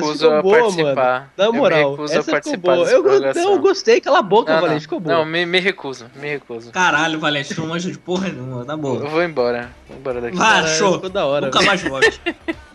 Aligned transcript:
Recuso 0.00 0.42
boa, 0.42 0.58
participar. 0.58 0.94
mano. 0.94 1.30
Na 1.36 1.52
moral, 1.52 2.04
essa 2.04 2.22
ficou 2.22 2.32
participar 2.32 2.76
boa. 2.76 2.90
Eu, 2.90 3.02
não, 3.34 3.52
eu 3.52 3.58
gostei, 3.58 4.00
cala 4.00 4.18
a 4.18 4.22
boca, 4.22 4.52
Não, 4.52 4.60
Valente, 4.60 4.82
ficou 4.82 5.00
boa. 5.00 5.16
Não, 5.16 5.24
me, 5.24 5.46
me 5.46 5.60
recuso, 5.60 6.06
me 6.16 6.28
recuso. 6.28 6.70
Caralho, 6.72 7.18
Valente, 7.18 7.54
tu 7.54 7.60
não 7.60 7.68
manja 7.68 7.90
de 7.90 7.98
porra 7.98 8.28
nenhuma, 8.28 8.64
tá 8.64 8.76
bom. 8.76 8.96
Eu 8.96 9.08
vou 9.08 9.22
embora. 9.22 9.70
Vou 9.88 9.98
embora 9.98 10.20
daqui. 10.20 10.36
Vai, 10.36 10.62
Caralho, 10.62 10.76
show. 10.76 10.94
ficou 10.94 11.10
da 11.10 11.26
hora, 11.26 11.46
Nunca 11.46 11.62
mais 11.62 11.82
volte. 11.82 12.20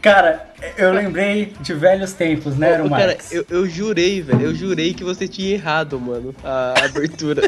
Cara, 0.00 0.50
eu 0.78 0.92
lembrei 0.92 1.52
de 1.60 1.74
velhos 1.74 2.14
tempos, 2.14 2.56
né, 2.56 2.70
Aero 2.70 2.88
cara, 2.88 3.18
eu, 3.30 3.44
eu 3.50 3.68
jurei, 3.68 4.22
velho, 4.22 4.42
eu 4.42 4.54
jurei 4.54 4.94
que 4.94 5.04
você 5.04 5.28
tinha 5.28 5.52
errado, 5.52 6.00
mano, 6.00 6.34
a 6.42 6.72
abertura. 6.86 7.42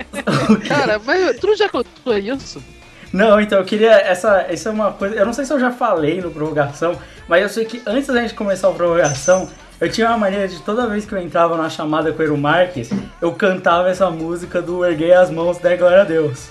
Cara, 0.66 0.98
mas 1.04 1.38
tu 1.38 1.48
não 1.48 1.56
já 1.56 1.68
contou 1.68 2.16
isso? 2.16 2.62
Não, 3.12 3.40
então 3.40 3.58
eu 3.58 3.64
queria. 3.64 3.92
Essa, 3.92 4.46
essa 4.48 4.68
é 4.68 4.72
uma 4.72 4.92
coisa. 4.92 5.14
Eu 5.14 5.26
não 5.26 5.32
sei 5.32 5.44
se 5.44 5.52
eu 5.52 5.58
já 5.58 5.70
falei 5.70 6.20
no 6.20 6.30
prorrogação, 6.30 6.96
mas 7.26 7.42
eu 7.42 7.48
sei 7.48 7.64
que 7.64 7.82
antes 7.86 8.06
da 8.06 8.20
gente 8.20 8.34
começar 8.34 8.68
a 8.68 8.72
prorrogação, 8.72 9.48
eu 9.80 9.90
tinha 9.90 10.08
uma 10.08 10.18
maneira 10.18 10.48
de 10.48 10.60
toda 10.60 10.86
vez 10.86 11.06
que 11.06 11.12
eu 11.14 11.18
entrava 11.18 11.56
na 11.56 11.70
chamada 11.70 12.12
com 12.12 12.18
o 12.18 12.22
Eero 12.22 12.36
Marques, 12.36 12.90
eu 13.20 13.32
cantava 13.32 13.88
essa 13.88 14.10
música 14.10 14.60
do 14.60 14.84
Erguei 14.84 15.12
as 15.12 15.30
Mãos, 15.30 15.58
da 15.58 15.74
Glória 15.76 16.02
a 16.02 16.04
Deus. 16.04 16.48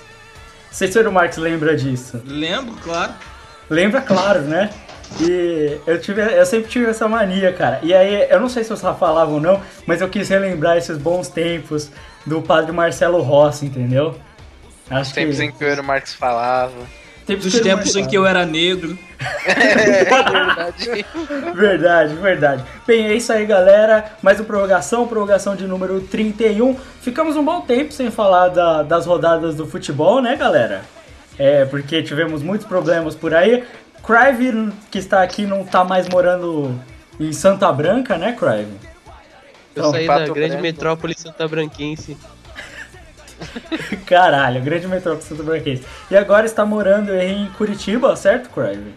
Não 0.66 0.72
sei 0.72 0.90
se 0.90 0.98
o 0.98 1.00
Eero 1.00 1.12
Marques 1.12 1.38
lembra 1.38 1.76
disso. 1.76 2.20
Lembro, 2.26 2.74
claro. 2.82 3.12
Lembra, 3.70 4.00
claro, 4.00 4.40
né? 4.40 4.70
E 5.20 5.78
eu, 5.86 6.00
tive, 6.00 6.20
eu 6.22 6.44
sempre 6.44 6.68
tive 6.68 6.86
essa 6.86 7.08
mania, 7.08 7.52
cara. 7.52 7.80
E 7.82 7.94
aí, 7.94 8.26
eu 8.30 8.40
não 8.40 8.48
sei 8.48 8.64
se 8.64 8.70
eu 8.70 8.76
só 8.76 8.94
falava 8.94 9.30
ou 9.30 9.40
não, 9.40 9.60
mas 9.86 10.00
eu 10.00 10.08
quis 10.08 10.28
relembrar 10.28 10.76
esses 10.76 10.98
bons 10.98 11.28
tempos 11.28 11.90
do 12.26 12.42
padre 12.42 12.72
Marcelo 12.72 13.20
Rossi, 13.22 13.66
entendeu? 13.66 14.14
Acho 14.90 15.02
Os 15.02 15.12
tempos 15.12 15.40
em 15.40 15.50
que 15.52 15.64
o 15.64 15.68
Euro 15.68 15.84
Marx 15.84 16.14
falava. 16.14 16.72
tempos 17.26 17.44
Dos 17.44 17.54
que 17.54 17.60
tempos 17.60 17.94
em 17.94 18.06
que 18.06 18.16
eu 18.16 18.26
era 18.26 18.46
negro. 18.46 18.98
É 19.44 19.74
verdade. 19.74 21.06
Verdade, 21.54 22.14
verdade. 22.14 22.64
Bem, 22.86 23.06
é 23.06 23.14
isso 23.14 23.32
aí, 23.32 23.44
galera. 23.44 24.12
Mais 24.22 24.38
uma 24.38 24.46
prorrogação, 24.46 25.06
prorrogação 25.08 25.56
de 25.56 25.66
número 25.66 26.00
31. 26.00 26.76
Ficamos 27.02 27.36
um 27.36 27.44
bom 27.44 27.60
tempo 27.62 27.92
sem 27.92 28.10
falar 28.10 28.48
da- 28.48 28.82
das 28.82 29.06
rodadas 29.06 29.56
do 29.56 29.66
futebol, 29.66 30.22
né, 30.22 30.36
galera? 30.36 30.82
É, 31.38 31.64
porque 31.64 32.02
tivemos 32.02 32.42
muitos 32.42 32.66
problemas 32.66 33.14
por 33.14 33.34
aí. 33.34 33.64
Crive, 34.06 34.72
que 34.90 34.98
está 34.98 35.22
aqui, 35.22 35.44
não 35.46 35.64
tá 35.64 35.84
mais 35.84 36.08
morando 36.08 36.80
em 37.18 37.32
Santa 37.32 37.70
Branca, 37.72 38.16
né, 38.16 38.32
Crive? 38.38 38.68
Eu 39.74 39.82
Então, 39.82 39.90
saí 39.90 40.06
da 40.06 40.18
grande 40.20 40.48
Branco. 40.50 40.62
metrópole 40.62 41.14
Santa 41.18 41.46
Branquense. 41.48 42.16
Caralho, 44.06 44.62
grande 44.62 44.86
metrópole 44.86 45.22
Santa 45.22 45.42
Branquense. 45.42 45.84
E 46.10 46.16
agora 46.16 46.46
está 46.46 46.64
morando 46.64 47.14
em 47.14 47.46
Curitiba, 47.56 48.14
certo, 48.16 48.50
Crive? 48.50 48.94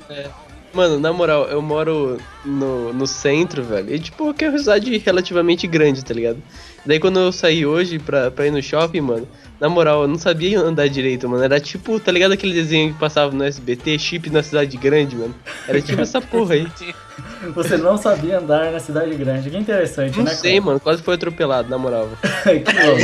Mano, 0.74 1.00
na 1.00 1.12
moral, 1.12 1.48
eu 1.50 1.62
moro 1.62 2.18
no, 2.46 2.94
no 2.94 3.06
centro, 3.06 3.62
velho. 3.62 3.94
E 3.94 4.00
tipo, 4.00 4.34
que 4.34 4.46
é 4.46 4.50
uma 4.50 4.58
cidade 4.58 4.98
relativamente 4.98 5.68
grande, 5.68 6.04
tá 6.04 6.14
ligado? 6.14 6.42
Daí 6.86 7.00
quando 7.00 7.20
eu 7.20 7.32
saí 7.32 7.66
hoje 7.66 8.00
pra, 8.00 8.32
pra 8.32 8.48
ir 8.48 8.52
no 8.52 8.62
shopping, 8.62 9.02
mano, 9.02 9.28
na 9.60 9.70
moral, 9.70 10.02
eu 10.02 10.08
não 10.08 10.18
sabia 10.18 10.60
andar 10.60 10.90
direito, 10.90 11.30
mano. 11.30 11.44
Era 11.44 11.60
tipo, 11.60 12.00
tá 12.00 12.12
ligado 12.12 12.32
aquele 12.32 12.54
desenho 12.54 12.94
que 12.94 13.00
passava 13.00 13.32
no 13.32 13.44
SBT, 13.44 14.00
chip 14.00 14.30
na 14.32 14.42
cidade 14.42 14.76
grande, 14.78 15.16
mano? 15.16 15.36
Era 15.68 15.80
tipo 15.80 16.02
essa 16.02 16.20
porra 16.20 16.56
aí. 16.56 16.68
Você 17.54 17.78
não 17.78 17.98
sabia 17.98 18.40
andar 18.40 18.72
na 18.72 18.80
cidade 18.80 19.14
grande. 19.16 19.50
Que 19.50 19.58
interessante, 19.58 20.18
Não 20.18 20.26
né, 20.26 20.34
sei, 20.34 20.60
mano, 20.60 20.80
quase 20.80 21.04
foi 21.04 21.16
atropelado, 21.16 21.70
na 21.70 21.78
moral. 21.78 22.10
Que 22.42 22.74
louco. 22.86 23.02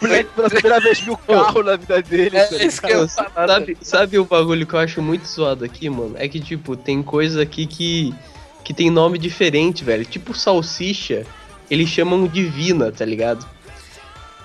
Pela 0.34 0.48
primeira 0.48 0.80
vez 0.80 1.00
viu 1.00 1.14
o 1.14 1.18
carro 1.18 1.62
na 1.62 1.76
vida 1.76 2.00
dele. 2.02 2.36
É 2.36 2.46
tá 2.46 2.56
isso 2.56 2.80
que 2.80 2.92
eu 2.92 3.08
Cara, 3.08 3.48
sabe, 3.48 3.76
sabe 3.80 4.18
o 4.18 4.24
bagulho 4.24 4.66
que 4.66 4.74
eu 4.74 4.78
acho 4.78 5.02
muito 5.02 5.26
zoado 5.26 5.64
aqui, 5.64 5.90
mano? 5.90 6.14
É 6.16 6.28
que, 6.28 6.40
tipo, 6.40 6.76
tem 6.76 7.02
coisas 7.02 7.38
aqui 7.38 7.66
que, 7.66 8.14
que 8.64 8.72
tem 8.74 8.90
nome 8.90 9.18
diferente, 9.18 9.84
velho. 9.84 10.04
Tipo 10.04 10.34
salsicha, 10.34 11.26
eles 11.70 11.88
chamam 11.88 12.26
de 12.26 12.44
Vina, 12.44 12.90
tá 12.90 13.04
ligado? 13.04 13.46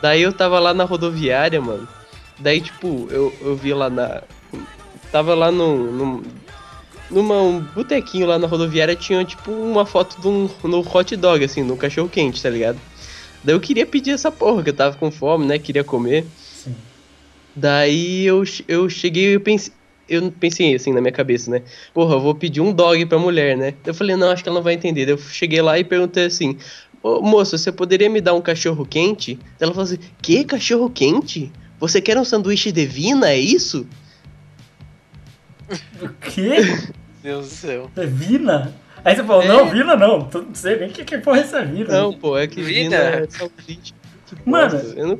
Daí 0.01 0.21
eu 0.21 0.33
tava 0.33 0.59
lá 0.59 0.73
na 0.73 0.83
rodoviária, 0.83 1.59
mano. 1.61 1.87
Daí, 2.37 2.61
tipo, 2.61 3.07
eu, 3.09 3.33
eu 3.41 3.55
vi 3.55 3.73
lá 3.73 3.89
na. 3.89 4.21
Tava 5.11 5.33
lá 5.33 5.51
no. 5.51 5.91
no 5.91 6.23
numa 7.09 7.41
um 7.41 7.59
botequinho 7.59 8.27
lá 8.27 8.37
na 8.37 8.45
rodoviária 8.45 8.95
tinha 8.95 9.25
tipo 9.25 9.51
uma 9.51 9.83
foto 9.83 10.21
de 10.21 10.27
um 10.27 10.47
no 10.63 10.79
hot 10.79 11.15
dog, 11.15 11.43
assim, 11.43 11.63
no 11.63 11.75
cachorro 11.75 12.07
quente, 12.07 12.39
tá 12.39 12.51
ligado? 12.51 12.79
Daí 13.43 13.55
eu 13.55 13.59
queria 13.59 13.85
pedir 13.85 14.11
essa 14.11 14.31
porra, 14.31 14.61
que 14.61 14.69
eu 14.69 14.75
tava 14.75 14.95
com 14.95 15.09
fome, 15.09 15.45
né? 15.45 15.57
Queria 15.57 15.83
comer. 15.83 16.25
Sim. 16.37 16.75
Daí 17.55 18.25
eu, 18.25 18.43
eu 18.67 18.89
cheguei 18.89 19.33
e 19.33 19.39
pensei. 19.39 19.73
Eu 20.09 20.31
pensei 20.31 20.73
assim 20.75 20.91
na 20.91 21.01
minha 21.01 21.11
cabeça, 21.11 21.51
né? 21.51 21.61
Porra, 21.93 22.15
eu 22.15 22.19
vou 22.19 22.33
pedir 22.33 22.61
um 22.61 22.73
dog 22.73 23.05
pra 23.05 23.19
mulher, 23.19 23.55
né? 23.55 23.73
Eu 23.85 23.93
falei, 23.93 24.15
não, 24.15 24.29
acho 24.31 24.41
que 24.43 24.49
ela 24.49 24.57
não 24.57 24.63
vai 24.63 24.73
entender. 24.73 25.09
Eu 25.09 25.17
cheguei 25.17 25.61
lá 25.61 25.77
e 25.77 25.83
perguntei 25.83 26.25
assim: 26.25 26.57
Ô 27.01 27.21
moça, 27.21 27.57
você 27.57 27.71
poderia 27.71 28.09
me 28.09 28.19
dar 28.19 28.33
um 28.33 28.41
cachorro 28.41 28.85
quente? 28.85 29.39
Ela 29.59 29.71
falou 29.71 29.85
assim: 29.85 29.99
Que 30.21 30.43
cachorro 30.43 30.89
quente? 30.89 31.51
Você 31.79 32.01
quer 32.01 32.17
um 32.17 32.25
sanduíche 32.25 32.71
de 32.71 32.85
vina, 32.85 33.29
é 33.29 33.37
isso? 33.39 33.87
O 36.01 36.09
quê? 36.09 36.57
Deus 37.23 37.47
do 37.47 37.51
céu. 37.53 37.91
É 37.95 38.05
Vina? 38.05 38.73
Aí 39.03 39.15
você 39.15 39.23
falou, 39.23 39.43
É. 39.43 39.47
não, 39.47 39.69
Vina 39.69 39.95
não. 39.95 40.23
Tu 40.25 40.41
não 40.41 40.55
sei 40.55 40.77
nem 40.77 40.89
o 40.89 40.91
que, 40.91 41.03
que 41.05 41.17
porra 41.19 41.37
é 41.37 41.41
essa 41.41 41.63
Vina. 41.63 41.89
Não, 41.89 42.13
pô, 42.13 42.37
é 42.37 42.47
que 42.47 42.61
Vina? 42.61 42.89
vina 42.89 42.97
é 42.97 43.79
Mano, 44.45 44.77
eu 44.95 45.07
não... 45.07 45.19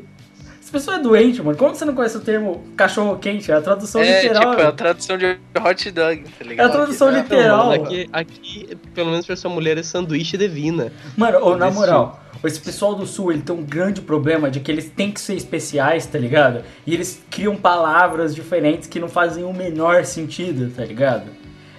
Essa 0.70 0.78
pessoa 0.78 0.98
é 0.98 1.00
doente, 1.00 1.42
mano. 1.42 1.58
Como 1.58 1.74
você 1.74 1.84
não 1.84 1.96
conhece 1.96 2.16
o 2.16 2.20
termo 2.20 2.64
cachorro 2.78 3.18
quente? 3.18 3.52
É 3.52 3.56
a 3.56 3.62
tradução 3.62 4.02
É, 4.02 4.22
literal. 4.22 4.52
tipo, 4.52 4.62
é 4.62 4.66
a 4.68 4.72
tradução 4.72 5.18
de 5.18 5.26
hot 5.26 5.92
dog, 5.92 6.24
tá 6.24 6.30
É 6.40 6.44
a 6.44 6.48
ligado? 6.48 6.72
tradução 6.72 7.12
Não, 7.12 7.18
literal. 7.20 7.66
Não, 7.66 7.74
aqui, 7.74 8.10
aqui, 8.14 8.78
pelo 8.94 9.10
menos 9.10 9.26
pra 9.26 9.34
essa 9.34 9.50
mulher, 9.50 9.80
é 9.80 9.84
sanduíche 9.84 10.38
de 10.38 10.48
vina. 10.48 10.94
Mano, 11.18 11.44
ô, 11.44 11.58
na 11.58 11.72
moral, 11.72 12.24
esse 12.44 12.60
pessoal 12.60 12.94
do 12.94 13.08
sul, 13.08 13.32
ele 13.32 13.42
tem 13.42 13.56
um 13.56 13.64
grande 13.64 14.00
problema 14.00 14.52
de 14.52 14.60
que 14.60 14.72
eles 14.72 14.88
têm 14.96 15.12
que 15.12 15.20
ser 15.20 15.34
especiais, 15.34 16.06
tá 16.06 16.20
ligado? 16.20 16.64
E 16.86 16.94
eles 16.94 17.20
criam 17.32 17.56
palavras 17.56 18.36
diferentes 18.36 18.88
que 18.88 19.00
não 19.00 19.10
fazem 19.10 19.44
o 19.44 19.52
menor 19.52 20.06
sentido, 20.06 20.70
tá 20.70 20.86
ligado? 20.86 21.32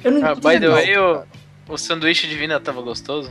Eu 0.03 0.11
não 0.11 0.27
Ah, 0.27 0.35
by 0.35 0.59
the 0.59 0.69
way, 0.69 0.99
o, 0.99 1.23
o 1.69 1.79
sanduíche 1.79 2.27
de 2.27 2.35
vina 2.35 2.59
tava 2.59 2.83
gostoso? 2.83 3.31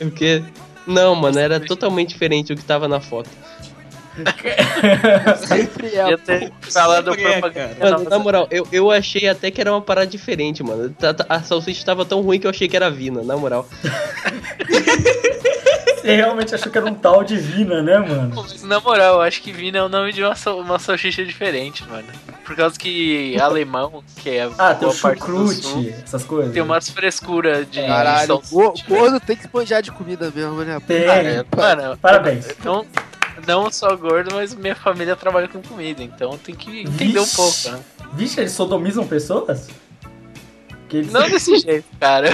O 0.00 0.10
quê? 0.10 0.42
Não, 0.84 1.14
mano, 1.14 1.38
era 1.38 1.60
totalmente 1.60 2.08
diferente 2.08 2.52
do 2.52 2.60
que 2.60 2.66
tava 2.66 2.88
na 2.88 2.98
foto. 2.98 3.30
Sempre 5.46 5.94
é. 5.96 6.16
Ter 6.16 6.52
falado 6.60 7.10
Sempre 7.10 7.24
é, 7.24 7.32
propaganda. 7.40 7.76
Mano, 7.80 8.08
na 8.10 8.18
moral, 8.18 8.46
eu, 8.50 8.66
eu 8.72 8.90
achei 8.90 9.28
até 9.28 9.50
que 9.50 9.60
era 9.60 9.72
uma 9.72 9.80
parada 9.80 10.06
diferente, 10.06 10.62
mano. 10.62 10.90
Tá- 10.90 11.12
tá- 11.14 11.26
A 11.28 11.42
salsicha 11.42 11.84
tava 11.84 12.04
tão 12.04 12.20
ruim 12.20 12.38
que 12.38 12.46
eu 12.46 12.50
achei 12.50 12.68
que 12.68 12.76
era 12.76 12.90
Vina, 12.90 13.22
na 13.22 13.36
moral. 13.36 13.68
Você 16.04 16.16
realmente 16.16 16.54
achou 16.54 16.70
que 16.70 16.76
era 16.76 16.86
um 16.86 16.94
tal 16.94 17.24
de 17.24 17.36
Vina, 17.38 17.82
né, 17.82 17.98
mano? 17.98 18.44
Na 18.64 18.78
moral, 18.78 19.14
eu 19.16 19.20
acho 19.22 19.40
que 19.40 19.50
Vina 19.52 19.78
é 19.78 19.82
o 19.82 19.88
nome 19.88 20.12
de 20.12 20.22
uma, 20.22 20.34
uma 20.62 20.78
salsicha 20.78 21.24
diferente, 21.24 21.82
mano. 21.88 22.04
Por 22.44 22.54
causa 22.54 22.78
que 22.78 23.40
alemão, 23.40 24.04
que 24.22 24.28
é 24.28 24.46
Ah, 24.58 24.74
tem 24.74 24.86
o 24.86 24.90
boa 24.90 25.00
parte 25.00 25.20
do 25.20 25.48
sul, 25.48 25.54
chucrute, 25.54 25.94
essas 26.04 26.22
coisas. 26.24 26.52
tem 26.52 26.60
umas 26.62 26.90
frescuras 26.90 27.66
de 27.70 27.80
Caralho, 27.80 28.26
salsicha. 28.26 28.54
go- 28.54 28.74
gordo 28.86 29.18
tem 29.18 29.34
que 29.34 29.44
esponjar 29.46 29.80
de 29.80 29.90
comida 29.90 30.30
mesmo, 30.34 30.62
né? 30.62 30.78
Tem. 30.86 31.08
Ah, 31.08 31.14
é, 31.22 31.44
mano, 31.56 31.96
Parabéns. 31.96 32.48
não, 32.62 32.84
não 33.46 33.70
só 33.70 33.94
gordo, 33.96 34.34
mas 34.34 34.54
minha 34.54 34.74
família 34.76 35.16
trabalha 35.16 35.48
com 35.48 35.60
comida, 35.62 36.02
então 36.02 36.36
tem 36.38 36.54
que 36.54 36.80
entender 36.82 37.18
um 37.18 37.24
Vixe. 37.24 37.36
pouco, 37.36 37.70
né? 37.70 37.80
Vixe, 38.14 38.40
eles 38.40 38.52
sodomizam 38.52 39.06
pessoas? 39.06 39.68
Que 40.88 40.98
eles- 40.98 41.12
Não 41.12 41.28
desse 41.28 41.56
jeito, 41.60 41.86
cara. 41.98 42.28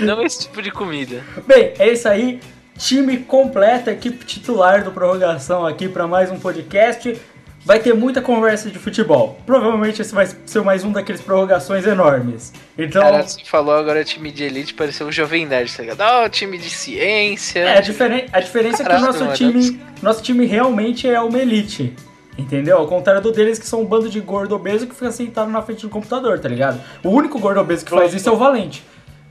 não 0.00 0.22
esse 0.22 0.40
tipo 0.40 0.62
de 0.62 0.70
comida. 0.70 1.22
Bem, 1.46 1.74
é 1.78 1.92
isso 1.92 2.08
aí. 2.08 2.40
Time 2.78 3.18
completo, 3.18 3.90
equipe 3.90 4.24
titular 4.24 4.82
do 4.82 4.90
Prorrogação 4.90 5.66
aqui 5.66 5.86
para 5.88 6.06
mais 6.06 6.30
um 6.30 6.38
podcast. 6.40 7.20
Vai 7.64 7.78
ter 7.78 7.92
muita 7.94 8.22
conversa 8.22 8.70
de 8.70 8.78
futebol. 8.78 9.38
Provavelmente 9.44 10.00
esse 10.00 10.14
vai 10.14 10.26
ser 10.46 10.62
mais 10.62 10.82
um 10.82 10.92
daqueles 10.92 11.20
prorrogações 11.20 11.86
enormes. 11.86 12.52
Então, 12.76 13.02
Cara, 13.02 13.22
você 13.22 13.44
falou 13.44 13.74
agora 13.74 14.02
time 14.02 14.32
de 14.32 14.44
elite, 14.44 14.72
pareceu 14.72 15.06
um 15.06 15.12
jovem 15.12 15.44
nerd, 15.44 15.76
tá 15.76 15.82
ligado? 15.82 16.00
Ah, 16.00 16.28
time 16.30 16.56
de 16.56 16.70
ciência. 16.70 17.60
é, 17.60 17.76
a, 17.76 17.80
diferen- 17.80 18.26
a 18.32 18.40
diferença 18.40 18.82
é 18.82 18.86
que 18.86 18.94
o 18.94 19.00
nosso 19.00 19.24
mano. 19.24 19.36
time, 19.36 19.80
nosso 20.02 20.22
time 20.22 20.46
realmente 20.46 21.06
é 21.08 21.20
uma 21.20 21.38
elite. 21.38 21.94
Entendeu? 22.38 22.78
Ao 22.78 22.86
contrário 22.88 23.20
do 23.20 23.30
deles 23.30 23.58
que 23.58 23.66
são 23.66 23.82
um 23.82 23.84
bando 23.84 24.08
de 24.08 24.18
gordo 24.20 24.54
obeso 24.54 24.86
que 24.86 24.94
fica 24.94 25.10
sentado 25.12 25.50
na 25.50 25.60
frente 25.60 25.82
do 25.82 25.90
computador, 25.90 26.38
tá 26.38 26.48
ligado? 26.48 26.80
O 27.04 27.10
único 27.10 27.38
gordo 27.38 27.60
obeso 27.60 27.84
que 27.84 27.90
faz 27.90 28.14
isso 28.14 28.26
é 28.30 28.32
o 28.32 28.36
Valente. 28.36 28.82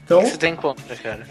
Então, 0.05 0.19
O 0.19 0.23
que 0.23 0.29
você 0.29 0.37
tem 0.37 0.55
contra, 0.55 0.95
cara? 0.95 1.25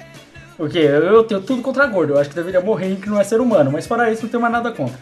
O 0.59 0.69
quê? 0.69 0.79
Eu 0.81 1.23
tenho 1.23 1.41
tudo 1.41 1.63
contra 1.63 1.87
gordo. 1.87 2.15
Eu 2.15 2.19
acho 2.19 2.29
que 2.31 2.35
deveria 2.35 2.61
morrer 2.61 2.97
que 2.97 3.09
não 3.09 3.21
é 3.21 3.23
ser 3.23 3.41
humano. 3.41 3.71
Mas 3.71 3.87
fora 3.87 4.11
isso, 4.11 4.23
não 4.25 4.29
tenho 4.29 4.41
mais 4.41 4.53
nada 4.53 4.73
contra. 4.73 4.99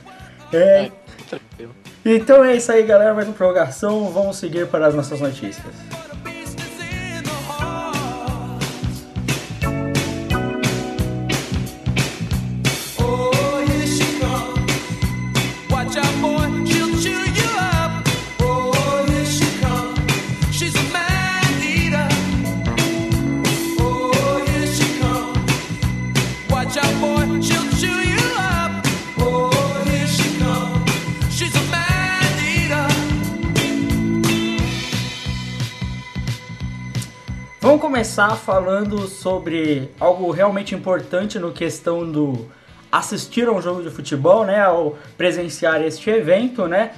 É, 0.52 0.90
Tranquilo. 1.30 1.74
Então 2.06 2.44
é 2.44 2.56
isso 2.56 2.70
aí, 2.70 2.84
galera. 2.84 3.12
Mais 3.12 3.26
uma 3.26 3.34
prorrogação. 3.34 4.10
Vamos 4.10 4.36
seguir 4.36 4.68
para 4.68 4.86
as 4.86 4.94
nossas 4.94 5.20
notícias. 5.20 6.05
Começar 37.96 38.36
falando 38.36 39.08
sobre 39.08 39.90
algo 39.98 40.30
realmente 40.30 40.74
importante 40.74 41.38
no 41.38 41.50
questão 41.50 42.06
do 42.12 42.46
assistir 42.92 43.48
a 43.48 43.52
um 43.52 43.62
jogo 43.62 43.82
de 43.82 43.88
futebol, 43.88 44.44
né? 44.44 44.60
Ao 44.60 44.98
presenciar 45.16 45.80
este 45.80 46.10
evento, 46.10 46.68
né? 46.68 46.90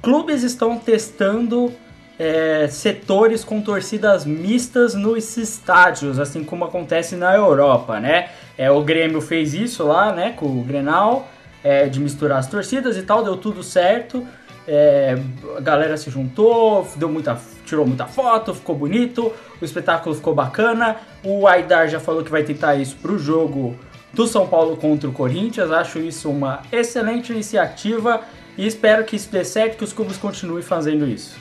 Clubes 0.00 0.44
estão 0.44 0.78
testando 0.78 1.72
é, 2.16 2.68
setores 2.68 3.42
com 3.42 3.60
torcidas 3.60 4.24
mistas 4.24 4.94
nos 4.94 5.36
estádios, 5.36 6.20
assim 6.20 6.44
como 6.44 6.64
acontece 6.64 7.16
na 7.16 7.34
Europa, 7.34 7.98
né? 7.98 8.28
É, 8.56 8.70
o 8.70 8.80
Grêmio 8.80 9.20
fez 9.20 9.54
isso 9.54 9.82
lá, 9.82 10.12
né? 10.12 10.34
Com 10.36 10.46
o 10.46 10.62
Grenal, 10.62 11.28
é, 11.64 11.86
de 11.86 11.98
misturar 11.98 12.38
as 12.38 12.46
torcidas 12.46 12.96
e 12.96 13.02
tal, 13.02 13.24
deu 13.24 13.36
tudo 13.36 13.60
certo. 13.64 14.24
É, 14.68 15.18
a 15.58 15.60
galera 15.60 15.96
se 15.96 16.10
juntou, 16.10 16.86
deu 16.94 17.08
muita, 17.08 17.36
tirou 17.64 17.86
muita 17.86 18.06
foto, 18.06 18.54
ficou 18.54 18.76
bonito, 18.76 19.32
o 19.60 19.64
espetáculo 19.64 20.14
ficou 20.14 20.34
bacana. 20.34 20.96
O 21.22 21.46
Aidar 21.46 21.88
já 21.88 21.98
falou 22.00 22.22
que 22.22 22.30
vai 22.30 22.42
tentar 22.44 22.74
isso 22.76 22.96
pro 22.96 23.18
jogo 23.18 23.76
do 24.12 24.26
São 24.26 24.46
Paulo 24.46 24.76
contra 24.76 25.08
o 25.08 25.12
Corinthians. 25.12 25.70
Acho 25.70 25.98
isso 25.98 26.30
uma 26.30 26.62
excelente 26.70 27.32
iniciativa 27.32 28.20
e 28.56 28.66
espero 28.66 29.04
que 29.04 29.16
isso 29.16 29.30
dê 29.30 29.44
certo, 29.44 29.78
que 29.78 29.84
os 29.84 29.92
clubes 29.92 30.16
continuem 30.16 30.62
fazendo 30.62 31.08
isso. 31.08 31.36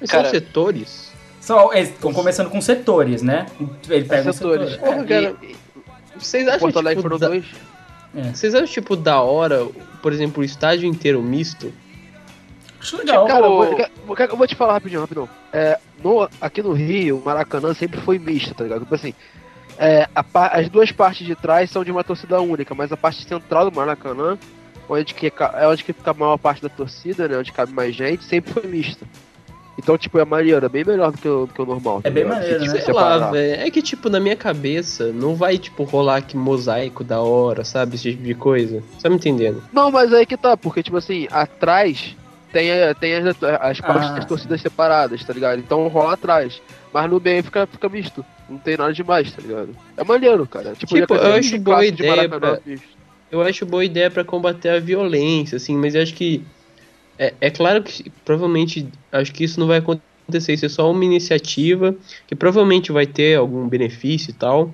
Mas 0.00 0.10
Cara- 0.10 0.24
são 0.24 0.32
setores? 0.32 1.12
Só, 1.40 1.72
eles 1.72 1.90
estão 1.90 2.12
começando 2.12 2.50
com 2.50 2.60
setores, 2.60 3.22
né? 3.22 3.46
Ele 3.88 4.04
pega 4.04 4.32
Setores. 4.32 4.72
setor. 4.72 4.84
Porra, 4.84 5.04
cara. 5.04 5.36
Vocês 6.18 6.48
acham, 6.48 6.58
Porto 6.58 6.78
Alegre 6.78 6.96
tipo, 6.96 7.02
foram 7.02 7.18
da... 7.18 7.28
dois. 7.28 7.44
Vocês 8.34 8.52
acham, 8.54 8.66
tipo, 8.66 8.96
da 8.96 9.20
hora, 9.20 9.64
por 10.02 10.12
exemplo, 10.12 10.42
o 10.42 10.44
estádio 10.44 10.88
inteiro 10.88 11.22
misto? 11.22 11.72
Acho 12.86 12.98
legal. 12.98 13.26
Cara, 13.26 13.46
eu 13.46 13.50
vou, 14.06 14.16
eu 14.16 14.36
vou 14.36 14.46
te 14.46 14.54
falar 14.54 14.74
rapidinho, 14.74 15.00
rapidão. 15.00 15.28
É, 15.52 15.78
no, 16.02 16.28
aqui 16.40 16.62
no 16.62 16.72
Rio, 16.72 17.18
o 17.18 17.24
Maracanã 17.24 17.74
sempre 17.74 18.00
foi 18.00 18.16
misto, 18.18 18.54
tá 18.54 18.62
ligado? 18.62 18.80
Tipo 18.80 18.94
assim, 18.94 19.12
é, 19.76 20.08
a 20.14 20.24
as 20.56 20.68
duas 20.68 20.92
partes 20.92 21.26
de 21.26 21.34
trás 21.34 21.68
são 21.70 21.82
de 21.82 21.90
uma 21.90 22.04
torcida 22.04 22.40
única, 22.40 22.74
mas 22.74 22.92
a 22.92 22.96
parte 22.96 23.24
central 23.24 23.68
do 23.68 23.74
Maracanã, 23.76 24.38
onde 24.88 25.14
que, 25.14 25.26
é 25.26 25.66
onde 25.66 25.82
que 25.82 25.92
fica 25.92 26.12
a 26.12 26.14
maior 26.14 26.36
parte 26.38 26.62
da 26.62 26.68
torcida, 26.68 27.26
né? 27.26 27.36
Onde 27.36 27.50
cabe 27.52 27.72
mais 27.72 27.94
gente, 27.94 28.22
sempre 28.24 28.52
foi 28.52 28.66
mista. 28.68 29.04
Então, 29.78 29.98
tipo, 29.98 30.18
é 30.18 30.24
maneiro, 30.24 30.64
é 30.64 30.68
bem 30.68 30.84
melhor 30.84 31.12
do 31.12 31.18
que 31.18 31.28
o, 31.28 31.46
do 31.46 31.52
que 31.52 31.60
o 31.60 31.66
normal. 31.66 32.00
tá 32.00 32.08
É 32.08 32.12
bem 32.12 32.22
ligado? 32.22 32.38
maneiro, 32.38 32.64
Se 32.64 32.72
né? 32.72 32.80
Sei 32.80 32.94
lá, 32.94 33.30
velho. 33.30 33.60
É 33.60 33.70
que, 33.70 33.82
tipo, 33.82 34.08
na 34.08 34.18
minha 34.18 34.36
cabeça, 34.36 35.12
não 35.12 35.34
vai, 35.34 35.58
tipo, 35.58 35.82
rolar 35.84 36.22
que 36.22 36.34
mosaico 36.36 37.04
da 37.04 37.20
hora, 37.20 37.62
sabe? 37.62 37.96
Esse 37.96 38.12
tipo 38.12 38.22
de 38.22 38.34
coisa. 38.34 38.82
Tá 39.02 39.10
me 39.10 39.16
entendendo? 39.16 39.62
Não, 39.72 39.90
mas 39.90 40.14
aí 40.14 40.24
que 40.24 40.36
tá, 40.36 40.56
porque, 40.56 40.82
tipo 40.82 40.96
assim, 40.96 41.28
atrás 41.30 42.16
tem, 42.56 42.70
tem 42.98 43.14
as, 43.14 43.26
as 43.60 43.80
partes 43.80 44.10
Ah. 44.10 44.14
das 44.14 44.24
torcidas 44.24 44.60
separadas, 44.62 45.22
tá 45.22 45.32
ligado? 45.32 45.58
Então 45.58 45.86
rola 45.88 46.14
atrás. 46.14 46.62
Mas 46.92 47.10
no 47.10 47.20
meio 47.20 47.42
fica, 47.44 47.66
fica 47.66 47.88
misto. 47.88 48.24
Não 48.48 48.56
tem 48.56 48.76
nada 48.76 48.92
demais, 48.92 49.30
tá 49.30 49.42
ligado? 49.42 49.76
É 49.96 50.04
maneiro, 50.04 50.46
cara. 50.46 50.72
Tipo, 50.74 50.94
Tipo, 50.94 51.14
teve 51.14 51.26
eu 51.26 51.32
acho 51.34 51.58
boa 51.58 51.84
ideia 51.84 52.28
pra-. 52.28 52.60
Eu 53.30 53.42
acho 53.42 53.66
boa 53.66 53.84
ideia 53.84 54.10
pra 54.10 54.24
combater 54.24 54.70
a 54.70 54.78
violência, 54.78 55.56
assim, 55.56 55.76
mas 55.76 55.94
eu 55.94 56.02
acho 56.02 56.14
que. 56.14 56.42
É, 57.18 57.34
é 57.40 57.50
claro 57.50 57.82
que 57.82 58.08
provavelmente. 58.24 58.88
Acho 59.12 59.32
que 59.32 59.44
isso 59.44 59.58
não 59.60 59.66
vai 59.66 59.78
acontecer. 59.78 60.54
Isso 60.54 60.64
é 60.64 60.68
só 60.68 60.90
uma 60.90 61.04
iniciativa 61.04 61.94
que 62.26 62.34
provavelmente 62.34 62.90
vai 62.92 63.06
ter 63.06 63.36
algum 63.36 63.68
benefício 63.68 64.30
e 64.30 64.34
tal. 64.34 64.72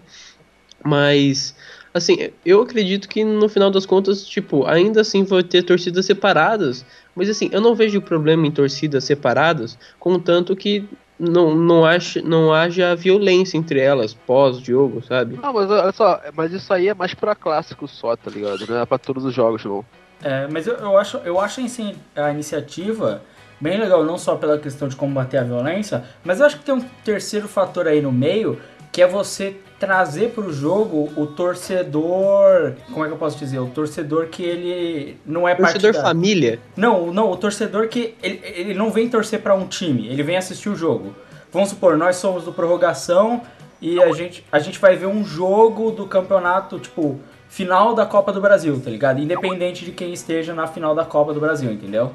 Mas. 0.84 1.54
Assim, 1.94 2.30
eu 2.44 2.62
acredito 2.62 3.06
que 3.06 3.22
no 3.22 3.48
final 3.50 3.70
das 3.70 3.84
contas, 3.84 4.24
tipo, 4.24 4.64
ainda 4.66 5.02
assim 5.02 5.24
vai 5.24 5.42
ter 5.42 5.62
torcidas 5.62 6.06
separadas. 6.06 6.86
Mas 7.14 7.28
assim, 7.28 7.48
eu 7.52 7.60
não 7.60 7.74
vejo 7.74 8.00
problema 8.00 8.46
em 8.46 8.50
torcidas 8.50 9.04
separadas, 9.04 9.78
contanto 9.98 10.56
que 10.56 10.88
não, 11.18 11.54
não, 11.54 11.84
acha, 11.84 12.20
não 12.22 12.52
haja 12.52 12.96
violência 12.96 13.56
entre 13.56 13.78
elas 13.78 14.12
pós-jogo, 14.14 15.02
sabe? 15.02 15.38
Não, 15.40 15.52
mas 15.52 15.70
olha 15.70 15.92
só, 15.92 16.20
mas 16.34 16.52
isso 16.52 16.72
aí 16.72 16.88
é 16.88 16.94
mais 16.94 17.14
pra 17.14 17.34
clássico 17.34 17.86
só, 17.86 18.16
tá 18.16 18.30
ligado? 18.30 18.66
Não 18.66 18.80
é 18.80 18.86
pra 18.86 18.98
todos 18.98 19.24
os 19.24 19.32
jogos, 19.32 19.64
não. 19.64 19.84
É, 20.22 20.46
mas 20.48 20.66
eu, 20.66 20.74
eu 20.74 20.96
acho, 20.98 21.18
eu 21.18 21.38
acho 21.38 21.60
assim, 21.60 21.94
a 22.16 22.30
iniciativa 22.30 23.22
bem 23.60 23.78
legal, 23.78 24.04
não 24.04 24.18
só 24.18 24.34
pela 24.34 24.58
questão 24.58 24.88
de 24.88 24.96
combater 24.96 25.38
a 25.38 25.44
violência, 25.44 26.02
mas 26.24 26.40
eu 26.40 26.46
acho 26.46 26.58
que 26.58 26.64
tem 26.64 26.74
um 26.74 26.84
terceiro 27.04 27.46
fator 27.46 27.86
aí 27.86 28.02
no 28.02 28.10
meio, 28.10 28.60
que 28.92 29.00
é 29.00 29.06
você 29.06 29.56
trazer 29.80 30.30
para 30.30 30.44
o 30.44 30.52
jogo 30.52 31.10
o 31.16 31.26
torcedor. 31.26 32.74
Como 32.92 33.04
é 33.04 33.08
que 33.08 33.14
eu 33.14 33.18
posso 33.18 33.38
dizer? 33.38 33.58
O 33.58 33.66
torcedor 33.66 34.26
que 34.26 34.42
ele 34.42 35.16
não 35.26 35.48
é 35.48 35.54
Torcedor 35.54 35.92
partidário. 35.92 36.02
família. 36.02 36.60
Não, 36.76 37.12
não, 37.12 37.30
o 37.30 37.36
torcedor 37.36 37.88
que 37.88 38.14
ele, 38.22 38.40
ele 38.44 38.74
não 38.74 38.90
vem 38.90 39.08
torcer 39.08 39.40
para 39.40 39.54
um 39.54 39.66
time, 39.66 40.08
ele 40.08 40.22
vem 40.22 40.36
assistir 40.36 40.68
o 40.68 40.76
jogo. 40.76 41.14
Vamos 41.50 41.70
supor, 41.70 41.96
nós 41.96 42.16
somos 42.16 42.44
do 42.44 42.52
prorrogação 42.52 43.42
e 43.80 44.00
a 44.00 44.12
gente, 44.12 44.44
a 44.52 44.58
gente 44.58 44.78
vai 44.78 44.94
ver 44.94 45.06
um 45.06 45.24
jogo 45.24 45.90
do 45.90 46.06
campeonato, 46.06 46.78
tipo, 46.78 47.18
final 47.48 47.94
da 47.94 48.06
Copa 48.06 48.32
do 48.32 48.40
Brasil, 48.40 48.80
tá 48.82 48.88
ligado? 48.90 49.20
Independente 49.20 49.84
de 49.84 49.90
quem 49.90 50.12
esteja 50.12 50.54
na 50.54 50.66
final 50.66 50.94
da 50.94 51.04
Copa 51.04 51.34
do 51.34 51.40
Brasil, 51.40 51.72
entendeu? 51.72 52.12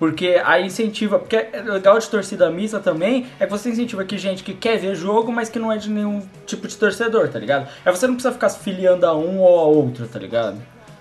Porque 0.00 0.40
aí 0.46 0.64
incentiva, 0.64 1.18
porque 1.18 1.36
é 1.36 1.60
legal 1.62 1.98
de 1.98 2.08
torcida 2.08 2.50
mista 2.50 2.80
também, 2.80 3.26
é 3.38 3.44
que 3.44 3.50
você 3.50 3.68
incentiva 3.68 4.02
que 4.02 4.16
gente 4.16 4.42
que 4.42 4.54
quer 4.54 4.78
ver 4.78 4.94
jogo, 4.94 5.30
mas 5.30 5.50
que 5.50 5.58
não 5.58 5.70
é 5.70 5.76
de 5.76 5.90
nenhum 5.90 6.22
tipo 6.46 6.66
de 6.66 6.74
torcedor, 6.74 7.28
tá 7.28 7.38
ligado? 7.38 7.68
Aí 7.84 7.94
você 7.94 8.06
não 8.06 8.14
precisa 8.14 8.32
ficar 8.32 8.48
se 8.48 8.60
filiando 8.60 9.04
a 9.04 9.14
um 9.14 9.38
ou 9.40 9.60
a 9.60 9.64
outro, 9.64 10.08
tá 10.08 10.18
ligado? 10.18 10.56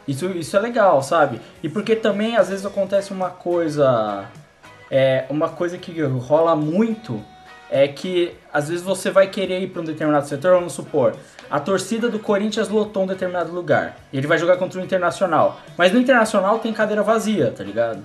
Isso, 0.06 0.26
isso 0.32 0.58
é 0.58 0.60
legal, 0.60 1.02
sabe? 1.02 1.40
E 1.64 1.70
porque 1.70 1.96
também 1.96 2.36
às 2.36 2.50
vezes 2.50 2.66
acontece 2.66 3.14
uma 3.14 3.30
coisa. 3.30 4.26
É, 4.92 5.24
uma 5.30 5.48
coisa 5.48 5.78
que 5.78 6.02
rola 6.02 6.54
muito 6.54 7.24
é 7.72 7.88
que 7.88 8.36
às 8.52 8.68
vezes 8.68 8.84
você 8.84 9.10
vai 9.10 9.28
querer 9.28 9.62
ir 9.62 9.68
para 9.68 9.82
um 9.82 9.86
determinado 9.86 10.28
setor, 10.28 10.56
vamos 10.56 10.74
supor, 10.74 11.16
a 11.50 11.58
torcida 11.58 12.10
do 12.10 12.20
Corinthians 12.20 12.68
lotou 12.68 13.04
um 13.04 13.08
determinado 13.08 13.54
lugar. 13.54 13.96
E 14.12 14.18
ele 14.18 14.28
vai 14.28 14.38
jogar 14.38 14.58
contra 14.58 14.82
o 14.82 14.84
Internacional. 14.84 15.62
Mas 15.78 15.94
no 15.94 16.00
Internacional 16.02 16.60
tem 16.60 16.74
cadeira 16.74 17.02
vazia, 17.02 17.54
tá 17.56 17.64
ligado? 17.64 18.04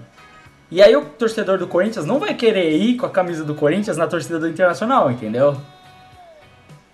E 0.71 0.83
aí 0.83 0.97
o 0.97 1.04
torcedor 1.04 1.59
do 1.59 1.66
Corinthians 1.68 2.04
não 2.06 2.18
vai 2.18 2.35
querer 2.35 2.73
ir 2.73 2.97
com 2.97 3.06
a 3.06 3.11
camisa 3.11 3.44
do 3.44 3.54
Corinthians 3.54 3.97
na 3.97 4.06
torcida 4.06 4.38
do 4.38 4.49
Internacional, 4.49 5.11
entendeu? 5.11 5.56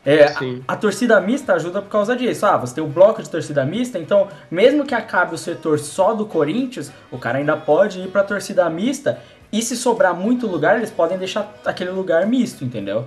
É, 0.04 0.24
a, 0.26 0.38
a 0.68 0.76
torcida 0.76 1.20
mista 1.20 1.52
ajuda 1.54 1.82
por 1.82 1.88
causa 1.90 2.16
disso. 2.16 2.44
Ah, 2.46 2.56
você 2.56 2.74
tem 2.74 2.82
o 2.84 2.86
bloco 2.86 3.22
de 3.22 3.28
torcida 3.28 3.64
mista, 3.64 3.98
então, 3.98 4.28
mesmo 4.50 4.84
que 4.84 4.94
acabe 4.94 5.34
o 5.34 5.38
setor 5.38 5.78
só 5.78 6.14
do 6.14 6.24
Corinthians, 6.26 6.90
o 7.10 7.18
cara 7.18 7.38
ainda 7.38 7.56
pode 7.56 8.00
ir 8.00 8.08
pra 8.08 8.22
torcida 8.24 8.68
mista. 8.70 9.18
E 9.52 9.60
se 9.62 9.76
sobrar 9.76 10.14
muito 10.14 10.46
lugar, 10.46 10.76
eles 10.78 10.90
podem 10.90 11.18
deixar 11.18 11.52
aquele 11.66 11.90
lugar 11.90 12.26
misto, 12.26 12.64
entendeu? 12.64 13.06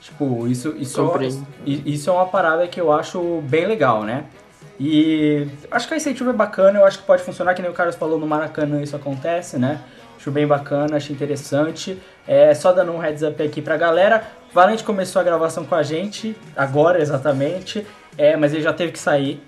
Tipo, 0.00 0.46
isso, 0.48 0.74
isso, 0.76 1.02
Compreendo. 1.02 1.46
i- 1.64 1.94
isso 1.94 2.10
é 2.10 2.12
uma 2.12 2.26
parada 2.26 2.66
que 2.68 2.80
eu 2.80 2.92
acho 2.92 3.40
bem 3.42 3.64
legal, 3.66 4.02
né? 4.02 4.24
E 4.78 5.46
acho 5.70 5.86
que 5.86 5.94
a 5.94 5.96
incentivo 5.96 6.30
é 6.30 6.32
bacana, 6.32 6.80
eu 6.80 6.84
acho 6.84 6.98
que 6.98 7.04
pode 7.04 7.22
funcionar, 7.22 7.54
que 7.54 7.62
nem 7.62 7.70
o 7.70 7.74
Carlos 7.74 7.96
falou, 7.96 8.18
no 8.18 8.26
Maracanã 8.26 8.82
isso 8.82 8.96
acontece, 8.96 9.58
né? 9.58 9.80
Acho 10.16 10.30
bem 10.30 10.46
bacana, 10.46 10.96
acho 10.96 11.12
interessante. 11.12 12.00
É, 12.26 12.54
só 12.54 12.72
dando 12.72 12.92
um 12.92 12.98
heads 12.98 13.22
up 13.22 13.42
aqui 13.42 13.60
pra 13.60 13.76
galera, 13.76 14.24
Valente 14.52 14.84
começou 14.84 15.20
a 15.20 15.24
gravação 15.24 15.64
com 15.64 15.74
a 15.74 15.82
gente, 15.82 16.36
agora 16.56 17.00
exatamente, 17.00 17.86
é, 18.16 18.36
mas 18.36 18.52
ele 18.52 18.62
já 18.62 18.72
teve 18.72 18.92
que 18.92 18.98
sair, 18.98 19.42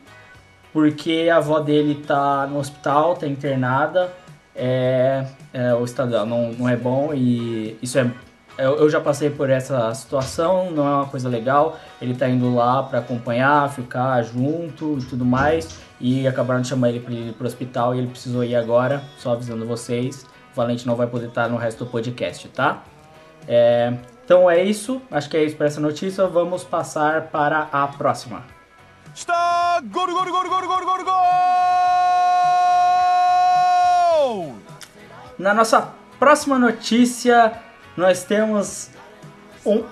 porque 0.72 1.28
a 1.32 1.36
avó 1.36 1.60
dele 1.60 2.02
tá 2.06 2.46
no 2.46 2.58
hospital, 2.58 3.14
tá 3.14 3.26
internada, 3.26 4.12
é, 4.54 5.26
é, 5.52 5.74
o 5.74 5.84
estado 5.84 6.24
não, 6.24 6.52
não 6.52 6.68
é 6.68 6.76
bom 6.76 7.12
e 7.14 7.78
isso 7.82 7.98
é. 7.98 8.10
Eu, 8.58 8.76
eu 8.76 8.88
já 8.88 9.00
passei 9.00 9.28
por 9.28 9.50
essa 9.50 9.92
situação, 9.92 10.70
não 10.70 10.86
é 10.86 10.90
uma 10.96 11.06
coisa 11.06 11.28
legal. 11.28 11.78
Ele 12.00 12.14
tá 12.14 12.28
indo 12.28 12.54
lá 12.54 12.82
pra 12.82 13.00
acompanhar, 13.00 13.70
ficar 13.70 14.22
junto 14.22 14.98
e 14.98 15.04
tudo 15.04 15.24
mais. 15.24 15.78
E 16.00 16.26
acabaram 16.26 16.62
de 16.62 16.68
chamar 16.68 16.88
ele 16.90 17.00
pra 17.00 17.12
ir 17.12 17.32
pro 17.34 17.46
hospital 17.46 17.94
e 17.94 17.98
ele 17.98 18.06
precisou 18.06 18.42
ir 18.44 18.56
agora, 18.56 19.02
só 19.18 19.32
avisando 19.32 19.66
vocês. 19.66 20.24
O 20.52 20.56
Valente 20.56 20.86
não 20.86 20.96
vai 20.96 21.06
poder 21.06 21.28
estar 21.28 21.48
no 21.48 21.56
resto 21.56 21.84
do 21.84 21.90
podcast, 21.90 22.48
tá? 22.48 22.82
É, 23.46 23.92
então 24.24 24.50
é 24.50 24.62
isso, 24.64 25.00
acho 25.10 25.28
que 25.30 25.36
é 25.36 25.44
isso 25.44 25.56
para 25.56 25.66
essa 25.66 25.80
notícia. 25.80 26.26
Vamos 26.26 26.64
passar 26.64 27.28
para 27.28 27.68
a 27.70 27.86
próxima. 27.86 28.42
Está 29.14 29.80
gol, 29.84 30.06
gol, 30.06 30.24
gol, 30.24 30.48
gol, 30.48 30.66
gol, 30.66 30.84
gol, 30.84 31.04
gol! 31.04 31.14
Na 35.38 35.52
nossa 35.54 35.90
próxima 36.18 36.58
notícia, 36.58 37.52
nós 37.96 38.24
temos 38.24 38.90
um- 39.64 39.82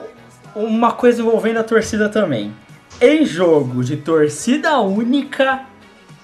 uma 0.54 0.92
coisa 0.92 1.20
envolvendo 1.22 1.58
a 1.58 1.64
torcida 1.64 2.08
também. 2.08 2.54
Em 3.00 3.24
jogo 3.26 3.82
de 3.82 3.96
torcida 3.96 4.78
única, 4.80 5.62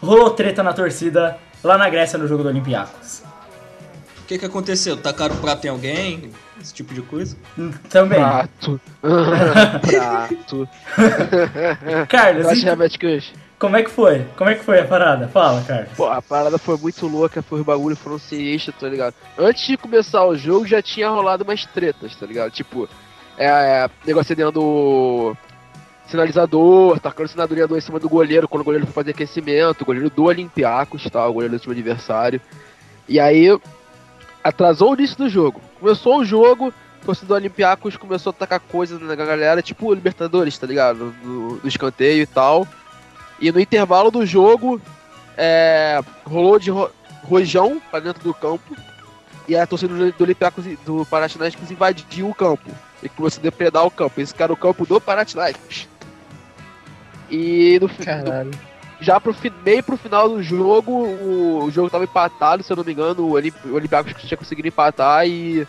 rolou 0.00 0.30
treta 0.30 0.62
na 0.62 0.72
torcida 0.72 1.37
lá 1.64 1.76
na 1.76 1.88
Grécia 1.90 2.18
no 2.18 2.28
jogo 2.28 2.42
do 2.42 2.49
Olympiacos. 2.49 3.22
O 4.22 4.26
que 4.26 4.38
que 4.38 4.46
aconteceu? 4.46 4.96
Tacaram 4.96 5.37
prato 5.37 5.64
em 5.66 5.70
alguém? 5.70 6.30
Esse 6.60 6.72
tipo 6.75 6.94
de 6.94 7.02
coisa? 7.02 7.37
Hum, 7.58 7.72
Também. 7.88 8.18
Prato. 8.20 8.80
Prato. 9.90 10.68
Carlos, 12.08 12.46
e-. 12.52 12.60
como 13.60 13.76
é 13.76 13.82
que 13.82 13.90
foi? 13.90 14.24
Como 14.38 14.48
é 14.48 14.54
que 14.54 14.64
foi 14.64 14.80
a 14.80 14.86
parada? 14.86 15.28
Fala, 15.28 15.62
Carlos. 15.62 15.90
Pô, 15.94 16.06
a 16.06 16.22
parada 16.22 16.56
foi 16.56 16.78
muito 16.78 17.06
louca, 17.06 17.42
foi 17.42 17.60
o 17.60 17.64
bagulho 17.64 17.94
foram 17.94 18.18
sinistra, 18.18 18.72
tá 18.72 18.88
ligado? 18.88 19.14
Antes 19.38 19.66
de 19.66 19.76
começar 19.76 20.24
o 20.24 20.34
jogo 20.34 20.66
já 20.66 20.80
tinha 20.80 21.10
rolado 21.10 21.44
umas 21.44 21.66
tretas, 21.66 22.16
tá 22.16 22.24
ligado? 22.24 22.50
Tipo, 22.50 22.88
é, 23.36 23.86
negócio 24.06 24.34
dentro 24.34 24.52
do 24.52 25.36
sinalizador, 26.06 26.98
tacando 27.00 27.28
sinalizador 27.28 27.76
em 27.76 27.82
cima 27.82 28.00
do 28.00 28.08
goleiro, 28.08 28.48
quando 28.48 28.62
o 28.62 28.64
goleiro 28.64 28.86
foi 28.86 28.94
fazer 28.94 29.10
aquecimento, 29.10 29.82
o 29.82 29.84
goleiro 29.84 30.08
do 30.08 30.24
Olympiacos, 30.24 31.04
tá? 31.10 31.28
O 31.28 31.34
goleiro 31.34 31.54
do 31.54 31.60
time 31.60 31.74
adversário. 31.74 32.40
E 33.06 33.20
aí, 33.20 33.46
atrasou 34.42 34.92
o 34.92 34.94
início 34.94 35.18
do 35.18 35.28
jogo. 35.28 35.60
Começou 35.78 36.20
o 36.20 36.24
jogo, 36.24 36.72
o 37.02 37.04
torcedor 37.04 37.36
do 37.36 37.42
Olympiacos 37.42 37.94
começou 37.98 38.30
a 38.30 38.32
tacar 38.32 38.58
coisas 38.58 38.98
na 39.02 39.14
galera, 39.14 39.60
tipo 39.60 39.92
Libertadores, 39.92 40.56
tá 40.56 40.66
ligado? 40.66 41.14
No, 41.22 41.56
no 41.56 41.68
escanteio 41.68 42.22
e 42.22 42.26
tal. 42.26 42.66
E 43.40 43.50
no 43.50 43.61
intervalo 43.61 44.11
do 44.11 44.25
jogo, 44.26 44.80
é, 45.37 46.00
rolou 46.25 46.59
de 46.59 46.70
ro 46.70 46.90
rojão 47.23 47.80
pra 47.90 48.00
dentro 48.00 48.23
do 48.23 48.35
campo. 48.35 48.76
E 49.49 49.56
a 49.56 49.66
torcida 49.66 49.94
do, 49.94 50.12
do 50.12 50.25
Olympiacos 50.25 50.64
do 50.85 51.04
Panathinaikos 51.06 51.70
invadiu 51.70 52.28
o 52.28 52.35
campo. 52.35 52.70
E 53.02 53.09
começou 53.09 53.40
a 53.40 53.42
depredar 53.42 53.85
o 53.85 53.90
campo. 53.90 54.20
Esse 54.20 54.35
era 54.38 54.52
o 54.52 54.56
campo 54.56 54.85
do 54.87 55.00
Panathinaikos. 55.00 55.88
E 57.30 57.78
no, 57.80 57.88
fi- 57.88 58.04
Caralho. 58.04 58.50
já 59.00 59.20
pro 59.20 59.35
meio 59.64 59.82
pro 59.82 59.97
final 59.97 60.28
do 60.28 60.42
jogo, 60.42 60.92
o, 60.92 61.64
o 61.64 61.70
jogo 61.70 61.88
tava 61.88 62.04
empatado, 62.04 62.62
se 62.62 62.73
eu 62.73 62.76
não 62.76 62.85
me 62.85 62.92
engano, 62.92 63.23
o, 63.23 63.32
Olimp, 63.32 63.54
o 63.64 63.75
Olympiacos 63.75 64.12
tinha 64.23 64.37
conseguido 64.37 64.68
empatar 64.68 65.26
e 65.26 65.66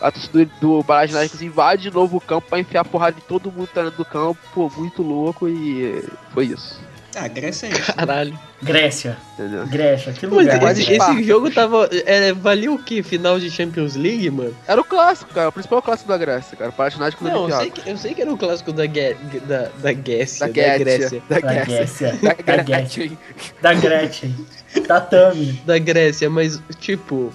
a 0.00 0.10
torcida 0.10 0.44
do, 0.60 0.82
Panathinaikos 0.82 1.42
invade 1.42 1.82
de 1.82 1.90
novo 1.92 2.16
o 2.16 2.20
campo 2.20 2.48
pra 2.48 2.58
enfiar 2.58 2.84
porrada 2.84 3.16
de 3.16 3.22
todo 3.22 3.52
mundo 3.52 3.68
que 3.68 3.74
tá 3.74 3.82
dentro 3.82 3.98
do 3.98 4.04
campo, 4.04 4.38
pô, 4.54 4.70
muito 4.76 5.02
louco 5.02 5.48
e 5.48 6.02
foi 6.32 6.46
isso, 6.46 6.80
Ah, 7.22 7.28
Grécia 7.28 7.66
é 7.66 7.70
isso. 7.70 7.92
Caralho. 7.94 8.38
Grécia. 8.62 9.16
entendeu? 9.34 9.66
Grécia, 9.66 10.12
que 10.12 10.26
Mas 10.26 10.38
lugar. 10.46 10.58
quase 10.60 10.82
esse, 10.82 10.92
Esparta. 10.92 11.14
esse 11.14 11.24
jogo 11.24 11.50
tava. 11.50 11.88
É, 12.06 12.32
valia 12.32 12.72
o 12.72 12.78
que? 12.82 13.02
Final 13.02 13.38
de 13.38 13.50
Champions 13.50 13.94
League, 13.96 14.30
mano? 14.30 14.54
Era 14.66 14.80
o 14.80 14.84
clássico, 14.84 15.32
cara, 15.34 15.48
o 15.48 15.52
principal 15.52 15.82
clássico 15.82 16.08
da 16.08 16.16
Grécia, 16.18 16.56
cara, 16.56 16.70
o 16.70 16.74
Não, 16.76 17.44
eu 17.44 17.48
sei, 17.48 17.58
Olympiacos. 17.58 17.84
que, 17.84 17.90
eu 17.90 17.96
sei 17.98 18.14
que 18.14 18.22
era 18.22 18.32
o 18.32 18.36
clássico 18.38 18.72
da, 18.72 18.86
Gue- 18.86 19.16
da, 19.46 19.68
da 19.82 19.92
Grécia. 19.92 20.46
Da 20.46 20.52
Da, 20.52 20.52
Grécia. 20.78 20.84
Grécia. 20.98 21.22
Da 21.28 21.34
Da 21.38 21.40
Grécia. 21.40 21.76
Grécia. 21.76 22.18
Da 22.20 22.28
Da 22.32 22.62
Grécia. 22.62 23.06
Grécia. 23.06 23.18
Da 23.62 23.74
Gretchen. 23.74 24.46
Tatame. 24.86 25.60
Da 25.66 25.78
Grécia, 25.78 26.30
mas, 26.30 26.60
tipo. 26.78 27.32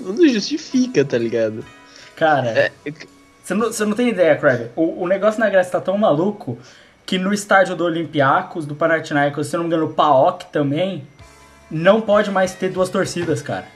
Não 0.00 0.26
justifica, 0.28 1.04
tá 1.04 1.16
ligado? 1.16 1.64
Cara, 2.16 2.48
É, 2.50 2.72
você 3.42 3.54
não, 3.54 3.66
você 3.72 3.84
não 3.84 3.92
tem 3.96 4.08
ideia, 4.08 4.36
Craig. 4.36 4.68
O, 4.76 5.02
o 5.02 5.06
negócio 5.08 5.38
na 5.40 5.48
Grécia 5.48 5.72
tá 5.72 5.80
tão 5.80 5.96
maluco 5.98 6.58
que 7.04 7.18
no 7.18 7.32
estádio 7.32 7.76
do 7.76 7.84
Olympiacos, 7.84 8.66
do 8.66 8.74
Panathinaikos, 8.74 9.46
se 9.46 9.56
eu 9.56 9.58
não 9.58 9.68
me 9.68 9.74
engano, 9.74 9.90
o 9.90 9.94
PAOK 9.94 10.46
também, 10.52 11.06
não 11.70 12.00
pode 12.00 12.30
mais 12.30 12.54
ter 12.54 12.68
duas 12.70 12.88
torcidas, 12.88 13.42
cara. 13.42 13.66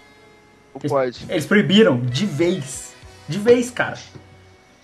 Não 0.74 0.80
pode. 0.88 1.26
Eles 1.28 1.46
proibiram 1.46 2.00
de 2.00 2.26
vez. 2.26 2.94
De 3.28 3.38
vez, 3.38 3.70
cara. 3.70 3.96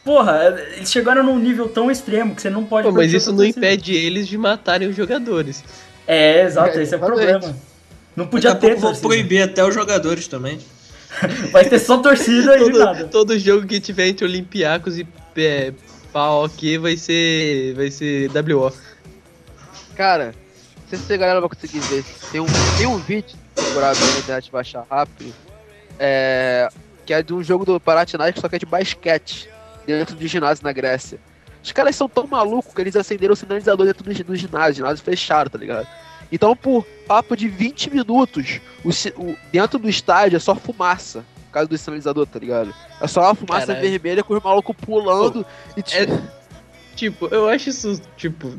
Porra, 0.04 0.58
eles 0.74 0.90
chegaram 0.90 1.22
num 1.22 1.38
nível 1.38 1.68
tão 1.68 1.90
extremo 1.90 2.34
que 2.34 2.42
você 2.42 2.50
não 2.50 2.64
pode 2.64 2.88
pô, 2.88 2.92
mas 2.92 3.12
isso 3.12 3.30
não 3.30 3.38
torcida. 3.38 3.58
impede 3.58 3.94
eles 3.94 4.26
de 4.26 4.36
matarem 4.36 4.88
os 4.88 4.96
jogadores. 4.96 5.62
É, 6.06 6.42
exato, 6.42 6.78
É, 6.78 6.82
esse 6.82 6.94
é 6.94 6.96
o 6.96 7.00
problema. 7.00 7.54
Não 8.16 8.26
podia 8.26 8.52
Daqui 8.52 8.66
a 8.66 8.70
ter 8.70 8.80
pouco 8.80 8.94
vou 8.94 9.08
proibir 9.08 9.42
até 9.42 9.64
os 9.64 9.72
jogadores 9.72 10.26
também. 10.26 10.58
Vai 11.52 11.64
ter 11.64 11.78
só 11.78 11.98
torcida 11.98 12.56
nada. 12.56 13.00
Todo, 13.00 13.10
todo 13.10 13.38
jogo 13.38 13.66
que 13.66 13.78
tiver 13.80 14.08
entre 14.08 14.24
Olympiacos 14.24 14.98
e 14.98 15.06
é, 15.36 15.72
PAOK 16.12 16.78
vai 16.78 16.96
ser. 16.96 17.74
vai 17.74 17.90
ser 17.90 18.30
WO. 18.30 18.72
Cara, 19.94 20.34
não 20.82 20.88
sei 20.88 20.98
se 20.98 21.12
a 21.12 21.16
galera 21.16 21.40
vai 21.40 21.48
conseguir 21.48 21.80
ver. 21.80 22.06
Tem 22.30 22.40
um, 22.40 22.50
tem 22.76 22.86
um 22.86 22.98
vídeo, 22.98 23.38
procurar 23.58 23.90
abrir 23.90 24.12
na 24.12 24.18
internet 24.20 24.50
baixar 24.50 24.86
rápido, 24.90 25.34
é, 25.98 26.68
que 27.04 27.12
é 27.12 27.22
de 27.22 27.32
um 27.34 27.42
jogo 27.42 27.64
do 27.64 27.80
Panathinaikos, 27.80 28.40
só 28.40 28.48
que 28.48 28.56
é 28.56 28.58
de 28.58 28.66
basquete, 28.66 29.48
dentro 29.86 30.16
de 30.16 30.26
ginásio 30.26 30.64
na 30.64 30.72
Grécia. 30.72 31.18
Os 31.62 31.70
caras 31.72 31.94
são 31.94 32.08
tão 32.08 32.26
malucos 32.26 32.74
que 32.74 32.80
eles 32.80 32.96
acenderam 32.96 33.34
o 33.34 33.36
sinalizador 33.36 33.86
dentro 33.86 34.02
do, 34.02 34.24
do 34.24 34.36
ginásio, 34.36 34.74
ginásio 34.76 35.04
fechado, 35.04 35.50
tá 35.50 35.58
ligado? 35.58 35.86
Então, 36.30 36.56
por 36.56 36.84
papo 37.06 37.36
de 37.36 37.46
20 37.46 37.90
minutos, 37.90 38.60
o, 38.82 38.88
o- 39.22 39.36
dentro 39.52 39.78
do 39.78 39.88
estádio 39.88 40.36
é 40.36 40.40
só 40.40 40.54
fumaça, 40.54 41.24
causa 41.52 41.68
do 41.68 41.78
sinalizador, 41.78 42.26
tá 42.26 42.38
ligado? 42.38 42.74
É 43.00 43.06
só 43.06 43.20
uma 43.22 43.34
fumaça 43.34 43.68
Caralho. 43.68 43.90
vermelha 43.90 44.22
com 44.24 44.34
os 44.34 44.42
malucos 44.42 44.74
pulando 44.80 45.44
e 45.76 45.82
tipo, 45.82 46.20
Tipo, 46.94 47.26
eu 47.34 47.48
acho 47.48 47.70
isso, 47.70 48.00
tipo, 48.16 48.52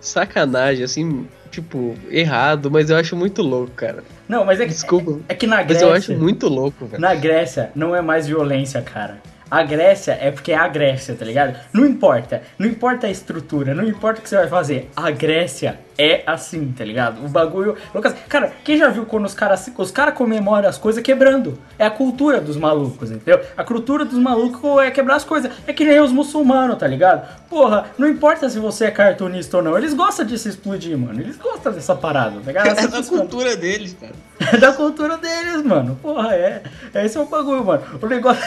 sacanagem, 0.00 0.84
assim, 0.84 1.26
tipo, 1.50 1.94
errado, 2.10 2.70
mas 2.70 2.88
eu 2.90 2.96
acho 2.96 3.14
muito 3.14 3.42
louco, 3.42 3.72
cara. 3.72 4.02
Não, 4.28 4.44
mas 4.44 4.58
é 4.60 4.64
que, 4.64 4.70
Desculpa, 4.70 5.20
é 5.28 5.34
que 5.34 5.46
na 5.46 5.56
mas 5.56 5.66
Grécia. 5.66 5.84
eu 5.84 5.92
acho 5.92 6.14
muito 6.14 6.48
louco, 6.48 6.86
velho. 6.86 7.00
Na 7.00 7.14
Grécia 7.14 7.70
não 7.74 7.94
é 7.94 8.00
mais 8.00 8.26
violência, 8.26 8.80
cara. 8.82 9.20
A 9.50 9.62
Grécia 9.62 10.18
é 10.20 10.30
porque 10.30 10.52
é 10.52 10.56
a 10.56 10.68
Grécia, 10.68 11.14
tá 11.14 11.24
ligado? 11.24 11.56
Não 11.72 11.86
importa. 11.86 12.42
Não 12.58 12.66
importa 12.66 13.06
a 13.06 13.10
estrutura, 13.10 13.74
não 13.74 13.84
importa 13.84 14.20
o 14.20 14.22
que 14.22 14.28
você 14.28 14.36
vai 14.36 14.48
fazer. 14.48 14.90
A 14.94 15.10
Grécia 15.10 15.78
é 15.96 16.22
assim, 16.26 16.72
tá 16.76 16.84
ligado? 16.84 17.24
O 17.24 17.28
bagulho. 17.28 17.74
Lucas, 17.94 18.14
cara, 18.28 18.52
quem 18.62 18.76
já 18.76 18.88
viu 18.88 19.04
quando 19.06 19.24
os 19.24 19.34
caras 19.34 19.68
os 19.76 19.90
cara 19.90 20.12
comemoram 20.12 20.68
as 20.68 20.78
coisas 20.78 21.02
quebrando? 21.02 21.58
É 21.78 21.86
a 21.86 21.90
cultura 21.90 22.40
dos 22.40 22.56
malucos, 22.56 23.10
entendeu? 23.10 23.40
A 23.56 23.64
cultura 23.64 24.04
dos 24.04 24.18
malucos 24.18 24.82
é 24.82 24.90
quebrar 24.90 25.16
as 25.16 25.24
coisas. 25.24 25.50
É 25.66 25.72
que 25.72 25.84
nem 25.84 25.98
os 26.00 26.12
muçulmanos, 26.12 26.76
tá 26.78 26.86
ligado? 26.86 27.26
Porra, 27.48 27.86
não 27.98 28.06
importa 28.06 28.48
se 28.48 28.58
você 28.58 28.84
é 28.84 28.90
cartunista 28.90 29.56
ou 29.56 29.62
não. 29.62 29.76
Eles 29.76 29.94
gostam 29.94 30.24
de 30.26 30.38
se 30.38 30.50
explodir, 30.50 30.96
mano. 30.96 31.20
Eles 31.20 31.36
gostam 31.36 31.72
dessa 31.72 31.94
parada, 31.96 32.38
tá 32.40 32.46
ligado? 32.46 32.66
É 32.66 32.70
Essa 32.70 32.88
da 32.88 32.96
funciona. 32.98 33.22
cultura 33.22 33.56
deles, 33.56 33.96
cara. 33.98 34.12
É 34.52 34.56
da 34.56 34.72
cultura 34.72 35.16
deles, 35.16 35.64
mano. 35.64 35.98
Porra, 36.00 36.34
é. 36.34 36.62
Esse 36.94 37.16
é 37.18 37.20
o 37.20 37.26
bagulho, 37.26 37.64
mano. 37.64 37.82
O 38.00 38.06
negócio. 38.06 38.42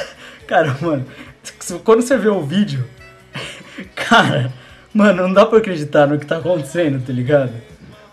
Cara, 0.47 0.75
mano, 0.81 1.05
quando 1.83 2.01
você 2.01 2.17
vê 2.17 2.29
o 2.29 2.41
vídeo, 2.41 2.85
cara, 3.95 4.51
mano, 4.93 5.23
não 5.23 5.33
dá 5.33 5.45
pra 5.45 5.59
acreditar 5.59 6.07
no 6.07 6.19
que 6.19 6.25
tá 6.25 6.37
acontecendo, 6.37 7.05
tá 7.05 7.13
ligado? 7.13 7.51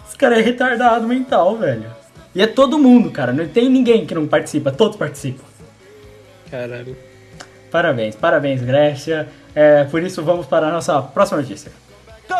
Esse 0.07 0.17
cara 0.17 0.39
é 0.39 0.43
retardado 0.43 1.07
mental, 1.07 1.57
velho. 1.57 1.91
E 2.35 2.43
é 2.43 2.47
todo 2.47 2.79
mundo, 2.79 3.11
cara, 3.11 3.33
não 3.33 3.47
tem 3.49 3.69
ninguém 3.69 4.07
que 4.07 4.15
não 4.15 4.27
participa, 4.27 4.71
todos 4.71 4.97
participam. 4.97 5.45
Caralho. 6.51 6.97
Parabéns, 7.71 8.17
parabéns, 8.17 8.63
Grécia. 8.63 9.29
É, 9.55 9.85
por 9.85 10.03
isso, 10.03 10.23
vamos 10.23 10.47
para 10.47 10.69
a 10.69 10.73
nossa 10.73 11.03
próxima 11.03 11.41
notícia. 11.41 11.71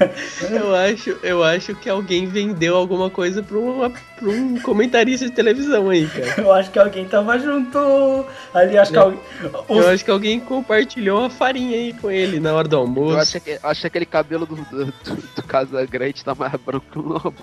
Eu 0.50 0.74
acho, 0.74 1.10
eu 1.22 1.44
acho 1.44 1.74
que 1.74 1.88
alguém 1.88 2.26
vendeu 2.26 2.76
alguma 2.76 3.10
coisa 3.10 3.42
pra, 3.42 3.58
uma, 3.58 3.90
pra 3.90 4.28
um 4.28 4.58
comentarista 4.60 5.26
de 5.26 5.32
televisão 5.32 5.90
aí, 5.90 6.06
cara. 6.08 6.40
Eu 6.40 6.52
acho 6.52 6.70
que 6.70 6.78
alguém 6.78 7.06
tava 7.06 7.38
junto. 7.38 8.26
Ali, 8.54 8.78
acho 8.78 8.90
que 8.90 8.96
Não. 8.96 9.04
alguém. 9.04 9.20
Eu 9.68 9.88
acho 9.88 10.04
que 10.04 10.10
alguém 10.10 10.40
compartilhou 10.40 11.24
a 11.24 11.30
farinha 11.30 11.76
aí 11.76 11.92
com 11.92 12.10
ele 12.10 12.40
na 12.40 12.52
hora 12.54 12.66
do 12.66 12.76
Eu 12.76 12.80
almoço. 12.80 13.18
acho 13.18 13.40
que, 13.40 13.58
acho 13.62 13.80
que 13.82 13.86
aquele 13.86 14.06
cabelo 14.06 14.46
do, 14.46 14.56
do, 14.56 14.86
do, 14.86 14.92
do 15.36 15.42
Casagrande 15.42 16.24
tá 16.24 16.34
mais 16.34 16.52
branco 16.54 16.86
que 16.90 16.98
o 16.98 17.02
lobo. 17.02 17.34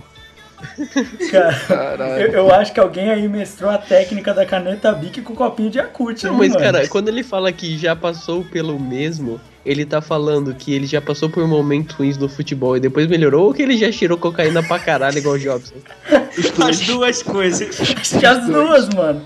Cara, 1.68 2.20
eu, 2.20 2.32
eu 2.32 2.54
acho 2.54 2.74
que 2.74 2.80
alguém 2.80 3.10
aí 3.10 3.28
mestrou 3.28 3.70
a 3.70 3.78
técnica 3.78 4.34
da 4.34 4.46
caneta 4.46 4.92
Bic 4.92 5.22
com 5.22 5.36
copinho 5.36 5.70
de 5.70 5.78
Yakut, 5.78 6.24
Não, 6.26 6.34
hein, 6.34 6.38
mas, 6.40 6.50
mano? 6.50 6.64
cara, 6.64 6.88
quando 6.88 7.10
ele 7.10 7.24
fala 7.24 7.52
que 7.52 7.78
já 7.78 7.96
passou 7.96 8.44
pelo 8.44 8.80
mesmo, 8.80 9.40
ele 9.66 9.86
tá 9.86 10.02
falando 10.02 10.54
que 10.56 10.74
ele 10.74 10.88
já 10.88 11.02
passou 11.02 11.30
por 11.30 11.48
momentos 11.48 11.96
ruins 11.96 12.18
no 12.18 12.28
futebol 12.28 12.76
e 12.76 12.80
depois 12.80 13.08
melhorou 13.08 13.48
ou 13.48 13.54
que 13.54 13.62
ele 13.62 13.78
já 13.78 13.92
tirou 13.92 14.18
cocaína 14.18 14.64
pra 14.64 14.80
caralho 14.80 15.18
igual 15.18 15.36
o 15.36 15.40
Jobson? 15.40 15.76
As 16.68 16.80
duas 16.82 17.22
coisas. 17.22 17.80
Acho 17.82 18.20
que 18.20 18.26
as 18.26 18.46
duas, 18.46 18.90
mano. 18.90 19.22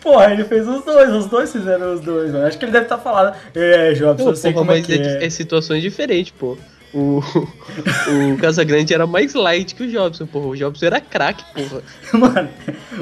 Porra, 0.00 0.32
ele 0.32 0.44
fez 0.44 0.66
os 0.66 0.84
dois, 0.84 1.10
os 1.10 1.26
dois 1.26 1.52
fizeram 1.52 1.94
os 1.94 2.00
dois, 2.00 2.32
mano. 2.32 2.46
Acho 2.46 2.58
que 2.58 2.64
ele 2.64 2.72
deve 2.72 2.86
estar 2.86 2.98
falando. 2.98 3.34
É, 3.54 3.92
Jobson, 3.92 4.24
Pô, 4.24 4.30
eu 4.30 4.36
sei 4.36 4.52
porra, 4.52 4.64
como 4.64 4.72
é 4.72 4.78
mas 4.78 4.86
que 4.86 4.94
é. 4.94 5.24
é 5.24 5.30
situações 5.30 5.82
diferentes, 5.82 6.32
pô. 6.36 6.58
O, 6.94 7.20
o 7.20 8.36
Casagrande 8.38 8.92
era 8.92 9.06
mais 9.06 9.32
light 9.32 9.74
que 9.74 9.84
o 9.84 9.90
Jobson, 9.90 10.26
porra. 10.26 10.46
O 10.48 10.56
Jobson 10.56 10.86
era 10.86 11.00
craque, 11.00 11.42
porra. 11.54 11.82
Mano, 12.12 12.48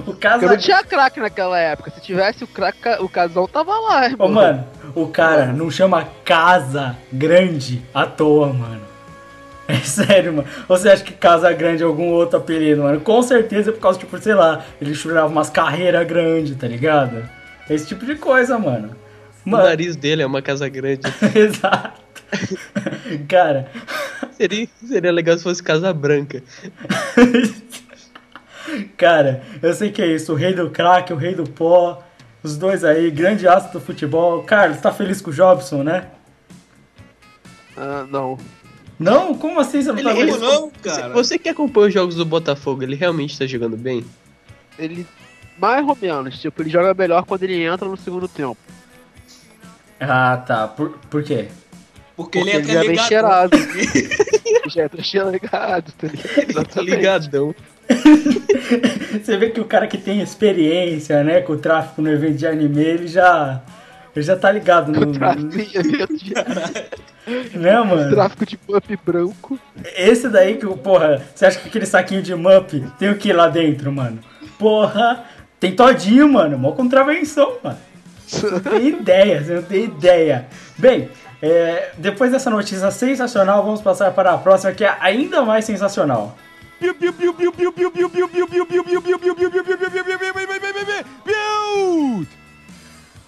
o 0.07 0.15
Porque 0.15 0.47
não 0.47 0.57
tinha 0.57 0.85
craque 0.85 1.19
naquela 1.19 1.59
época. 1.59 1.91
Se 1.91 2.01
tivesse 2.01 2.45
o 2.45 2.47
craque, 2.47 2.79
o 3.01 3.09
casal 3.09 3.49
tava 3.49 3.77
lá, 3.81 4.05
irmão. 4.07 4.29
Ô, 4.29 4.31
mano, 4.31 4.65
o 4.95 5.09
cara 5.09 5.47
não 5.47 5.71
chama 5.71 6.07
casa 6.25 6.97
grande 7.13 7.83
à 7.93 8.07
toa, 8.07 8.53
mano. 8.53 8.83
É 9.67 9.77
sério, 9.83 10.35
mano. 10.35 10.49
Ou 10.69 10.77
você 10.77 10.91
acha 10.91 11.03
que 11.03 11.13
casa 11.13 11.53
grande 11.53 11.83
é 11.83 11.87
algum 11.87 12.11
outro 12.11 12.39
apelido, 12.39 12.83
mano? 12.83 13.01
Com 13.01 13.23
certeza 13.23 13.71
é 13.71 13.73
por 13.73 13.81
causa, 13.81 13.99
tipo, 13.99 14.17
sei 14.19 14.35
lá, 14.35 14.65
ele 14.81 14.95
churava 14.95 15.27
umas 15.27 15.51
carreiras 15.51 16.07
grandes, 16.07 16.57
tá 16.57 16.69
ligado? 16.69 17.29
Esse 17.69 17.87
tipo 17.87 18.07
de 18.07 18.15
coisa, 18.15 18.59
mano. 18.59 18.91
O 19.45 19.51
Mano, 19.51 19.65
nariz 19.65 19.97
dele 19.97 20.23
é 20.23 20.27
uma 20.27 20.43
casa 20.43 20.69
grande. 20.69 21.03
exato. 21.35 22.10
cara, 23.29 23.71
Seria, 24.33 24.69
seria 24.87 25.13
legal 25.13 25.37
se 25.37 25.43
fosse 25.45 25.63
casa 25.63 25.93
branca. 25.93 26.43
Cara, 28.97 29.43
eu 29.63 29.73
sei 29.75 29.91
que 29.91 30.01
é 30.01 30.07
isso. 30.07 30.33
O 30.33 30.37
rei 30.37 30.55
do 30.55 30.71
crack, 30.71 31.13
o 31.13 31.17
rei 31.17 31.35
do 31.35 31.45
pó. 31.45 32.03
Os 32.43 32.57
dois 32.57 32.85
aí, 32.85 33.11
grande 33.11 33.47
astro 33.49 33.79
do 33.79 33.85
futebol. 33.85 34.43
Carlos, 34.45 34.79
tá 34.81 34.93
feliz 34.93 35.21
com 35.21 35.31
o 35.31 35.33
Jobson, 35.33 35.83
né? 35.83 36.07
Ah, 37.77 38.07
não. 38.09 38.39
Não? 38.99 39.35
Como 39.35 39.59
assim 39.61 39.83
você 39.83 39.93
não 39.93 40.03
tá 40.03 40.11
Como 40.15 40.17
feliz? 40.17 40.39
não, 40.41 40.71
Você, 40.83 41.01
cara? 41.01 41.13
você 41.13 41.39
que 41.39 41.49
acompanha 41.49 41.89
os 41.89 41.95
jogos 41.95 42.15
do 42.15 42.25
Botafogo, 42.25 42.83
ele 42.83 42.95
realmente 42.95 43.39
tá 43.39 43.47
jogando 43.47 43.77
bem? 43.77 44.05
Ele. 44.79 45.07
Mais 45.59 45.87
ou 45.87 45.97
menos, 46.01 46.39
tipo, 46.41 46.63
ele 46.63 46.71
joga 46.71 46.95
melhor 46.95 47.25
quando 47.25 47.43
ele 47.43 47.63
entra 47.63 47.87
no 47.89 47.97
segundo 47.97 48.27
tempo. 48.29 48.57
Ah, 49.99 50.37
tá. 50.47 50.69
Por, 50.69 50.91
por 51.11 51.23
quê? 51.23 51.49
Porque, 52.23 52.39
Porque 52.39 52.51
ele 52.51 52.51
ele 52.51 52.59
entra 52.59 52.73
já 52.75 52.81
vem 52.81 52.91
ligado. 52.91 53.09
cheirado. 53.09 53.51
já 54.71 54.85
entra 54.85 55.03
cheirado, 55.03 55.93
tá 55.99 56.07
ligado? 56.07 56.51
Exatamente. 56.51 56.97
Ligadão. 56.97 57.55
Você 59.25 59.37
vê 59.37 59.51
que 59.51 59.61
o 59.61 59.65
cara 59.65 59.87
que 59.87 59.99
tem 59.99 60.21
experiência, 60.21 61.23
né, 61.25 61.41
com 61.41 61.55
o 61.55 61.59
tráfico 61.59 62.01
no 62.03 62.11
evento 62.11 62.37
de 62.37 62.47
anime, 62.47 62.83
ele 62.83 63.07
já. 63.09 63.61
Ele 64.15 64.25
já 64.25 64.37
tá 64.37 64.51
ligado 64.51 64.93
no. 64.93 65.13
Tráfico, 65.13 65.49
evento 65.55 66.17
de- 66.17 66.35
Né, 67.57 67.81
mano? 67.81 68.11
Tráfico 68.11 68.45
de 68.47 68.57
pup 68.57 68.97
branco. 69.05 69.59
Esse 69.97 70.29
daí 70.29 70.57
que, 70.57 70.67
porra, 70.67 71.23
você 71.35 71.47
acha 71.47 71.59
que 71.61 71.69
aquele 71.69 71.87
saquinho 71.87 72.23
de 72.23 72.35
mup 72.35 72.73
tem 72.99 73.09
o 73.11 73.17
que 73.17 73.33
lá 73.33 73.47
dentro, 73.49 73.93
mano? 73.93 74.19
Porra, 74.59 75.25
tem 75.61 75.73
todinho, 75.73 76.29
mano. 76.29 76.59
Mó 76.59 76.73
contravenção, 76.73 77.57
mano. 77.63 77.79
Você 78.27 78.51
não 78.51 78.61
tem 78.61 78.89
ideia, 78.89 79.43
você 79.45 79.55
não 79.55 79.63
tem 79.63 79.85
ideia. 79.85 80.47
Bem, 80.79 81.09
é, 81.43 81.93
depois 81.97 82.31
dessa 82.31 82.51
notícia 82.51 82.91
sensacional, 82.91 83.65
vamos 83.65 83.81
passar 83.81 84.13
para 84.13 84.33
a 84.33 84.39
próxima 84.39 84.73
que 84.73 84.85
é 84.85 84.95
ainda 85.01 85.43
mais 85.43 85.65
sensacional. 85.65 86.37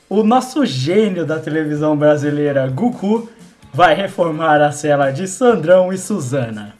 O 0.08 0.22
nosso 0.22 0.64
gênio 0.66 1.24
da 1.24 1.38
televisão 1.38 1.96
brasileira, 1.96 2.66
Goku, 2.68 3.30
vai 3.72 3.94
reformar 3.94 4.60
a 4.60 4.70
cela 4.70 5.10
de 5.10 5.26
Sandrão 5.26 5.92
e 5.92 5.96
Suzana. 5.96 6.74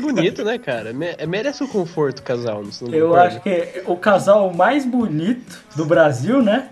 Bonito, 0.00 0.44
né, 0.44 0.58
cara? 0.58 0.92
Merece 0.92 1.64
o 1.64 1.68
conforto 1.68 2.22
casal. 2.22 2.62
Eu 2.92 3.14
acho 3.16 3.40
que 3.40 3.82
o 3.86 3.96
casal 3.96 4.52
mais 4.52 4.84
bonito 4.84 5.60
do 5.74 5.84
Brasil, 5.84 6.42
né? 6.42 6.70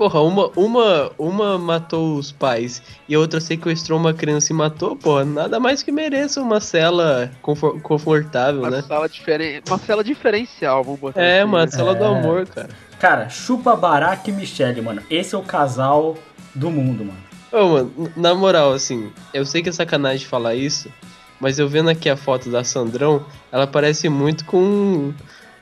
Porra, 0.00 0.22
uma, 0.22 0.50
uma, 0.56 1.12
uma 1.18 1.58
matou 1.58 2.16
os 2.16 2.32
pais 2.32 2.82
e 3.06 3.14
a 3.14 3.18
outra 3.18 3.38
sequestrou 3.38 3.98
uma 3.98 4.14
criança 4.14 4.50
e 4.50 4.56
matou, 4.56 4.96
porra, 4.96 5.26
nada 5.26 5.60
mais 5.60 5.82
que 5.82 5.92
mereça 5.92 6.40
uma 6.40 6.58
cela 6.58 7.30
confor- 7.42 7.78
confortável, 7.82 8.62
Uma 8.62 8.70
né? 8.70 8.80
sala 8.88 9.06
diferente. 9.10 9.62
Uma 9.68 9.76
cela 9.76 10.02
diferencial, 10.02 10.82
vamos 10.82 11.00
botar 11.00 11.20
É, 11.20 11.40
assim, 11.40 11.48
uma 11.50 11.66
né? 11.66 11.70
cela 11.70 11.94
do 11.94 12.02
É. 12.02 12.06
amor, 12.06 12.46
cara. 12.46 12.70
Cara, 12.98 13.28
chupa 13.28 13.76
Barack 13.76 14.30
e 14.30 14.32
Michelle, 14.32 14.80
mano. 14.80 15.02
Esse 15.10 15.34
é 15.34 15.38
o 15.38 15.42
casal 15.42 16.16
do 16.54 16.70
mundo, 16.70 17.04
mano. 17.04 17.20
Ô, 17.52 17.68
mano, 17.68 18.10
na 18.16 18.34
moral, 18.34 18.72
assim, 18.72 19.12
eu 19.34 19.44
sei 19.44 19.60
que 19.62 19.68
é 19.68 19.72
sacanagem 19.72 20.24
falar 20.26 20.54
isso, 20.54 20.90
mas 21.38 21.58
eu 21.58 21.68
vendo 21.68 21.90
aqui 21.90 22.08
a 22.08 22.16
foto 22.16 22.48
da 22.48 22.64
Sandrão, 22.64 23.22
ela 23.52 23.66
parece 23.66 24.08
muito 24.08 24.46
com, 24.46 25.12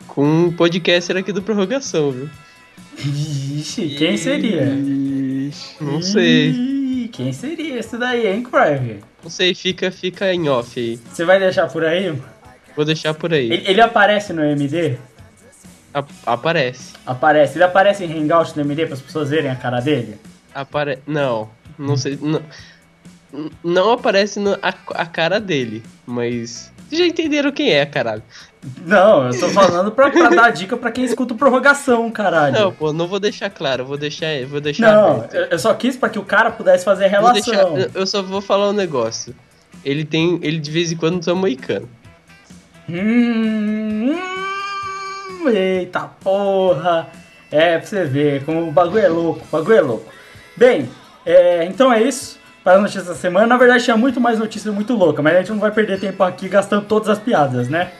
com 0.07 0.25
um 0.25 0.53
podcaster 0.53 1.17
aqui 1.17 1.33
do 1.33 1.43
Prorrogação, 1.43 2.13
viu? 2.13 2.31
Vixe, 2.99 3.89
quem 3.97 4.17
seria? 4.17 4.65
Não 5.81 6.03
sei. 6.03 7.09
Quem 7.13 7.33
seria 7.33 7.79
esse 7.79 7.97
daí, 7.97 8.27
hein, 8.27 8.43
Crave? 8.43 8.99
Não 9.23 9.31
sei, 9.31 9.55
fica, 9.55 9.91
fica 9.91 10.33
em 10.33 10.49
off 10.49 10.79
aí. 10.79 10.99
Você 11.13 11.25
vai 11.25 11.39
deixar 11.39 11.69
por 11.69 11.85
aí? 11.85 12.13
Vou 12.77 12.85
deixar 12.85 13.15
por 13.15 13.33
aí. 13.33 13.51
Ele, 13.53 13.65
ele 13.71 13.81
aparece 13.81 14.33
no 14.33 14.43
MD? 14.45 14.97
A- 15.95 16.05
aparece. 16.27 16.93
Aparece. 17.07 17.57
Ele 17.57 17.65
aparece 17.65 18.05
em 18.05 18.13
Hangout 18.23 18.55
no 18.57 18.63
MD 18.63 18.85
para 18.87 18.95
as 18.95 19.01
pessoas 19.01 19.31
verem 19.31 19.51
a 19.51 19.57
cara 19.57 19.81
dele? 19.81 20.17
Apare... 20.55 20.99
Não, 21.07 21.49
não 21.79 21.97
sei. 21.97 22.19
Não, 22.21 22.43
não 23.65 23.93
aparece 23.93 24.39
no- 24.39 24.59
a, 24.63 24.75
a 24.95 25.07
cara 25.07 25.41
dele, 25.41 25.83
mas. 26.07 26.73
Vocês 26.89 27.01
já 27.01 27.07
entenderam 27.07 27.53
quem 27.53 27.71
é, 27.73 27.85
caralho. 27.87 28.23
Não, 28.85 29.29
eu 29.29 29.39
tô 29.39 29.49
falando 29.49 29.93
pra, 29.93 30.11
pra 30.11 30.29
dar 30.31 30.51
dica 30.51 30.77
pra 30.77 30.91
quem 30.91 31.05
escuta 31.05 31.33
o 31.33 31.37
prorrogação, 31.37 32.11
caralho. 32.11 32.53
Não, 32.59 32.73
pô, 32.73 32.93
não 32.93 33.07
vou 33.07 33.21
deixar 33.21 33.49
claro, 33.51 33.85
vou 33.85 33.97
deixar, 33.97 34.27
vou 34.47 34.61
deixar 34.61 34.93
Não, 34.93 35.11
aberto. 35.23 35.35
eu 35.53 35.59
só 35.59 35.73
quis 35.75 35.97
pra 35.97 36.09
que 36.09 36.19
o 36.19 36.25
cara 36.25 36.51
pudesse 36.51 36.85
fazer 36.85 37.09
Vou 37.09 37.21
relação. 37.31 37.75
deixar, 37.75 37.91
eu- 37.99 38.07
só 38.07 38.21
vou 38.23 38.41
falar 38.41 38.69
um 38.71 38.73
negócio. 38.73 39.35
Ele 39.85 40.05
tem. 40.05 40.41
Ele 40.43 40.59
de 40.59 40.71
vez 40.71 40.91
em 40.91 40.97
quando 40.97 41.21
usa 41.21 41.35
moicano. 41.35 41.89
Hum, 42.89 44.13
hum, 44.13 45.49
eita 45.49 46.01
porra. 46.21 47.07
É, 47.51 47.79
pra 47.79 47.87
você 47.87 48.05
ver 48.05 48.45
como 48.45 48.69
o 48.69 48.73
bagulho 48.73 48.99
é 49.05 49.09
louco, 49.09 49.41
o 49.41 49.57
bagulho 49.57 49.77
é 49.77 49.81
louco. 49.81 50.13
Bem, 50.57 50.91
é, 51.25 51.65
então 51.65 51.93
é 51.93 52.03
isso 52.03 52.39
para 52.65 52.75
as 52.75 52.81
notícias 52.81 53.07
da 53.07 53.15
semana. 53.15 53.47
Na 53.47 53.57
verdade, 53.57 53.85
tinha 53.85 53.97
muito 53.97 54.21
mais 54.21 54.39
notícia 54.39 54.71
muito 54.73 54.95
louca, 54.95 55.23
mas 55.23 55.35
a 55.37 55.39
gente 55.39 55.53
não 55.53 55.59
vai 55.59 55.71
perder 55.71 56.01
tempo 56.01 56.23
aqui 56.25 56.49
gastando 56.49 56.85
todas 56.87 57.09
as 57.09 57.19
piadas, 57.19 57.69
né? 57.69 57.93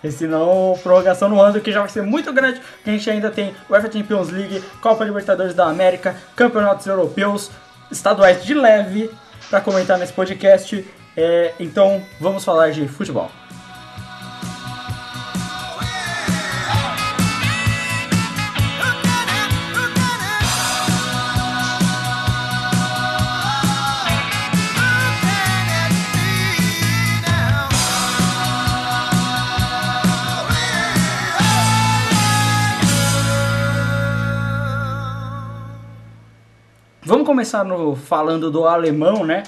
Porque 0.00 0.10
senão 0.10 0.78
prorrogação 0.82 1.28
no 1.28 1.40
ano 1.40 1.60
que 1.60 1.70
já 1.70 1.80
vai 1.80 1.88
ser 1.88 2.02
muito 2.02 2.32
grande. 2.32 2.60
que 2.82 2.88
A 2.90 2.92
gente 2.92 3.10
ainda 3.10 3.30
tem 3.30 3.54
UEFA 3.68 3.92
Champions 3.92 4.30
League, 4.30 4.64
Copa 4.80 5.04
Libertadores 5.04 5.54
da 5.54 5.66
América, 5.66 6.16
Campeonatos 6.34 6.86
Europeus, 6.86 7.50
estaduais 7.90 8.42
de 8.42 8.54
leve 8.54 9.10
para 9.50 9.60
comentar 9.60 9.98
nesse 9.98 10.12
podcast. 10.12 10.86
É, 11.16 11.52
então 11.60 12.02
vamos 12.18 12.44
falar 12.44 12.70
de 12.70 12.88
futebol. 12.88 13.30
Vamos 37.10 37.26
começar 37.26 37.64
no, 37.64 37.96
falando 37.96 38.52
do 38.52 38.66
alemão, 38.66 39.26
né? 39.26 39.42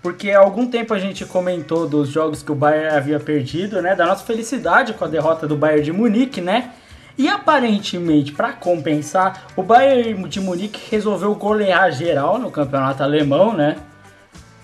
Porque 0.00 0.30
há 0.30 0.38
algum 0.38 0.66
tempo 0.66 0.94
a 0.94 0.98
gente 0.98 1.26
comentou 1.26 1.86
dos 1.86 2.08
jogos 2.08 2.42
que 2.42 2.50
o 2.50 2.54
Bayern 2.54 2.96
havia 2.96 3.20
perdido, 3.20 3.82
né? 3.82 3.94
Da 3.94 4.06
nossa 4.06 4.24
felicidade 4.24 4.94
com 4.94 5.04
a 5.04 5.08
derrota 5.08 5.46
do 5.46 5.54
Bayern 5.54 5.84
de 5.84 5.92
Munique, 5.92 6.40
né? 6.40 6.70
E 7.18 7.28
aparentemente, 7.28 8.32
para 8.32 8.54
compensar, 8.54 9.48
o 9.54 9.62
Bayern 9.62 10.26
de 10.26 10.40
Munique 10.40 10.80
resolveu 10.90 11.34
golear 11.34 11.92
geral 11.92 12.38
no 12.38 12.50
campeonato 12.50 13.02
alemão, 13.02 13.54
né? 13.54 13.76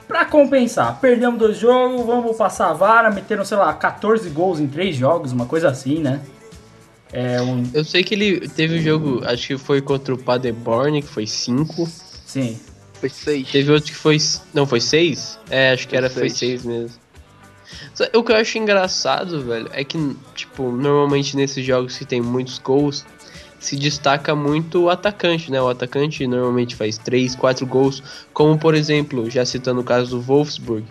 Pra 0.06 0.24
compensar, 0.24 0.98
perdemos 1.02 1.38
dois 1.38 1.58
jogos, 1.58 2.06
vamos 2.06 2.34
passar 2.34 2.70
a 2.70 2.72
vara, 2.72 3.10
meteram, 3.10 3.44
sei 3.44 3.58
lá, 3.58 3.74
14 3.74 4.26
gols 4.30 4.58
em 4.58 4.66
três 4.66 4.96
jogos, 4.96 5.32
uma 5.32 5.44
coisa 5.44 5.68
assim, 5.68 5.98
né? 5.98 6.22
É 7.12 7.42
um. 7.42 7.62
Eu 7.74 7.84
sei 7.84 8.02
que 8.02 8.14
ele 8.14 8.48
teve 8.48 8.78
um 8.78 8.82
jogo, 8.82 9.22
acho 9.26 9.48
que 9.48 9.58
foi 9.58 9.82
contra 9.82 10.14
o 10.14 10.18
Paderborn, 10.18 11.02
que 11.02 11.08
foi 11.08 11.26
5. 11.26 12.07
Sim. 12.28 12.60
Foi 13.00 13.08
seis. 13.08 13.48
Teve 13.50 13.72
outro 13.72 13.90
que 13.90 13.96
foi. 13.96 14.18
Não, 14.52 14.66
foi 14.66 14.80
6? 14.80 15.38
É, 15.48 15.72
acho 15.72 15.84
que 15.84 15.90
Foi 15.90 15.98
era 15.98 16.10
foi 16.10 16.28
seis. 16.28 16.62
6 16.62 16.64
mesmo. 16.64 16.98
O 18.14 18.22
que 18.22 18.32
eu 18.32 18.36
acho 18.36 18.58
engraçado, 18.58 19.42
velho, 19.42 19.68
é 19.72 19.84
que, 19.84 20.16
tipo, 20.34 20.70
normalmente 20.70 21.36
nesses 21.36 21.64
jogos 21.64 21.96
que 21.96 22.04
tem 22.04 22.20
muitos 22.20 22.58
gols, 22.58 23.04
se 23.58 23.76
destaca 23.76 24.34
muito 24.34 24.84
o 24.84 24.90
atacante, 24.90 25.50
né? 25.50 25.60
O 25.60 25.68
atacante 25.68 26.26
normalmente 26.26 26.76
faz 26.76 26.98
3, 26.98 27.34
4 27.34 27.66
gols, 27.66 28.02
como 28.32 28.58
por 28.58 28.74
exemplo, 28.74 29.28
já 29.30 29.44
citando 29.44 29.80
o 29.80 29.84
caso 29.84 30.10
do 30.10 30.20
Wolfsburg. 30.20 30.86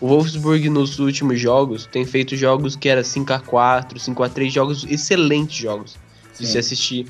O 0.00 0.08
Wolfsburg 0.08 0.68
nos 0.68 0.98
últimos 0.98 1.40
jogos 1.40 1.86
tem 1.86 2.04
feito 2.04 2.36
jogos 2.36 2.76
que 2.76 2.88
era 2.88 3.02
5x4, 3.02 3.94
5x3, 3.98 4.50
jogos 4.50 4.84
excelentes 4.84 5.56
jogos 5.56 5.96
de 6.38 6.46
Sim. 6.46 6.52
se 6.52 6.58
assistir. 6.58 7.06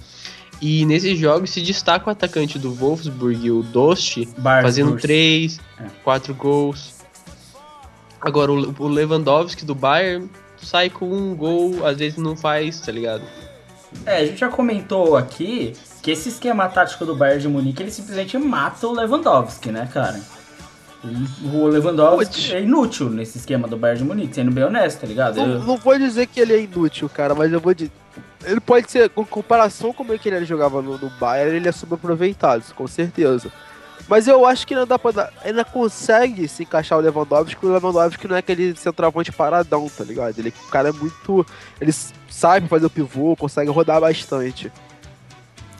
E 0.61 0.87
nesses 0.87 1.19
jogos 1.19 1.51
se 1.51 1.61
destaca 1.61 2.09
o 2.09 2.11
atacante 2.11 2.59
do 2.59 2.73
Wolfsburg, 2.73 3.51
o 3.51 3.63
Dost, 3.63 4.27
fazendo 4.63 4.91
Durst. 4.91 5.03
3, 5.03 5.61
É. 5.81 5.85
4 6.03 6.35
gols. 6.35 6.95
Agora 8.21 8.51
o 8.53 8.75
o 8.79 8.89
Lewandowski 8.89 9.65
do 9.65 9.75
Bayern 9.75 10.29
sai 10.57 10.89
com 10.91 11.07
um 11.13 11.35
gol, 11.37 11.87
às 11.87 11.99
vezes 11.99 12.19
não 12.19 12.35
faz, 12.37 12.81
tá 12.81 12.91
ligado? 12.91 13.23
É, 14.05 14.17
a 14.19 14.27
gente 14.27 14.39
já 14.39 14.49
comentou 14.49 15.17
aqui 15.17 15.75
que 16.03 16.11
esse 16.11 16.29
esquema 16.31 16.69
tático 16.69 17.05
do 17.05 17.15
Bayern 17.15 17.43
de 17.43 17.49
Munique, 17.49 17.83
ele 17.83 17.91
simplesmente 17.91 18.37
mata 18.39 18.87
o 18.87 18.93
Lewandowski, 18.93 19.71
né, 19.71 19.89
cara? 19.93 20.21
O 21.45 21.67
Lewandowski 21.69 22.35
Putz. 22.43 22.51
é 22.53 22.63
inútil 22.63 23.11
nesse 23.11 23.39
esquema 23.39 23.69
do 23.69 23.77
Bayern 23.77 24.03
de 24.03 24.09
Munique, 24.09 24.35
sendo 24.35 24.51
bem 24.51 24.65
honesto, 24.65 25.01
tá 25.03 25.07
ligado? 25.07 25.37
Não, 25.37 25.47
Eu- 25.47 25.59
não 25.63 25.77
vou 25.77 25.97
dizer 25.99 26.27
que 26.27 26.41
ele 26.41 26.53
é 26.55 26.61
inútil, 26.63 27.09
cara, 27.09 27.35
mas 27.35 27.53
eu 27.53 27.61
vou 27.61 27.73
dizer. 27.75 27.93
Ele 28.47 28.61
pode 28.61 28.91
ser, 28.91 29.11
com 29.11 29.25
comparação 29.25 29.93
com 29.93 30.05
como 30.05 30.19
que 30.19 30.29
ele 30.29 30.45
jogava 30.45 30.81
no, 30.81 30.97
no 30.97 31.11
Bayern, 31.11 31.57
ele 31.57 31.69
é 31.69 31.73
subaproveitado, 31.73 32.65
com 32.75 32.87
certeza. 32.87 33.51
Mas 34.09 34.29
eu 34.29 34.47
acho 34.47 34.67
que 34.67 34.73
ainda 34.73 34.87
dá 34.87 34.99
pra 34.99 35.11
dar, 35.11 35.33
ainda 35.45 35.65
consegue 35.65 36.47
se 36.47 36.63
encaixar 36.63 36.97
o 36.97 37.01
Lewandowski, 37.01 37.57
porque 37.57 37.67
o 37.67 37.73
Lewandowski 37.73 38.29
não 38.29 38.37
é 38.37 38.39
aquele 38.39 38.77
centroavante 38.77 39.33
paradão, 39.33 39.89
tá 39.89 40.05
ligado? 40.05 40.39
Ele, 40.39 40.55
o 40.67 40.71
cara 40.71 40.91
é 40.91 40.93
muito. 40.93 41.45
Ele 41.81 41.93
sabe 42.31 42.69
fazer 42.69 42.87
o 42.87 42.91
pivô, 42.91 43.35
consegue 43.35 43.71
rodar 43.71 44.01
bastante. 44.01 44.71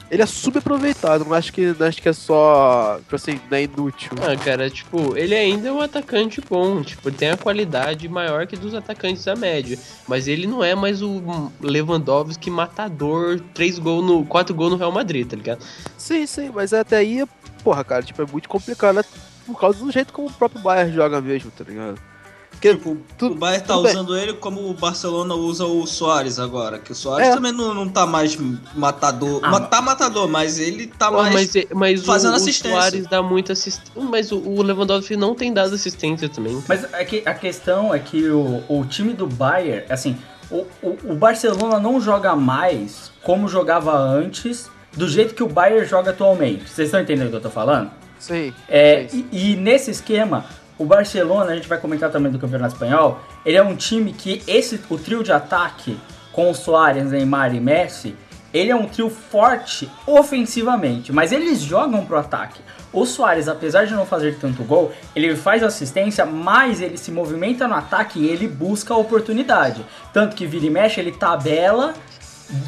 Ele 0.09 0.21
é 0.21 0.25
subaproveitado, 0.25 1.25
não 1.25 1.33
acho 1.33 1.51
que, 1.51 1.75
não 1.77 1.85
acho 1.85 2.01
que 2.01 2.07
é 2.07 2.13
só. 2.13 2.97
Tipo 2.99 3.15
assim, 3.15 3.39
não 3.49 3.57
é 3.57 3.63
inútil. 3.63 4.11
Ah, 4.21 4.37
cara, 4.37 4.69
tipo, 4.69 5.17
ele 5.17 5.35
ainda 5.35 5.67
é 5.67 5.71
um 5.71 5.81
atacante 5.81 6.41
bom, 6.41 6.81
tipo, 6.81 7.11
tem 7.11 7.29
a 7.29 7.37
qualidade 7.37 8.07
maior 8.07 8.47
que 8.47 8.55
dos 8.55 8.73
atacantes 8.73 9.25
da 9.25 9.35
média. 9.35 9.77
Mas 10.07 10.27
ele 10.27 10.47
não 10.47 10.63
é 10.63 10.73
mais 10.75 11.01
o 11.01 11.51
Lewandowski 11.61 12.49
matador, 12.49 13.41
3 13.53 13.79
gols 13.79 14.05
no. 14.05 14.25
4 14.25 14.55
gols 14.55 14.71
no 14.71 14.77
Real 14.77 14.91
Madrid, 14.91 15.27
tá 15.27 15.35
ligado? 15.35 15.63
Sim, 15.97 16.25
sim, 16.25 16.51
mas 16.53 16.73
até 16.73 16.97
aí, 16.97 17.25
porra, 17.63 17.83
cara, 17.83 18.03
tipo, 18.03 18.21
é 18.21 18.25
muito 18.25 18.47
complicado 18.47 18.95
né? 18.95 19.03
por 19.45 19.59
causa 19.59 19.83
do 19.83 19.91
jeito 19.91 20.13
como 20.13 20.27
o 20.27 20.33
próprio 20.33 20.61
Bayern 20.61 20.93
joga 20.93 21.21
mesmo, 21.21 21.51
tá 21.51 21.63
ligado? 21.63 21.99
Porque 22.57 22.73
Tipo, 22.75 22.97
tu- 23.17 23.27
o 23.27 23.35
Bayern 23.35 23.63
tá 23.67 23.75
bem. 23.75 23.85
usando 23.85 24.17
ele 24.17 24.33
como 24.33 24.67
o 24.67 24.73
Barcelona 24.73 25.35
usa 25.35 25.65
o 25.65 25.85
Soares 25.85 26.39
agora. 26.39 26.79
Que 26.79 26.91
o 26.91 26.95
Soares 26.95 27.27
É. 27.27 27.33
também 27.35 27.51
não, 27.51 27.71
não 27.73 27.87
tá 27.87 28.05
mais 28.07 28.35
matador. 28.75 29.39
Ah, 29.43 29.59
Tá 29.61 29.79
matador, 29.81 30.27
mas 30.27 30.57
ele 30.59 30.87
tá 30.87 31.09
Pô, 31.11 31.17
mais. 31.17 31.33
mas 31.33 31.55
é- 31.55 31.67
mas 31.73 32.03
fazendo 32.03 32.33
o, 32.33 32.35
assistência. 32.35 32.75
o 32.77 32.81
Soares 32.81 33.07
dá 33.07 33.21
muita 33.21 33.53
assistência. 33.53 33.93
Mas 33.95 34.31
o, 34.31 34.37
o 34.39 34.61
Lewandowski 34.63 35.15
não 35.15 35.35
tem 35.35 35.53
dado 35.53 35.75
assistência 35.75 36.27
também. 36.29 36.61
Mas 36.67 36.83
é 36.93 37.05
que 37.05 37.21
a 37.25 37.33
questão 37.33 37.93
é 37.93 37.99
que 37.99 38.27
o, 38.29 38.63
o 38.67 38.83
time 38.85 39.13
do 39.13 39.27
Bayern, 39.27 39.83
assim, 39.89 40.17
o, 40.49 40.65
o, 40.81 40.97
o 41.11 41.15
Barcelona 41.15 41.79
não 41.79 42.01
joga 42.01 42.35
mais 42.35 43.11
como 43.23 43.47
jogava 43.47 43.95
antes, 43.95 44.67
do 44.95 45.07
jeito 45.07 45.35
que 45.35 45.43
o 45.43 45.47
Bayern 45.47 45.85
joga 45.87 46.09
atualmente. 46.09 46.67
Vocês 46.69 46.87
estão 46.87 46.99
entendendo 47.01 47.27
o 47.27 47.29
que 47.29 47.35
eu 47.35 47.41
tô 47.41 47.51
falando? 47.51 47.91
sim. 48.19 48.51
É, 48.67 49.05
sim. 49.07 49.27
e, 49.31 49.51
e 49.51 49.55
nesse 49.55 49.91
esquema, 49.91 50.45
o 50.77 50.85
Barcelona, 50.85 51.51
a 51.51 51.55
gente 51.55 51.67
vai 51.67 51.79
comentar 51.79 52.11
também 52.11 52.31
do 52.31 52.39
Campeonato 52.39 52.73
Espanhol, 52.73 53.19
ele 53.45 53.57
é 53.57 53.63
um 53.63 53.75
time 53.75 54.13
que 54.13 54.41
esse 54.47 54.79
o 54.89 54.97
trio 54.97 55.23
de 55.23 55.31
ataque 55.31 55.97
com 56.31 56.51
o 56.51 56.55
Soares, 56.55 57.09
Neymar 57.09 57.55
e 57.55 57.59
Messi, 57.59 58.15
ele 58.53 58.71
é 58.71 58.75
um 58.75 58.85
trio 58.85 59.09
forte 59.09 59.89
ofensivamente, 60.05 61.11
mas 61.11 61.31
eles 61.31 61.61
jogam 61.61 62.05
pro 62.05 62.17
ataque. 62.17 62.61
O 62.93 63.05
Soares, 63.05 63.47
apesar 63.47 63.85
de 63.85 63.93
não 63.93 64.05
fazer 64.05 64.37
tanto 64.39 64.63
gol, 64.63 64.91
ele 65.15 65.35
faz 65.35 65.61
assistência, 65.61 66.25
mas 66.25 66.81
ele 66.81 66.97
se 66.97 67.11
movimenta 67.11 67.67
no 67.67 67.75
ataque 67.75 68.19
e 68.19 68.27
ele 68.27 68.47
busca 68.47 68.93
a 68.93 68.97
oportunidade. 68.97 69.85
Tanto 70.13 70.35
que 70.35 70.45
vira 70.45 70.65
e 70.65 70.69
mexe, 70.69 70.99
ele 70.99 71.11
tabela 71.11 71.93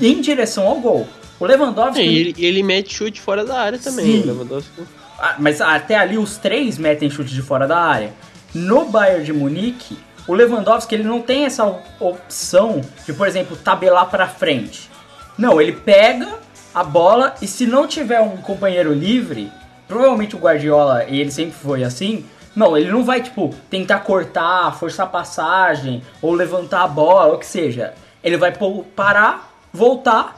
em 0.02 0.20
direção 0.20 0.68
ao 0.68 0.80
gol. 0.80 1.08
O 1.40 1.46
Lewandowski... 1.46 2.02
E 2.02 2.18
ele, 2.18 2.36
ele 2.38 2.64
mete 2.64 2.94
chute 2.94 3.22
fora 3.22 3.46
da 3.46 3.60
área 3.60 3.80
também. 3.80 4.06
Sim. 4.06 4.22
O 4.24 4.26
Lewandowski. 4.26 4.82
Ah, 5.22 5.36
Mas 5.38 5.62
até 5.62 5.96
ali 5.98 6.18
os 6.18 6.38
três 6.38 6.78
metem 6.78 7.10
chute 7.10 7.34
de 7.34 7.42
fora 7.42 7.68
da 7.68 7.78
área. 7.80 8.12
No 8.54 8.86
Bayern 8.86 9.24
de 9.24 9.34
Munique, 9.34 9.98
o 10.28 10.34
Lewandowski 10.34 10.96
ele 10.96 11.04
não 11.04 11.22
tem 11.22 11.46
essa 11.46 11.66
op- 11.66 11.84
opção 12.00 12.82
de, 13.06 13.14
por 13.14 13.28
exemplo, 13.28 13.56
tabelar 13.58 14.08
pra 14.10 14.28
frente. 14.28 14.90
Não, 15.38 15.60
ele 15.62 15.72
pega 15.74 16.28
a 16.74 16.84
bola 16.84 17.36
e 17.42 17.48
se 17.48 17.66
não 17.66 17.88
tiver 17.88 18.20
um 18.22 18.38
companheiro 18.38 18.94
livre, 18.94 19.52
provavelmente 19.88 20.36
o 20.36 20.40
Guardiola, 20.40 21.06
e 21.06 21.20
ele 21.20 21.32
sempre 21.32 21.54
foi 21.54 21.84
assim, 21.84 22.26
não, 22.56 22.78
ele 22.78 22.92
não 22.92 23.04
vai, 23.04 23.22
tipo, 23.22 23.54
tentar 23.70 24.00
cortar, 24.00 24.76
forçar 24.78 25.06
a 25.06 25.10
passagem, 25.10 26.04
ou 26.22 26.34
levantar 26.34 26.84
a 26.84 26.88
bola, 26.88 27.28
ou 27.28 27.36
o 27.36 27.40
que 27.40 27.46
seja. 27.46 27.94
Ele 28.24 28.38
vai 28.38 28.54
parar, 28.96 29.52
voltar, 29.72 30.36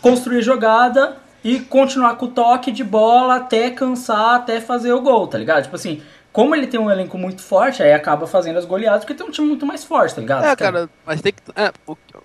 construir 0.00 0.42
jogada 0.42 1.16
e 1.44 1.60
continuar 1.60 2.16
com 2.16 2.26
o 2.26 2.30
toque 2.30 2.70
de 2.70 2.84
bola 2.84 3.36
até 3.36 3.70
cansar, 3.70 4.36
até 4.36 4.60
fazer 4.60 4.92
o 4.92 5.00
gol, 5.00 5.26
tá 5.26 5.38
ligado? 5.38 5.64
Tipo 5.64 5.76
assim, 5.76 6.02
como 6.32 6.54
ele 6.54 6.66
tem 6.66 6.80
um 6.80 6.90
elenco 6.90 7.18
muito 7.18 7.42
forte, 7.42 7.82
aí 7.82 7.92
acaba 7.92 8.26
fazendo 8.26 8.58
as 8.58 8.64
goleadas 8.64 9.04
porque 9.04 9.14
tem 9.14 9.26
um 9.26 9.30
time 9.30 9.48
muito 9.48 9.66
mais 9.66 9.84
forte, 9.84 10.14
tá 10.14 10.20
ligado? 10.20 10.44
É, 10.44 10.56
cara, 10.56 10.88
mas 11.04 11.20
tem 11.20 11.32
que. 11.32 11.42
É, 11.54 11.72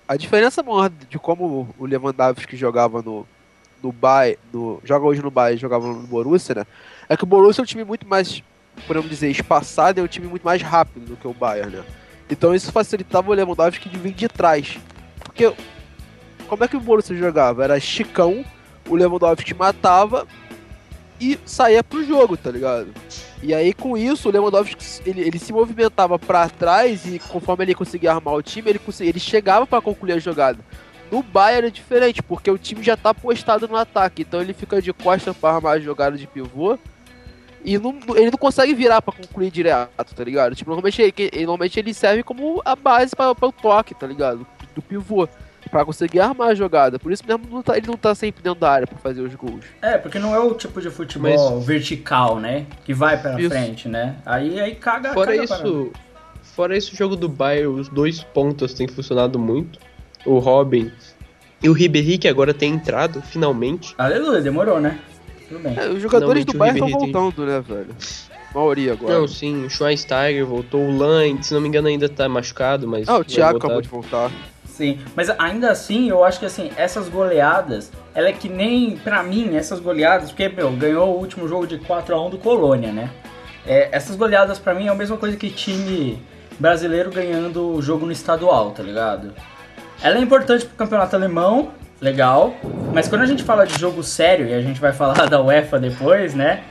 a 0.07 0.15
diferença 0.15 0.63
maior 0.63 0.89
de 0.89 1.19
como 1.19 1.73
o 1.77 1.85
Lewandowski 1.85 2.55
jogava 2.55 3.01
no, 3.01 3.27
no 3.83 3.91
Bayern, 3.91 4.39
no, 4.53 4.79
joga 4.83 5.05
hoje 5.05 5.21
no 5.21 5.33
e 5.51 5.57
jogava 5.57 5.87
no 5.87 6.07
Borussia, 6.07 6.55
né? 6.55 6.65
É 7.09 7.17
que 7.17 7.23
o 7.23 7.27
Borussia 7.27 7.61
é 7.61 7.63
um 7.63 7.65
time 7.65 7.83
muito 7.83 8.07
mais, 8.07 8.41
podemos 8.85 9.09
dizer, 9.09 9.29
espaçado, 9.29 9.99
é 9.99 10.03
um 10.03 10.07
time 10.07 10.27
muito 10.27 10.43
mais 10.43 10.61
rápido 10.61 11.05
do 11.05 11.15
que 11.17 11.27
o 11.27 11.33
Bayern, 11.33 11.75
né? 11.75 11.83
Então 12.29 12.55
isso 12.55 12.71
facilitava 12.71 13.29
o 13.29 13.33
Lewandowski 13.33 13.89
de 13.89 13.97
vir 13.97 14.13
de 14.13 14.27
trás. 14.27 14.79
Porque 15.23 15.53
como 16.47 16.63
é 16.63 16.67
que 16.67 16.77
o 16.77 16.79
Borussia 16.79 17.15
jogava? 17.15 17.63
Era 17.63 17.79
chicão, 17.79 18.45
o 18.89 18.95
Lewandowski 18.95 19.53
matava 19.53 20.27
e 21.19 21.37
saía 21.45 21.83
pro 21.83 22.03
jogo, 22.03 22.37
tá 22.37 22.51
ligado? 22.51 22.87
E 23.41 23.53
aí 23.53 23.73
com 23.73 23.97
isso 23.97 24.29
o 24.29 24.31
Lewandowski 24.31 24.75
ele, 25.05 25.21
ele 25.21 25.39
se 25.39 25.51
movimentava 25.53 26.17
pra 26.19 26.47
trás 26.49 27.05
e 27.05 27.19
conforme 27.19 27.65
ele 27.65 27.75
conseguia 27.75 28.11
armar 28.13 28.33
o 28.35 28.41
time, 28.41 28.69
ele, 28.69 28.79
conseguia, 28.79 29.11
ele 29.11 29.19
chegava 29.19 29.65
pra 29.65 29.81
concluir 29.81 30.13
a 30.13 30.19
jogada. 30.19 30.59
No 31.11 31.23
Bayern 31.23 31.67
é 31.67 31.71
diferente, 31.71 32.21
porque 32.21 32.51
o 32.51 32.57
time 32.57 32.83
já 32.83 32.97
tá 32.97 33.13
postado 33.13 33.67
no 33.67 33.77
ataque, 33.77 34.23
então 34.23 34.41
ele 34.41 34.53
fica 34.53 34.81
de 34.81 34.91
costas 34.91 35.35
pra 35.37 35.51
armar 35.55 35.73
a 35.75 35.79
jogada 35.79 36.17
de 36.17 36.27
pivô. 36.27 36.77
E 37.63 37.77
não- 37.77 37.97
ele 38.15 38.29
não 38.31 38.37
consegue 38.37 38.73
virar 38.73 39.01
pra 39.01 39.13
concluir 39.13 39.49
direto, 39.51 39.89
tá 40.15 40.23
ligado? 40.23 40.55
Tipo, 40.55 40.69
normalmente 40.69 41.01
ele- 41.01 41.31
normalmente 41.45 41.79
ele 41.79 41.93
serve 41.93 42.23
como 42.23 42.61
a 42.63 42.75
base 42.75 43.15
para 43.15 43.31
o 43.31 43.51
toque, 43.51 43.93
tá 43.95 44.05
ligado? 44.07 44.45
do 44.75 44.81
pivô. 44.81 45.27
Pra 45.71 45.83
conseguir 45.83 46.19
armar 46.21 46.49
a 46.49 46.55
jogada. 46.55 46.97
Por 46.97 47.11
isso 47.11 47.23
mesmo 47.27 47.43
não 47.49 47.61
tá- 47.61 47.75
ele 47.77 47.87
não 47.87 47.97
tá 47.97 48.15
sempre 48.15 48.41
dentro 48.41 48.59
da 48.59 48.71
área 48.71 48.87
pra 48.87 48.97
fazer 48.99 49.21
os 49.21 49.35
gols. 49.35 49.65
É, 49.81 49.97
porque 49.97 50.17
não 50.17 50.33
é 50.33 50.39
o 50.39 50.53
tipo 50.53 50.81
de 50.81 50.89
futebol 50.89 51.59
vertical, 51.59 52.39
né? 52.39 52.65
Que 52.85 52.93
vai 52.93 53.21
pra 53.21 53.39
Isso. 53.39 53.49
frente, 53.49 53.89
né? 53.89 54.15
Aí, 54.25 54.59
aí 54.59 54.75
caga 54.75 55.13
Fora 55.13 55.31
caga 55.31 55.43
isso, 55.43 55.91
fora 56.41 56.77
isso, 56.77 56.93
o 56.93 56.95
jogo 56.95 57.15
do 57.15 57.27
Bayern, 57.27 57.67
os 57.79 57.89
dois 57.89 58.23
pontos 58.23 58.73
têm 58.73 58.87
funcionado 58.87 59.37
muito. 59.37 59.77
O 60.25 60.39
Robin 60.39 60.91
e 61.61 61.69
o 61.69 61.73
Ribéry, 61.73 62.17
que 62.17 62.27
agora 62.27 62.53
tem 62.53 62.73
entrado, 62.73 63.21
finalmente. 63.21 63.93
Aleluia, 63.97 64.41
demorou, 64.41 64.79
né? 64.79 64.99
Tudo 65.49 65.59
bem. 65.59 65.77
É, 65.77 65.89
os 65.89 66.01
jogadores 66.01 66.43
Finalmente 66.43 66.45
do 66.45 66.55
o 66.55 66.59
Bayern 66.59 66.79
estão 66.79 66.99
voltando, 66.99 67.45
né, 67.45 67.59
velho? 67.61 67.95
Maioria 68.53 68.93
agora. 68.93 69.19
Não, 69.19 69.27
sim, 69.27 69.65
o 69.65 69.69
Schweinsteiger 69.69 70.45
voltou, 70.45 70.81
o 70.81 70.97
Lan, 70.97 71.41
se 71.41 71.53
não 71.53 71.61
me 71.61 71.67
engano, 71.67 71.87
ainda 71.87 72.07
tá 72.09 72.27
machucado, 72.29 72.87
mas. 72.87 73.07
Ah, 73.07 73.17
o 73.17 73.23
Thiago 73.23 73.53
voltar. 73.53 73.65
acabou 73.67 73.81
de 73.81 73.87
voltar. 73.89 74.31
Sim, 74.77 74.99
mas 75.15 75.27
ainda 75.39 75.71
assim, 75.71 76.07
eu 76.07 76.23
acho 76.23 76.39
que 76.39 76.45
assim, 76.45 76.69
essas 76.77 77.09
goleadas, 77.09 77.91
ela 78.13 78.27
é 78.27 78.31
que 78.31 78.47
nem, 78.47 78.95
pra 78.95 79.23
mim, 79.23 79.55
essas 79.55 79.79
goleadas, 79.79 80.29
porque, 80.29 80.47
meu, 80.49 80.71
ganhou 80.71 81.15
o 81.15 81.17
último 81.17 81.47
jogo 81.47 81.65
de 81.65 81.79
4x1 81.79 82.29
do 82.29 82.37
Colônia, 82.37 82.91
né? 82.91 83.09
É, 83.65 83.89
essas 83.91 84.15
goleadas 84.15 84.59
pra 84.59 84.75
mim 84.75 84.85
é 84.85 84.89
a 84.89 84.93
mesma 84.93 85.17
coisa 85.17 85.35
que 85.35 85.49
time 85.49 86.21
brasileiro 86.59 87.09
ganhando 87.09 87.73
o 87.73 87.81
jogo 87.81 88.05
no 88.05 88.11
estadual, 88.11 88.69
tá 88.69 88.83
ligado? 88.83 89.33
Ela 89.99 90.19
é 90.19 90.21
importante 90.21 90.63
pro 90.67 90.75
campeonato 90.75 91.15
alemão, 91.15 91.71
legal, 91.99 92.53
mas 92.93 93.07
quando 93.07 93.23
a 93.23 93.25
gente 93.25 93.41
fala 93.41 93.65
de 93.65 93.79
jogo 93.79 94.03
sério, 94.03 94.45
e 94.47 94.53
a 94.53 94.61
gente 94.61 94.79
vai 94.79 94.93
falar 94.93 95.25
da 95.25 95.41
UEFA 95.41 95.79
depois, 95.79 96.35
né? 96.35 96.63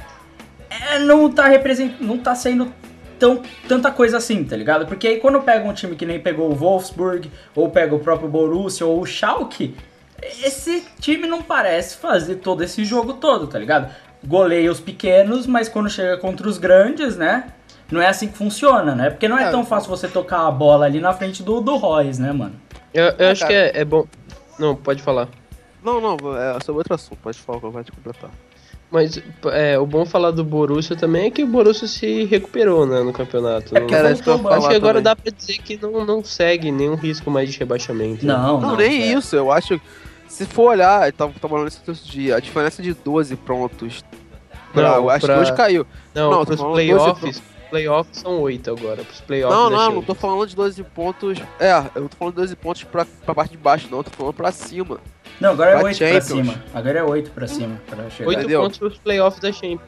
É, 0.70 1.00
não 1.00 1.28
tá 1.28 1.48
representando, 1.48 2.06
não 2.06 2.18
tá 2.18 2.36
sendo 2.36 2.72
tão, 3.18 3.42
tanta 3.68 3.90
coisa 3.90 4.16
assim, 4.16 4.44
tá 4.44 4.56
ligado? 4.56 4.86
Porque 4.86 5.06
aí 5.08 5.18
quando 5.18 5.40
pega 5.40 5.68
um 5.68 5.72
time 5.72 5.96
que 5.96 6.06
nem 6.06 6.20
pegou 6.20 6.50
o 6.50 6.54
Wolfsburg, 6.54 7.30
ou 7.54 7.68
pega 7.70 7.94
o 7.94 7.98
próprio 7.98 8.28
Borussia, 8.28 8.86
ou 8.86 9.00
o 9.00 9.06
Schalke, 9.06 9.76
esse 10.42 10.86
time 11.00 11.26
não 11.26 11.42
parece 11.42 11.96
fazer 11.96 12.36
todo 12.36 12.62
esse 12.62 12.84
jogo 12.84 13.14
todo, 13.14 13.46
tá 13.46 13.58
ligado? 13.58 13.90
Goleia 14.26 14.70
os 14.70 14.80
pequenos, 14.80 15.46
mas 15.46 15.68
quando 15.68 15.90
chega 15.90 16.16
contra 16.16 16.48
os 16.48 16.58
grandes, 16.58 17.16
né? 17.16 17.48
Não 17.90 18.00
é 18.00 18.08
assim 18.08 18.26
que 18.28 18.36
funciona, 18.36 18.94
né? 18.94 19.10
Porque 19.10 19.28
não 19.28 19.38
é 19.38 19.44
É. 19.44 19.50
tão 19.50 19.64
fácil 19.64 19.88
você 19.90 20.08
tocar 20.08 20.46
a 20.46 20.50
bola 20.50 20.86
ali 20.86 21.00
na 21.00 21.12
frente 21.12 21.42
do, 21.42 21.60
do 21.60 21.76
Royce, 21.76 22.20
né, 22.20 22.32
mano? 22.32 22.54
Eu, 22.92 23.14
eu 23.18 23.28
acho 23.30 23.42
cara. 23.42 23.52
que 23.52 23.78
é, 23.78 23.80
é 23.82 23.84
bom. 23.84 24.04
Não, 24.58 24.74
pode 24.74 25.02
falar. 25.02 25.28
Não, 25.84 26.00
não, 26.00 26.16
é 26.36 26.58
sobre 26.64 26.78
outro 26.78 26.94
assunto. 26.94 27.18
Pode 27.22 27.38
falar, 27.38 27.58
vai 27.58 27.84
te 27.84 27.92
completar. 27.92 28.30
Mas 28.90 29.20
é, 29.52 29.76
o 29.78 29.84
bom 29.84 30.06
falar 30.06 30.30
do 30.30 30.44
Borussia 30.44 30.94
também 30.94 31.26
é 31.26 31.30
que 31.30 31.42
o 31.42 31.46
Borussia 31.46 31.88
se 31.88 32.24
recuperou 32.24 32.86
né, 32.86 33.02
no 33.02 33.12
campeonato. 33.12 33.76
É 33.76 33.80
Não- 33.80 33.86
Cara, 33.88 34.14
que 34.14 34.28
mano. 34.28 34.42
falar 34.44 34.56
acho 34.58 34.68
que 34.68 34.74
agora 34.74 34.92
também. 34.94 35.02
dá 35.02 35.16
pra 35.16 35.32
dizer 35.32 35.58
que 35.58 35.76
não, 35.76 36.04
não 36.04 36.22
segue 36.22 36.70
nenhum 36.70 36.94
risco 36.94 37.28
mais 37.30 37.52
de 37.52 37.58
rebaixamento. 37.58 38.24
Não, 38.24 38.60
Não, 38.60 38.70
não. 38.70 38.76
nem 38.76 39.02
é. 39.02 39.06
isso. 39.18 39.34
Eu 39.34 39.50
acho. 39.50 39.80
Se 40.28 40.44
for 40.44 40.70
olhar, 40.70 41.06
eu 41.08 41.12
tava 41.12 41.32
falando 41.32 41.66
isso 41.68 41.80
outro 41.86 42.04
dia, 42.04 42.36
a 42.36 42.40
diferença 42.40 42.80
de 42.82 42.94
12 42.94 43.34
prontos. 43.36 44.04
Pra, 44.72 44.82
Não, 44.90 44.96
eu 44.96 45.10
acho 45.10 45.26
pra- 45.26 45.34
que 45.34 45.40
hoje 45.40 45.52
caiu. 45.54 45.86
Não, 46.14 46.30
Não, 46.30 46.44
pros 46.44 46.60
playoffs, 46.60 47.42
playoffs 47.70 48.18
são 48.20 48.40
oito 48.42 48.70
agora. 48.70 49.02
Pros 49.04 49.20
playoffs 49.20 49.56
Não, 49.58 49.70
não, 49.70 49.92
não 49.96 50.02
tô 50.02 50.14
falando 50.14 50.46
de 50.46 50.54
12 50.54 50.82
pontos. 50.82 51.38
É, 51.58 51.72
eu 51.94 52.08
tô 52.08 52.16
falando 52.16 52.34
de 52.34 52.40
12 52.40 52.56
pontos 52.56 52.84
pra, 52.84 53.04
pra 53.24 53.34
parte 53.34 53.52
de 53.52 53.56
baixo, 53.56 53.88
não, 53.90 53.98
eu 53.98 54.04
tô 54.04 54.10
falando 54.10 54.34
pra 54.34 54.52
cima. 54.52 54.98
Não, 55.40 55.50
agora 55.50 55.70
é 55.70 55.74
Pra 55.74 55.84
8 55.84 55.98
pra 55.98 56.06
Champions. 56.08 56.24
cima. 56.24 56.54
Agora 56.74 56.98
é 56.98 57.02
8 57.02 57.30
pra 57.30 57.46
cima. 57.46 57.80
Pra 57.86 58.08
chegar. 58.10 58.28
Oito 58.28 58.38
Entendeu? 58.40 58.62
pontos 58.62 58.78
pros 58.78 58.98
playoffs 58.98 59.40
da 59.40 59.52
Champions. 59.52 59.80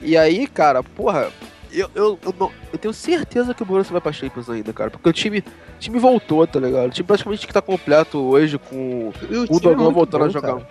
E 0.00 0.16
aí, 0.16 0.46
cara, 0.46 0.82
porra, 0.82 1.28
eu, 1.72 1.90
eu, 1.94 2.18
eu, 2.24 2.34
não- 2.38 2.52
eu 2.72 2.78
tenho 2.78 2.92
certeza 2.94 3.52
que 3.54 3.62
o 3.62 3.66
Borussia 3.66 3.92
vai 3.92 4.00
pra 4.00 4.12
Champions 4.12 4.48
ainda, 4.50 4.72
cara. 4.72 4.90
Porque 4.90 5.08
o 5.08 5.12
time, 5.12 5.38
o 5.40 5.78
time 5.80 5.98
voltou, 5.98 6.46
tá 6.46 6.60
ligado? 6.60 6.86
O 6.86 6.90
time 6.90 7.06
praticamente 7.06 7.46
que 7.46 7.52
tá 7.52 7.62
completo 7.62 8.18
hoje 8.18 8.58
com 8.58 9.12
E 9.30 9.36
o 9.38 9.46
time 9.46 9.72
é 9.72 9.76
muito 9.76 9.92
voltando 9.92 10.22
a 10.24 10.26
bom, 10.26 10.32
jogar. 10.32 10.48
cara. 10.54 10.66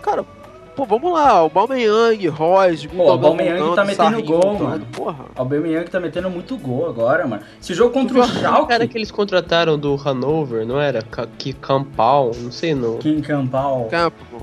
Cara, 0.00 0.24
pô, 0.78 0.84
vamos 0.84 1.12
lá, 1.12 1.42
o 1.42 1.48
Baumeyang, 1.48 2.28
Royce, 2.28 2.86
Pô, 2.86 3.02
o 3.02 3.10
Aubameyang 3.10 3.74
tá 3.74 3.84
metendo 3.84 4.22
gol, 4.22 4.58
mano. 4.60 4.86
Porra. 4.92 5.24
O 5.36 5.40
Aubameyang 5.40 5.90
tá 5.90 5.98
metendo 5.98 6.30
muito 6.30 6.56
gol 6.56 6.88
agora, 6.88 7.26
mano. 7.26 7.42
Esse 7.60 7.74
jogo 7.74 7.92
contra 7.92 8.16
o 8.16 8.20
O 8.20 8.26
cara 8.28 8.38
Schalke, 8.38 8.88
que 8.88 8.98
eles 8.98 9.10
contrataram 9.10 9.76
do 9.76 10.00
Hanover, 10.04 10.64
não 10.64 10.80
era? 10.80 11.02
Que 11.36 11.52
Campal, 11.52 12.30
não 12.38 12.52
sei 12.52 12.76
não. 12.76 12.98
Kim 12.98 13.20
Campal. 13.20 13.88
Campo, 13.90 14.16
pô. 14.30 14.38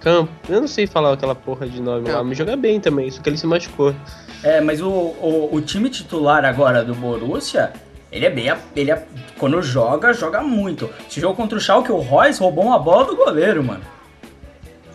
Camp, 0.00 0.28
eu 0.48 0.60
não 0.60 0.66
sei 0.66 0.88
falar 0.88 1.12
aquela 1.12 1.34
porra 1.34 1.68
de 1.68 1.80
nome 1.80 2.08
lá, 2.08 2.14
Campo. 2.14 2.24
mas 2.24 2.38
joga 2.38 2.56
bem 2.56 2.80
também, 2.80 3.08
só 3.08 3.22
que 3.22 3.28
ele 3.28 3.36
se 3.36 3.46
machucou. 3.46 3.94
É, 4.42 4.60
mas 4.60 4.80
o, 4.82 4.88
o, 4.90 5.50
o 5.52 5.60
time 5.60 5.88
titular 5.88 6.44
agora 6.44 6.82
do 6.82 6.92
Borussia, 6.92 7.72
ele 8.10 8.26
é 8.26 8.30
bem. 8.30 8.52
Ele 8.74 8.90
é, 8.90 9.06
quando 9.38 9.62
joga, 9.62 10.12
joga 10.12 10.42
muito. 10.42 10.90
Esse 11.08 11.20
jogo 11.20 11.36
contra 11.36 11.56
o 11.56 11.60
Schalke, 11.60 11.92
o 11.92 11.98
Royce 11.98 12.40
roubou 12.40 12.64
uma 12.64 12.80
bola 12.80 13.04
do 13.04 13.14
goleiro, 13.14 13.62
mano. 13.62 13.91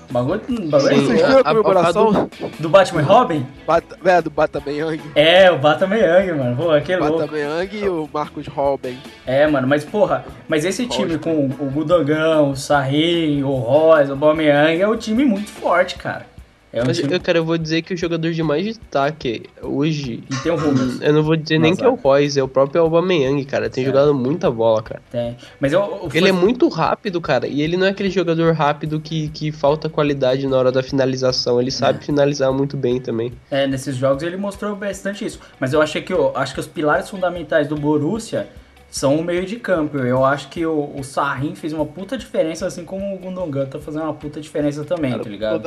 Bagulho, 0.10 0.42
bagulho 0.70 0.96
Sim, 0.96 1.06
Vocês 1.06 1.22
a- 1.24 1.28
viram 1.28 1.32
a 1.32 1.36
a- 1.38 1.40
a- 1.40 1.44
comemoração? 1.44 2.30
do 2.60 2.70
Batman 2.70 3.02
e 3.02 3.04
Robin? 3.04 3.46
Bata, 3.66 3.98
é, 4.06 4.22
do 4.22 4.30
Batameyang. 4.30 5.02
É, 5.16 5.52
o 5.52 5.58
Batameyang, 5.58 6.32
mano. 6.34 6.56
Pô, 6.56 6.82
que 6.82 6.96
louco. 6.96 7.20
Batameyang 7.20 7.78
e 7.78 7.90
o 7.90 8.10
Marcos 8.14 8.48
Robin. 8.48 8.98
É, 9.26 9.46
mano, 9.48 9.68
mas 9.68 9.84
porra, 9.84 10.24
mas 10.48 10.64
esse 10.64 10.88
time 10.88 11.18
com 11.18 11.46
o 11.48 11.70
Gudogão, 11.72 12.52
o 12.52 12.56
Sarri, 12.56 13.44
o 13.44 13.52
Royce, 13.56 14.10
o 14.10 14.14
Aubameyang 14.14 14.82
é 14.82 14.88
um 14.88 14.96
time 14.96 15.26
muito 15.26 15.50
forte, 15.50 15.96
cara. 15.98 16.26
É 16.74 16.84
um 16.84 16.86
Mas, 16.86 16.98
time 16.98 17.14
eu, 17.14 17.22
cara, 17.22 17.38
eu 17.38 17.46
vou 17.46 17.58
dizer 17.58 17.82
que 17.82 17.94
o 17.94 17.98
jogador 17.98 18.30
de 18.32 18.44
mais 18.44 18.66
destaque 18.66 19.44
hoje. 19.62 20.22
e 20.30 20.36
tem 20.44 20.52
o 20.52 20.56
Hummels. 20.56 21.00
Eu 21.02 21.14
não 21.14 21.24
vou 21.24 21.36
dizer 21.38 21.58
nem 21.60 21.74
que 21.76 21.84
é 21.84 21.88
o 21.88 21.96
Royce, 21.96 22.38
é 22.38 22.44
o 22.44 22.48
próprio 22.48 22.82
Aubameyang, 22.82 23.44
cara. 23.46 23.70
Tem 23.70 23.84
É. 23.84 23.88
jogado 23.88 24.14
muita 24.14 24.52
bola, 24.52 24.84
cara. 24.84 25.02
Tem. 25.10 25.38
Mas 25.62 25.72
eu, 25.72 25.80
eu 25.80 26.10
Ele 26.14 26.28
é 26.28 26.32
muito 26.34 26.68
rápido, 26.68 27.22
cara. 27.22 27.48
E 27.48 27.62
ele 27.62 27.78
não 27.78 27.88
é 27.88 27.92
aquele 27.92 28.10
jogador 28.10 28.54
rápido 28.54 29.00
que, 29.00 29.30
que 29.30 29.52
falta 29.52 29.88
qualidade 29.90 30.46
na 30.46 30.58
hora 30.58 30.72
da 30.72 30.84
finalização. 30.84 31.60
Ele 31.62 31.72
sabe 31.72 32.04
finalizar 32.04 32.52
muito 32.52 32.76
bem 32.76 33.00
também. 33.00 33.32
É, 33.50 33.66
nesses 33.66 33.96
jogos 33.96 34.22
ele 34.24 34.36
mostrou 34.36 34.76
bastante 34.76 35.24
isso. 35.26 35.40
Mas 35.60 35.72
eu 35.72 35.82
achei 35.82 36.02
que 36.02 36.12
eu 36.12 36.36
acho 36.36 36.54
que 36.54 36.60
os 36.60 36.68
pilares 36.68 37.10
fundamentais 37.10 37.68
do 37.68 37.76
Borussia 37.76 38.48
são 38.90 39.16
o 39.16 39.24
meio 39.24 39.46
de 39.46 39.56
campo. 39.56 39.98
Eu 39.98 40.26
acho 40.26 40.50
que 40.50 40.66
o, 40.66 40.92
o 40.98 41.04
Sarrin 41.04 41.56
fez 41.56 41.72
uma 41.72 41.86
puta 41.86 42.18
diferença, 42.18 42.66
assim 42.68 42.84
como 42.84 43.16
o 43.16 43.18
Gundogan 43.18 43.66
tá 43.68 43.80
fazendo 43.80 44.04
uma 44.04 44.14
puta 44.14 44.40
diferença 44.42 44.84
também, 44.84 45.12
Cara, 45.12 45.24
tá 45.24 45.30
o 45.30 45.32
ligado? 45.32 45.64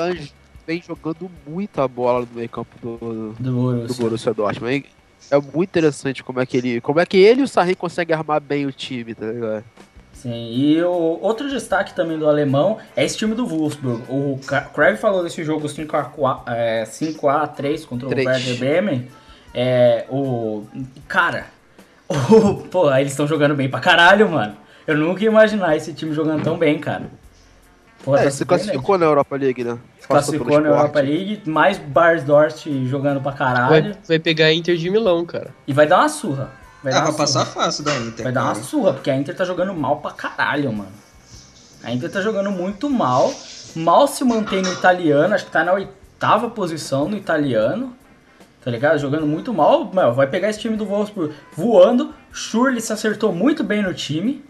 Vem 0.67 0.83
jogando 0.83 1.31
muita 1.47 1.87
bola 1.89 2.21
no 2.21 2.29
meio 2.35 2.49
campo 2.49 2.77
do, 2.81 3.35
Do 3.39 3.43
do 3.43 3.53
Borussia. 3.53 4.03
Borussia 4.05 4.35
Dortmund. 4.35 4.87
É 5.31 5.37
muito 5.39 5.69
interessante 5.71 6.23
como 6.23 6.41
é 6.41 6.47
que 6.47 6.57
ele, 6.57 6.81
como 6.81 7.01
é 7.01 7.07
que 7.07 7.17
ele 7.17 7.41
e 7.41 7.45
o 7.45 7.49
Sarri 7.49 7.75
conseguem 7.75 8.17
armar 8.17 8.41
bem 8.41 8.67
o 8.67 8.73
time, 8.73 9.15
tá 9.15 9.27
ligado? 9.27 9.65
Sim, 10.13 10.53
e 10.53 10.83
o 10.83 11.19
outro 11.23 11.49
destaque 11.49 11.95
também 11.95 12.19
do 12.19 12.29
alemão 12.29 12.79
é 12.95 13.05
esse 13.05 13.17
time 13.17 13.35
do 13.35 13.47
Wolfsburg. 13.47 14.03
O 14.09 14.39
Crave 14.75 14.99
falou 14.99 15.23
desse 15.23 15.43
jogo 15.43 15.67
5x4, 15.67 16.43
é, 16.49 16.85
5x3 16.85 17.87
contra 17.87 18.09
Três. 18.09 18.27
o 18.27 18.31
Werder 18.31 18.59
Bremen. 18.59 19.09
É, 19.55 20.05
o. 20.11 20.65
Cara, 21.09 21.47
o, 22.09 22.55
pô, 22.69 22.95
eles 22.95 23.13
estão 23.13 23.27
jogando 23.27 23.55
bem 23.55 23.69
pra 23.71 23.81
caralho, 23.81 24.29
mano. 24.29 24.57
Eu 24.87 24.97
nunca 24.97 25.23
ia 25.23 25.31
imaginar 25.31 25.77
esse 25.77 25.93
time 25.95 26.13
jogando 26.13 26.43
tão 26.43 26.59
bem, 26.59 26.79
cara. 26.79 27.11
Pô, 28.05 28.17
É, 28.17 28.25
tá 28.25 28.31
se 28.31 28.45
classificou 28.45 28.99
na 28.99 29.07
Europa 29.07 29.37
League, 29.37 29.63
né? 29.65 29.79
Passou 30.11 30.35
Classificou 30.35 30.47
pelo 30.47 30.61
na 30.63 30.69
Europa. 30.81 31.01
League, 31.01 31.43
mais 31.49 31.79
Barsdorst 31.79 32.67
jogando 32.87 33.21
pra 33.21 33.33
caralho. 33.33 33.85
Vai, 33.93 33.97
vai 34.09 34.19
pegar 34.19 34.47
a 34.47 34.53
Inter 34.53 34.77
de 34.77 34.91
Milão, 34.91 35.25
cara. 35.25 35.55
E 35.67 35.73
vai 35.73 35.87
dar 35.87 35.99
uma 36.01 36.09
surra. 36.09 36.51
Vai 36.83 36.93
dar 36.93 36.99
Ah, 36.99 37.03
uma 37.03 37.11
vai 37.13 37.17
passar 37.19 37.47
surra. 37.47 37.65
fácil 37.65 37.85
da 37.85 37.97
Inter. 37.97 38.25
Vai 38.25 38.33
dar 38.33 38.43
uma 38.43 38.53
cara. 38.55 38.65
surra, 38.65 38.93
porque 38.95 39.11
a 39.11 39.17
Inter 39.17 39.37
tá 39.37 39.45
jogando 39.45 39.73
mal 39.73 39.99
pra 39.99 40.11
caralho, 40.11 40.73
mano. 40.73 40.91
A 41.85 41.93
Inter 41.93 42.11
tá 42.11 42.21
jogando 42.21 42.51
muito 42.51 42.91
mal. 42.91 43.33
Mal 43.77 44.09
se 44.09 44.25
mantém 44.25 44.63
no 44.63 44.73
italiano, 44.73 45.33
acho 45.35 45.45
que 45.45 45.51
tá 45.53 45.63
na 45.63 45.73
oitava 45.75 46.51
posição 46.51 47.09
no 47.09 47.17
italiano. 47.17 47.97
Tá 48.65 48.71
ligado? 48.71 48.99
Jogando 48.99 49.27
muito 49.27 49.55
mal. 49.55 49.91
Meu, 49.95 50.13
vai 50.13 50.27
pegar 50.27 50.51
esse 50.51 50.59
time 50.59 50.77
do 50.77 50.85
Wolfsburg 50.85 51.33
voando. 51.57 52.13
Schurrle 52.33 52.81
se 52.81 52.93
acertou 52.93 53.33
muito 53.33 53.63
bem 53.65 53.83
no 53.83 53.95
time. 53.95 54.45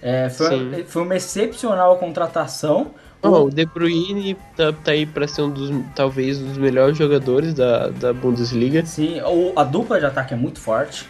É, 0.00 0.28
foi, 0.30 0.48
Sim. 0.48 0.84
foi 0.86 1.02
uma 1.02 1.16
excepcional 1.16 1.96
contratação. 1.98 2.92
Não, 3.22 3.44
o 3.46 3.50
De 3.50 3.64
Bruyne 3.64 4.36
tá, 4.56 4.72
tá 4.72 4.90
aí 4.90 5.06
pra 5.06 5.28
ser 5.28 5.42
um 5.42 5.50
dos, 5.50 5.70
talvez, 5.94 6.40
um 6.40 6.46
dos 6.48 6.58
melhores 6.58 6.96
jogadores 6.98 7.54
da, 7.54 7.88
da 7.88 8.12
Bundesliga. 8.12 8.84
Sim, 8.84 9.20
o- 9.20 9.52
a 9.54 9.62
dupla 9.62 10.00
de 10.00 10.06
ataque 10.06 10.34
é 10.34 10.36
muito 10.36 10.60
forte. 10.60 11.06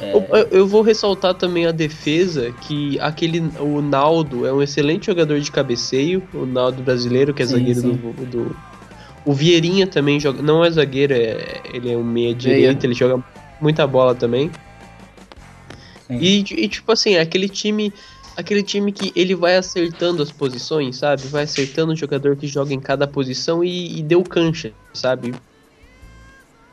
Eu, 0.00 0.26
eu- 0.50 0.66
vou 0.66 0.82
ressaltar 0.82 1.34
também 1.34 1.64
a 1.66 1.70
defesa, 1.70 2.52
que 2.62 2.98
aquele 3.00 3.40
o 3.60 3.80
Naldo 3.80 4.44
é 4.46 4.52
um 4.52 4.60
excelente 4.60 5.06
jogador 5.06 5.38
de 5.40 5.50
cabeceio, 5.50 6.22
o 6.34 6.44
Naldo 6.44 6.82
brasileiro, 6.82 7.32
que 7.32 7.42
é 7.42 7.46
Sim, 7.46 7.52
zagueiro 7.52 7.80
sim. 7.80 7.92
do, 7.92 8.26
do- 8.26 8.56
O 9.24 9.32
Vieirinha 9.32 9.86
também 9.86 10.18
joga. 10.18 10.42
Não 10.42 10.64
é 10.64 10.70
zagueiro, 10.70 11.12
é, 11.14 11.60
ele 11.72 11.92
é 11.92 11.96
um 11.96 12.02
meia 12.04 12.34
direita, 12.34 12.86
ele 12.86 12.94
joga 12.94 13.22
muita 13.60 13.86
bola 13.86 14.14
também. 14.14 14.50
E, 16.10 16.38
e, 16.40 16.68
tipo 16.68 16.90
assim, 16.90 17.16
aquele 17.16 17.48
time. 17.48 17.92
Aquele 18.38 18.62
time 18.62 18.92
que 18.92 19.10
ele 19.16 19.34
vai 19.34 19.56
acertando 19.56 20.22
as 20.22 20.30
posições, 20.30 20.96
sabe? 20.96 21.22
Vai 21.26 21.42
acertando 21.42 21.92
o 21.92 21.96
jogador 21.96 22.36
que 22.36 22.46
joga 22.46 22.72
em 22.72 22.78
cada 22.78 23.04
posição 23.06 23.64
e, 23.64 23.98
e 23.98 24.02
deu 24.02 24.22
cancha, 24.22 24.72
sabe? 24.94 25.34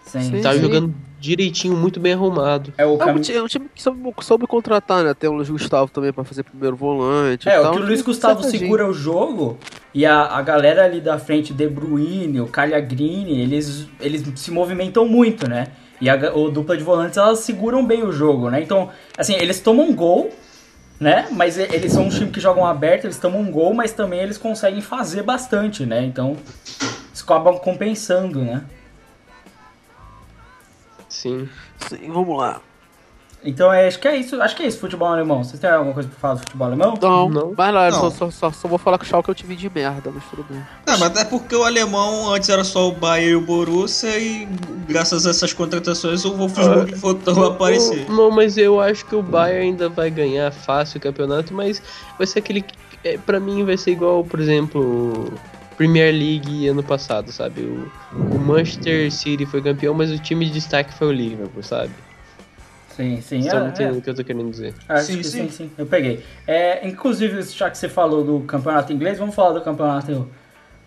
Sim. 0.06 0.22
Sim. 0.30 0.42
Tá 0.42 0.56
jogando 0.56 0.94
direitinho, 1.20 1.76
muito 1.76 2.00
bem 2.00 2.14
arrumado. 2.14 2.72
É 2.78 2.86
o 2.86 2.90
É 2.92 2.94
um, 2.94 2.98
caminho. 3.00 3.24
ti- 3.24 3.34
é 3.34 3.42
um 3.42 3.48
time 3.48 3.68
que 3.74 3.82
soube, 3.82 4.14
soube 4.22 4.46
contratar, 4.46 5.04
né? 5.04 5.16
Tem 5.16 5.28
o 5.28 5.34
Luiz 5.34 5.50
Gustavo 5.50 5.90
também 5.92 6.14
pra 6.14 6.24
fazer 6.24 6.44
primeiro 6.44 6.76
volante. 6.76 7.50
É, 7.50 7.56
e 7.56 7.60
o 7.60 7.62
tal. 7.64 7.72
que 7.74 7.80
o 7.80 7.82
Luiz 7.82 7.94
time 8.02 8.04
Gustavo 8.06 8.44
segura 8.44 8.88
o 8.88 8.94
jogo 8.94 9.58
e 9.92 10.06
a, 10.06 10.22
a 10.38 10.42
galera 10.44 10.86
ali 10.86 11.02
da 11.02 11.18
frente, 11.18 11.52
De 11.52 11.68
Bruyne, 11.68 12.42
o 12.42 12.48
Cagliagrini, 12.48 13.42
eles, 13.42 13.88
eles 14.00 14.24
se 14.36 14.52
movimentam 14.52 15.08
muito, 15.08 15.50
né? 15.50 15.70
E 16.00 16.08
a, 16.10 16.36
o 16.36 16.52
dupla 16.52 16.78
de 16.78 16.84
volantes, 16.84 17.18
elas 17.18 17.40
seguram 17.40 17.84
bem 17.84 18.04
o 18.04 18.12
jogo, 18.12 18.52
né? 18.52 18.62
Então, 18.62 18.92
assim, 19.18 19.34
eles 19.34 19.60
tomam 19.60 19.88
um 19.90 19.96
gol, 19.96 20.30
né? 21.00 21.28
Mas 21.32 21.58
eles 21.58 21.92
são 21.92 22.06
um 22.06 22.10
time 22.10 22.32
que 22.32 22.40
jogam 22.40 22.66
aberto, 22.66 23.06
eles 23.06 23.18
tomam 23.18 23.42
um 23.42 23.52
gol, 23.52 23.74
mas 23.74 23.92
também 23.92 24.20
eles 24.20 24.38
conseguem 24.38 24.82
fazer 24.82 25.24
bastante, 25.24 25.86
né? 25.86 26.04
Então, 26.04 26.38
eles 27.10 27.22
acabam 27.22 27.58
compensando, 27.58 28.42
né? 28.42 28.64
Sim. 31.10 31.50
Sim, 31.88 32.12
vamos 32.12 32.38
lá. 32.38 32.62
Então, 33.46 33.72
é, 33.72 33.88
acho 33.88 34.00
que 34.00 34.08
é 34.08 34.16
isso. 34.18 34.42
Acho 34.42 34.56
que 34.56 34.64
é 34.64 34.68
isso, 34.68 34.80
futebol 34.80 35.08
alemão. 35.08 35.44
Vocês 35.44 35.60
têm 35.60 35.70
alguma 35.70 35.94
coisa 35.94 36.10
pra 36.10 36.18
falar 36.20 36.34
do 36.34 36.40
futebol 36.40 36.68
alemão? 36.68 36.94
Não, 37.02 37.30
Não. 37.30 37.54
vai 37.54 37.72
lá, 37.72 37.92
Não. 37.92 38.00
Só, 38.00 38.10
só, 38.10 38.32
só, 38.32 38.52
só 38.52 38.68
vou 38.68 38.78
falar 38.80 38.98
que 38.98 39.06
o 39.06 39.08
Schalke 39.08 39.30
é 39.30 39.32
um 39.32 39.36
time 39.36 39.56
de 39.56 39.70
merda, 39.74 40.12
mas 40.14 40.24
tudo 40.30 40.44
bem. 40.50 40.62
Ah, 40.88 40.98
mas 40.98 41.16
é 41.16 41.24
porque 41.26 41.56
o 41.56 41.64
alemão 41.64 42.34
antes 42.34 42.50
era 42.50 42.64
só 42.64 42.90
o 42.90 42.92
Bayern 42.92 43.32
e 43.32 43.36
o 43.36 43.42
Borussia 43.42 44.18
e 44.18 44.48
graças 44.88 45.28
a 45.28 45.30
essas 45.30 45.54
contratações 45.54 46.26
o 46.26 46.34
Wolfsburg 46.36 46.96
voltou 46.96 47.44
a 47.46 47.48
aparecer. 47.50 48.10
Não, 48.10 48.32
mas 48.32 48.58
eu 48.58 48.82
acho 48.82 49.06
que 49.06 49.16
o 49.16 49.22
Bayern 49.22 49.62
ainda 49.68 49.90
vai 49.90 50.10
ganhar 50.10 50.52
fácil 50.52 50.98
o 50.98 51.02
campeonato, 51.02 51.54
mas 51.54 51.82
vai 52.18 52.26
ser 52.28 52.40
aquele. 52.40 52.62
que- 52.62 52.74
É, 53.04 53.20
pra 53.20 53.40
mim 53.40 53.64
vai 53.64 53.78
ser 53.78 53.92
igual, 53.92 54.24
por 54.24 54.40
exemplo, 54.40 55.32
Premier 55.78 56.12
League 56.12 56.68
ano 56.68 56.82
passado, 56.82 57.32
sabe? 57.32 57.62
O, 57.62 57.92
o 58.36 58.40
Manchester 58.40 59.12
City 59.12 59.46
foi 59.46 59.62
campeão, 59.62 59.94
mas 59.94 60.10
o 60.10 60.18
time 60.18 60.44
de 60.48 60.54
destaque 60.54 60.92
foi 60.92 61.08
o 61.10 61.12
Liverpool, 61.12 61.62
sabe? 61.62 61.92
Sim, 62.96 63.20
sim. 63.22 63.42
Vocês 63.42 63.54
é, 63.54 63.58
é. 63.58 63.68
entendendo 63.68 63.98
o 63.98 64.02
que 64.02 64.10
eu 64.10 64.16
tô 64.16 64.24
querendo 64.24 64.50
dizer. 64.50 64.74
Acho 64.88 65.06
Sim, 65.06 65.18
que 65.18 65.24
sim. 65.26 65.44
sim, 65.44 65.50
sim, 65.50 65.72
eu 65.78 65.86
peguei. 65.86 66.24
É, 66.48 66.88
inclusive, 66.88 67.42
já 67.42 67.70
que 67.70 67.78
você 67.78 67.90
falou 67.90 68.24
do 68.24 68.40
campeonato 68.46 68.94
inglês, 68.94 69.18
vamos 69.20 69.36
falar 69.36 69.52
do 69.52 69.62
campeonato 69.62 70.30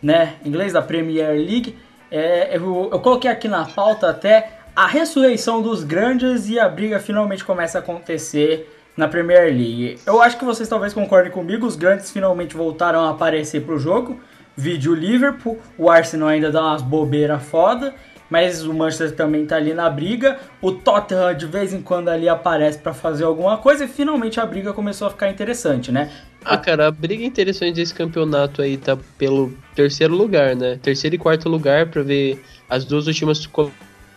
né, 0.02 0.36
inglês, 0.44 0.72
da 0.72 0.80
Premier 0.80 1.32
League. 1.32 1.76
É, 2.10 2.56
eu, 2.56 2.88
eu 2.90 3.00
coloquei 3.00 3.30
aqui 3.30 3.46
na 3.46 3.66
pauta 3.66 4.08
até 4.08 4.58
a 4.74 4.86
ressurreição 4.86 5.60
dos 5.60 5.84
grandes 5.84 6.48
e 6.48 6.58
a 6.58 6.68
briga 6.68 6.98
finalmente 6.98 7.44
começa 7.44 7.78
a 7.78 7.80
acontecer 7.80 8.72
na 8.96 9.06
Premier 9.06 9.44
League. 9.44 9.98
Eu 10.06 10.22
acho 10.22 10.38
que 10.38 10.44
vocês 10.44 10.68
talvez 10.68 10.94
concordem 10.94 11.30
comigo, 11.30 11.66
os 11.66 11.76
grandes 11.76 12.10
finalmente 12.10 12.56
voltaram 12.56 13.00
a 13.00 13.10
aparecer 13.10 13.62
pro 13.62 13.78
jogo. 13.78 14.18
Vídeo 14.56 14.92
Liverpool, 14.92 15.56
o 15.76 15.88
Arsenal 15.88 16.28
ainda 16.30 16.50
dá 16.50 16.60
umas 16.62 16.82
bobeiras 16.82 17.44
foda, 17.44 17.94
mas 18.30 18.64
o 18.64 18.72
Manchester 18.74 19.12
também 19.14 19.46
tá 19.46 19.56
ali 19.56 19.72
na 19.74 19.88
briga. 19.88 20.38
O 20.60 20.72
Tottenham 20.72 21.34
de 21.34 21.46
vez 21.46 21.72
em 21.72 21.80
quando 21.82 22.08
ali 22.08 22.28
aparece 22.28 22.78
pra 22.78 22.92
fazer 22.94 23.24
alguma 23.24 23.56
coisa 23.58 23.84
e 23.84 23.88
finalmente 23.88 24.38
a 24.40 24.46
briga 24.46 24.72
começou 24.72 25.06
a 25.06 25.10
ficar 25.10 25.28
interessante, 25.30 25.90
né? 25.92 26.10
Ah, 26.44 26.56
cara, 26.56 26.86
a 26.86 26.90
briga 26.90 27.24
interessante 27.24 27.74
desse 27.76 27.92
campeonato 27.94 28.62
aí 28.62 28.76
tá 28.76 28.96
pelo 29.18 29.52
terceiro 29.74 30.14
lugar, 30.14 30.54
né? 30.54 30.78
Terceiro 30.82 31.16
e 31.16 31.18
quarto 31.18 31.48
lugar 31.48 31.86
pra 31.86 32.02
ver 32.02 32.42
as 32.70 32.84
duas 32.84 33.06
últimas 33.06 33.44
co- 33.46 33.70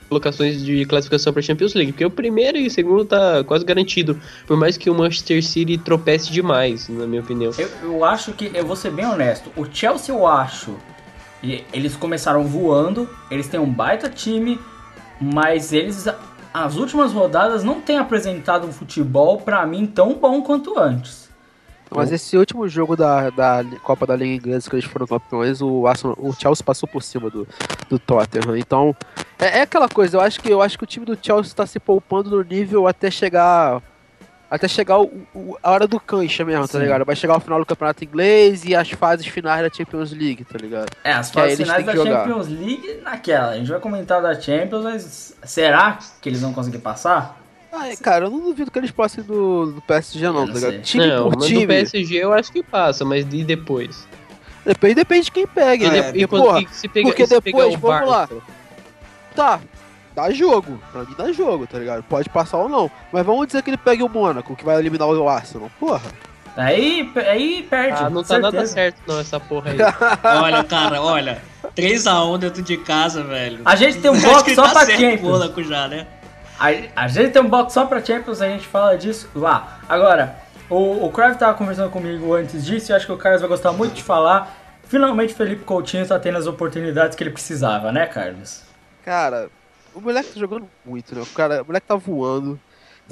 colocações 0.08 0.63
de 0.63 0.86
classificação 0.86 1.32
pra 1.34 1.41
Champions 1.41 1.74
League. 1.74 1.93
Porque 1.93 2.06
o 2.06 2.12
primeiro 2.12 2.58
e 2.58 2.67
o 2.67 2.71
segundo 2.71 3.06
tá 3.06 3.43
quase 3.43 3.65
garantido. 3.65 4.19
Por 4.45 4.56
mais 4.58 4.78
que 4.78 4.89
o 4.89 4.93
Manchester 4.93 5.43
City 5.43 5.78
tropece 5.78 6.32
demais, 6.32 6.88
na 6.89 7.08
minha 7.08 7.21
opinião. 7.21 7.52
Eu, 7.58 7.69
eu 7.84 8.06
acho 8.06 8.34
que, 8.34 8.52
eu 8.54 8.65
vou 8.65 8.76
ser 8.76 8.91
bem 8.91 9.06
honesto, 9.06 9.50
o 9.56 9.65
Chelsea 9.65 10.13
eu 10.13 10.28
acho, 10.28 10.76
e 11.43 11.63
eles 11.73 11.95
começaram 11.95 12.43
voando, 12.43 13.10
eles 13.30 13.47
têm 13.47 13.60
um 13.60 13.71
baita 13.71 14.10
time, 14.10 14.60
mas 15.19 15.73
eles, 15.73 16.08
as 16.54 16.75
últimas 16.75 17.13
rodadas, 17.13 17.63
não 17.63 17.82
têm 17.82 17.97
apresentado 17.97 18.67
um 18.67 18.71
futebol 18.71 19.39
pra 19.39 19.65
mim 19.65 19.86
tão 19.86 20.13
bom 20.13 20.41
quanto 20.41 20.77
antes. 20.77 21.30
Mas 21.93 22.10
esse 22.10 22.38
último 22.38 22.69
jogo 22.69 22.95
da, 22.95 23.30
da 23.30 23.65
Copa 23.84 24.08
da 24.08 24.15
Liga 24.15 24.34
Inglesa 24.34 24.69
que 24.69 24.75
eles 24.77 24.86
foram 24.86 25.06
campeões, 25.06 25.62
o, 25.62 25.86
Arsenal, 25.86 26.15
o 26.17 26.32
Chelsea 26.32 26.63
passou 26.63 26.88
por 26.88 27.04
cima 27.04 27.30
do, 27.30 27.45
do 27.89 27.99
Tottenham. 27.99 28.56
Então, 28.56 28.95
é, 29.38 29.60
é 29.60 29.62
aquela 29.63 29.89
coisa, 29.89 30.15
eu 30.15 30.21
acho 30.21 30.39
que 30.39 30.49
eu 30.49 30.62
acho 30.62 30.77
que 30.77 30.86
o 30.86 30.88
time 30.88 31.06
do 31.06 31.17
Chelsea 31.21 31.51
está 31.51 31.65
se 31.65 31.80
poupando 31.82 32.30
no 32.30 32.43
nível 32.43 32.88
até 32.88 33.12
chegar 33.12 33.82
até 34.51 34.67
chegar 34.67 34.99
o, 34.99 35.05
o- 35.33 35.57
a 35.63 35.71
hora 35.71 35.87
do 35.87 35.97
cancha 35.99 36.43
mesmo, 36.43 36.67
tá 36.67 36.73
Sim. 36.77 36.79
ligado? 36.83 37.05
Vai 37.05 37.15
chegar 37.15 37.37
o 37.37 37.39
final 37.39 37.57
do 37.59 37.65
Campeonato 37.65 38.03
Inglês 38.03 38.65
e 38.65 38.75
as 38.75 38.89
fases 38.91 39.25
finais 39.25 39.63
da 39.63 39.73
Champions 39.75 40.11
League, 40.11 40.43
tá 40.43 40.57
ligado? 40.59 40.89
É, 41.03 41.13
as 41.13 41.29
Que 41.29 41.35
fases 41.35 41.57
finais 41.57 41.85
da 41.85 41.95
jogar. 41.95 42.25
Champions 42.27 42.47
League 42.49 42.99
naquela, 43.01 43.51
a 43.51 43.57
gente 43.57 43.71
vai 43.71 43.79
comentar 43.79 44.21
da 44.21 44.39
Champions, 44.39 44.83
mas 44.83 45.35
será 45.43 45.97
que 46.21 46.27
eles 46.27 46.41
vão 46.41 46.51
conseguir 46.53 46.79
passar? 46.79 47.39
Ah, 47.73 47.85
cara, 48.03 48.25
eu 48.25 48.29
não 48.29 48.41
duvido 48.41 48.69
que 48.69 48.77
eles 48.77 48.91
passem 48.91 49.23
do, 49.23 49.67
do 49.71 49.81
PSG 49.83 50.25
não, 50.27 50.45
tá 50.45 50.45
não 50.47 50.53
ligado? 50.53 50.81
Time 50.81 51.07
não, 51.07 51.23
por 51.29 51.37
mas 51.39 51.47
time. 51.47 51.61
do 51.61 51.67
PSG 51.69 52.15
eu 52.17 52.33
acho 52.33 52.51
que 52.51 52.61
passa, 52.61 53.05
mas 53.05 53.25
e 53.31 53.43
depois? 53.45 54.05
Depende, 54.65 54.95
depende 54.95 55.25
de 55.25 55.31
quem 55.31 55.47
pega, 55.47 55.85
E, 55.85 55.89
né? 55.89 55.95
de- 55.95 56.03
Porque, 56.03 56.19
e 56.23 56.27
quando- 56.27 56.43
porra, 56.43 56.59
e 56.61 56.67
se 56.69 56.87
pega, 56.89 57.07
porque 57.07 57.25
se 57.25 57.41
pegar 57.41 57.57
depois, 57.59 57.75
o 57.75 57.77
vamos 57.79 58.09
lá. 58.09 58.27
Barça? 58.27 58.35
Tá, 59.33 59.61
dá 60.15 60.32
jogo. 60.32 60.80
Pra 60.91 61.04
mim 61.04 61.15
dá 61.17 61.32
jogo, 61.32 61.67
tá 61.67 61.78
ligado? 61.78 62.04
Pode 62.04 62.30
passar 62.30 62.58
ou 62.58 62.69
não. 62.69 62.89
Mas 63.12 63.26
vamos 63.26 63.47
dizer 63.47 63.62
que 63.62 63.69
ele 63.69 63.78
pegue 63.78 64.04
o 64.04 64.10
Mônaco, 64.10 64.56
que 64.56 64.65
vai 64.65 64.78
eliminar 64.78 65.08
o 65.08 65.30
Arsenal. 65.30 65.69
Porra. 65.80 66.02
Aí, 66.56 67.10
aí 67.15 67.63
perde. 67.69 68.04
Ah, 68.04 68.10
não 68.10 68.24
tá 68.24 68.38
nada 68.38 68.65
certo 68.65 68.97
não, 69.08 69.19
essa 69.19 69.39
porra 69.39 69.71
aí. 69.71 69.78
Olha, 70.41 70.63
cara, 70.63 71.02
olha. 71.02 71.41
3x1 71.76 72.38
dentro 72.39 72.62
de 72.62 72.78
casa, 72.78 73.24
velho. 73.24 73.62
A 73.63 73.76
gente 73.76 74.02
tem 74.02 74.12
um 74.12 74.19
box 74.19 74.54
só 74.54 74.63
tá 74.63 74.86
pra 74.86 74.97
Champions. 74.97 75.21
Mônaco 75.21 75.63
já, 75.63 75.88
né? 75.88 76.08
A, 76.60 77.04
a 77.04 77.08
gente 77.08 77.32
tem 77.32 77.41
um 77.41 77.47
box 77.47 77.74
só 77.74 77.86
pra 77.86 78.04
Champions, 78.04 78.41
a 78.41 78.47
gente 78.47 78.67
fala 78.67 78.97
disso 78.97 79.30
lá. 79.34 79.80
Agora, 79.88 80.36
o, 80.69 81.06
o 81.06 81.12
Crave 81.12 81.38
tava 81.38 81.58
conversando 81.58 81.89
comigo 81.89 82.34
antes 82.34 82.65
disso 82.65 82.91
e 82.91 82.93
acho 82.93 83.06
que 83.06 83.12
o 83.12 83.17
Carlos 83.17 83.41
vai 83.41 83.50
gostar 83.50 83.71
muito 83.71 83.93
de 83.93 84.04
falar. 84.04 84.58
Finalmente, 84.84 85.34
Felipe 85.34 85.63
Coutinho 85.63 86.06
tá 86.06 86.19
tendo 86.19 86.38
as 86.38 86.47
oportunidades 86.47 87.15
que 87.15 87.24
ele 87.24 87.32
precisava, 87.32 87.93
né, 87.93 88.06
Carlos? 88.06 88.62
Cara, 89.06 89.50
o 89.93 90.01
moleque 90.01 90.34
tá 90.34 90.39
jogando 90.39 90.67
muito, 90.86 91.15
né? 91.15 91.21
O, 91.21 91.25
cara, 91.27 91.62
o 91.62 91.65
moleque 91.65 91.88
tá 91.88 91.95
voando. 91.95 92.60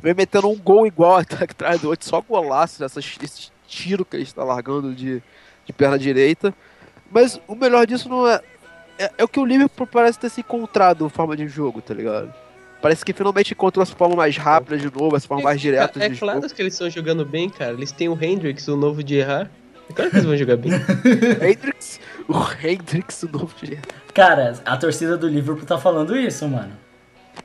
Vem 0.01 0.13
metendo 0.13 0.49
um 0.49 0.57
gol 0.57 0.85
igual 0.87 1.17
atrás 1.39 1.81
do 1.81 1.89
outro, 1.89 2.07
só 2.07 2.21
golaço 2.21 2.79
dessas, 2.79 3.17
desses 3.17 3.51
tiros 3.67 4.05
que 4.09 4.15
ele 4.15 4.23
está 4.23 4.43
largando 4.43 4.93
de, 4.93 5.21
de 5.65 5.73
perna 5.73 5.97
direita. 5.97 6.53
Mas 7.11 7.39
o 7.47 7.55
melhor 7.55 7.85
disso 7.85 8.07
não 8.07 8.27
é, 8.27 8.41
é. 8.97 9.11
É 9.17 9.23
o 9.23 9.27
que 9.27 9.39
o 9.39 9.45
Liverpool 9.45 9.87
parece 9.87 10.19
ter 10.19 10.29
se 10.29 10.41
encontrado 10.41 11.09
forma 11.09 11.35
de 11.35 11.47
jogo, 11.47 11.81
tá 11.81 11.93
ligado? 11.93 12.33
Parece 12.81 13.03
que 13.03 13.11
finalmente 13.11 13.53
encontrou 13.53 13.83
essa 13.83 13.95
forma 13.95 14.15
mais 14.15 14.37
rápida 14.37 14.77
de 14.77 14.85
novo, 14.85 15.15
essa 15.15 15.27
forma 15.27 15.43
mais 15.43 15.59
direta 15.59 16.01
É 16.01 16.07
de 16.07 16.17
claro 16.17 16.41
jogo. 16.41 16.53
que 16.53 16.61
eles 16.61 16.73
estão 16.73 16.89
jogando 16.89 17.25
bem, 17.25 17.49
cara. 17.49 17.73
Eles 17.73 17.91
têm 17.91 18.07
o 18.07 18.17
Hendrix, 18.23 18.67
o 18.69 18.77
novo 18.77 19.03
de 19.03 19.15
errar. 19.15 19.51
É 19.89 19.93
claro 19.93 20.11
que 20.11 20.17
eles 20.17 20.25
vão 20.25 20.37
jogar 20.37 20.55
bem. 20.55 20.71
Hendrix, 21.41 21.99
o 22.31 22.65
Hendrix, 22.65 23.23
o 23.23 23.29
novo 23.29 23.53
de 23.61 23.79
Cara, 24.13 24.53
a 24.63 24.77
torcida 24.77 25.17
do 25.17 25.27
Liverpool 25.27 25.65
tá 25.65 25.77
falando 25.77 26.15
isso, 26.15 26.47
mano. 26.47 26.71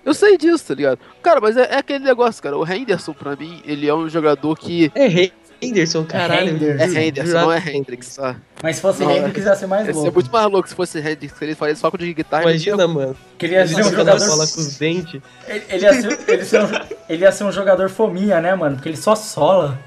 Eu 0.04 0.12
sei 0.12 0.36
disso, 0.36 0.66
tá 0.66 0.74
ligado? 0.74 0.98
Cara, 1.22 1.40
mas 1.40 1.56
é, 1.56 1.62
é 1.62 1.78
aquele 1.78 2.04
negócio, 2.04 2.42
cara. 2.42 2.56
O 2.56 2.66
Henderson, 2.66 3.14
pra 3.14 3.34
mim, 3.34 3.62
ele 3.64 3.88
é 3.88 3.94
um 3.94 4.08
jogador 4.08 4.56
que. 4.58 4.92
É 4.94 5.30
Henderson, 5.62 6.04
caralho. 6.04 6.50
Henderson. 6.50 6.98
É 6.98 7.06
Henderson, 7.06 7.32
não 7.32 7.52
é 7.52 7.58
Hendrix, 7.58 8.16
tá? 8.16 8.36
Mas 8.62 8.76
se 8.76 8.82
fosse 8.82 9.02
Não, 9.02 9.10
Hendrix, 9.10 9.46
ia 9.46 9.54
ser 9.54 9.66
mais 9.66 9.86
Ia 9.86 9.94
ser 9.94 9.98
louco. 10.00 10.14
muito 10.14 10.30
mais 10.30 10.50
louco 10.50 10.68
se 10.68 10.74
fosse 10.74 10.98
Hendrix, 10.98 11.40
ele 11.40 11.54
faria 11.54 11.76
só 11.76 11.90
com 11.90 11.96
de 11.96 12.12
guitarra. 12.12 12.42
e 12.44 12.48
Imagina, 12.48 12.86
mano. 12.86 13.16
Queria 13.38 13.66
ser 13.66 13.80
um 13.80 13.90
jogador. 13.90 14.20
fala 14.20 14.46
com 14.46 14.60
os 14.60 14.76
dentes. 14.76 15.22
Ele, 15.46 15.64
ele 15.70 15.84
ia 15.84 15.94
ser, 15.94 16.18
ele, 16.28 16.44
ser 16.44 16.62
um, 16.62 16.68
ele 17.08 17.22
ia 17.22 17.32
ser 17.32 17.44
um 17.44 17.52
jogador 17.52 17.88
fominha, 17.88 18.40
né, 18.40 18.54
mano? 18.54 18.76
Porque 18.76 18.90
ele 18.90 18.98
só 18.98 19.14
sola. 19.14 19.78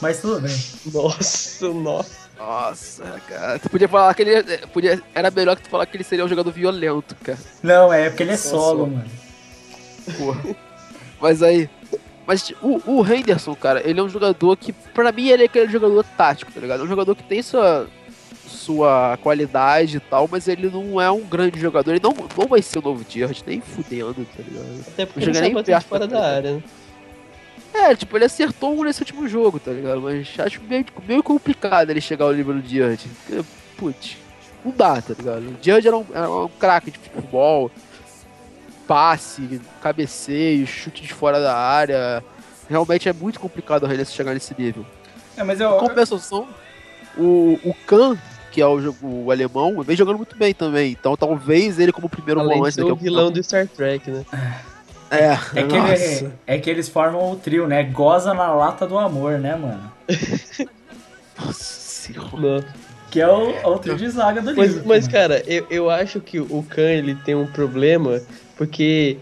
Mas 0.00 0.20
tudo 0.20 0.40
bem. 0.40 0.56
Nossa, 0.92 1.68
nossa. 1.68 2.25
Nossa, 2.36 3.20
cara. 3.28 3.58
Tu 3.58 3.70
podia 3.70 3.88
falar 3.88 4.14
que 4.14 4.22
ele. 4.22 4.58
Podia, 4.68 5.02
era 5.14 5.30
melhor 5.30 5.56
que 5.56 5.62
tu 5.62 5.70
falar 5.70 5.86
que 5.86 5.96
ele 5.96 6.04
seria 6.04 6.24
um 6.24 6.28
jogador 6.28 6.50
violento, 6.50 7.16
cara. 7.22 7.38
Não, 7.62 7.92
é 7.92 8.08
porque 8.10 8.22
ele 8.22 8.32
é 8.32 8.36
Só 8.36 8.50
solo, 8.50 8.86
mano. 8.86 9.10
Porra. 10.18 10.56
Mas 11.20 11.42
aí. 11.42 11.68
Mas 12.26 12.52
o, 12.60 12.80
o 12.90 13.06
Henderson, 13.06 13.54
cara, 13.54 13.88
ele 13.88 14.00
é 14.00 14.02
um 14.02 14.08
jogador 14.08 14.56
que, 14.56 14.72
pra 14.72 15.12
mim, 15.12 15.28
ele 15.28 15.44
é 15.44 15.46
aquele 15.46 15.70
jogador 15.70 16.04
tático, 16.16 16.50
tá 16.50 16.60
ligado? 16.60 16.80
É 16.80 16.84
um 16.84 16.88
jogador 16.88 17.14
que 17.14 17.22
tem 17.22 17.40
sua, 17.40 17.86
sua 18.46 19.16
qualidade 19.22 19.98
e 19.98 20.00
tal, 20.00 20.28
mas 20.30 20.48
ele 20.48 20.68
não 20.68 21.00
é 21.00 21.08
um 21.08 21.20
grande 21.20 21.60
jogador. 21.60 21.92
Ele 21.92 22.00
não, 22.02 22.12
não 22.36 22.48
vai 22.48 22.60
ser 22.60 22.80
o 22.80 22.82
novo 22.82 23.06
Gerrard, 23.08 23.44
nem 23.46 23.60
fudendo, 23.60 24.26
tá 24.36 24.42
ligado? 24.42 24.84
Até 24.88 25.06
porque 25.06 25.30
ele 25.30 25.40
nem 25.40 25.54
perto 25.54 25.86
fora 25.86 26.06
da 26.06 26.18
da 26.18 26.26
área, 26.34 26.52
né? 26.54 26.62
É, 27.84 27.94
tipo, 27.94 28.16
ele 28.16 28.24
acertou 28.24 28.78
um 28.78 28.84
nesse 28.84 29.00
último 29.02 29.28
jogo, 29.28 29.58
tá 29.60 29.70
ligado? 29.70 30.00
Mas 30.00 30.28
acho 30.38 30.60
meio, 30.62 30.84
meio 31.06 31.22
complicado 31.22 31.90
ele 31.90 32.00
chegar 32.00 32.24
ao 32.26 32.32
nível 32.32 32.54
do. 32.54 33.08
Porque, 33.26 33.44
Putz, 33.76 34.16
não 34.64 34.72
dá, 34.72 35.00
tá 35.02 35.14
ligado? 35.16 35.42
O 35.42 35.56
Gerrard 35.62 35.86
era 35.86 35.96
um, 35.96 36.06
era 36.14 36.30
um 36.30 36.48
craque 36.48 36.90
de 36.90 36.98
futebol, 36.98 37.70
passe, 38.86 39.60
cabeceio, 39.82 40.66
chute 40.66 41.02
de 41.02 41.12
fora 41.12 41.40
da 41.40 41.56
área. 41.56 42.22
Realmente 42.68 43.08
é 43.08 43.12
muito 43.12 43.38
complicado 43.38 43.84
o 43.84 43.92
Henderson 43.92 44.14
chegar 44.14 44.34
nesse 44.34 44.54
nível. 44.58 44.84
É, 45.36 45.42
mas 45.44 45.60
Em 45.60 45.64
eu. 45.64 45.76
compensação, 45.76 46.48
o, 47.16 47.58
o 47.64 47.74
Khan, 47.86 48.16
que 48.50 48.60
é 48.60 48.66
o, 48.66 48.94
o 49.02 49.30
alemão, 49.30 49.82
vem 49.82 49.96
jogando 49.96 50.16
muito 50.16 50.36
bem 50.36 50.52
também. 50.54 50.92
Então 50.92 51.16
talvez 51.16 51.78
ele 51.78 51.92
como 51.92 52.08
primeiro 52.08 52.40
Além 52.40 52.56
volante 52.58 52.74
ser 52.74 52.80
daqui 52.80 52.90
a 52.90 52.94
o 52.94 52.96
pouco- 52.96 53.04
vilão 53.04 53.30
do 53.30 53.42
Star 53.42 53.66
Trek, 53.68 54.10
né? 54.10 54.24
É, 55.16 55.60
É 55.60 55.62
que, 55.66 55.78
nossa. 55.78 56.24
ele- 56.24 56.32
é 56.46 56.58
que 56.58 56.70
eles 56.70 56.88
formam 56.88 57.30
o 57.32 57.36
trio, 57.36 57.66
né? 57.66 57.82
Goza 57.84 58.32
na 58.34 58.52
lata 58.54 58.86
do 58.86 58.98
amor, 58.98 59.38
né, 59.38 59.54
mano? 59.56 59.92
Nossa 61.38 61.52
senhora. 61.54 62.64
Que 63.10 63.20
é 63.20 63.28
o, 63.28 63.50
é 63.50 63.66
o 63.66 63.78
trio 63.78 63.96
de 63.96 64.08
zaga 64.10 64.40
do 64.42 64.54
Mas, 64.54 64.72
livro. 64.74 64.88
mas, 64.88 65.08
cara, 65.08 65.42
eu, 65.46 65.66
eu 65.70 65.90
acho 65.90 66.20
que 66.20 66.38
o 66.40 66.62
Khan 66.68 66.82
ele 66.90 67.14
tem 67.14 67.34
um 67.34 67.46
problema 67.46 68.20
porque 68.56 69.16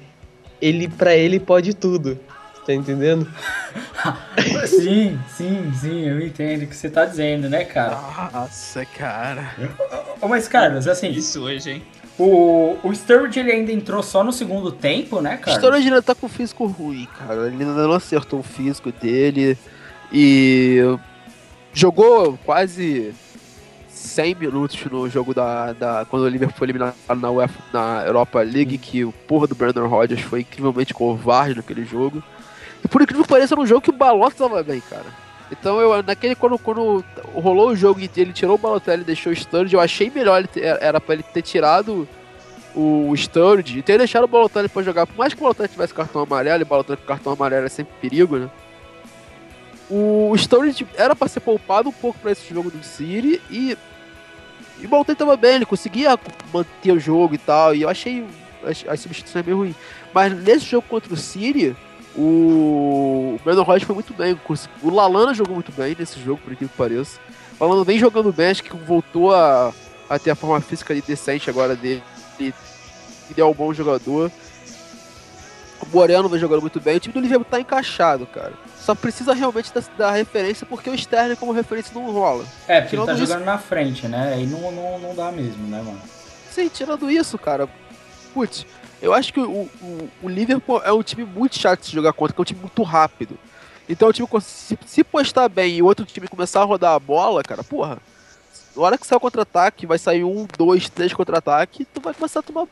ele, 0.60 0.88
pra 0.88 1.14
ele, 1.14 1.38
pode 1.38 1.74
tudo. 1.74 2.18
Tá 2.66 2.72
entendendo? 2.72 3.28
Sim, 4.66 5.18
sim, 5.28 5.72
sim, 5.74 6.06
eu 6.08 6.20
entendo 6.20 6.62
o 6.64 6.66
que 6.66 6.74
você 6.76 6.88
tá 6.90 7.04
dizendo, 7.04 7.48
né, 7.48 7.64
cara? 7.64 7.96
Nossa, 8.32 8.84
cara. 8.86 9.54
Mas, 10.22 10.48
Carlos, 10.48 10.86
assim, 10.88 11.10
Isso 11.10 11.42
hoje, 11.42 11.70
hein? 11.72 11.82
O, 12.18 12.76
o 12.82 12.94
Sturridge 12.94 13.40
ele 13.40 13.50
ainda 13.50 13.72
entrou 13.72 14.02
só 14.02 14.22
no 14.22 14.32
segundo 14.32 14.70
tempo, 14.70 15.20
né, 15.20 15.34
O 15.34 15.38
cara? 15.38 15.56
Storage 15.56 15.88
ainda 15.88 16.02
tá 16.02 16.14
com 16.14 16.26
o 16.26 16.28
físico 16.28 16.66
ruim, 16.66 17.08
cara. 17.18 17.46
Ele 17.46 17.64
ainda 17.64 17.86
não 17.86 17.92
acertou 17.92 18.40
o 18.40 18.42
físico 18.42 18.92
dele. 18.92 19.58
E 20.12 20.78
jogou 21.72 22.38
quase 22.44 23.12
100 23.88 24.34
minutos 24.36 24.84
no 24.84 25.08
jogo 25.08 25.34
da. 25.34 25.72
da 25.72 26.04
quando 26.04 26.22
o 26.22 26.28
Liverpool 26.28 26.56
foi 26.56 26.66
eliminado 26.66 26.94
na, 27.16 27.30
UEFA, 27.30 27.58
na 27.72 28.04
Europa 28.06 28.40
League, 28.42 28.78
que 28.78 29.04
o 29.04 29.10
porra 29.10 29.48
do 29.48 29.56
Brandon 29.56 29.88
Rodgers 29.88 30.20
foi 30.20 30.40
incrivelmente 30.40 30.94
covarde 30.94 31.56
naquele 31.56 31.84
jogo. 31.84 32.22
E 32.84 32.86
por 32.86 33.02
incrível 33.02 33.24
que 33.24 33.30
pareça, 33.30 33.54
era 33.54 33.60
um 33.60 33.66
jogo 33.66 33.80
que 33.80 33.90
o 33.90 33.94
Balotelli 33.94 34.50
tava 34.50 34.62
bem, 34.62 34.80
cara. 34.88 35.23
Então 35.58 35.80
eu, 35.80 36.02
naquele, 36.02 36.34
quando, 36.34 36.58
quando 36.58 37.04
rolou 37.32 37.70
o 37.70 37.76
jogo 37.76 38.00
e 38.00 38.10
ele 38.16 38.32
tirou 38.32 38.56
o 38.56 38.58
Balotelli 38.58 39.02
e 39.02 39.04
deixou 39.06 39.32
o 39.32 39.36
Sturridge, 39.36 39.74
eu 39.74 39.80
achei 39.80 40.10
melhor, 40.10 40.38
ele 40.38 40.48
ter- 40.48 40.64
era 40.80 41.00
pra 41.00 41.14
ele 41.14 41.22
ter 41.22 41.42
tirado 41.42 42.08
o 42.74 43.14
Sturridge 43.16 43.78
e 43.78 43.82
ter 43.82 43.98
deixado 43.98 44.24
o 44.24 44.28
Balotelli 44.28 44.68
pra 44.68 44.82
jogar. 44.82 45.06
Por 45.06 45.16
mais 45.16 45.32
que 45.32 45.40
o 45.40 45.42
Balotelli 45.42 45.68
tivesse 45.68 45.94
cartão 45.94 46.22
amarelo, 46.22 46.60
e 46.60 46.64
o 46.64 46.66
Balotelli 46.66 46.98
com 46.98 47.06
cartão 47.06 47.32
amarelo 47.32 47.66
é 47.66 47.68
sempre 47.68 47.94
perigo, 48.00 48.36
né? 48.36 48.50
O 49.88 50.34
Sturridge 50.36 50.86
era 50.96 51.14
pra 51.14 51.28
ser 51.28 51.40
poupado 51.40 51.88
um 51.88 51.92
pouco 51.92 52.18
pra 52.18 52.32
esse 52.32 52.52
jogo 52.52 52.70
do 52.70 52.82
City 52.82 53.40
e, 53.50 53.76
e 54.80 54.86
o 54.86 54.88
Balotelli 54.88 55.16
tava 55.18 55.36
bem, 55.36 55.56
ele 55.56 55.66
conseguia 55.66 56.18
manter 56.52 56.92
o 56.92 56.98
jogo 56.98 57.34
e 57.34 57.38
tal, 57.38 57.74
e 57.74 57.82
eu 57.82 57.88
achei 57.88 58.24
as, 58.64 58.84
as 58.88 59.00
substituições 59.00 59.44
meio 59.44 59.58
ruins. 59.58 59.76
Mas 60.12 60.32
nesse 60.32 60.64
jogo 60.66 60.86
contra 60.88 61.12
o 61.12 61.16
City, 61.16 61.76
o, 62.16 63.38
Brandon 63.44 63.62
Rodgers 63.62 63.84
foi 63.84 63.94
muito 63.94 64.14
bem. 64.14 64.38
O 64.82 64.90
Lalana 64.90 65.34
jogou 65.34 65.54
muito 65.54 65.72
bem 65.72 65.96
nesse 65.98 66.20
jogo, 66.20 66.40
por 66.42 66.52
incrível 66.52 66.70
que 66.70 66.76
pareça. 66.76 67.18
O 67.58 67.64
Lalana 67.64 67.84
vem 67.84 67.98
jogando 67.98 68.32
bem, 68.32 68.48
acho 68.50 68.62
que 68.62 68.74
voltou 68.76 69.34
a, 69.34 69.72
a 70.08 70.18
ter 70.18 70.30
a 70.30 70.34
forma 70.34 70.60
física 70.60 70.92
ali 70.92 71.02
decente 71.02 71.50
agora 71.50 71.74
dele. 71.76 72.02
Ele, 72.38 72.54
ele 73.30 73.40
é 73.40 73.44
um 73.44 73.52
bom 73.54 73.72
jogador. 73.72 74.30
O 75.80 75.86
Moreno 75.96 76.28
vem 76.28 76.40
jogando 76.40 76.60
muito 76.62 76.80
bem. 76.80 76.96
O 76.96 77.00
time 77.00 77.12
do 77.12 77.20
Liverpool 77.20 77.44
tá 77.48 77.60
encaixado, 77.60 78.26
cara. 78.26 78.52
Só 78.80 78.94
precisa 78.94 79.34
realmente 79.34 79.72
da, 79.72 79.82
da 79.96 80.10
referência, 80.10 80.66
porque 80.66 80.88
o 80.90 80.94
Sterling 80.94 81.36
como 81.36 81.52
referência 81.52 81.92
não 81.94 82.10
rola. 82.12 82.44
É, 82.68 82.80
porque 82.80 82.96
ele 82.96 83.02
tá 83.04 83.12
Tirando 83.12 83.22
isso- 83.24 83.32
jogando 83.32 83.44
na 83.46 83.58
frente, 83.58 84.08
né? 84.08 84.34
Aí 84.34 84.46
não, 84.46 84.70
não, 84.72 84.98
não 84.98 85.14
dá 85.14 85.30
mesmo, 85.32 85.66
né, 85.66 85.78
mano? 85.82 86.00
Sim, 86.50 86.68
tirando 86.68 87.10
isso, 87.10 87.36
cara. 87.38 87.68
Putz, 88.32 88.66
eu 89.04 89.12
acho 89.14 89.32
que 89.32 89.40
o, 89.40 89.68
o, 89.82 90.10
o 90.22 90.28
Liverpool 90.28 90.80
é 90.82 90.92
um 90.92 91.02
time 91.02 91.24
muito 91.24 91.58
chato 91.58 91.80
de 91.80 91.86
se 91.86 91.92
jogar 91.92 92.12
contra, 92.12 92.34
que 92.34 92.40
é 92.40 92.42
um 92.42 92.44
time 92.44 92.60
muito 92.60 92.82
rápido. 92.82 93.38
Então 93.88 94.08
o 94.08 94.12
time, 94.12 94.26
cons- 94.26 94.44
se, 94.44 94.78
se 94.86 95.04
postar 95.04 95.48
bem 95.48 95.76
e 95.76 95.82
o 95.82 95.86
outro 95.86 96.04
time 96.06 96.26
começar 96.26 96.62
a 96.62 96.64
rodar 96.64 96.94
a 96.94 96.98
bola, 96.98 97.42
cara, 97.42 97.62
porra. 97.62 97.98
Na 98.76 98.82
hora 98.82 98.98
que 98.98 99.06
sair 99.06 99.16
o 99.18 99.20
contra-ataque, 99.20 99.86
vai 99.86 99.98
sair 99.98 100.24
um, 100.24 100.46
dois, 100.58 100.88
três 100.88 101.12
contra-ataque, 101.12 101.84
tu 101.92 102.00
vai 102.00 102.12
começar 102.14 102.40
a 102.40 102.42
tomar 102.42 102.66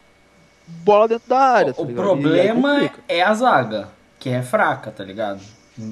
bola 0.66 1.06
dentro 1.08 1.28
da 1.28 1.38
área. 1.38 1.72
tá 1.74 1.82
o 1.82 1.84
ligado? 1.84 2.02
Problema 2.04 2.90
é 3.08 3.22
a 3.22 3.34
zaga, 3.34 3.88
que 4.18 4.30
é 4.30 4.42
fraca, 4.42 4.90
tá 4.90 5.04
ligado? 5.04 5.40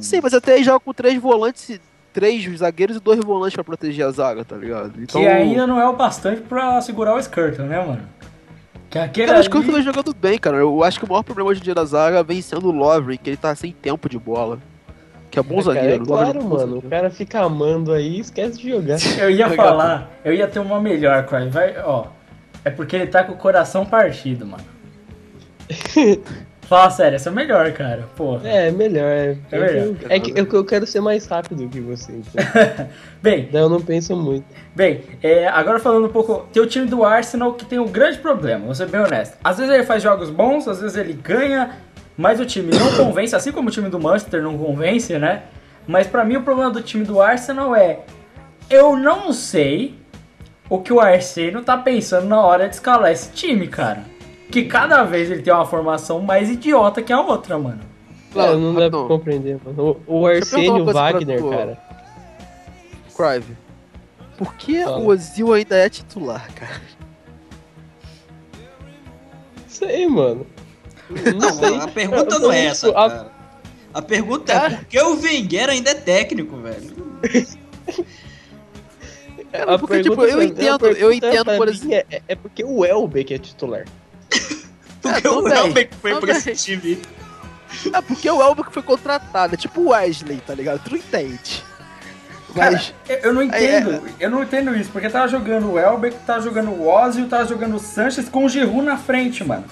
Sim, 0.03 0.21
mas 0.23 0.35
até 0.35 0.55
aí 0.55 0.65
joga 0.65 0.81
com 0.81 0.93
três 0.93 1.21
volantes, 1.21 1.69
e- 1.69 1.81
três 2.13 2.45
zagueiros 2.59 2.97
e 2.97 3.01
dois 3.01 3.21
volantes 3.21 3.55
pra 3.55 3.63
proteger 3.63 4.05
a 4.07 4.11
zaga, 4.11 4.45
tá 4.45 4.57
ligado? 4.57 5.01
Então, 5.01 5.21
Que 5.21 5.27
ainda 5.29 5.67
não 5.67 5.81
é 5.81 5.87
o 5.89 5.93
bastante 5.93 6.41
pra 6.41 6.81
segurar 6.81 7.15
o 7.15 7.19
Skirtle, 7.21 7.67
né, 7.67 7.79
mano? 7.87 8.03
Que 8.91 8.99
aquele 8.99 9.27
Cara, 9.29 9.39
ali... 9.39 9.41
acho 9.47 9.51
que 9.51 9.57
eu 9.57 9.63
vem 9.63 9.83
jogando 9.83 10.13
bem, 10.13 10.37
cara. 10.39 10.57
Eu 10.57 10.83
acho 10.83 10.99
que 10.99 11.05
o 11.05 11.09
maior 11.09 11.23
problema 11.23 11.51
hoje 11.51 11.61
em 11.61 11.65
dia 11.65 11.75
da 11.75 11.85
zaga 11.85 12.23
vem 12.25 12.43
sendo 12.43 12.69
o 12.69 12.73
Lovren, 12.73 13.17
que 13.17 13.31
ele 13.31 13.37
tá 13.37 13.55
sem 13.55 13.73
tempo 13.73 14.09
de 14.09 14.19
bola. 14.19 14.59
Que 15.31 15.39
é 15.39 15.43
bom 15.45 15.61
É, 15.61 15.63
cara, 15.63 15.75
zagueiro. 15.75 15.97
é 16.01 16.03
o 16.03 16.07
claro, 16.07 16.31
é 16.31 16.43
bom 16.43 16.49
mano. 16.49 16.55
O 16.57 16.59
zagueiro. 16.67 16.89
cara 16.91 17.11
fica 17.11 17.41
amando 17.41 17.93
aí 17.93 18.17
e 18.17 18.21
esquece 18.21 18.59
de 18.61 18.69
jogar. 18.71 18.97
Eu 19.21 19.31
ia 19.31 19.49
falar, 19.51 20.11
eu 20.25 20.35
ia 20.35 20.49
ter 20.49 20.59
uma 20.59 20.81
melhor, 20.81 21.25
Cry. 21.25 21.49
Vai, 21.49 21.77
ó. 21.85 22.07
É 22.65 22.71
porque 22.71 22.97
ele 22.97 23.07
tá 23.07 23.23
com 23.23 23.33
o 23.33 23.37
coração 23.37 23.87
partido, 23.87 24.45
mano. 24.45 24.65
Fala 26.71 26.89
sério, 26.89 27.17
essa 27.17 27.31
é 27.31 27.33
melhor, 27.33 27.73
cara. 27.73 28.05
Porra. 28.15 28.49
É, 28.49 28.71
melhor. 28.71 29.11
É, 29.11 29.37
É 29.51 29.59
melhor. 29.59 29.97
É 30.09 30.21
que 30.21 30.31
eu, 30.39 30.47
eu 30.53 30.65
quero 30.65 30.87
ser 30.87 31.01
mais 31.01 31.27
rápido 31.27 31.69
que 31.69 31.81
você. 31.81 32.13
Então. 32.13 32.87
Bem, 33.21 33.49
Daí 33.51 33.61
eu 33.61 33.69
não 33.69 33.81
penso 33.81 34.15
muito. 34.15 34.45
Bem, 34.73 35.03
é, 35.21 35.49
agora 35.49 35.81
falando 35.81 36.07
um 36.07 36.13
pouco, 36.13 36.47
tem 36.53 36.63
o 36.63 36.67
time 36.67 36.87
do 36.87 37.05
Arsenal 37.05 37.55
que 37.55 37.65
tem 37.65 37.81
um 37.81 37.89
grande 37.89 38.19
problema, 38.19 38.67
vou 38.67 38.75
ser 38.77 38.87
bem 38.87 39.01
honesto. 39.01 39.37
Às 39.43 39.59
vezes 39.59 39.75
ele 39.75 39.83
faz 39.83 40.01
jogos 40.01 40.31
bons, 40.31 40.69
às 40.69 40.81
vezes 40.81 40.97
ele 40.97 41.13
ganha, 41.13 41.73
mas 42.17 42.39
o 42.39 42.47
time 42.47 42.71
não 42.73 43.05
convence, 43.05 43.35
assim 43.35 43.51
como 43.51 43.69
o 43.69 43.73
time 43.73 43.89
do 43.89 43.99
Manchester 43.99 44.41
não 44.41 44.57
convence, 44.57 45.19
né? 45.19 45.43
Mas 45.89 46.07
pra 46.07 46.25
mim 46.25 46.37
o 46.37 46.43
problema 46.43 46.71
do 46.71 46.81
time 46.81 47.05
do 47.05 47.21
Arsenal 47.21 47.75
é, 47.75 47.99
eu 48.71 48.97
não 48.97 49.33
sei 49.33 49.97
o 50.69 50.79
que 50.79 50.93
o 50.93 51.01
Arsênio 51.01 51.63
tá 51.63 51.77
pensando 51.77 52.29
na 52.29 52.41
hora 52.41 52.69
de 52.69 52.77
escalar 52.77 53.11
esse 53.11 53.33
time, 53.33 53.67
cara. 53.67 54.05
Que 54.51 54.65
cada 54.65 55.05
vez 55.05 55.31
ele 55.31 55.43
tem 55.43 55.53
uma 55.53 55.65
formação 55.67 56.21
mais 56.21 56.51
idiota 56.51 57.01
que 57.03 57.13
a 57.13 57.21
outra, 57.21 57.59
mano. 57.59 57.81
É, 58.35 58.55
não 58.57 58.75
dá 58.75 58.89
pra 58.91 59.05
compreender, 59.05 59.59
mano. 59.65 59.97
O, 60.07 60.21
o 60.21 60.27
Arsênio 60.27 60.85
Wagner, 60.85 61.43
cara. 61.49 61.79
Crive. 63.17 63.57
Por 64.39 64.55
que 64.55 64.83
Fala. 64.83 64.99
o 64.99 65.07
Ozil 65.09 65.53
ainda 65.53 65.77
é 65.77 65.89
titular, 65.89 66.49
cara? 66.55 66.81
Sei, 69.67 70.07
mano. 70.09 70.47
Não, 71.11 71.33
Não, 71.41 71.53
sei. 71.53 71.77
a 71.79 71.89
pergunta 71.89 72.39
não 72.39 72.53
é 72.53 72.67
essa, 72.67 72.89
a- 72.91 72.93
cara. 73.11 73.41
A 73.93 74.01
pergunta 74.03 74.53
é 74.53 74.71
por 74.71 74.85
que 74.85 75.01
o 75.01 75.21
Wenger 75.21 75.69
ainda 75.69 75.91
é 75.91 75.95
técnico, 75.95 76.57
velho? 76.59 76.95
Cara, 79.51 79.75
a 79.75 79.79
porque, 79.79 80.01
tipo, 80.03 80.17
pergunta 80.17 80.31
eu 80.31 80.37
pra- 80.37 80.45
entendo- 80.45 80.87
eu 80.97 81.13
entendo, 81.13 81.45
pra 81.45 81.57
por 81.57 81.69
exemplo- 81.69 81.95
É, 81.95 82.07
é- 82.11 82.23
é 82.29 82.35
porque 82.37 82.63
o 82.65 82.79
Welbeck 82.79 83.35
é 83.35 83.39
titular. 83.39 83.85
Porque 85.01 85.27
É, 85.27 85.31
o 85.31 85.43
também, 85.43 85.59
Welbeck 85.59 85.95
foi 85.97 86.21
pra 86.21 86.33
esse 86.33 86.55
time. 86.55 87.01
É 87.93 88.01
porque 88.01 88.29
o 88.29 88.65
que 88.65 88.73
foi 88.73 88.83
contratado, 88.83 89.55
é 89.55 89.57
tipo 89.57 89.81
o 89.81 89.89
Wesley, 89.91 90.39
tá 90.45 90.55
ligado? 90.55 90.83
Tu 90.83 90.91
não 90.91 90.99
entende. 90.99 91.65
Mas, 92.55 92.93
Eu, 93.09 93.17
eu 93.19 93.33
não 93.33 93.43
É, 93.43 93.45
entendo, 93.45 94.03
eu 94.19 94.31
não 94.31 94.43
entendo 94.43 94.77
isso, 94.77 94.91
porque 94.91 95.09
tava 95.09 95.29
jogando 95.29 95.71
o 95.71 95.79
Elbeck, 95.79 96.17
tava 96.27 96.43
jogando 96.43 96.71
o 96.73 96.89
Ozil, 96.89 97.29
tava 97.29 97.47
jogando 97.47 97.77
o 97.77 97.79
Sanches 97.79 98.29
com 98.29 98.45
o 98.45 98.49
Giroud 98.49 98.83
na 98.83 98.97
frente, 98.97 99.45
mano. 99.45 99.65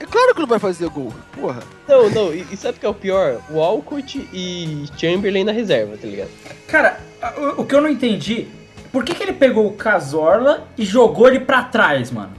é 0.00 0.06
claro 0.06 0.34
que 0.34 0.40
não 0.40 0.46
vai 0.46 0.58
fazer 0.58 0.88
gol, 0.88 1.12
porra. 1.38 1.60
Não, 1.86 2.08
não, 2.08 2.34
e, 2.34 2.46
e 2.50 2.56
sabe 2.56 2.78
o 2.78 2.80
que 2.80 2.86
é 2.86 2.88
o 2.88 2.94
pior? 2.94 3.38
O 3.50 3.60
Alcott 3.60 4.18
e 4.32 4.86
Chamberlain 4.96 5.44
na 5.44 5.52
reserva, 5.52 5.96
tá 5.98 6.06
ligado? 6.06 6.30
Cara, 6.68 6.98
o, 7.36 7.62
o 7.62 7.66
que 7.66 7.74
eu 7.74 7.82
não 7.82 7.88
entendi, 7.90 8.48
por 8.90 9.04
que, 9.04 9.14
que 9.14 9.22
ele 9.22 9.34
pegou 9.34 9.66
o 9.66 9.72
Cazorla 9.74 10.66
e 10.78 10.86
jogou 10.86 11.28
ele 11.28 11.40
pra 11.40 11.64
trás, 11.64 12.10
mano? 12.10 12.32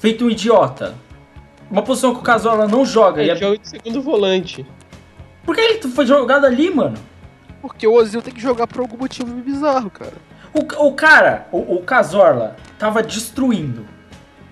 Feito 0.00 0.24
um 0.24 0.30
idiota. 0.30 0.94
Uma 1.70 1.82
posição 1.82 2.14
que 2.14 2.20
o 2.20 2.22
Cazorla 2.22 2.66
não 2.66 2.84
joga. 2.84 3.22
e 3.22 3.28
É 3.28 3.32
é- 3.32 3.36
jogo 3.36 3.58
de 3.58 3.68
segundo 3.68 4.00
volante. 4.00 4.64
Por 5.44 5.54
que 5.54 5.60
ele 5.60 5.82
foi 5.88 6.06
jogado 6.06 6.46
ali, 6.46 6.70
mano? 6.70 6.96
Porque 7.60 7.86
o 7.86 7.92
Ozil 7.92 8.22
tem 8.22 8.32
que 8.32 8.40
jogar 8.40 8.66
por 8.66 8.80
algum 8.80 8.96
motivo 8.96 9.30
bizarro, 9.34 9.90
cara. 9.90 10.14
O, 10.54 10.86
o 10.86 10.92
cara, 10.94 11.46
o, 11.52 11.76
o 11.76 11.82
Cazorla, 11.82 12.56
tava 12.78 13.02
destruindo. 13.02 13.86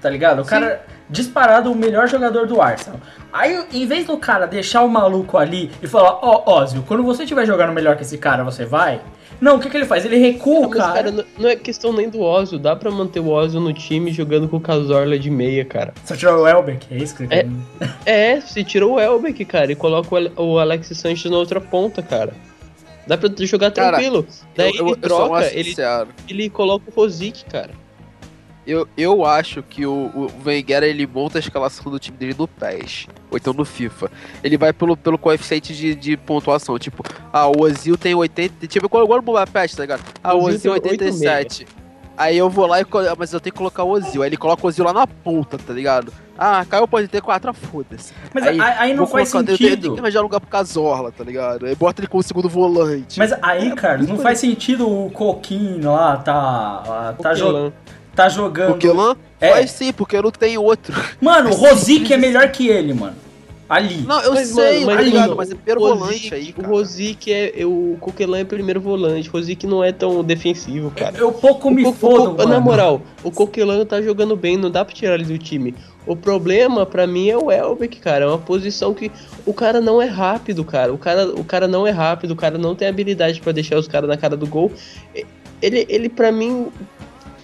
Tá 0.01 0.11
ligado? 0.11 0.43
O 0.43 0.45
cara 0.45 0.85
disparado 1.09 1.71
o 1.71 1.75
melhor 1.75 2.09
jogador 2.09 2.47
do 2.47 2.61
Arsenal. 2.61 3.01
Aí, 3.33 3.65
em 3.73 3.87
vez 3.87 4.07
do 4.07 4.17
cara 4.19 4.47
deixar 4.47 4.83
o 4.83 4.89
maluco 4.89 5.39
ali 5.39 5.71
e 5.83 5.87
falar, 5.87 6.19
ó, 6.21 6.61
Ozil, 6.61 6.83
quando 6.87 7.03
você 7.03 7.23
estiver 7.23 7.47
jogando 7.47 7.73
melhor 7.73 7.97
que 7.97 8.03
esse 8.03 8.19
cara, 8.19 8.43
você 8.43 8.65
vai. 8.65 9.01
Não, 9.41 9.57
o 9.57 9.61
que, 9.61 9.69
que 9.69 9.77
ele 9.77 9.85
faz? 9.85 10.05
Ele 10.05 10.17
recua 10.17 10.67
o 10.67 10.71
cara. 10.71 10.93
cara, 10.95 11.11
não, 11.11 11.25
não 11.39 11.49
é 11.49 11.57
questão 11.57 11.93
nem 11.93 12.09
do 12.09 12.21
Ozil. 12.21 12.59
Dá 12.59 12.75
pra 12.75 12.91
manter 12.91 13.21
o 13.21 13.29
Ozil 13.29 13.61
no 13.61 13.73
time 13.73 14.11
jogando 14.13 14.49
com 14.49 14.57
o 14.57 14.61
Cazorla 14.61 15.19
de 15.19 15.31
meia, 15.31 15.65
cara. 15.65 15.93
Só 16.05 16.17
tirar 16.17 16.37
o 16.39 16.47
Elbeck, 16.47 16.87
é 16.91 16.97
isso 16.99 17.15
que 17.17 17.27
você 17.27 17.35
É. 17.35 17.47
É, 18.37 18.41
você 18.41 18.65
tirou 18.65 18.95
o 18.95 19.01
Elbeck, 19.01 19.45
cara, 19.45 19.71
e 19.73 19.77
coloca 19.77 20.15
o 20.15 20.17
Ale- 20.17 20.33
o 20.37 20.59
Alex 20.59 20.89
Sanches 20.95 21.31
na 21.31 21.37
outra 21.37 21.61
ponta, 21.61 22.03
cara. 22.03 22.33
Dá 23.07 23.17
pra 23.17 23.31
jogar 23.41 23.71
Cara, 23.71 23.97
tranquilo. 23.99 24.27
Daí 24.57 24.71
eu, 24.77 24.79
eu, 24.79 24.87
ele 24.89 24.97
troca, 24.97 25.47
ele, 25.55 25.75
ele 26.29 26.51
coloca 26.51 26.85
o 26.91 26.95
Rosic, 26.95 27.45
cara. 27.45 27.71
Eu, 28.67 28.89
eu 28.97 29.25
acho 29.25 29.63
que 29.63 29.87
o, 29.87 29.93
o 29.93 30.31
Wenger 30.45 30.83
ele 30.83 31.07
monta 31.07 31.39
a 31.39 31.41
escalação 31.41 31.91
do 31.91 31.99
time 32.01 32.17
dele 32.19 32.35
no 32.37 32.49
PES, 32.49 33.07
ou 33.31 33.37
então 33.39 33.53
no 33.53 33.65
FIFA. 33.65 34.11
Ele 34.43 34.57
vai 34.59 34.73
pelo, 34.73 34.97
pelo 34.97 35.17
coeficiente 35.17 35.73
de, 35.75 35.95
de 35.95 36.17
pontuação. 36.17 36.77
Tipo, 36.79 37.05
ah, 37.33 37.47
o 37.47 37.61
Ozil 37.63 37.97
tem 37.97 38.15
80. 38.15 38.67
Tipo, 38.67 38.87
igual 38.87 39.07
no 39.07 39.23
Mobile 39.23 39.47
PES, 39.53 39.75
tá 39.77 39.83
ligado? 39.83 40.03
Ah, 40.23 40.35
o 40.35 40.39
O 40.39 40.45
Ozil 40.47 40.73
Ozil 40.73 40.81
tem 40.83 40.97
tem 40.99 41.07
87. 41.09 41.67
Aí 42.19 42.39
eu 42.39 42.49
vou 42.49 42.67
lá 42.67 42.81
e. 42.81 42.85
Mas 43.19 43.33
eu 43.33 43.39
tenho 43.41 43.53
que 43.53 43.59
colocar 43.59 43.85
o 43.85 43.91
Ozil. 43.91 44.23
Aí 44.23 44.29
ele 44.31 44.39
coloca 44.39 44.65
o 44.65 44.69
Ozil 44.69 44.85
lá 44.85 44.93
na 44.93 45.07
ponta, 45.07 45.59
tá 45.59 45.73
ligado? 45.73 46.13
Ah, 46.39 46.65
caiu 46.69 46.89
pode 46.89 47.09
ter 47.09 47.21
4, 47.23 47.53
foda-se. 47.55 48.13
Mas 48.35 48.47
aí, 48.47 48.61
aí 48.61 48.91
não 48.95 49.05
vou 49.05 49.07
faz 49.07 49.31
colocar- 49.31 49.53
eu 49.53 49.57
tenho- 49.57 49.69
Eu 49.69 49.71
tenho 49.71 49.81
sentido. 49.83 49.95
que 49.95 50.01
arranjar 50.01 50.21
lugar 50.23 50.41
pro 50.41 50.49
Cazorla, 50.51 51.13
tá 51.13 51.23
ligado? 51.25 51.67
Aí 51.67 51.75
bota 51.75 52.01
ele 52.01 52.09
como 52.09 52.23
segundo 52.23 52.49
volante. 52.49 53.19
Mas 53.19 53.33
aí, 53.43 53.75
Carlos, 53.75 54.09
não 54.09 54.19
faz 54.19 54.39
sentido 54.39 54.89
o 54.91 55.11
Coquinho 55.11 55.93
lá 55.93 56.17
tá, 56.17 57.15
tá, 57.23 57.33
jo 57.35 57.45
Coquelin. 57.47 57.73
Tá 58.17 58.29
jogando. 58.29 58.73
O 58.73 58.79
Kelan? 58.79 59.15
É. 59.41 59.51
Faz 59.53 59.71
sim, 59.71 59.93
porque 59.93 60.17
eu 60.17 60.23
não 60.23 60.31
tenho 60.31 60.63
outro. 60.63 60.95
Mano, 61.21 61.51
o 61.51 61.55
Rosic 61.55 62.11
é 62.13 62.17
melhor 62.17 62.49
que 62.51 62.67
ele, 62.69 62.93
mano. 62.95 63.15
Ali. 63.69 63.97
Não, 64.07 64.21
eu 64.23 64.33
Mas, 64.33 64.47
sei, 64.51 64.85
mano, 64.85 64.87
tá 64.87 64.95
mas, 64.95 65.05
ligado? 65.07 65.23
mano, 65.23 65.37
Mas 65.39 65.51
é 65.51 65.55
primeiro 65.57 65.81
o 65.81 65.89
volante 65.89 66.13
Rosic- 66.13 66.33
aí, 66.33 66.51
O 66.51 66.55
cara. 66.55 66.69
Rosic 66.69 67.33
é, 67.33 67.61
é 67.63 67.67
o 67.67 67.97
Coquelin 68.01 68.39
é 68.39 68.45
primeiro 68.45 68.81
volante. 68.81 69.29
O 69.29 69.33
Rosic 69.33 69.65
não 69.67 69.83
é 69.83 69.91
tão 69.91 70.23
defensivo, 70.23 70.93
cara. 70.93 71.17
Eu 71.19 71.33
pouco 71.33 71.67
O 71.69 71.71
me 71.73 71.85
o 71.85 71.93
fodo, 71.93 72.31
Co- 72.31 72.37
mano. 72.39 72.49
Na 72.51 72.61
moral, 72.61 73.03
o 73.25 73.31
Coquelin 73.33 73.85
tá 73.85 74.01
jogando 74.01 74.37
bem, 74.37 74.57
não 74.57 74.71
dá 74.71 74.85
pra 74.85 74.95
tirar 74.95 75.15
ele 75.15 75.25
do 75.25 75.37
time. 75.37 75.75
O 76.07 76.15
problema 76.15 76.87
pra 76.87 77.09
mim 77.09 77.29
é 77.29 77.37
o 77.37 77.51
Elbeck, 77.51 77.99
cara. 77.99 78.25
É 78.25 78.29
uma 78.29 78.39
posição 78.39 78.95
que 78.95 79.11
o 79.45 79.53
cara 79.53 79.81
não 79.81 80.01
é 80.01 80.07
rápido, 80.07 80.65
cara. 80.65 80.95
O 80.95 80.99
cara, 80.99 81.27
o 81.29 81.43
cara 81.43 81.67
não 81.67 81.85
é 81.85 81.91
rápido, 81.91 82.31
o 82.31 82.37
cara 82.37 82.57
não 82.57 82.73
tem 82.77 82.87
habilidade 82.87 83.41
pra 83.41 83.51
deixar 83.51 83.77
os 83.77 83.89
caras 83.89 84.09
na 84.09 84.17
cara 84.17 84.37
do 84.37 84.47
gol. 84.47 84.71
Ele, 85.61 85.85
ele 85.89 86.09
para 86.09 86.31
mim, 86.31 86.69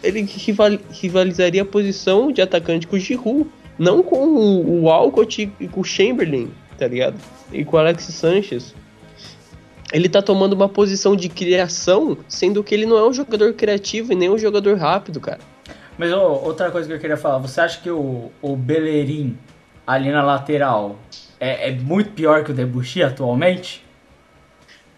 ele 0.03 0.23
rival- 0.23 0.79
rivalizaria 0.91 1.63
a 1.63 1.65
posição 1.65 2.33
de 2.33 2.43
atacante 2.43 2.87
com 2.87 2.97
o 2.97 2.99
Giroud, 2.99 3.47
não 3.79 4.03
com 4.03 4.17
o, 4.17 4.83
o 4.83 4.91
Alcott 4.91 5.51
e 5.59 5.69
com 5.69 5.81
o 5.81 5.85
Chamberlain, 5.85 6.51
tá 6.79 6.87
ligado? 6.87 7.17
E 7.53 7.65
com 7.65 7.77
o 7.77 7.79
Alex 7.79 8.05
Sanchez. 8.05 8.75
Ele 9.93 10.09
tá 10.09 10.23
tomando 10.23 10.55
uma 10.55 10.69
posição 10.69 11.15
de 11.15 11.29
criação, 11.29 12.17
sendo 12.27 12.65
que 12.65 12.75
ele 12.75 12.87
não 12.87 12.97
é 12.97 13.07
um 13.07 13.13
jogador 13.13 13.53
criativo 13.53 14.13
e 14.13 14.17
nem 14.17 14.31
um 14.31 14.39
jogador 14.39 14.79
rápido, 14.79 15.21
cara. 15.21 15.41
Mas 15.99 16.11
ô, 16.13 16.21
outra 16.45 16.71
coisa 16.71 16.89
que 16.89 16.95
eu 16.95 16.99
queria 16.99 17.17
falar, 17.17 17.39
você 17.39 17.61
acha 17.61 17.81
que 17.81 17.91
o, 17.91 18.31
o 18.41 18.57
Bellerin 18.57 19.37
ali 19.87 20.11
na 20.11 20.23
lateral 20.23 20.99
é, 21.39 21.69
é 21.69 21.73
muito 21.73 22.11
pior 22.13 22.43
que 22.43 22.51
o 22.51 22.55
Debuchy 22.55 23.03
atualmente? 23.03 23.82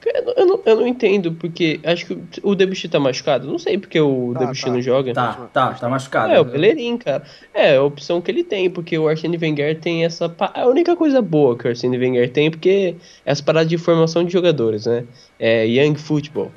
Eu 0.06 0.22
não, 0.24 0.32
eu 0.36 0.46
não, 0.46 0.60
eu 0.66 0.76
não 0.76 0.86
entendo, 0.86 1.32
porque 1.32 1.80
acho 1.84 2.06
que 2.06 2.18
o 2.42 2.54
Debuchy 2.54 2.88
tá 2.88 2.98
machucado. 3.00 3.46
Não 3.46 3.58
sei 3.58 3.78
porque 3.78 4.00
o 4.00 4.32
Tá, 4.34 4.40
Debuchy 4.40 4.64
tá. 4.66 4.70
não 4.72 4.80
joga. 4.82 5.12
Tá, 5.14 5.32
tá, 5.52 5.74
tá 5.74 5.88
machucado. 5.88 6.32
É, 6.32 6.40
o 6.40 6.44
Bellerin, 6.44 6.96
cara. 6.98 7.22
É, 7.52 7.76
a 7.76 7.82
opção 7.82 8.20
que 8.20 8.30
ele 8.30 8.44
tem, 8.44 8.68
porque 8.68 8.98
o 8.98 9.08
Arsene 9.08 9.38
Wenger 9.40 9.78
tem 9.80 10.04
essa. 10.04 10.28
pa- 10.28 10.52
A 10.54 10.66
única 10.66 10.94
coisa 10.96 11.22
boa 11.22 11.56
que 11.56 11.66
o 11.66 11.68
Arsene 11.68 11.96
Wenger 11.98 12.30
tem, 12.30 12.50
porque 12.50 12.96
é 13.24 13.30
as 13.32 13.40
paradas 13.40 13.68
de 13.70 13.78
formação 13.78 14.24
de 14.24 14.32
jogadores, 14.32 14.86
né? 14.86 15.04
É 15.38 15.66
Young 15.66 15.94
Football. 15.96 16.52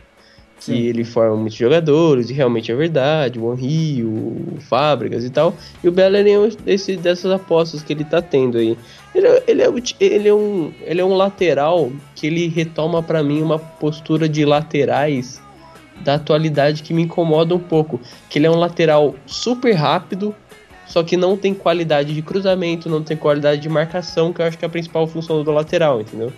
Que 0.59 0.65
Sim. 0.65 0.77
ele 0.77 1.03
forma 1.03 1.35
muitos 1.35 1.57
jogadores, 1.57 2.29
e 2.29 2.33
realmente 2.33 2.71
é 2.71 2.75
verdade, 2.75 3.39
o 3.39 3.53
Henry, 3.53 4.03
o 4.03 4.57
Fábricas 4.61 5.23
e 5.23 5.29
tal. 5.29 5.53
E 5.83 5.87
o 5.87 5.91
Bellerin 5.91 6.31
é 6.31 6.39
um 6.39 6.49
desse, 6.49 6.97
dessas 6.97 7.31
apostas 7.31 7.83
que 7.83 7.93
ele 7.93 8.03
tá 8.03 8.21
tendo 8.21 8.57
aí. 8.57 8.75
Ele, 9.13 9.27
é- 9.27 9.43
ele, 9.47 9.61
é, 9.61 9.67
ele, 9.99 10.27
é 10.29 10.33
um, 10.33 10.71
ele 10.81 10.99
é 10.99 11.05
um 11.05 11.13
lateral 11.15 11.91
que 12.15 12.27
ele 12.27 12.47
retoma 12.47 13.03
pra 13.03 13.21
mim 13.23 13.41
uma 13.41 13.59
postura 13.59 14.27
de 14.27 14.43
laterais 14.45 15.39
da 16.01 16.15
atualidade 16.15 16.83
que 16.83 16.93
me 16.93 17.03
incomoda 17.03 17.55
um 17.55 17.59
pouco. 17.59 17.99
Que 18.29 18.39
ele 18.39 18.47
é 18.47 18.51
um 18.51 18.57
lateral 18.57 19.15
super 19.25 19.73
rápido, 19.73 20.35
só 20.87 21.03
que 21.03 21.15
não 21.15 21.37
tem 21.37 21.53
qualidade 21.53 22.13
de 22.13 22.21
cruzamento, 22.21 22.89
não 22.89 23.03
tem 23.03 23.15
qualidade 23.15 23.61
de 23.61 23.69
marcação, 23.69 24.33
que 24.33 24.41
eu 24.41 24.45
acho 24.45 24.57
que 24.57 24.65
é 24.65 24.67
a 24.67 24.71
principal 24.71 25.05
função 25.07 25.43
do 25.43 25.51
lateral, 25.51 26.01
entendeu? 26.01 26.31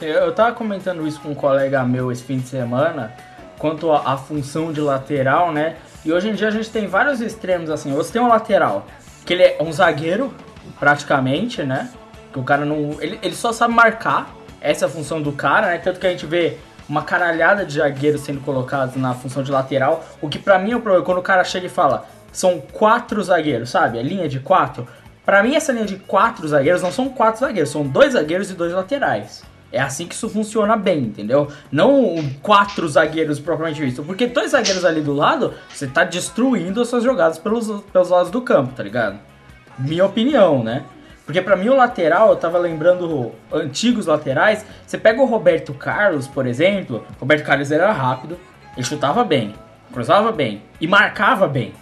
Eu 0.00 0.32
tava 0.32 0.52
comentando 0.54 1.06
isso 1.06 1.20
com 1.20 1.30
um 1.30 1.34
colega 1.34 1.84
meu 1.84 2.10
esse 2.10 2.22
fim 2.22 2.38
de 2.38 2.48
semana, 2.48 3.12
quanto 3.60 3.92
à 3.92 4.16
função 4.16 4.72
de 4.72 4.80
lateral, 4.80 5.52
né? 5.52 5.76
E 6.02 6.10
hoje 6.10 6.30
em 6.30 6.34
dia 6.34 6.48
a 6.48 6.50
gente 6.50 6.70
tem 6.70 6.88
vários 6.88 7.20
extremos 7.20 7.68
assim. 7.68 7.92
Você 7.92 8.14
tem 8.14 8.22
um 8.22 8.26
lateral, 8.26 8.86
que 9.24 9.34
ele 9.34 9.42
é 9.42 9.58
um 9.60 9.70
zagueiro, 9.70 10.34
praticamente, 10.80 11.62
né? 11.62 11.90
Que 12.32 12.40
o 12.40 12.42
cara 12.42 12.64
não. 12.64 12.96
Ele, 13.00 13.18
ele 13.22 13.34
só 13.36 13.52
sabe 13.52 13.74
marcar, 13.74 14.34
essa 14.62 14.86
é 14.86 14.88
a 14.88 14.90
função 14.90 15.20
do 15.20 15.30
cara, 15.30 15.68
né? 15.68 15.78
Tanto 15.78 16.00
que 16.00 16.06
a 16.06 16.10
gente 16.10 16.24
vê 16.24 16.56
uma 16.88 17.02
caralhada 17.02 17.64
de 17.64 17.74
zagueiros 17.74 18.22
sendo 18.22 18.40
colocados 18.40 18.96
na 18.96 19.12
função 19.14 19.42
de 19.42 19.52
lateral. 19.52 20.04
O 20.22 20.28
que 20.28 20.38
pra 20.38 20.58
mim 20.58 20.72
é 20.72 20.76
o 20.76 20.80
problema, 20.80 21.04
quando 21.04 21.18
o 21.18 21.22
cara 21.22 21.44
chega 21.44 21.66
e 21.66 21.68
fala, 21.70 22.06
são 22.32 22.60
quatro 22.72 23.22
zagueiros, 23.22 23.68
sabe? 23.68 23.98
A 23.98 24.02
linha 24.02 24.26
de 24.26 24.40
quatro. 24.40 24.88
Pra 25.24 25.42
mim, 25.42 25.54
essa 25.54 25.70
linha 25.70 25.84
de 25.84 25.96
quatro 25.96 26.48
zagueiros 26.48 26.80
não 26.80 26.90
são 26.90 27.10
quatro 27.10 27.40
zagueiros, 27.40 27.70
são 27.70 27.86
dois 27.86 28.14
zagueiros 28.14 28.50
e 28.50 28.54
dois 28.54 28.72
laterais. 28.72 29.42
É 29.72 29.80
assim 29.80 30.06
que 30.06 30.14
isso 30.14 30.28
funciona 30.28 30.76
bem, 30.76 30.98
entendeu? 30.98 31.48
Não 31.70 32.16
quatro 32.42 32.88
zagueiros 32.88 33.38
propriamente 33.38 33.80
visto. 33.80 34.02
Porque 34.02 34.26
dois 34.26 34.50
zagueiros 34.50 34.84
ali 34.84 35.00
do 35.00 35.12
lado, 35.12 35.54
você 35.68 35.86
tá 35.86 36.02
destruindo 36.02 36.80
as 36.80 36.88
suas 36.88 37.04
jogadas 37.04 37.38
pelos, 37.38 37.82
pelos 37.92 38.10
lados 38.10 38.30
do 38.30 38.42
campo, 38.42 38.74
tá 38.74 38.82
ligado? 38.82 39.18
Minha 39.78 40.04
opinião, 40.04 40.64
né? 40.64 40.84
Porque 41.24 41.40
pra 41.40 41.54
mim 41.54 41.68
o 41.68 41.76
lateral, 41.76 42.30
eu 42.30 42.36
tava 42.36 42.58
lembrando 42.58 43.30
antigos 43.52 44.06
laterais. 44.06 44.66
Você 44.84 44.98
pega 44.98 45.22
o 45.22 45.26
Roberto 45.26 45.72
Carlos, 45.72 46.26
por 46.26 46.44
exemplo. 46.44 47.06
Roberto 47.20 47.44
Carlos 47.44 47.70
era 47.70 47.92
rápido, 47.92 48.36
ele 48.76 48.84
chutava 48.84 49.22
bem, 49.22 49.54
cruzava 49.92 50.32
bem 50.32 50.62
e 50.80 50.88
marcava 50.88 51.46
bem. 51.46 51.72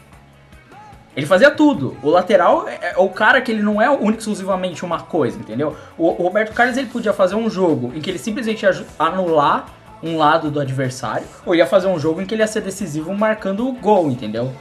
Ele 1.16 1.26
fazia 1.26 1.50
tudo. 1.50 1.96
O 2.02 2.10
lateral 2.10 2.68
é 2.68 2.78
é 2.94 2.94
o 2.96 3.08
cara 3.08 3.40
que 3.40 3.50
ele 3.50 3.62
não 3.62 3.80
é 3.80 3.90
único 3.90 4.18
exclusivamente 4.18 4.84
uma 4.84 5.00
coisa, 5.00 5.38
entendeu? 5.38 5.76
O, 5.96 6.08
o 6.08 6.22
Roberto 6.22 6.52
Carlos 6.52 6.76
ele 6.76 6.88
podia 6.88 7.12
fazer 7.12 7.34
um 7.34 7.50
jogo 7.50 7.92
em 7.94 8.00
que 8.00 8.10
ele 8.10 8.18
simplesmente 8.18 8.62
ia 8.62 8.84
anular 8.98 9.66
um 10.02 10.16
lado 10.16 10.50
do 10.50 10.60
adversário, 10.60 11.26
ou 11.44 11.54
ia 11.54 11.66
fazer 11.66 11.88
um 11.88 11.98
jogo 11.98 12.20
em 12.20 12.26
que 12.26 12.34
ele 12.34 12.42
ia 12.42 12.46
ser 12.46 12.60
decisivo 12.60 13.12
marcando 13.14 13.66
o 13.66 13.72
gol, 13.72 14.08
entendeu? 14.10 14.52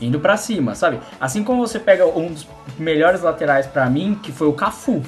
Indo 0.00 0.20
pra 0.20 0.36
cima, 0.36 0.74
sabe? 0.74 1.00
Assim 1.18 1.42
como 1.42 1.66
você 1.66 1.78
pega 1.78 2.04
um 2.06 2.32
dos 2.32 2.46
melhores 2.78 3.22
laterais 3.22 3.66
pra 3.66 3.88
mim, 3.88 4.18
que 4.22 4.30
foi 4.30 4.46
o 4.46 4.52
Cafu. 4.52 5.02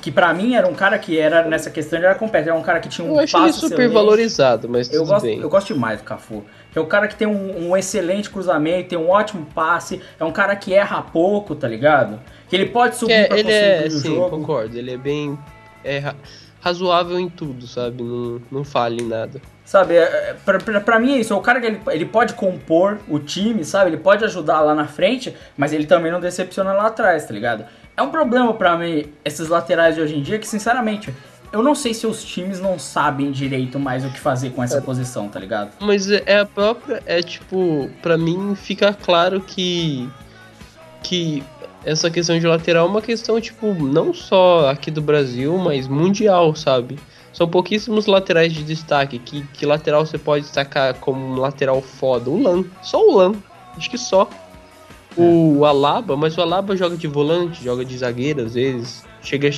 Que 0.00 0.10
pra 0.10 0.32
mim 0.32 0.54
era 0.54 0.66
um 0.66 0.74
cara 0.74 0.98
que 0.98 1.18
era, 1.18 1.44
nessa 1.44 1.70
questão, 1.70 1.98
ele 1.98 2.06
era 2.06 2.14
completo. 2.14 2.48
Era 2.48 2.56
um 2.58 2.62
cara 2.62 2.80
que 2.80 2.88
tinha 2.88 3.06
um 3.06 3.10
Eu 3.16 3.20
acho 3.20 3.36
ele 3.36 3.46
passe 3.46 3.58
super 3.60 3.74
excelente. 3.74 3.92
valorizado, 3.92 4.68
mas 4.68 4.88
Eu 4.92 5.00
tudo 5.00 5.08
gosto, 5.10 5.24
bem. 5.24 5.40
eu 5.40 5.48
gosto 5.48 5.74
demais 5.74 6.00
do 6.00 6.04
Cafu. 6.04 6.44
É 6.74 6.80
um 6.80 6.86
cara 6.86 7.06
que 7.08 7.16
tem 7.16 7.26
um, 7.28 7.68
um 7.70 7.76
excelente 7.76 8.30
cruzamento, 8.30 8.88
tem 8.90 8.98
um 8.98 9.10
ótimo 9.10 9.46
passe, 9.54 10.00
é 10.18 10.24
um 10.24 10.32
cara 10.32 10.54
que 10.56 10.72
erra 10.72 11.02
pouco, 11.02 11.54
tá 11.54 11.66
ligado? 11.68 12.18
Que 12.48 12.56
ele 12.56 12.66
pode 12.66 12.96
subir 12.96 13.12
é, 13.12 13.24
pra 13.26 13.38
ele 13.38 13.52
é, 13.52 13.84
o 13.86 13.90
sim, 13.90 14.14
jogo. 14.14 14.30
concordo. 14.38 14.78
Ele 14.78 14.92
é 14.92 14.96
bem 14.96 15.38
é, 15.84 15.98
ra- 15.98 16.14
razoável 16.60 17.18
em 17.18 17.28
tudo, 17.28 17.66
sabe? 17.66 18.02
Não, 18.02 18.40
não 18.50 18.64
falha 18.64 19.00
em 19.00 19.06
nada. 19.06 19.40
Sabe, 19.64 19.94
é- 19.94 20.00
é- 20.30 20.36
pra, 20.44 20.58
pra, 20.58 20.80
pra 20.80 20.98
mim 20.98 21.14
é 21.14 21.18
isso. 21.18 21.32
É 21.32 21.36
o 21.36 21.40
cara 21.40 21.60
que 21.60 21.66
ele, 21.66 21.80
ele 21.90 22.04
pode 22.04 22.34
compor 22.34 22.98
o 23.08 23.18
time, 23.18 23.64
sabe? 23.64 23.90
Ele 23.90 23.96
pode 23.98 24.24
ajudar 24.24 24.60
lá 24.60 24.74
na 24.74 24.86
frente, 24.86 25.34
mas 25.56 25.72
ele 25.72 25.86
também 25.86 26.10
não 26.10 26.20
decepciona 26.20 26.72
lá 26.72 26.86
atrás, 26.88 27.24
tá 27.24 27.32
ligado? 27.32 27.64
É 28.00 28.02
um 28.02 28.08
problema 28.10 28.54
pra 28.54 28.78
mim, 28.78 29.04
esses 29.22 29.48
laterais 29.50 29.94
de 29.94 30.00
hoje 30.00 30.16
em 30.16 30.22
dia, 30.22 30.38
que 30.38 30.48
sinceramente, 30.48 31.14
eu 31.52 31.62
não 31.62 31.74
sei 31.74 31.92
se 31.92 32.06
os 32.06 32.24
times 32.24 32.58
não 32.58 32.78
sabem 32.78 33.30
direito 33.30 33.78
mais 33.78 34.06
o 34.06 34.08
que 34.08 34.18
fazer 34.18 34.52
com 34.52 34.62
essa 34.64 34.78
É. 34.78 34.80
posição, 34.80 35.28
tá 35.28 35.38
ligado? 35.38 35.72
Mas 35.80 36.10
é 36.10 36.22
é 36.24 36.38
a 36.38 36.46
própria. 36.46 37.02
É 37.04 37.20
tipo, 37.22 37.90
pra 38.00 38.16
mim 38.16 38.54
fica 38.54 38.94
claro 38.94 39.38
que. 39.42 40.08
Que 41.02 41.44
essa 41.84 42.10
questão 42.10 42.38
de 42.38 42.46
lateral 42.46 42.86
é 42.86 42.88
uma 42.90 43.02
questão, 43.02 43.38
tipo, 43.38 43.74
não 43.74 44.14
só 44.14 44.70
aqui 44.70 44.90
do 44.90 45.02
Brasil, 45.02 45.58
mas 45.58 45.86
mundial, 45.86 46.54
sabe? 46.54 46.98
São 47.34 47.46
pouquíssimos 47.46 48.06
laterais 48.06 48.50
de 48.50 48.62
destaque. 48.64 49.18
Que, 49.18 49.42
que 49.52 49.66
lateral 49.66 50.06
você 50.06 50.16
pode 50.16 50.44
destacar 50.44 50.94
como 50.94 51.20
um 51.22 51.36
lateral 51.36 51.82
foda? 51.82 52.30
O 52.30 52.42
Lan. 52.42 52.64
Só 52.82 52.98
o 53.06 53.14
Lan. 53.18 53.34
Acho 53.76 53.90
que 53.90 53.98
só. 53.98 54.26
O 55.22 55.64
Alaba, 55.64 56.16
mas 56.16 56.36
o 56.36 56.40
Alaba 56.40 56.76
joga 56.76 56.96
de 56.96 57.06
volante, 57.06 57.64
joga 57.64 57.84
de 57.84 57.96
zagueiro 57.96 58.42
às 58.42 58.54
vezes. 58.54 59.04
Chega, 59.22 59.50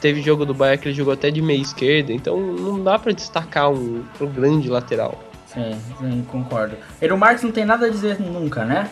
teve 0.00 0.22
jogo 0.22 0.46
do 0.46 0.54
Bayern 0.54 0.80
que 0.80 0.88
ele 0.88 0.94
jogou 0.94 1.12
até 1.12 1.30
de 1.30 1.42
meia 1.42 1.60
esquerda, 1.60 2.12
então 2.12 2.40
não 2.40 2.82
dá 2.82 2.98
pra 2.98 3.12
destacar 3.12 3.70
um, 3.70 4.04
um 4.20 4.26
grande 4.26 4.68
lateral. 4.68 5.18
Sim, 5.46 5.78
sim, 5.98 6.26
concordo. 6.30 6.76
Eero 7.00 7.18
Marques 7.18 7.42
não 7.42 7.52
tem 7.52 7.64
nada 7.64 7.86
a 7.86 7.90
dizer 7.90 8.20
nunca, 8.20 8.64
né? 8.64 8.90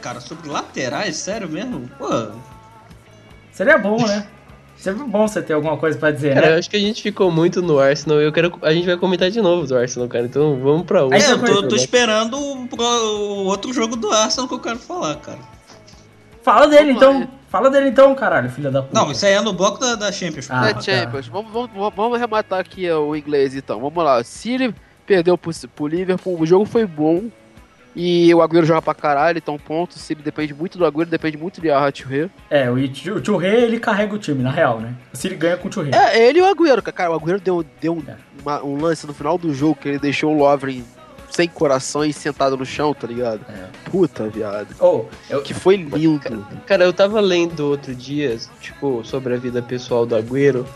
Cara, 0.00 0.20
sobre 0.20 0.48
laterais, 0.48 1.16
sério 1.16 1.48
mesmo? 1.48 1.88
Pô, 1.98 2.08
Seria 3.52 3.76
bom, 3.76 3.98
né? 4.06 4.26
Sempre 4.82 5.04
bom 5.04 5.28
você 5.28 5.40
ter 5.40 5.52
alguma 5.52 5.76
coisa 5.76 5.96
pra 5.96 6.10
dizer, 6.10 6.34
Cara, 6.34 6.46
eu 6.48 6.52
né? 6.54 6.58
acho 6.58 6.68
que 6.68 6.76
a 6.76 6.80
gente 6.80 7.00
ficou 7.00 7.30
muito 7.30 7.62
no 7.62 7.78
Arsenal. 7.78 8.20
Eu 8.20 8.32
quero, 8.32 8.52
a 8.62 8.72
gente 8.72 8.84
vai 8.84 8.96
comentar 8.96 9.30
de 9.30 9.40
novo 9.40 9.64
do 9.64 9.76
Arsenal, 9.76 10.08
cara. 10.08 10.24
Então 10.24 10.58
vamos 10.60 10.82
pra 10.82 11.04
outro. 11.04 11.16
Aí 11.16 11.22
é, 11.22 11.30
eu 11.30 11.38
tô, 11.40 11.68
tô 11.68 11.76
esperando 11.76 12.36
o, 12.36 12.66
o 12.66 13.44
outro 13.44 13.72
jogo 13.72 13.94
do 13.94 14.10
Arsenal 14.10 14.48
que 14.48 14.54
eu 14.54 14.58
quero 14.58 14.80
falar, 14.80 15.14
cara. 15.18 15.38
Fala 16.42 16.66
dele 16.66 16.94
Vamos 16.94 16.96
então. 16.96 17.20
lá. 17.20 17.28
Fala 17.48 17.70
dele 17.70 17.90
então, 17.90 18.12
caralho, 18.16 18.50
filha 18.50 18.72
da 18.72 18.82
puta. 18.82 18.98
Não, 18.98 19.12
isso 19.12 19.24
aí 19.24 19.34
é 19.34 19.40
no 19.40 19.52
bloco 19.52 19.78
da, 19.78 19.94
da 19.94 20.10
Champions. 20.10 20.48
Ah, 20.50 20.70
é 20.70 20.74
tá. 20.74 20.80
Champions. 20.80 21.28
Vamos, 21.28 21.52
vamos, 21.52 21.70
vamos- 21.72 21.92
vamos 21.94 22.18
arrematar 22.18 22.58
aqui 22.58 22.90
ó, 22.90 23.02
o 23.04 23.14
inglês 23.14 23.54
então. 23.54 23.78
Vamos 23.78 24.02
lá. 24.02 24.24
Se 24.24 24.50
ele 24.50 24.74
perdeu 25.06 25.38
pro, 25.38 25.52
pro 25.76 25.86
Liverpool, 25.86 26.40
o 26.40 26.44
jogo 26.44 26.64
foi 26.64 26.84
bom. 26.86 27.24
E 27.94 28.32
o 28.34 28.40
Agüero 28.40 28.64
joga 28.64 28.80
pra 28.80 28.94
caralho, 28.94 29.36
então 29.38 29.58
ponto. 29.58 29.98
Se 29.98 30.14
ele 30.14 30.22
depende 30.22 30.54
muito 30.54 30.78
do 30.78 30.86
Agüero, 30.86 31.10
depende 31.10 31.36
muito 31.36 31.60
de 31.60 31.70
Arrature. 31.70 32.30
É, 32.48 32.70
o, 32.70 32.76
Churré, 33.24 33.60
ele 33.62 33.78
carrega 33.78 34.14
o 34.14 34.18
time, 34.18 34.42
na 34.42 34.50
real, 34.50 34.80
né? 34.80 34.94
O 35.12 35.16
City 35.16 35.34
ganha 35.34 35.56
com 35.58 35.68
o 35.68 35.72
Churré. 35.72 35.90
É, 35.94 36.26
ele 36.28 36.38
e 36.38 36.42
o 36.42 36.46
Agüero, 36.46 36.82
cara. 36.82 37.10
O 37.10 37.14
Agüero 37.14 37.38
deu, 37.40 37.64
deu 37.80 37.94
um, 37.94 38.02
É. 38.08 38.16
uma- 38.40 38.64
um 38.64 38.80
lance 38.80 39.06
no 39.06 39.12
final 39.12 39.36
do 39.36 39.52
jogo 39.52 39.74
que 39.74 39.88
ele 39.88 39.98
deixou 39.98 40.34
o 40.34 40.38
Lovren 40.38 40.82
sem 41.30 41.48
coração 41.48 42.04
e 42.04 42.12
sentado 42.12 42.56
no 42.56 42.64
chão, 42.64 42.92
tá 42.94 43.06
ligado? 43.06 43.40
É. 43.48 43.90
Puta, 43.90 44.28
viado. 44.28 44.68
Oh, 44.80 45.04
eu, 45.30 45.42
Que 45.42 45.52
foi 45.54 45.76
lindo. 45.76 46.46
Cara, 46.66 46.84
eu 46.84 46.92
tava 46.92 47.20
lendo 47.20 47.60
outro 47.68 47.94
dia, 47.94 48.38
tipo, 48.60 49.02
sobre 49.04 49.34
a 49.34 49.36
vida 49.38 49.60
pessoal 49.62 50.04
do 50.06 50.14
Agüero. 50.16 50.66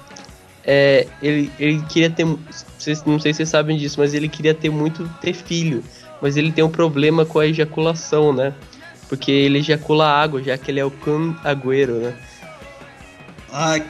É, 0.64 1.06
ele, 1.22 1.50
ele 1.58 1.80
queria 1.88 2.10
ter. 2.10 2.24
Não 2.24 2.38
sei 2.78 2.94
se 2.94 3.34
vocês 3.34 3.48
sabem 3.48 3.76
disso, 3.76 4.00
mas 4.00 4.12
ele 4.14 4.28
queria 4.28 4.52
ter 4.54 4.68
muito 4.70 5.08
ter 5.20 5.32
filho. 5.32 5.82
Mas 6.22 6.36
ele 6.36 6.50
tem 6.52 6.64
um 6.64 6.70
problema 6.70 7.24
com 7.26 7.38
a 7.38 7.46
ejaculação, 7.46 8.32
né? 8.32 8.52
Porque 9.08 9.30
ele 9.30 9.58
ejacula 9.58 10.08
água, 10.08 10.42
já 10.42 10.56
que 10.58 10.70
ele 10.70 10.80
é 10.80 10.84
o 10.84 10.90
Kun 10.90 11.34
Agüero, 11.44 11.94
né? 12.00 12.14
Ai, 13.52 13.82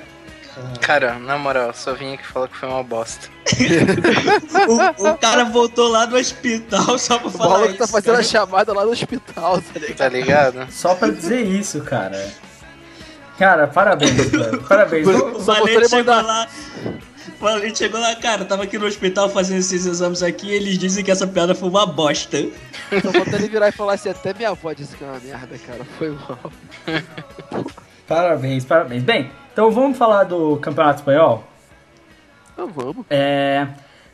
Cara, 0.81 1.19
na 1.19 1.37
moral, 1.37 1.75
só 1.75 1.93
vim 1.93 2.15
aqui 2.15 2.27
falar 2.27 2.49
que 2.49 2.57
foi 2.57 2.69
uma 2.69 2.83
bosta. 2.83 3.29
o, 4.99 5.09
o 5.11 5.19
cara 5.19 5.45
voltou 5.45 5.89
lá 5.89 6.07
do 6.07 6.17
hospital 6.17 6.99
só 6.99 7.19
pra 7.19 7.29
O 7.29 7.31
falar 7.31 7.51
maluco 7.51 7.69
isso. 7.71 7.79
tá 7.79 7.87
fazendo 7.87 8.13
cara. 8.13 8.19
a 8.21 8.23
chamada 8.23 8.73
lá 8.73 8.85
no 8.85 8.91
hospital, 8.91 9.61
tá 9.61 9.79
ligado? 9.79 9.97
Tá 9.97 10.09
ligado? 10.09 10.67
só 10.73 10.95
pra 10.95 11.09
dizer 11.09 11.43
isso, 11.45 11.83
cara. 11.83 12.33
Cara, 13.39 13.67
parabéns, 13.67 14.31
velho. 14.31 14.63
Parabéns. 14.63 15.07
O 15.07 15.41
Só 15.41 15.53
Valente 15.53 15.57
faltou 15.57 15.69
ele 15.69 15.89
chegou 15.91 16.15
mandar- 16.15 16.27
lá. 16.27 16.49
Valente 17.41 17.79
chegou 17.79 18.01
lá, 18.01 18.15
cara, 18.17 18.45
tava 18.45 18.65
aqui 18.65 18.79
no 18.79 18.87
hospital 18.87 19.29
fazendo 19.29 19.59
esses 19.59 19.87
exames 19.87 20.23
aqui 20.23 20.49
e 20.49 20.55
eles 20.55 20.79
dizem 20.79 21.05
que 21.05 21.11
essa 21.11 21.27
piada 21.27 21.55
foi 21.55 21.69
uma 21.69 21.87
bosta. 21.87 22.39
Só 23.03 23.13
falta 23.13 23.37
ele 23.37 23.49
virar 23.49 23.69
e 23.69 23.73
falar 23.73 23.95
assim, 23.95 24.09
até 24.09 24.33
minha 24.35 24.51
avó 24.51 24.73
disse 24.73 24.97
que 24.97 25.05
é 25.05 25.07
uma 25.07 25.21
merda, 25.21 25.59
cara. 25.59 25.85
Foi 25.99 26.11
mal. 26.11 26.53
Parabéns, 28.07 28.65
parabéns. 28.65 29.03
Bem, 29.03 29.33
então 29.53 29.69
vamos 29.71 29.99
falar 29.99 30.25
do 30.25 30.57
Campeonato 30.59 31.01
Espanhol? 31.01 31.45
Então 32.53 32.69
vamos. 32.69 33.05
É. 33.11 33.67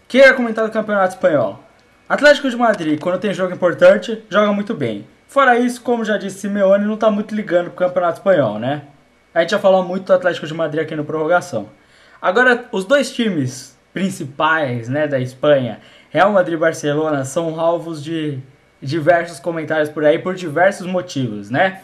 Queria 0.09 0.33
comentar 0.33 0.65
do 0.65 0.73
Campeonato 0.73 1.15
Espanhol. 1.15 1.63
Atlético 2.09 2.49
de 2.49 2.57
Madrid, 2.57 2.99
quando 2.99 3.21
tem 3.21 3.35
jogo 3.35 3.53
importante, 3.55 4.23
joga 4.31 4.53
muito 4.53 4.75
bem. 4.75 5.07
Fora 5.29 5.59
isso, 5.59 5.81
como 5.83 6.05
já 6.05 6.17
disse 6.17 6.41
Simeone, 6.41 6.85
não 6.85 6.97
tá 6.97 7.11
muito 7.11 7.35
ligando 7.35 7.71
pro 7.71 7.87
Campeonato 7.87 8.19
Espanhol, 8.19 8.59
né? 8.59 8.83
A 9.35 9.41
gente 9.41 9.51
já 9.51 9.59
falou 9.59 9.83
muito 9.83 10.05
do 10.05 10.13
Atlético 10.13 10.47
de 10.47 10.55
Madrid 10.55 10.83
aqui 10.83 10.95
no 10.95 11.05
Prorrogação. 11.05 11.69
Agora, 12.23 12.67
os 12.71 12.85
dois 12.85 13.11
times 13.13 13.77
principais 13.93 14.89
né, 14.89 15.09
da 15.09 15.19
Espanha, 15.19 15.81
Real 16.11 16.33
Madrid 16.33 16.55
e 16.55 16.61
Barcelona, 16.61 17.25
são 17.25 17.59
alvos 17.61 18.03
de 18.03 18.39
diversos 18.81 19.41
comentários 19.41 19.89
por 19.89 20.05
aí 20.05 20.19
por 20.19 20.35
diversos 20.37 20.87
motivos, 20.87 21.51
né? 21.51 21.81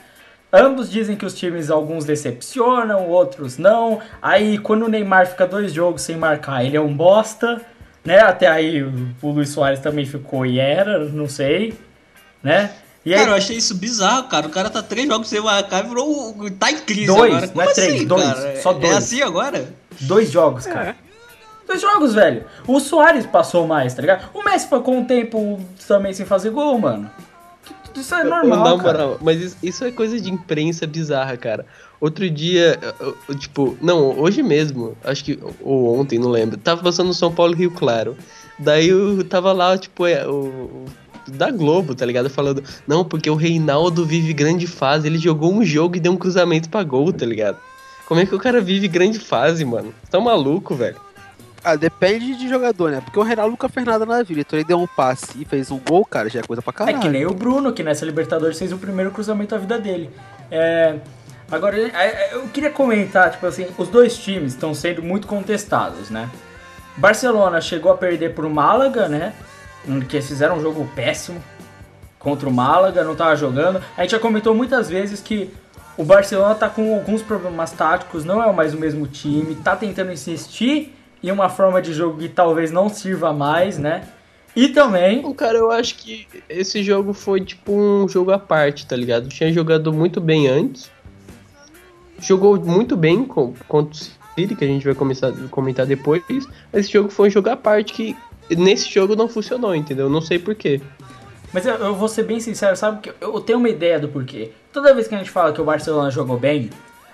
Ambos 0.52 0.90
dizem 0.90 1.16
que 1.16 1.26
os 1.26 1.34
times, 1.34 1.70
alguns 1.70 2.04
decepcionam, 2.06 3.06
outros 3.08 3.58
não. 3.58 4.00
Aí, 4.22 4.56
quando 4.58 4.84
o 4.86 4.88
Neymar 4.88 5.26
fica 5.26 5.46
dois 5.46 5.72
jogos 5.74 6.02
sem 6.02 6.16
marcar, 6.16 6.64
ele 6.64 6.76
é 6.76 6.80
um 6.80 6.94
bosta, 6.96 7.60
né? 8.04 8.20
Até 8.20 8.46
aí 8.46 8.82
o 8.82 9.28
Luiz 9.30 9.50
Soares 9.50 9.80
também 9.80 10.06
ficou 10.06 10.46
e 10.46 10.58
era, 10.58 11.00
não 11.10 11.28
sei, 11.28 11.74
né? 12.42 12.70
E 13.04 13.12
aí, 13.12 13.20
Cara, 13.20 13.32
eu 13.32 13.36
achei 13.36 13.56
isso 13.56 13.74
bizarro, 13.74 14.24
cara. 14.28 14.46
O 14.46 14.50
cara 14.50 14.70
tá 14.70 14.82
três 14.82 15.06
jogos 15.06 15.28
sem 15.28 15.40
marcar 15.40 15.84
e 15.84 15.88
virou. 15.88 16.30
o- 16.38 16.50
tá 16.50 16.70
em 16.70 16.78
crise 16.78 17.06
Dois, 17.06 17.30
agora. 17.32 17.46
não 17.46 17.52
Como 17.54 17.62
é 17.70 17.72
três, 17.74 17.94
assim, 17.94 18.06
dois, 18.06 18.24
cara? 18.24 18.56
só 18.62 18.70
É- 18.70 18.74
dois. 18.74 18.92
É 18.92 18.96
assim 18.96 19.22
agora? 19.22 19.68
Dois 20.00 20.30
jogos, 20.30 20.66
cara. 20.66 20.96
Dois 21.66 21.80
jogos, 21.82 22.14
velho. 22.14 22.44
O 22.66 22.80
Soares 22.80 23.26
passou 23.26 23.66
mais, 23.66 23.92
tá 23.94 24.00
ligado? 24.00 24.30
O 24.32 24.42
Messi 24.42 24.66
ficou 24.68 24.94
um 24.94 25.04
tempo 25.04 25.60
também 25.86 26.12
sem 26.14 26.24
fazer 26.24 26.50
gol, 26.50 26.78
mano. 26.78 27.10
Isso 27.94 28.14
é 28.14 28.22
normal, 28.22 28.58
Na 28.76 28.82
cara. 28.82 28.98
moral, 29.06 29.18
mas 29.20 29.40
isso, 29.42 29.56
isso 29.62 29.84
é 29.84 29.90
coisa 29.90 30.20
de 30.20 30.30
imprensa 30.30 30.86
bizarra, 30.86 31.36
cara. 31.36 31.66
Outro 32.00 32.30
dia, 32.30 32.78
eu- 33.00 33.16
eu, 33.28 33.34
tipo, 33.34 33.76
não, 33.82 34.16
hoje 34.20 34.40
mesmo, 34.42 34.96
acho 35.02 35.24
que, 35.24 35.38
ou 35.60 35.98
ontem, 35.98 36.16
não 36.18 36.28
lembro, 36.30 36.56
tava 36.56 36.80
passando 36.82 37.12
São 37.12 37.32
Paulo 37.34 37.54
Rio 37.54 37.72
Claro. 37.72 38.16
Daí 38.58 38.88
eu 38.88 39.24
tava 39.24 39.52
lá, 39.52 39.76
tipo, 39.76 40.06
é, 40.06 40.24
o, 40.28 40.30
o- 40.32 40.84
da 41.32 41.50
Globo, 41.50 41.94
tá 41.94 42.06
ligado? 42.06 42.30
Falando, 42.30 42.62
não, 42.86 43.04
porque 43.04 43.28
o 43.28 43.34
Reinaldo 43.34 44.06
vive 44.06 44.32
grande 44.32 44.66
fase, 44.66 45.06
ele 45.08 45.18
jogou 45.18 45.52
um 45.52 45.64
jogo 45.64 45.96
e 45.96 46.00
deu 46.00 46.12
um 46.12 46.16
cruzamento 46.16 46.68
pra 46.68 46.82
gol, 46.84 47.12
tá 47.12 47.26
ligado? 47.26 47.58
Como 48.08 48.20
é 48.20 48.24
que 48.24 48.34
o 48.34 48.38
cara 48.38 48.58
vive 48.58 48.88
grande 48.88 49.18
fase, 49.18 49.66
mano? 49.66 49.92
Tá 50.10 50.18
maluco, 50.18 50.74
velho? 50.74 50.96
Ah, 51.62 51.76
depende 51.76 52.34
de 52.36 52.48
jogador, 52.48 52.90
né? 52.90 53.02
Porque 53.04 53.18
o 53.18 53.22
Reinaldo 53.22 53.50
nunca 53.50 53.68
fez 53.68 53.84
nada 53.84 54.06
na 54.06 54.22
vida. 54.22 54.40
Então 54.40 54.58
ele 54.58 54.66
deu 54.66 54.80
um 54.80 54.86
passe 54.86 55.42
e 55.42 55.44
fez 55.44 55.70
um 55.70 55.78
gol, 55.78 56.06
cara, 56.06 56.30
já 56.30 56.40
é 56.40 56.42
coisa 56.42 56.62
pra 56.62 56.70
É 56.70 56.74
caralho. 56.74 57.00
que 57.00 57.08
nem 57.10 57.26
o 57.26 57.34
Bruno, 57.34 57.70
que 57.70 57.82
nessa 57.82 58.06
Libertadores 58.06 58.58
fez 58.58 58.72
o 58.72 58.78
primeiro 58.78 59.10
cruzamento 59.10 59.54
da 59.54 59.60
vida 59.60 59.78
dele. 59.78 60.08
É, 60.50 60.96
agora, 61.50 61.78
é, 61.78 61.90
é, 61.92 62.30
eu 62.32 62.48
queria 62.48 62.70
comentar, 62.70 63.30
tipo 63.30 63.44
assim, 63.44 63.66
os 63.76 63.88
dois 63.88 64.16
times 64.16 64.54
estão 64.54 64.72
sendo 64.72 65.02
muito 65.02 65.26
contestados, 65.26 66.08
né? 66.08 66.30
Barcelona 66.96 67.60
chegou 67.60 67.92
a 67.92 67.96
perder 67.98 68.32
pro 68.34 68.48
Málaga, 68.48 69.06
né? 69.06 69.34
Que 70.08 70.22
fizeram 70.22 70.56
um 70.56 70.62
jogo 70.62 70.88
péssimo 70.96 71.42
contra 72.18 72.48
o 72.48 72.52
Málaga, 72.52 73.04
não 73.04 73.14
tava 73.14 73.36
jogando. 73.36 73.82
A 73.96 74.00
gente 74.02 74.12
já 74.12 74.18
comentou 74.18 74.54
muitas 74.54 74.88
vezes 74.88 75.20
que 75.20 75.52
o 75.98 76.04
Barcelona 76.04 76.54
tá 76.54 76.70
com 76.70 76.94
alguns 76.94 77.22
problemas 77.22 77.72
táticos, 77.72 78.24
não 78.24 78.42
é 78.42 78.50
mais 78.52 78.72
o 78.72 78.78
mesmo 78.78 79.06
time, 79.08 79.56
tá 79.56 79.74
tentando 79.74 80.12
insistir 80.12 80.94
em 81.20 81.32
uma 81.32 81.48
forma 81.48 81.82
de 81.82 81.92
jogo 81.92 82.18
que 82.20 82.28
talvez 82.28 82.70
não 82.70 82.88
sirva 82.88 83.32
mais, 83.32 83.76
né? 83.76 84.04
E 84.54 84.68
também 84.68 85.22
Bom, 85.22 85.34
cara, 85.34 85.58
eu 85.58 85.70
acho 85.72 85.96
que 85.96 86.26
esse 86.48 86.84
jogo 86.84 87.12
foi 87.12 87.40
tipo 87.40 87.72
um 87.72 88.08
jogo 88.08 88.30
à 88.30 88.38
parte, 88.38 88.86
tá 88.86 88.94
ligado? 88.94 89.28
Tinha 89.28 89.52
jogado 89.52 89.92
muito 89.92 90.20
bem 90.20 90.46
antes. 90.46 90.88
Jogou 92.20 92.58
muito 92.58 92.96
bem 92.96 93.24
contra 93.24 93.92
o 93.92 93.94
City, 94.36 94.54
que 94.54 94.64
a 94.64 94.68
gente 94.68 94.84
vai 94.84 94.94
começar, 94.94 95.32
comentar 95.50 95.84
depois. 95.84 96.22
Esse 96.72 96.92
jogo 96.92 97.08
foi 97.10 97.28
um 97.28 97.30
jogo 97.30 97.50
à 97.50 97.56
parte 97.56 97.92
que 97.92 98.16
nesse 98.56 98.88
jogo 98.88 99.14
não 99.16 99.28
funcionou, 99.28 99.74
entendeu? 99.74 100.08
Não 100.08 100.20
sei 100.20 100.38
porquê. 100.38 100.80
Mas 101.52 101.66
eu, 101.66 101.74
eu 101.76 101.94
vou 101.94 102.08
ser 102.08 102.24
bem 102.24 102.40
sincero, 102.40 102.76
sabe? 102.76 103.00
que 103.00 103.12
Eu 103.20 103.40
tenho 103.40 103.58
uma 103.58 103.68
ideia 103.68 103.98
do 103.98 104.08
porquê. 104.08 104.52
Toda 104.72 104.94
vez 104.94 105.08
que 105.08 105.14
a 105.14 105.18
gente 105.18 105.30
fala 105.30 105.52
que 105.52 105.60
o 105.60 105.64
Barcelona 105.64 106.10
jogou 106.10 106.38
bem, 106.38 106.70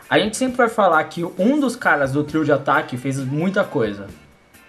a 0.09 0.19
gente 0.19 0.37
sempre 0.37 0.57
vai 0.57 0.69
falar 0.69 1.03
que 1.05 1.25
um 1.39 1.59
dos 1.61 1.77
caras 1.77 2.13
do 2.13 2.25
trio 2.25 2.45
de 2.45 2.53
ataque 2.53 2.97
fez 2.97 3.19
muita 3.19 3.65
coisa. 3.65 4.07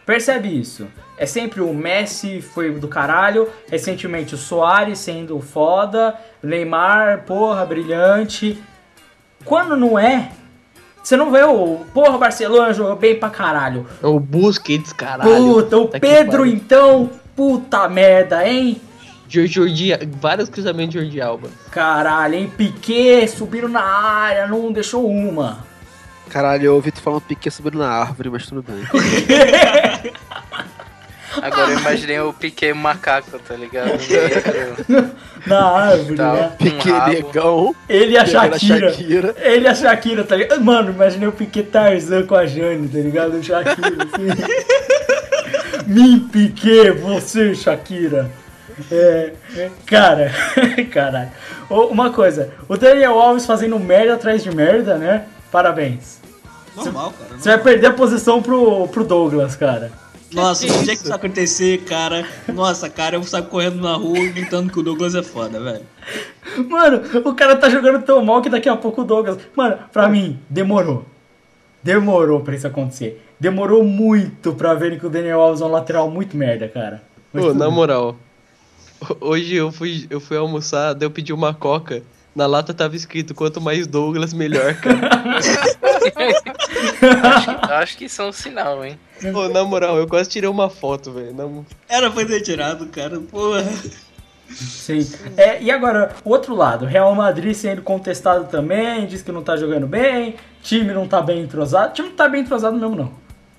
Percebe 0.06 0.48
isso? 0.60 0.88
É 1.18 1.26
sempre 1.26 1.62
o 1.62 1.74
Messi 1.74 2.40
foi 2.42 2.72
do 2.72 2.88
caralho, 2.88 3.50
recentemente 3.68 4.36
o 4.36 4.38
Soares 4.38 5.00
sendo 5.00 5.40
foda, 5.40 6.16
Neymar, 6.44 7.24
porra, 7.26 7.66
brilhante. 7.66 8.62
Quando 9.44 9.76
não 9.76 9.98
é, 9.98 10.32
você 11.04 11.18
não 11.18 11.32
vê 11.32 11.44
o 11.44 11.86
porra, 11.92 12.20
Barcelona 12.20 12.72
jogou 12.72 12.96
bem 12.96 13.18
pra 13.18 13.30
caralho. 13.32 13.88
O 14.02 14.20
Busquets, 14.20 14.94
caralho. 14.94 15.32
Puta, 15.32 15.78
o 15.78 15.88
Tá 15.88 16.00
Pedro 16.00 16.46
então, 16.46 17.10
puta 17.36 17.88
merda, 17.90 18.48
hein? 18.48 18.80
Jor- 19.28 19.48
Jordi, 19.48 19.92
vários 20.22 20.50
cruzamentos 20.50 20.94
de 20.94 21.00
Jordi 21.02 21.22
Alba. 21.22 21.50
Caralho, 21.72 22.36
hein? 22.36 22.52
Piquet 22.56 23.28
subiram 23.28 23.68
na 23.70 23.82
área, 23.84 24.48
não 24.48 24.72
deixou 24.72 25.10
uma. 25.10 25.66
Caralho, 26.30 26.66
eu 26.66 26.76
ouvi 26.76 26.92
tu 26.92 27.02
falando 27.02 27.22
pique 27.22 27.50
subindo 27.52 27.78
na 27.78 27.88
árvore, 27.90 28.30
mas 28.30 28.46
tudo 28.48 28.64
bem. 28.64 28.84
Agora 31.42 31.72
eu 31.72 31.80
imaginei 31.80 32.20
o 32.20 32.32
Piquet 32.32 32.74
macaco, 32.74 33.38
tá 33.40 33.56
ligado? 33.56 33.92
Na 35.46 35.66
árvore, 35.66 36.16
tal, 36.16 36.34
né? 36.36 36.52
com 36.58 36.64
Pique 36.64 36.90
rabo. 36.90 37.12
negão. 37.12 37.76
Ele 37.90 38.14
e 38.14 38.18
a 38.18 38.26
Shakira. 38.26 38.90
Shakira. 38.92 39.36
Ele 39.40 39.66
e 39.66 39.68
a 39.68 39.76
Shakira, 39.76 40.24
tá 40.24 40.36
ligado? 40.38 40.64
Mano, 40.64 40.92
imaginei 40.92 41.28
o 41.28 41.34
Piquet 41.34 41.64
Tarzan 41.64 42.26
com 42.26 42.36
a 42.36 42.46
Jane, 42.46 42.88
tá 42.88 42.98
ligado? 43.00 43.34
O 43.38 43.44
Shakira, 43.44 43.98
assim. 44.14 45.84
Me 45.88 46.20
Piquet, 46.22 46.92
você, 46.92 47.54
Shakira. 47.54 48.32
É, 48.92 49.34
é, 49.56 49.72
cara, 49.86 50.32
caralho. 50.92 51.32
Uma 51.70 52.12
coisa, 52.12 52.52
o 52.68 52.78
Daniel 52.78 53.20
Alves 53.20 53.46
fazendo 53.46 53.80
merda 53.80 54.16
atrás 54.16 54.44
de 54.44 54.54
merda, 54.54 54.98
né? 54.98 55.26
Parabéns. 55.52 56.20
Normal, 56.76 57.14
cara. 57.18 57.40
Você 57.40 57.50
vai 57.50 57.58
perder 57.58 57.88
a 57.88 57.94
posição 57.94 58.42
pro, 58.42 58.88
pro 58.90 59.04
Douglas, 59.04 59.56
cara. 59.56 59.92
Nossa, 60.34 60.66
um 60.66 60.84
dia 60.84 60.96
que 60.96 61.04
isso 61.04 61.14
acontecer, 61.14 61.84
cara. 61.86 62.28
Nossa, 62.54 62.90
cara, 62.90 63.16
eu 63.16 63.24
saio 63.24 63.46
correndo 63.46 63.82
na 63.82 63.94
rua 63.96 64.20
gritando 64.28 64.72
que 64.72 64.80
o 64.80 64.84
Douglas 64.84 65.16
é 65.16 65.24
foda, 65.24 65.62
velho. 65.62 65.86
Mano, 66.68 67.02
o 67.24 67.34
cara 67.34 67.56
tá 67.56 67.70
jogando 67.70 68.04
tão 68.04 68.24
mal 68.24 68.42
que 68.42 68.50
daqui 68.50 68.68
a 68.68 68.76
pouco 68.76 69.02
o 69.02 69.06
Douglas. 69.06 69.38
Mano, 69.56 69.78
pra 69.94 70.10
mim, 70.10 70.38
demorou. 70.50 71.06
Demorou 71.82 72.42
pra 72.42 72.56
isso 72.56 72.68
acontecer. 72.68 73.24
Demorou 73.40 73.84
muito 73.84 74.54
pra 74.54 74.74
verem 74.74 75.00
que 75.00 75.06
o 75.06 75.10
Daniel 75.10 75.40
Alves 75.40 75.62
é 75.62 75.66
um 75.66 75.72
lateral 75.72 76.10
muito 76.10 76.36
merda, 76.36 76.68
cara. 76.68 77.02
Mas 77.32 77.46
Pô, 77.46 77.54
na 77.54 77.66
bem. 77.66 77.74
moral, 77.74 78.16
hoje 79.20 79.56
eu 79.56 79.72
fui, 79.72 80.08
eu 80.10 80.20
fui 80.20 80.38
almoçar, 80.38 80.94
daí 80.94 81.06
eu 81.06 81.12
pedi 81.12 81.34
uma 81.34 81.54
coca. 81.54 82.04
Na 82.36 82.46
lata 82.46 82.74
tava 82.74 82.96
escrito, 82.98 83.34
quanto 83.34 83.62
mais 83.62 83.88
Douglas, 83.88 84.34
melhor, 84.34 84.76
cara. 84.76 85.10
acho, 87.24 87.50
acho 87.72 87.98
que 87.98 88.06
isso 88.06 88.22
é 88.22 88.26
um 88.26 88.32
sinal, 88.34 88.84
hein? 88.84 89.00
Pô, 89.32 89.48
na 89.48 89.64
moral, 89.64 89.98
eu 89.98 90.06
quase 90.06 90.30
tirei 90.30 90.50
uma 90.50 90.70
foto, 90.70 91.14
velho. 91.14 91.34
na 91.34 91.46
Era 91.88 92.12
pra 92.12 92.26
ter 92.26 92.42
tirado, 92.42 92.88
cara. 92.88 93.22
Porra. 93.22 93.64
Sim. 94.50 95.00
É, 95.38 95.62
e 95.62 95.72
agora, 95.72 96.14
o 96.26 96.30
outro 96.30 96.54
lado, 96.54 96.86
Real 96.86 97.14
Madrid 97.16 97.54
sendo 97.54 97.82
contestado 97.82 98.50
também, 98.50 99.08
diz 99.08 99.22
que 99.22 99.32
não 99.32 99.42
tá 99.42 99.56
jogando 99.56 99.88
bem, 99.88 100.36
time 100.62 100.94
não 100.94 101.08
tá 101.08 101.22
bem 101.22 101.42
entrosado. 101.42 101.94
time 101.94 102.10
não 102.10 102.16
tá 102.16 102.28
bem 102.28 102.42
entrosado 102.42 102.78
mesmo, 102.78 102.96
não. 102.96 103.14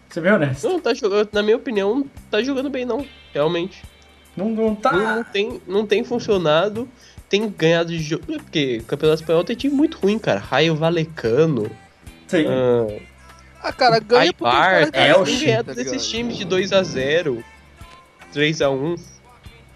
Você 0.09 0.21
viu, 0.21 0.39
né? 0.39 0.55
Não, 0.63 0.79
tá 0.79 0.95
jogando, 0.95 1.31
na 1.33 1.43
minha 1.43 1.57
opinião, 1.57 1.97
não 1.97 2.07
tá 2.31 2.43
jogando 2.43 2.71
bem, 2.71 2.85
não. 2.85 3.05
Realmente. 3.33 3.83
Não, 4.37 4.51
não 4.51 4.75
tá. 4.75 4.93
Não, 4.93 5.17
não 5.17 5.25
tem, 5.25 5.63
não 5.67 5.87
tem 5.87 6.05
funcionado. 6.05 6.89
Tem 7.29 7.49
ganhado 7.49 7.91
de 7.91 7.99
jogo. 7.99 8.25
Porque 8.27 8.79
o 8.83 8.85
Campeonato 8.85 9.23
Espanhol 9.23 9.45
tem 9.45 9.57
time 9.57 9.75
muito 9.75 9.99
ruim, 9.99 10.19
cara. 10.19 10.39
Raio 10.39 10.75
Valecano. 10.77 11.71
Sim. 12.29 12.45
ah, 12.49 13.01
Ah, 13.63 13.73
cara, 13.73 13.99
ganha 13.99 14.23
Aibar. 14.23 14.53
caras 14.53 14.91
é, 14.93 15.13
Tem 15.25 15.39
ganhado 15.41 15.69
tá 15.69 15.73
desses 15.75 16.07
times 16.07 16.37
de 16.37 16.45
2x0, 16.45 17.43
3x1. 18.35 19.01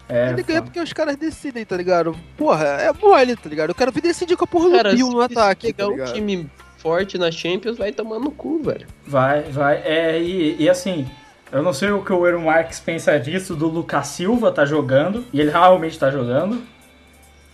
É, 0.09 0.31
Ele 0.31 0.43
ganha 0.43 0.61
porque 0.63 0.81
os 0.81 0.93
caras 0.93 1.17
decidem, 1.17 1.65
tá 1.65 1.77
ligado? 1.77 2.17
Porra, 2.37 2.65
é 2.65 2.93
mole, 2.93 3.37
tá 3.37 3.49
ligado? 3.49 3.71
Eu 3.71 3.75
quero 3.75 3.93
ver 3.93 4.01
decidir 4.01 4.37
com 4.37 4.45
a 4.45 4.47
porra 4.47 4.69
do 4.69 4.77
Cara, 4.77 4.93
Bill 4.93 5.07
se 5.07 5.13
no 5.13 5.21
ataque, 5.21 5.73
pegar 5.73 5.87
tá 5.87 5.93
um 5.93 6.13
time 6.13 6.51
forte 6.79 7.17
na 7.17 7.31
Champions, 7.31 7.79
vai 7.79 7.93
tomar 7.93 8.19
no 8.19 8.31
cu, 8.33 8.61
velho. 8.63 8.89
Vai, 9.07 9.43
vai. 9.43 9.77
É, 9.85 10.21
e, 10.21 10.57
e 10.59 10.69
assim, 10.69 11.09
eu 11.53 11.63
não 11.63 11.73
sei 11.73 11.91
o 11.91 12.03
que 12.05 12.13
o 12.13 12.27
Eero 12.27 12.41
Marques 12.41 12.81
pensa 12.81 13.19
disso, 13.19 13.55
do 13.55 13.67
Lucas 13.69 14.07
Silva 14.09 14.51
tá 14.53 14.65
jogando, 14.65 15.25
e 15.33 15.41
ele 15.41 15.51
realmente 15.51 15.99
tá 15.99 16.11
jogando 16.11 16.63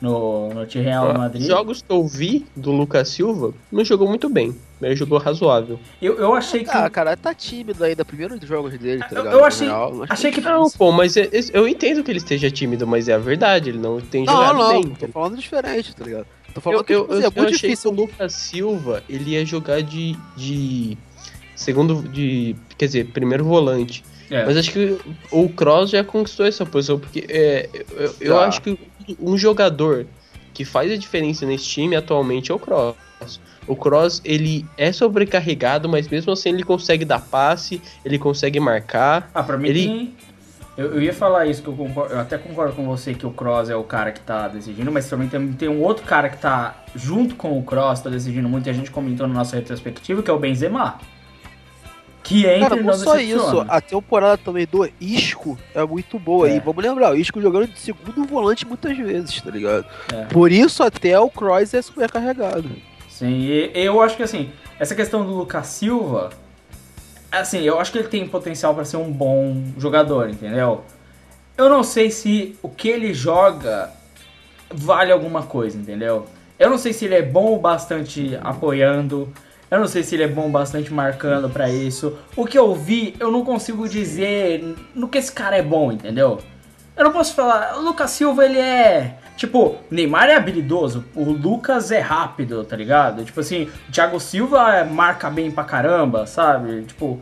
no, 0.00 0.50
no 0.52 0.64
Real 0.64 1.14
Madrid. 1.14 1.46
Jogos 1.46 1.80
que 1.82 1.90
eu 1.90 2.06
vi 2.06 2.46
do 2.54 2.70
Lucas 2.70 3.08
Silva, 3.08 3.54
não 3.72 3.84
jogou 3.84 4.06
muito 4.08 4.28
bem. 4.28 4.54
Ele 4.82 4.94
jogou 4.94 5.18
razoável. 5.18 5.80
Eu, 6.02 6.18
eu 6.18 6.34
achei 6.34 6.62
que. 6.62 6.70
Ah, 6.70 6.90
cara, 6.90 7.16
tá 7.16 7.32
tímido 7.32 7.82
ainda, 7.82 8.04
primeiro 8.04 8.38
dos 8.38 8.46
jogos 8.46 8.76
dele, 8.76 9.00
tá 9.00 9.08
eu, 9.12 9.16
ligado? 9.18 9.32
eu 9.34 9.38
No 9.40 9.44
achei, 9.46 9.66
Real, 9.68 10.04
achei 10.06 10.30
que. 10.30 10.40
Não, 10.42 10.68
pô, 10.70 10.92
mas 10.92 11.16
é- 11.16 11.30
é- 11.32 11.40
eu 11.54 11.66
entendo 11.66 12.04
que 12.04 12.10
ele 12.10 12.18
esteja 12.18 12.50
tímido, 12.50 12.86
mas 12.86 13.08
é 13.08 13.14
a 13.14 13.18
verdade, 13.18 13.70
ele 13.70 13.78
não 13.78 13.98
tem 14.02 14.26
Não, 14.26 14.34
jogado 14.34 14.58
não, 14.58 14.68
bem. 14.82 14.94
tô 14.94 15.08
falando 15.08 15.38
diferente, 15.38 15.96
tá 15.96 16.04
ligado? 16.04 16.26
Tô 16.52 16.58
Eu, 16.58 16.62
falando 16.62 16.84
que 16.84 16.94
eu, 16.94 17.00
tipo, 17.02 17.12
eu, 17.14 17.16
assim, 17.18 17.24
é 17.24 17.26
eu 17.28 17.32
muito 17.34 17.54
achei 17.54 17.70
difícil. 17.70 17.90
que 17.90 17.96
o 17.96 18.00
Lucas 18.02 18.32
Silva, 18.34 19.02
ele 19.08 19.30
ia 19.30 19.46
jogar 19.46 19.82
de, 19.82 20.14
de 20.36 20.98
segundo, 21.56 22.06
de, 22.08 22.54
quer 22.78 22.86
dizer, 22.86 23.06
primeiro 23.06 23.44
volante. 23.44 24.04
É. 24.30 24.44
Mas 24.44 24.56
acho 24.56 24.72
que 24.72 24.98
o 25.32 25.48
Cross 25.48 25.90
já 25.90 26.04
conquistou 26.04 26.46
essa 26.46 26.64
posição, 26.66 26.98
porque 26.98 27.24
é, 27.28 27.68
eu, 27.96 28.14
eu 28.20 28.34
Já. 28.34 28.46
acho 28.46 28.60
que 28.62 28.78
um 29.20 29.36
jogador 29.38 30.06
que 30.52 30.64
faz 30.64 30.90
a 30.92 30.96
diferença 30.96 31.44
nesse 31.46 31.64
time 31.66 31.94
atualmente 31.96 32.50
é 32.52 32.54
o 32.54 32.58
Cross. 32.58 32.96
O 33.68 33.74
Cross, 33.74 34.20
ele 34.24 34.64
é 34.76 34.92
sobrecarregado, 34.92 35.88
mas 35.88 36.06
mesmo 36.08 36.32
assim 36.32 36.50
ele 36.50 36.62
consegue 36.62 37.04
dar 37.04 37.20
passe, 37.20 37.80
ele 38.04 38.18
consegue 38.18 38.60
marcar. 38.60 39.30
Ah, 39.34 39.42
pra 39.42 39.56
mim 39.56 39.68
Ele- 39.68 39.86
tem- 39.86 40.14
Eu, 40.76 40.92
eu 40.96 41.02
ia 41.02 41.12
falar 41.14 41.46
isso, 41.46 41.62
que 41.62 41.68
eu, 41.68 41.72
concordo- 41.74 42.12
eu 42.12 42.20
até 42.20 42.36
concordo 42.36 42.74
com 42.74 42.84
você 42.84 43.14
que 43.14 43.24
o 43.26 43.30
Cross 43.30 43.70
é 43.70 43.76
o 43.76 43.82
cara 43.82 44.12
que 44.12 44.20
tá 44.20 44.46
decidindo, 44.46 44.92
mas 44.92 45.08
também 45.08 45.26
tem, 45.26 45.52
tem 45.54 45.68
um 45.70 45.80
outro 45.82 46.04
cara 46.04 46.28
que 46.28 46.36
tá 46.36 46.84
junto 46.94 47.34
com 47.34 47.58
o 47.58 47.62
Cross, 47.62 48.00
tá 48.00 48.10
decidindo 48.10 48.46
muito, 48.46 48.66
e 48.66 48.70
a 48.70 48.74
gente 48.74 48.90
comentou 48.90 49.26
na 49.26 49.32
nossa 49.32 49.56
retrospectiva, 49.56 50.22
que 50.22 50.30
é 50.30 50.34
o 50.34 50.38
Benzema. 50.38 50.98
Que 52.26 52.44
entra 52.44 52.70
Cara, 52.70 52.80
e 52.80 52.82
não 52.82 52.92
só 52.94 53.14
decepciona. 53.14 53.42
isso, 53.44 53.66
a 53.68 53.80
temporada 53.80 54.36
também 54.36 54.66
do 54.66 54.88
Isco 55.00 55.56
é 55.72 55.84
muito 55.84 56.18
boa. 56.18 56.50
É. 56.50 56.56
E 56.56 56.60
vamos 56.60 56.82
lembrar, 56.82 57.12
o 57.12 57.16
Isco 57.16 57.40
jogando 57.40 57.68
de 57.68 57.78
segundo 57.78 58.24
volante 58.24 58.66
muitas 58.66 58.98
vezes, 58.98 59.40
tá 59.40 59.48
ligado? 59.48 59.86
É. 60.12 60.24
Por 60.24 60.50
isso 60.50 60.82
até 60.82 61.18
o 61.20 61.30
Kroos 61.30 61.72
é 61.72 61.80
super 61.80 62.10
carregado. 62.10 62.68
Sim, 63.08 63.42
e 63.42 63.70
eu 63.74 64.02
acho 64.02 64.16
que 64.16 64.24
assim, 64.24 64.50
essa 64.76 64.92
questão 64.92 65.24
do 65.24 65.30
Lucas 65.30 65.68
Silva, 65.68 66.30
assim, 67.30 67.60
eu 67.60 67.78
acho 67.78 67.92
que 67.92 67.98
ele 67.98 68.08
tem 68.08 68.26
potencial 68.26 68.74
pra 68.74 68.84
ser 68.84 68.96
um 68.96 69.12
bom 69.12 69.62
jogador, 69.78 70.28
entendeu? 70.28 70.82
Eu 71.56 71.70
não 71.70 71.84
sei 71.84 72.10
se 72.10 72.58
o 72.60 72.68
que 72.68 72.88
ele 72.88 73.14
joga 73.14 73.90
vale 74.68 75.12
alguma 75.12 75.44
coisa, 75.44 75.78
entendeu? 75.78 76.26
Eu 76.58 76.70
não 76.70 76.76
sei 76.76 76.92
se 76.92 77.04
ele 77.04 77.14
é 77.14 77.22
bom 77.22 77.54
o 77.54 77.58
bastante 77.58 78.36
apoiando, 78.42 79.32
eu 79.70 79.80
não 79.80 79.86
sei 79.86 80.02
se 80.02 80.14
ele 80.14 80.22
é 80.22 80.28
bom 80.28 80.50
bastante 80.50 80.92
marcando 80.92 81.48
pra 81.50 81.68
isso. 81.68 82.16
O 82.36 82.46
que 82.46 82.58
eu 82.58 82.74
vi, 82.74 83.14
eu 83.18 83.30
não 83.30 83.44
consigo 83.44 83.88
dizer 83.88 84.76
no 84.94 85.08
que 85.08 85.18
esse 85.18 85.32
cara 85.32 85.56
é 85.56 85.62
bom, 85.62 85.90
entendeu? 85.90 86.38
Eu 86.96 87.04
não 87.04 87.12
posso 87.12 87.34
falar, 87.34 87.76
o 87.76 87.82
Lucas 87.82 88.10
Silva 88.10 88.44
ele 88.44 88.58
é. 88.58 89.18
Tipo, 89.36 89.76
Neymar 89.90 90.30
é 90.30 90.34
habilidoso, 90.34 91.04
o 91.14 91.24
Lucas 91.24 91.90
é 91.90 92.00
rápido, 92.00 92.64
tá 92.64 92.74
ligado? 92.74 93.22
Tipo 93.22 93.40
assim, 93.40 93.68
o 93.88 93.92
Thiago 93.92 94.18
Silva 94.18 94.82
marca 94.84 95.28
bem 95.28 95.50
pra 95.50 95.62
caramba, 95.62 96.26
sabe? 96.26 96.84
Tipo, 96.84 97.20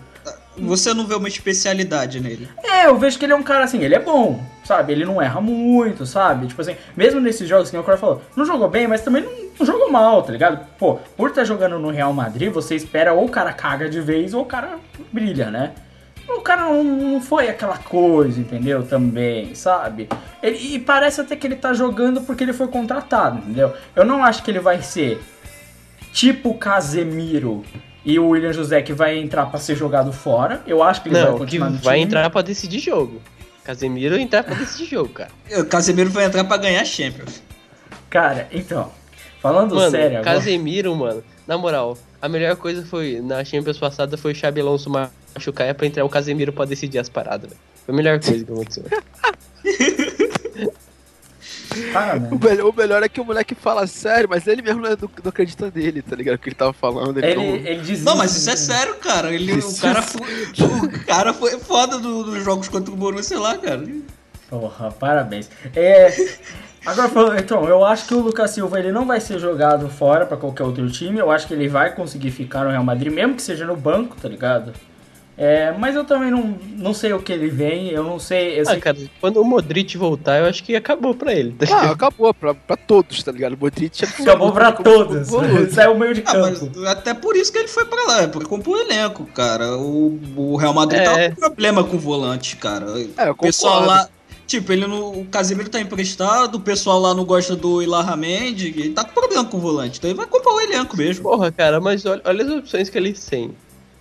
Você 0.59 0.95
não 0.95 1.07
vê 1.07 1.15
uma 1.15 1.29
especialidade 1.29 2.21
nele. 2.21 2.49
é, 2.63 2.87
eu 2.87 2.97
vejo 2.99 3.19
que 3.19 3.25
ele 3.25 3.33
é 3.33 3.37
um 3.37 3.43
cara 3.43 3.65
assim, 3.65 3.83
ele 3.83 3.95
é 3.95 3.99
bom, 3.99 4.41
sabe? 4.65 4.93
Ele 4.93 5.05
não 5.05 5.21
erra 5.21 5.41
muito, 5.41 6.07
sabe? 6.07 6.47
Tipo 6.47 6.61
assim, 6.61 6.77
mesmo 6.97 7.21
nesses 7.21 7.49
jogos 7.49 7.71
que 7.71 7.77
o 7.77 7.83
cara 7.83 7.99
falou, 7.99 8.23
não 8.37 8.45
jogou 8.45 8.69
bem, 8.69 8.87
mas 8.87 9.01
também 9.03 9.23
não, 9.23 9.33
não 9.59 9.67
jogou 9.67 9.91
mal, 9.91 10.23
tá 10.23 10.31
ligado? 10.33 10.65
Pô, 10.79 10.97
por 11.17 11.31
estar 11.31 11.45
jogando 11.45 11.79
no 11.79 11.91
Real 11.91 12.13
Madrid, 12.13 12.53
você 12.53 12.75
espera 12.75 13.13
ou 13.13 13.25
o 13.25 13.29
cara 13.29 13.53
caga 13.53 13.89
de 13.89 14.01
vez 14.01 14.33
ou 14.35 14.43
o 14.43 14.47
cara 14.47 14.79
brilha, 15.13 15.51
né? 15.51 15.73
O 16.29 16.41
cara 16.41 16.63
não, 16.63 16.83
não 16.83 17.21
foi 17.21 17.49
aquela 17.49 17.77
coisa, 17.77 18.41
entendeu? 18.41 18.83
Também, 18.83 19.55
sabe? 19.55 20.09
Ele- 20.43 20.57
e 20.77 20.79
parece 20.79 21.21
até 21.21 21.37
que 21.37 21.47
ele 21.47 21.57
tá 21.57 21.75
jogando 21.75 22.23
porque 22.23 22.43
ele 22.45 22.53
foi 22.55 22.69
contratado, 22.69 23.39
entendeu? 23.39 23.75
Eu 23.95 24.05
não 24.05 24.25
acho 24.25 24.43
que 24.43 24.51
ele 24.51 24.61
vai 24.61 24.81
ser 24.81 25.23
tipo 26.13 26.55
Casemiro 26.55 27.63
e 28.05 28.19
o 28.19 28.29
William 28.29 28.53
José 28.53 28.83
que 28.83 28.93
vai 28.93 29.19
entrar 29.19 29.47
pra 29.47 29.59
ser 29.59 29.77
jogado 29.77 30.13
fora. 30.13 30.63
Eu 30.67 30.83
acho 30.83 31.03
que 31.03 31.09
ele 31.09 31.15
vai 31.17 31.25
Não, 31.25 31.33
que 31.33 31.39
continuar 31.39 31.71
no 31.71 31.79
vai 31.79 31.99
entrar 31.99 32.29
pra 32.31 32.43
decidir 32.43 32.81
jogo. 32.81 33.21
Casemiro 33.65 34.17
entrar 34.17 34.45
pra 34.45 34.55
decidir 34.55 34.91
jogo, 34.91 35.09
cara. 35.09 35.31
O 35.59 35.65
Casemiro 35.65 36.11
vai 36.11 36.27
entrar 36.27 36.45
pra 36.45 36.57
ganhar 36.59 36.85
Champions. 36.85 37.43
Cara, 38.11 38.47
então, 38.53 38.93
falando 39.41 39.75
Mano, 39.75 39.91
sério 39.91 40.19
agora. 40.19 40.37
Casemiro, 40.37 40.95
mano, 40.95 41.25
na 41.47 41.57
moral, 41.57 41.97
a 42.21 42.29
melhor 42.29 42.55
coisa 42.57 42.85
foi, 42.85 43.21
na 43.23 43.43
Champions 43.45 43.79
passada, 43.79 44.17
foi 44.17 44.33
o 44.33 44.35
Xabi 44.35 44.61
Alonso 44.61 44.91
machucar 44.91 45.67
é 45.67 45.73
pra 45.73 45.87
entrar 45.87 46.05
o 46.05 46.09
Casemiro 46.09 46.53
pra 46.53 46.67
decidir 46.67 46.99
as 46.99 47.09
paradas, 47.09 47.49
velho. 47.51 47.61
Foi 47.87 47.95
a 47.95 47.97
melhor 47.97 48.21
coisa 48.21 48.45
que 48.45 48.53
aconteceu. 48.53 48.85
Para, 51.93 52.17
O 52.19 52.39
melhor, 52.39 52.69
o 52.71 52.73
melhor 52.77 53.03
é 53.03 53.09
que 53.09 53.21
o 53.21 53.25
moleque 53.25 53.55
fala 53.55 53.87
sério, 53.87 54.29
mas 54.29 54.47
ele 54.47 54.63
mesmo 54.63 54.81
não, 54.83 54.91
é 54.91 54.97
do- 54.97 55.11
não 55.23 55.29
acredita 55.29 55.71
nele, 55.75 56.03
tá 56.03 56.15
ligado? 56.17 56.37
O 56.37 56.39
que 56.39 56.49
ele 56.49 56.57
tava 56.57 56.73
falando. 56.73 57.19
Ele, 57.19 57.27
Ele, 57.27 57.37
não- 57.37 57.55
ele 57.57 57.81
diz 57.83 58.03
Não, 58.03 58.17
mas 58.17 58.37
isso 58.37 58.51
é 58.51 58.57
sério, 58.57 58.95
cara. 58.97 59.33
Ele, 59.33 59.53
o, 59.53 59.59
Isso 59.59 59.81
cara 59.81 59.99
é 59.99 60.03
foi, 60.03 60.21
o 61.01 61.07
cara 61.07 61.33
foi 61.35 61.59
foda 61.59 61.99
do- 61.99 62.25
dos 62.25 62.45
jogos 62.45 62.69
contra 62.69 62.93
o 62.93 62.97
Borussia 62.97 63.39
lá, 63.39 63.57
cara. 63.59 63.85
Porra, 64.49 64.91
parabéns. 64.93 65.49
É, 65.75 66.15
agora 66.85 67.09
falando, 67.09 67.39
então, 67.41 67.67
eu 67.69 67.85
acho 67.85 68.07
que 68.07 68.15
o 68.15 68.21
Lucas 68.21 68.51
Silva 68.51 68.79
ele 68.79 68.93
não 68.93 69.07
vai 69.07 69.21
ser 69.21 69.39
jogado 69.39 69.89
fora 69.89 70.27
pra 70.27 70.37
qualquer 70.37 70.63
outro 70.65 70.89
time. 70.91 71.19
Eu 71.19 71.31
acho 71.31 71.47
que 71.49 71.55
ele 71.55 71.69
vai 71.69 71.95
conseguir 71.95 72.31
ficar 72.31 72.65
no 72.65 72.71
Real 72.71 72.85
Madrid, 72.85 73.13
mesmo 73.13 73.35
que 73.35 73.43
seja 73.43 73.65
no 73.67 73.77
banco, 73.77 74.17
tá 74.21 74.29
ligado? 74.29 74.73
É, 75.37 75.73
mas 75.73 75.97
eu 75.97 76.05
também 76.05 76.31
não, 76.31 76.57
não 76.77 76.95
sei 76.95 77.13
o 77.13 77.21
que 77.21 77.33
ele 77.33 77.49
vem, 77.49 77.89
eu 77.89 78.05
não 78.05 78.21
sei. 78.21 78.61
Eu 78.61 78.67
sei 78.67 78.77
Ah, 78.77 78.81
cara, 78.81 78.97
quando 79.21 79.41
o 79.41 79.45
Modric 79.45 79.97
voltar, 79.99 80.39
eu 80.39 80.47
acho 80.47 80.63
que 80.63 80.77
acabou 80.77 81.13
pra 81.13 81.33
ele. 81.35 81.53
tá 81.59 81.67
Ah, 81.77 81.91
acabou 81.91 82.33
pra, 82.33 82.55
pra 82.55 82.77
todos, 82.77 83.21
tá 83.23 83.33
ligado? 83.33 83.55
O 83.55 83.59
Modric 83.59 84.05
é 84.05 84.07
Acabou 84.07 84.53
pra 84.53 84.71
todos. 84.71 85.27
Saiu 85.75 85.93
o 85.95 85.99
meio 85.99 86.15
de 86.15 86.23
Ah, 86.25 86.39
mas 86.39 86.61
campo. 86.61 86.85
até 86.87 87.13
por 87.15 87.35
isso 87.35 87.51
que 87.51 87.59
ele 87.59 87.67
foi 87.69 87.85
pra 87.85 88.01
lá, 88.05 88.23
é 88.23 88.27
pra 88.29 88.45
compor 88.45 88.77
o 88.77 88.81
elenco, 88.81 89.25
cara. 89.27 89.77
O, 89.77 90.21
o 90.37 90.57
Real 90.57 90.73
Madrid 90.73 91.01
É. 91.01 91.05
tava 91.05 91.29
com 91.31 91.41
problema 91.41 91.83
com 91.83 91.99
volante, 91.99 92.55
cara. 92.57 92.87
É, 93.17 93.29
eu 93.29 93.33
o 93.33 93.37
pessoal 93.37 93.85
lá. 93.85 94.09
Tipo, 94.47 94.73
ele 94.73 94.87
não, 94.87 95.21
o 95.21 95.25
Casemiro 95.25 95.71
tá 95.71 95.81
emprestado, 95.81 96.57
o 96.57 96.61
pessoal 96.61 97.01
lá 97.01 97.15
não 97.15 97.25
gosta 97.25 97.57
do 97.57 97.83
Ilarramendi, 97.83 98.69
ele 98.77 98.91
tá 98.91 99.03
com 99.03 99.13
problema 99.15 99.43
com 99.45 99.57
o 99.57 99.61
volante, 99.61 99.99
então 99.99 100.11
ele 100.11 100.17
vai 100.19 100.27
compor 100.27 100.53
o 100.55 100.61
elenco 100.61 100.95
mesmo. 100.97 101.23
Porra, 101.25 101.51
cara, 101.51 101.81
mas 101.81 102.05
olha, 102.05 102.21
olha 102.25 102.45
as 102.45 102.51
opções 102.51 102.91
que 102.91 102.99
eles 102.99 103.25
têm. 103.25 103.51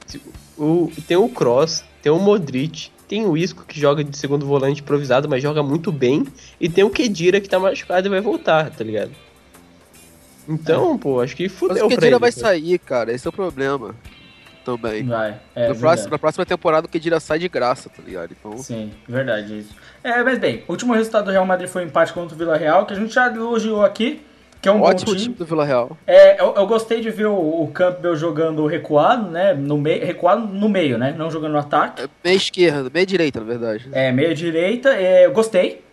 Tipo, 0.06 0.30
O, 0.58 0.92
tem 1.08 1.18
o 1.18 1.28
Cross, 1.30 1.84
tem 2.02 2.12
o 2.12 2.20
Modric, 2.20 2.90
tem 3.08 3.26
o 3.26 3.36
Isco 3.36 3.66
que 3.66 3.80
joga 3.80 4.04
de 4.04 4.16
segundo 4.18 4.46
volante 4.46 4.82
improvisado, 4.82 5.28
mas 5.28 5.42
joga 5.42 5.64
muito 5.64 5.92
bem, 5.92 6.26
e 6.60 6.70
tem 6.70 6.84
o 6.84 6.90
Kedira 6.90 7.42
que 7.42 7.50
tá 7.50 7.60
machucado 7.60 8.08
e 8.08 8.10
vai 8.10 8.22
voltar, 8.22 8.70
tá 8.70 8.84
ligado? 8.84 9.12
Então, 10.48 10.98
pô, 10.98 11.22
acho 11.22 11.36
que 11.36 11.44
Mas 11.44 11.54
fudeu 11.54 11.86
o 11.86 11.88
pra 11.88 11.96
Kedira 11.98 12.16
ele. 12.16 12.20
vai 12.20 12.32
sair, 12.32 12.78
cara. 12.80 13.14
Esse 13.14 13.26
é 13.26 13.30
o 13.30 13.34
problema. 13.34 13.96
Também. 14.66 15.04
Vai. 15.06 15.40
É, 15.54 15.68
no 15.68 15.76
próximo, 15.76 16.10
na 16.10 16.18
próxima 16.18 16.46
temporada 16.46 16.88
o 16.88 16.90
Kedira 16.90 17.20
sai 17.20 17.38
de 17.38 17.50
graça, 17.50 17.90
tá 17.90 18.02
ligado? 18.02 18.32
Então. 18.32 18.58
Sim, 18.58 18.92
verdade 19.08 19.60
isso. 19.60 19.76
É, 20.02 20.24
mas 20.24 20.40
bem, 20.40 20.64
o 20.68 20.72
último 20.72 20.94
resultado 20.94 21.26
do 21.26 21.32
Real 21.32 21.46
Madrid 21.46 21.70
foi 21.70 21.84
um 21.84 21.88
empate 21.88 22.14
contra 22.14 22.34
o 22.34 22.38
Vila 22.38 22.56
Real, 22.58 22.86
que 22.86 22.94
a 22.94 22.96
gente 22.96 23.14
já 23.14 23.28
elogiou 23.28 23.84
aqui, 23.84 24.22
que 24.64 24.70
é 24.70 24.72
um 24.72 24.82
Ótimo 24.82 25.12
bom 25.12 25.18
time. 25.18 25.24
time. 25.24 25.36
do 25.36 25.46
Vila 25.46 25.66
Real. 25.66 25.98
É, 26.08 26.40
eu, 26.42 26.56
eu 26.56 26.66
gostei 26.66 27.02
de 27.02 27.10
ver 27.12 27.26
o, 27.26 27.64
o 27.64 27.68
Campbell 27.74 28.16
jogando 28.16 28.66
recuado, 28.66 29.30
né? 29.30 29.54
No 29.54 29.78
meio, 29.78 30.06
recuado 30.06 30.48
no 30.48 30.70
meio, 30.70 30.98
né? 30.98 31.14
Não 31.18 31.30
jogando 31.30 31.52
no 31.52 31.58
ataque. 31.58 32.10
Meia 32.24 32.36
esquerda, 32.38 32.90
meia 32.92 33.06
direita, 33.06 33.42
na 33.42 33.46
verdade. 33.46 33.90
É, 33.92 34.10
meia 34.14 34.34
direita. 34.34 34.94
É, 34.96 35.26
eu 35.26 35.34
gostei. 35.34 35.84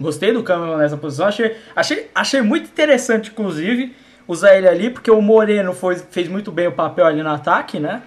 Gostei 0.00 0.32
do 0.32 0.42
Campbell 0.42 0.78
nessa 0.78 0.96
posição. 0.96 1.26
Achei, 1.26 1.56
achei, 1.76 2.10
achei 2.12 2.42
muito 2.42 2.64
interessante, 2.64 3.30
inclusive, 3.30 3.94
usar 4.26 4.56
ele 4.56 4.66
ali, 4.66 4.90
porque 4.90 5.10
o 5.10 5.22
Moreno 5.22 5.72
foi, 5.72 5.94
fez 5.94 6.26
muito 6.26 6.50
bem 6.50 6.66
o 6.66 6.72
papel 6.72 7.06
ali 7.06 7.22
no 7.22 7.30
ataque, 7.30 7.78
né? 7.78 8.02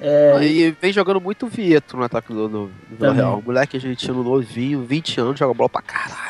É, 0.00 0.38
E 0.42 0.70
vem 0.80 0.94
jogando 0.94 1.20
muito 1.20 1.46
Vieto 1.46 1.94
no 1.94 2.04
ataque 2.04 2.32
do, 2.32 2.48
do, 2.48 2.66
do 2.88 2.96
Vila. 2.98 3.12
Real. 3.12 3.42
Moleque 3.44 3.76
argentino 3.76 4.24
novinho, 4.24 4.82
20 4.82 5.20
anos, 5.20 5.38
joga 5.38 5.52
bola 5.52 5.68
pra 5.68 5.82
caralho. 5.82 6.29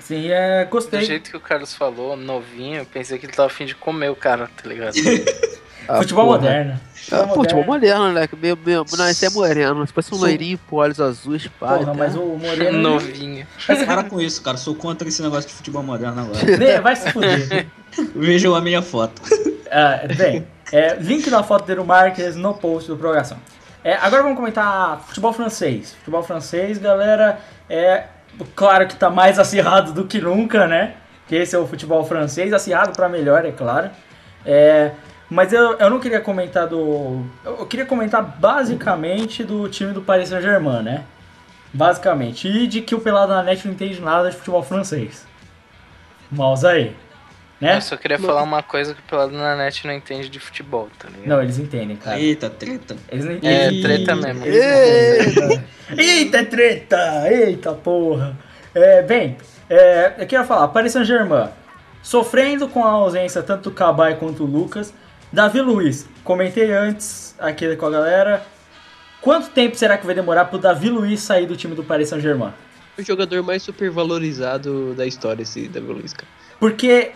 Sim, 0.00 0.28
é, 0.30 0.64
Do 0.64 0.70
gostei. 0.70 1.02
jeito 1.02 1.30
que 1.30 1.36
o 1.36 1.40
Carlos 1.40 1.74
falou, 1.74 2.16
novinho, 2.16 2.78
eu 2.78 2.86
pensei 2.86 3.18
que 3.18 3.26
ele 3.26 3.32
tava 3.32 3.46
afim 3.48 3.64
de 3.66 3.74
comer 3.74 4.10
o 4.10 4.16
cara, 4.16 4.48
tá 4.62 4.68
ligado? 4.68 4.94
Ah, 5.90 6.02
Futebol 6.02 6.26
porra. 6.26 6.36
moderno. 6.36 6.80
Ah, 7.10 7.28
futebol 7.28 7.64
moderno, 7.64 8.12
né? 8.12 8.28
Meu, 8.36 8.58
meu, 8.62 8.84
não, 8.98 9.08
esse 9.08 9.24
é 9.24 9.30
moreno. 9.30 9.86
Se 9.86 9.92
fosse 9.94 10.08
um 10.12 10.18
Sou- 10.18 10.26
loirinho 10.26 10.60
com 10.68 10.76
olhos 10.76 11.00
azuis, 11.00 11.46
pá. 11.58 11.68
Porra, 11.78 11.86
tá? 11.86 11.94
mas 11.94 12.14
o 12.14 12.20
Moreno. 12.36 12.76
Novinho. 12.78 13.46
Para 13.86 14.04
com 14.04 14.20
isso, 14.20 14.42
cara. 14.42 14.58
Sou 14.58 14.74
contra 14.74 15.08
esse 15.08 15.22
negócio 15.22 15.48
de 15.48 15.54
futebol 15.56 15.82
moderno 15.82 16.20
agora. 16.20 16.44
Né, 16.58 16.78
Vai 16.78 16.94
se 16.94 17.10
fuder. 17.10 17.66
Vejam 18.14 18.54
a 18.54 18.60
minha 18.60 18.82
foto. 18.82 19.22
Ah, 19.70 20.00
bem, 20.14 20.46
é, 20.70 20.96
link 20.96 21.30
da 21.30 21.42
foto 21.42 21.74
do 21.74 21.84
Marques 21.86 22.36
no 22.36 22.52
post 22.52 22.86
do 22.90 22.94
Prorrogação. 22.98 23.38
É, 23.82 23.94
agora 23.94 24.22
vamos 24.22 24.36
comentar 24.36 25.00
futebol 25.06 25.32
francês. 25.32 25.94
Futebol 26.00 26.22
francês, 26.22 26.76
galera, 26.76 27.38
é 27.70 28.04
claro 28.54 28.86
que 28.86 28.96
tá 28.96 29.10
mais 29.10 29.38
acirrado 29.38 29.92
do 29.92 30.04
que 30.06 30.20
nunca, 30.20 30.66
né? 30.66 30.94
Que 31.26 31.36
esse 31.36 31.54
é 31.54 31.58
o 31.58 31.66
futebol 31.66 32.04
francês, 32.04 32.52
acirrado 32.52 32.92
pra 32.92 33.08
melhor, 33.08 33.44
é 33.44 33.52
claro. 33.52 33.90
É, 34.44 34.92
mas 35.30 35.52
eu, 35.52 35.74
eu 35.74 35.90
não 35.90 36.00
queria 36.00 36.20
comentar 36.20 36.66
do. 36.66 37.22
Eu 37.44 37.66
queria 37.66 37.84
comentar 37.84 38.22
basicamente 38.22 39.44
do 39.44 39.68
time 39.68 39.92
do 39.92 40.00
Paris 40.00 40.30
Saint-Germain, 40.30 40.82
né? 40.82 41.04
Basicamente. 41.72 42.48
E 42.48 42.66
de 42.66 42.80
que 42.80 42.94
o 42.94 43.00
Pelado 43.00 43.32
na 43.32 43.42
Net 43.42 43.66
não 43.66 43.74
entende 43.74 44.00
nada 44.00 44.30
de 44.30 44.36
futebol 44.36 44.62
francês. 44.62 45.26
Mouse 46.30 46.66
aí. 46.66 46.96
Né? 47.60 47.76
Eu 47.76 47.80
só 47.80 47.96
queria 47.96 48.18
falar 48.20 48.42
uma 48.44 48.62
coisa 48.62 48.94
que 48.94 49.00
o 49.00 49.02
Pelado 49.02 49.32
na 49.32 49.56
net 49.56 49.84
não 49.86 49.92
entende 49.92 50.28
de 50.28 50.38
futebol, 50.38 50.88
tá 50.96 51.08
ligado? 51.08 51.26
Não, 51.26 51.42
eles 51.42 51.58
entendem, 51.58 51.96
cara. 51.96 52.18
Eita, 52.18 52.48
treta. 52.48 52.96
Eles 53.10 53.24
não 53.24 53.32
É, 53.32 53.36
entendem. 53.36 53.82
treta 53.82 54.14
mesmo. 54.16 54.44
Eita, 55.96 56.44
treta! 56.44 57.28
Eita, 57.32 57.72
porra! 57.72 58.36
É, 58.74 59.02
bem, 59.02 59.36
é, 59.68 60.14
eu 60.18 60.26
queria 60.26 60.44
falar, 60.44 60.68
Paris 60.68 60.92
Saint-Germain, 60.92 61.48
sofrendo 62.02 62.68
com 62.68 62.84
a 62.84 62.90
ausência 62.90 63.42
tanto 63.42 63.70
do 63.70 63.74
Cabai 63.74 64.16
quanto 64.16 64.46
do 64.46 64.58
Lucas. 64.58 64.92
Davi 65.32 65.60
Luiz, 65.60 66.06
comentei 66.24 66.72
antes 66.72 67.34
aqui 67.38 67.74
com 67.76 67.86
a 67.86 67.90
galera. 67.90 68.42
Quanto 69.20 69.50
tempo 69.50 69.76
será 69.76 69.98
que 69.98 70.06
vai 70.06 70.14
demorar 70.14 70.44
pro 70.46 70.58
Davi 70.58 70.88
Luiz 70.90 71.20
sair 71.20 71.46
do 71.46 71.56
time 71.56 71.74
do 71.74 71.82
Paris 71.82 72.08
Saint-Germain? 72.08 72.52
O 72.96 73.02
jogador 73.02 73.42
mais 73.42 73.62
supervalorizado 73.62 74.94
da 74.94 75.06
história, 75.06 75.42
esse 75.42 75.68
Davi 75.68 75.86
Luiz, 75.92 76.12
cara. 76.12 76.28
Porque 76.60 77.12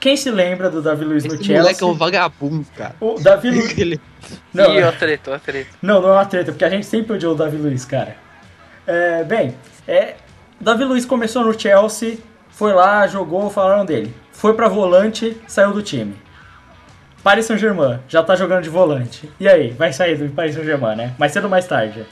quem 0.00 0.16
se 0.16 0.30
lembra 0.30 0.68
do 0.70 0.80
Davi 0.82 1.04
Luiz 1.04 1.24
no 1.24 1.34
Esse 1.34 1.44
Chelsea? 1.44 1.62
moleque 1.62 1.82
é 1.84 1.86
um 1.86 1.94
vagabundo, 1.94 2.66
cara. 2.76 2.94
O 3.00 3.20
Davi 3.20 3.50
Luiz. 3.50 3.76
Ele- 3.78 4.00
Não, 4.52 4.74
Ih, 4.74 4.82
ó, 4.82 4.90
treta, 4.92 5.32
ó, 5.34 5.38
treta. 5.38 5.70
Não, 5.82 6.00
não 6.00 6.08
é 6.08 6.12
uma 6.12 6.24
treta, 6.26 6.50
porque 6.52 6.64
a 6.64 6.70
gente 6.70 6.86
sempre 6.86 7.12
odiou 7.14 7.34
o 7.34 7.36
Davi 7.36 7.56
Luiz, 7.56 7.84
cara. 7.84 8.16
É, 8.86 9.22
bem, 9.24 9.54
é, 9.86 10.14
Davi 10.60 10.84
Luiz 10.84 11.04
começou 11.04 11.44
no 11.44 11.58
Chelsea, 11.58 12.18
foi 12.48 12.72
lá, 12.72 13.06
jogou, 13.06 13.48
falaram 13.50 13.84
dele. 13.84 14.12
Foi 14.32 14.54
pra 14.54 14.68
volante, 14.68 15.36
saiu 15.46 15.72
do 15.72 15.82
time. 15.82 16.14
Paris 17.22 17.44
Saint-Germain, 17.46 18.00
já 18.08 18.22
tá 18.22 18.34
jogando 18.34 18.62
de 18.62 18.70
volante. 18.70 19.30
E 19.38 19.46
aí, 19.46 19.70
vai 19.72 19.92
sair 19.92 20.16
do 20.16 20.28
Paris 20.30 20.54
Saint-Germain, 20.54 20.96
né? 20.96 21.14
Mais 21.18 21.32
cedo 21.32 21.44
ou 21.44 21.50
mais 21.50 21.66
tarde. 21.66 22.06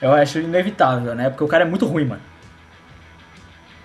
Eu 0.00 0.12
acho 0.12 0.38
inevitável, 0.38 1.14
né? 1.14 1.30
Porque 1.30 1.42
o 1.44 1.48
cara 1.48 1.64
é 1.64 1.66
muito 1.66 1.86
ruim, 1.86 2.04
mano. 2.04 2.20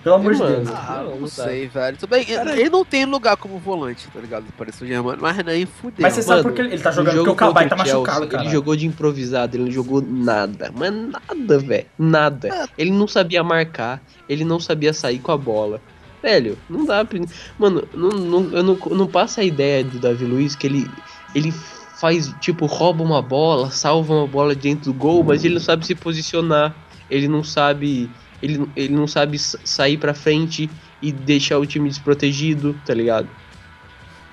Pelo 0.06 0.16
amor 0.16 0.34
de 0.34 0.38
Mano. 0.38 0.56
Deus. 0.58 0.68
Ah, 0.70 1.04
Não, 1.18 1.26
sei, 1.26 1.66
velho. 1.66 1.96
Tudo 1.96 2.10
bem, 2.10 2.24
ele 2.30 2.70
não 2.70 2.84
tem 2.84 3.04
lugar 3.04 3.36
como 3.36 3.58
volante, 3.58 4.06
tá 4.06 4.20
ligado? 4.20 4.44
Parece 4.56 4.84
o 4.84 4.86
Germano, 4.86 5.18
mas 5.20 5.36
nem 5.44 5.66
fudeu. 5.66 5.96
Mas 5.98 6.12
você 6.14 6.22
sabe 6.22 6.44
Mano, 6.44 6.54
porque 6.54 6.62
ele 6.62 6.80
tá 6.80 6.92
jogando, 6.92 7.14
jogo 7.14 7.30
porque 7.30 7.44
o 7.44 7.46
Cabai 7.48 7.68
tá 7.68 7.74
machucado, 7.74 8.28
cara. 8.28 8.44
Ele 8.44 8.52
jogou 8.52 8.76
de 8.76 8.86
improvisado, 8.86 9.56
ele 9.56 9.64
não 9.64 9.72
jogou 9.72 10.00
nada. 10.00 10.72
Mas 10.72 10.92
nada, 10.92 11.58
velho. 11.58 11.86
Nada. 11.98 12.68
Ele 12.78 12.92
não 12.92 13.08
sabia 13.08 13.42
marcar, 13.42 14.00
ele 14.28 14.44
não 14.44 14.60
sabia 14.60 14.92
sair 14.92 15.18
com 15.18 15.32
a 15.32 15.36
bola. 15.36 15.80
Velho, 16.22 16.56
não 16.70 16.84
dá 16.84 17.04
pra. 17.04 17.18
Mano, 17.58 17.82
não, 17.92 18.10
não, 18.10 18.50
eu 18.52 18.62
não, 18.62 18.78
não 18.92 19.06
passa 19.08 19.40
a 19.40 19.44
ideia 19.44 19.82
do 19.82 19.98
Davi 19.98 20.24
Luiz 20.24 20.54
que 20.54 20.68
ele, 20.68 20.88
ele 21.34 21.50
faz, 21.96 22.32
tipo, 22.40 22.66
rouba 22.66 23.02
uma 23.02 23.20
bola, 23.20 23.72
salva 23.72 24.14
uma 24.14 24.26
bola 24.28 24.54
dentro 24.54 24.92
do 24.92 24.96
gol, 24.96 25.24
mas 25.24 25.44
ele 25.44 25.54
não 25.54 25.60
sabe 25.60 25.84
se 25.84 25.96
posicionar. 25.96 26.72
Ele 27.10 27.26
não 27.26 27.42
sabe. 27.42 28.08
Ele, 28.42 28.68
ele 28.76 28.94
não 28.94 29.06
sabe 29.06 29.38
sa- 29.38 29.58
sair 29.64 29.96
pra 29.96 30.14
frente 30.14 30.68
e 31.00 31.10
deixar 31.12 31.58
o 31.58 31.66
time 31.66 31.88
desprotegido, 31.88 32.78
tá 32.86 32.92
ligado? 32.94 33.28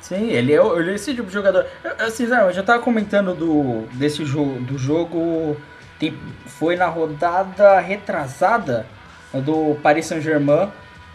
Sim, 0.02 0.30
ele 0.30 0.52
é, 0.54 0.58
ele 0.58 0.92
é 0.92 0.96
esse 0.96 1.14
tipo 1.14 1.28
de 1.28 1.34
jogador. 1.34 1.66
Eu, 1.84 1.92
eu, 1.92 2.52
eu 2.52 2.64
tava 2.64 2.82
comentando 2.82 3.34
do, 3.34 3.88
desse 3.94 4.26
jogo, 4.26 4.60
do 4.62 4.78
jogo. 4.78 5.56
tem- 5.98 6.14
foi 6.46 6.76
na 6.76 6.88
rodada 6.88 7.80
retrasada 7.80 8.86
do 9.34 9.76
Paris 9.82 10.06
Saint-Germain, 10.06 10.70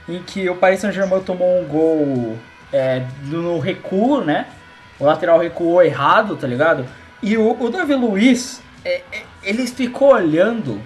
em 0.09 0.23
que 0.23 0.49
o 0.49 0.57
Paris 0.57 0.81
Saint-Germain 0.81 1.21
tomou 1.21 1.61
um 1.61 1.67
gol 1.67 2.39
é, 2.73 3.05
no 3.25 3.59
recuo, 3.59 4.23
né? 4.25 4.47
O 4.99 5.05
lateral 5.05 5.39
recuou 5.39 5.83
errado, 5.83 6.35
tá 6.37 6.47
ligado? 6.47 6.87
E 7.23 7.37
o, 7.37 7.57
o 7.61 7.69
Davi 7.71 7.95
Luiz, 7.95 8.63
é, 8.85 9.03
é, 9.13 9.23
ele 9.43 9.67
ficou 9.67 10.15
olhando 10.15 10.81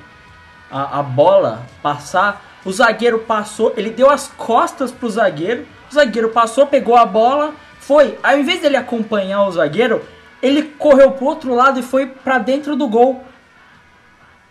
a, 0.72 0.98
a 1.00 1.02
bola 1.02 1.62
passar. 1.82 2.44
O 2.64 2.72
zagueiro 2.72 3.18
passou, 3.20 3.72
ele 3.76 3.90
deu 3.90 4.08
as 4.08 4.28
costas 4.28 4.90
pro 4.92 5.10
zagueiro. 5.10 5.66
O 5.90 5.94
zagueiro 5.94 6.28
passou, 6.30 6.66
pegou 6.66 6.96
a 6.96 7.04
bola, 7.04 7.52
foi. 7.80 8.18
Ao 8.22 8.38
invés 8.38 8.60
dele 8.60 8.76
acompanhar 8.76 9.44
o 9.46 9.50
zagueiro, 9.52 10.02
ele 10.40 10.62
correu 10.62 11.10
pro 11.12 11.26
outro 11.26 11.54
lado 11.54 11.78
e 11.80 11.82
foi 11.82 12.06
pra 12.06 12.38
dentro 12.38 12.74
do 12.76 12.88
gol. 12.88 13.22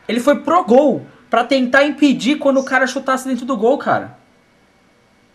Ele 0.07 0.19
foi 0.19 0.35
pro 0.39 0.63
gol 0.63 1.05
pra 1.29 1.43
tentar 1.45 1.83
impedir 1.85 2.35
quando 2.37 2.59
o 2.59 2.65
cara 2.65 2.85
chutasse 2.85 3.27
dentro 3.27 3.45
do 3.45 3.55
gol, 3.55 3.77
cara. 3.77 4.19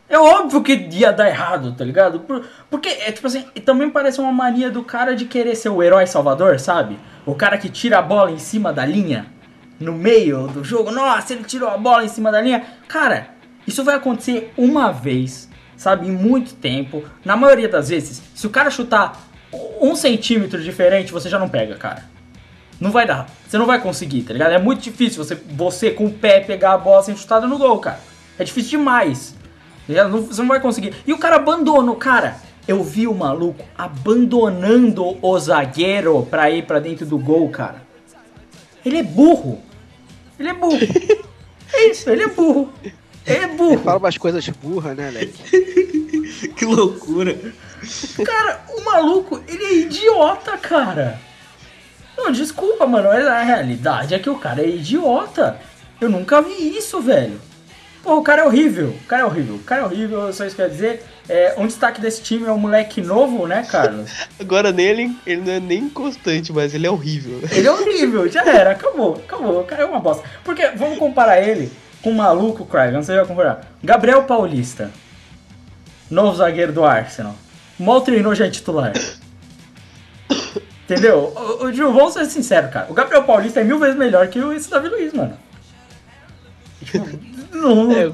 É 0.09 0.19
óbvio 0.19 0.63
que 0.63 0.73
ia 0.93 1.13
dar 1.13 1.27
errado, 1.29 1.73
tá 1.73 1.85
ligado? 1.85 2.21
Por- 2.21 2.45
Porque, 2.71 2.89
é 2.89 3.11
tipo 3.11 3.27
assim, 3.27 3.43
também 3.65 3.91
parece 3.91 4.21
uma 4.21 4.31
mania 4.31 4.71
do 4.71 4.85
cara 4.85 5.17
de 5.17 5.25
querer 5.25 5.57
ser 5.57 5.71
o 5.71 5.83
herói 5.83 6.07
salvador, 6.07 6.61
sabe? 6.61 6.99
O 7.25 7.35
cara 7.35 7.59
que 7.59 7.69
tira 7.69 7.99
a 7.99 8.03
bola 8.03 8.31
em 8.31 8.39
cima 8.39 8.73
da 8.73 8.87
linha, 8.87 9.27
no 9.81 9.93
meio 9.93 10.47
do 10.49 10.63
jogo. 10.65 10.91
Nossa, 10.91 11.33
ele 11.33 11.45
tirou 11.45 11.69
a 11.69 11.77
bola 11.77 12.05
em 12.05 12.09
cima 12.09 12.31
da 12.33 12.41
linha. 12.41 12.65
Cara, 12.89 13.29
isso 13.67 13.85
vai 13.85 13.95
acontecer 13.97 14.53
uma 14.57 14.91
vez, 14.93 15.49
sabe? 15.77 16.07
Em 16.09 16.13
muito 16.13 16.55
tempo. 16.55 17.05
Na 17.25 17.37
maioria 17.37 17.69
das 17.69 17.89
vezes, 17.89 18.23
se 18.35 18.47
o 18.47 18.51
cara 18.51 18.71
chutar 18.71 19.21
um 19.81 19.95
centímetro 19.95 20.63
diferente, 20.63 21.13
você 21.13 21.29
já 21.29 21.39
não 21.39 21.49
pega, 21.49 21.77
cara. 21.77 22.05
Não 22.81 22.91
vai 22.91 23.07
dar. 23.07 23.27
Você 23.49 23.57
não 23.57 23.65
vai 23.67 23.81
conseguir, 23.81 24.23
tá 24.23 24.33
ligado? 24.33 24.53
É 24.53 24.59
muito 24.59 24.83
difícil 24.83 25.25
você, 25.25 25.35
você 25.35 25.91
com 25.91 26.07
o 26.07 26.13
pé 26.13 26.41
pegar 26.41 26.73
a 26.73 26.79
bola 26.79 27.03
sem 27.03 27.17
chutada 27.17 27.47
no 27.47 27.57
gol, 27.59 27.79
cara. 27.79 28.01
É 28.39 28.45
difícil 28.45 28.79
demais. 28.79 29.35
Tá? 29.87 30.07
Não- 30.09 30.23
Você 30.23 30.41
não 30.43 30.49
vai 30.49 30.61
conseguir. 30.61 30.95
E 31.07 31.13
o 31.13 31.19
cara 31.19 31.37
abandonou, 31.37 31.97
cara. 31.97 32.37
Eu 32.69 32.83
vi 32.83 33.07
o 33.07 33.15
maluco 33.15 33.65
abandonando 33.79 35.17
o 35.23 35.39
zagueiro 35.39 36.27
pra 36.29 36.51
ir 36.51 36.65
pra 36.67 36.81
dentro 36.81 37.07
do 37.07 37.17
gol, 37.19 37.49
cara. 37.49 37.83
Ele 38.85 38.99
é 38.99 39.03
burro. 39.03 39.63
Ele 40.39 40.49
é 40.49 40.55
burro. 40.55 40.79
é 41.73 41.89
isso, 41.89 42.11
ele 42.11 42.23
é 42.23 42.29
burro. 42.29 42.73
Ele 43.27 43.45
é 43.45 43.49
burro. 43.49 43.79
Fala 43.79 43.99
umas 43.99 44.19
coisas 44.19 44.49
burras, 44.49 44.97
né, 44.97 45.11
Leque? 45.11 45.97
Que 46.55 46.65
loucura. 46.65 47.39
Cara, 48.25 48.65
o 48.77 48.85
maluco, 48.85 49.43
ele 49.49 49.65
é 49.65 49.75
idiota, 49.75 50.57
cara. 50.59 51.19
Não, 52.17 52.31
desculpa, 52.31 52.87
mano, 52.87 53.09
mas 53.09 53.27
a 53.27 53.43
realidade 53.43 54.15
é 54.15 54.19
que 54.19 54.29
o 54.29 54.39
cara 54.39 54.63
é 54.63 54.69
idiota. 54.69 55.59
Eu 56.01 56.11
nunca 56.11 56.43
vi 56.43 56.77
isso, 56.77 57.01
velho. 57.01 57.41
Pô, 58.07 58.19
o 58.19 58.23
cara 58.23 58.43
é 58.43 58.45
horrível. 58.45 58.91
O 58.91 59.07
cara 59.09 59.23
é 59.23 59.25
horrível. 59.25 59.57
O 59.57 59.65
cara 59.65 59.83
é 59.83 59.85
horrível, 59.85 60.33
só 60.33 60.45
isso 60.47 60.55
que 60.55 60.63
eu 60.63 60.67
ia 60.67 60.71
dizer. 60.71 61.05
É, 61.29 61.55
um 61.59 61.67
destaque 61.67 62.01
desse 62.01 62.23
time 62.23 62.47
é 62.47 62.53
um 62.53 62.59
moleque 62.59 63.03
novo, 63.03 63.49
né, 63.49 63.67
Carlos? 63.69 64.09
Agora 64.39 64.71
nele, 64.71 65.19
ele 65.27 65.41
não 65.41 65.53
é 65.53 65.59
nem 65.59 65.89
constante, 65.89 66.53
mas 66.53 66.73
ele 66.73 66.87
é 66.87 66.91
horrível. 66.91 67.41
Ele 67.51 67.67
é 67.67 67.73
horrível, 67.73 68.29
já 68.29 68.45
era, 68.45 68.71
acabou, 68.71 69.17
acabou. 69.17 69.61
O 69.61 69.65
cara 69.65 69.83
é 69.83 69.87
uma 69.87 69.99
bosta. 69.99 70.23
Porque 70.45 70.69
vamos 70.77 71.01
comparar 71.01 71.43
ele 71.43 71.69
com 72.01 72.11
o 72.11 72.15
maluco, 72.15 72.65
Craig, 72.65 72.93
não 72.93 73.03
sei 73.03 73.17
se 73.17 73.21
vai 73.23 73.29
comparar. 73.29 73.73
Gabriel 73.83 74.23
Paulista, 74.23 74.93
novo 76.09 76.37
zagueiro 76.37 76.73
do 76.73 76.85
Arsenal. 76.85 77.35
Mal 77.77 78.03
treinou 78.03 78.37
já 78.37 78.47
é 78.47 78.51
titular. 78.51 78.93
Entendeu? 80.85 81.33
O, 81.35 81.65
o, 81.65 81.73
Gil, 81.73 81.93
vamos 81.93 82.13
ser 82.13 82.25
sinceros, 82.27 82.71
cara. 82.71 82.87
O 82.89 82.95
Gabriel 82.95 83.25
Paulista 83.25 83.61
é 83.61 83.65
mil 83.65 83.81
vezes 83.81 83.97
melhor 83.97 84.29
que 84.29 84.39
o 84.39 84.53
esse 84.53 84.71
Davi 84.71 84.87
Luiz, 84.87 85.13
mano. 85.13 85.37
Tipo, 86.85 87.05
não, 87.57 87.93
É, 87.93 88.11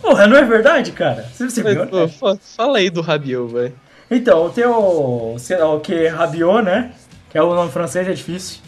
porra, 0.00 0.26
não 0.26 0.36
é 0.36 0.44
verdade, 0.44 0.92
cara? 0.92 1.26
Você, 1.32 1.48
você 1.48 1.62
viu, 1.62 1.80
Mas, 1.80 1.90
pô, 1.90 2.00
né? 2.00 2.08
fa- 2.08 2.38
fala 2.56 2.78
aí 2.78 2.90
do 2.90 3.00
Rabiot, 3.00 3.52
velho. 3.52 3.74
Então, 4.10 4.50
tem 4.50 4.64
o, 4.66 5.36
sei 5.38 5.56
lá, 5.58 5.72
o 5.74 5.80
que 5.80 6.06
Rabiot, 6.08 6.62
né? 6.62 6.92
Que 7.30 7.38
é 7.38 7.42
o 7.42 7.54
nome 7.54 7.70
francês, 7.72 8.06
é 8.06 8.12
difícil. 8.12 8.60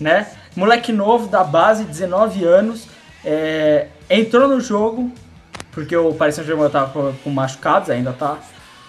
Né? 0.00 0.26
Moleque 0.56 0.92
novo 0.92 1.28
da 1.28 1.42
base, 1.44 1.84
19 1.84 2.44
anos. 2.44 2.86
é, 3.24 3.86
entrou 4.10 4.48
no 4.48 4.60
jogo, 4.60 5.10
porque 5.72 5.96
o 5.96 6.12
Paris 6.14 6.34
Saint-Germain 6.36 6.70
tava 6.70 6.90
com, 6.92 7.12
com 7.24 7.30
machucados, 7.30 7.90
ainda 7.90 8.12
tá. 8.12 8.38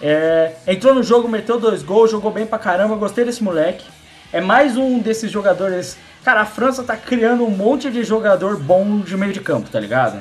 É, 0.02 0.52
entrou 0.66 0.94
no 0.94 1.02
jogo, 1.02 1.28
meteu 1.28 1.58
dois 1.60 1.82
gols, 1.82 2.10
jogou 2.10 2.30
bem 2.30 2.46
pra 2.46 2.58
caramba. 2.58 2.94
Gostei 2.96 3.24
desse 3.24 3.42
moleque. 3.42 3.84
É 4.32 4.40
mais 4.40 4.76
um 4.76 5.00
desses 5.00 5.30
jogadores. 5.30 5.96
Cara, 6.24 6.42
a 6.42 6.46
França 6.46 6.84
tá 6.84 6.96
criando 6.96 7.44
um 7.44 7.50
monte 7.50 7.90
de 7.90 8.04
jogador 8.04 8.56
bom 8.58 9.00
de 9.00 9.16
meio 9.16 9.32
de 9.32 9.40
campo, 9.40 9.68
tá 9.68 9.80
ligado? 9.80 10.20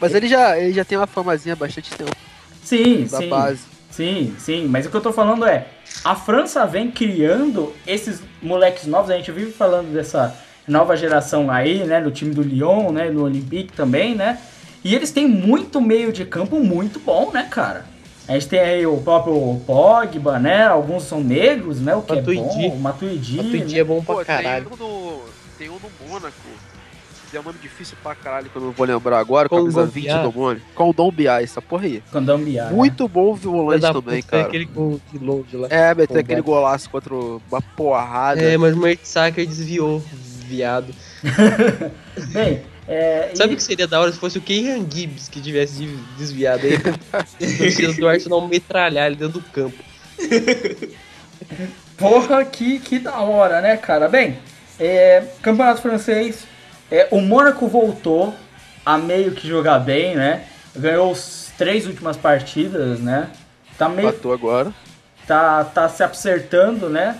Mas 0.00 0.14
ele 0.14 0.26
já, 0.26 0.58
ele 0.58 0.72
já 0.72 0.84
tem 0.84 0.96
uma 0.96 1.06
famazinha 1.06 1.52
há 1.54 1.56
bastante 1.56 1.90
tempo 1.90 2.16
Sim, 2.62 3.06
da 3.10 3.18
sim. 3.18 3.28
base. 3.28 3.60
Sim, 3.90 4.34
sim, 4.38 4.66
mas 4.66 4.84
o 4.84 4.90
que 4.90 4.96
eu 4.96 5.00
tô 5.00 5.12
falando 5.12 5.46
é, 5.46 5.68
a 6.04 6.14
França 6.14 6.66
vem 6.66 6.90
criando 6.90 7.72
esses 7.86 8.20
moleques 8.42 8.86
novos, 8.86 9.10
a 9.10 9.16
gente 9.16 9.32
vive 9.32 9.52
falando 9.52 9.90
dessa 9.92 10.34
nova 10.68 10.94
geração 10.96 11.50
aí, 11.50 11.82
né, 11.84 11.98
no 12.00 12.10
time 12.10 12.34
do 12.34 12.42
Lyon, 12.42 12.92
né, 12.92 13.08
no 13.08 13.24
Olympique 13.24 13.72
também, 13.72 14.14
né, 14.14 14.38
e 14.84 14.94
eles 14.94 15.10
têm 15.12 15.26
muito 15.26 15.80
meio 15.80 16.12
de 16.12 16.26
campo 16.26 16.58
muito 16.58 17.00
bom, 17.00 17.30
né, 17.32 17.48
cara. 17.50 17.86
A 18.28 18.32
gente 18.32 18.48
tem 18.48 18.58
aí 18.60 18.86
o 18.86 18.96
próprio 18.98 19.60
Pogba, 19.66 20.38
né, 20.38 20.64
alguns 20.66 21.04
são 21.04 21.20
negros, 21.22 21.80
né, 21.80 21.94
o 21.94 22.02
que 22.02 22.14
Matuidi. 22.16 22.40
é 22.64 22.68
bom, 22.68 22.74
o 22.74 22.80
Matuidi, 22.80 23.36
Matuidi 23.36 23.74
né? 23.74 23.80
é 23.80 23.84
bom 23.84 24.02
Pô, 24.02 24.14
pra 24.16 24.24
tem 24.24 24.36
caralho. 24.44 24.66
um 24.72 24.76
no. 24.76 25.20
Tem 25.58 25.68
um 25.70 25.74
no 25.74 26.08
Mônaco. 26.08 26.34
Que 27.30 27.36
é 27.36 27.40
um 27.40 27.42
nome 27.42 27.58
difícil 27.60 27.96
pra 28.04 28.14
caralho 28.14 28.48
que 28.48 28.54
eu 28.56 28.62
não 28.62 28.70
vou 28.70 28.86
lembrar 28.86 29.18
agora, 29.18 29.48
Com 29.48 29.56
camisa 29.56 29.82
o 29.82 29.86
20 29.86 30.06
Dombiá. 30.06 30.22
do 30.22 30.32
Mônaco. 30.32 30.66
Com 30.76 30.90
o 30.90 30.92
Dom 30.92 31.10
Biá, 31.10 31.42
essa 31.42 31.60
porra 31.60 31.84
aí. 31.86 32.00
Condambiar, 32.12 32.66
né? 32.70 32.72
Muito 32.72 33.08
bom 33.08 33.30
o 33.32 33.34
volante 33.34 33.80
também, 33.82 34.22
puta, 34.22 34.36
é 34.36 34.38
cara. 34.38 34.42
aquele 34.46 34.64
gol 34.64 35.00
de 35.12 35.18
longe 35.18 35.56
lá. 35.56 35.66
É, 35.68 35.92
meteu 35.94 36.20
aquele 36.20 36.40
golaço 36.40 36.88
contra 36.88 37.12
o- 37.14 37.42
uma 37.50 37.60
porrada. 37.60 38.40
É, 38.40 38.56
mas 38.56 38.74
o 38.76 38.78
Mertesacker 38.78 39.44
desviou, 39.44 40.00
viado. 40.46 40.94
Bem, 42.32 42.62
é, 42.88 43.30
Sabe 43.34 43.50
o 43.50 43.54
e- 43.54 43.56
que 43.56 43.62
seria 43.62 43.86
da 43.86 44.00
hora 44.00 44.12
se 44.12 44.18
fosse 44.18 44.38
o 44.38 44.40
Keihan 44.40 44.86
Gibbs 44.90 45.28
que 45.28 45.40
tivesse 45.40 45.74
de- 45.84 45.96
desviado 46.18 46.66
aí? 46.66 46.74
O 46.76 47.58
torcida 47.58 47.92
do 47.94 48.08
Arsenal 48.08 48.46
metralhar 48.48 49.06
ele 49.06 49.16
dentro 49.16 49.40
do 49.40 49.42
campo. 49.50 49.82
Porra, 51.96 52.44
que, 52.44 52.78
que 52.78 52.98
da 52.98 53.18
hora, 53.20 53.60
né, 53.60 53.76
cara? 53.76 54.08
Bem, 54.08 54.38
é, 54.78 55.22
campeonato 55.42 55.80
francês, 55.80 56.44
é, 56.90 57.08
o 57.10 57.20
Mônaco 57.20 57.66
voltou 57.66 58.34
a 58.84 58.98
meio 58.98 59.32
que 59.32 59.48
jogar 59.48 59.78
bem, 59.78 60.14
né? 60.14 60.44
Ganhou 60.76 61.10
os 61.10 61.50
três 61.56 61.86
últimas 61.86 62.16
partidas, 62.16 63.00
né? 63.00 63.30
Tá 63.78 63.88
meio 63.88 64.08
Matou 64.08 64.32
agora. 64.32 64.72
tá, 65.26 65.64
tá 65.64 65.88
se 65.88 66.02
acertando, 66.02 66.88
né? 66.88 67.16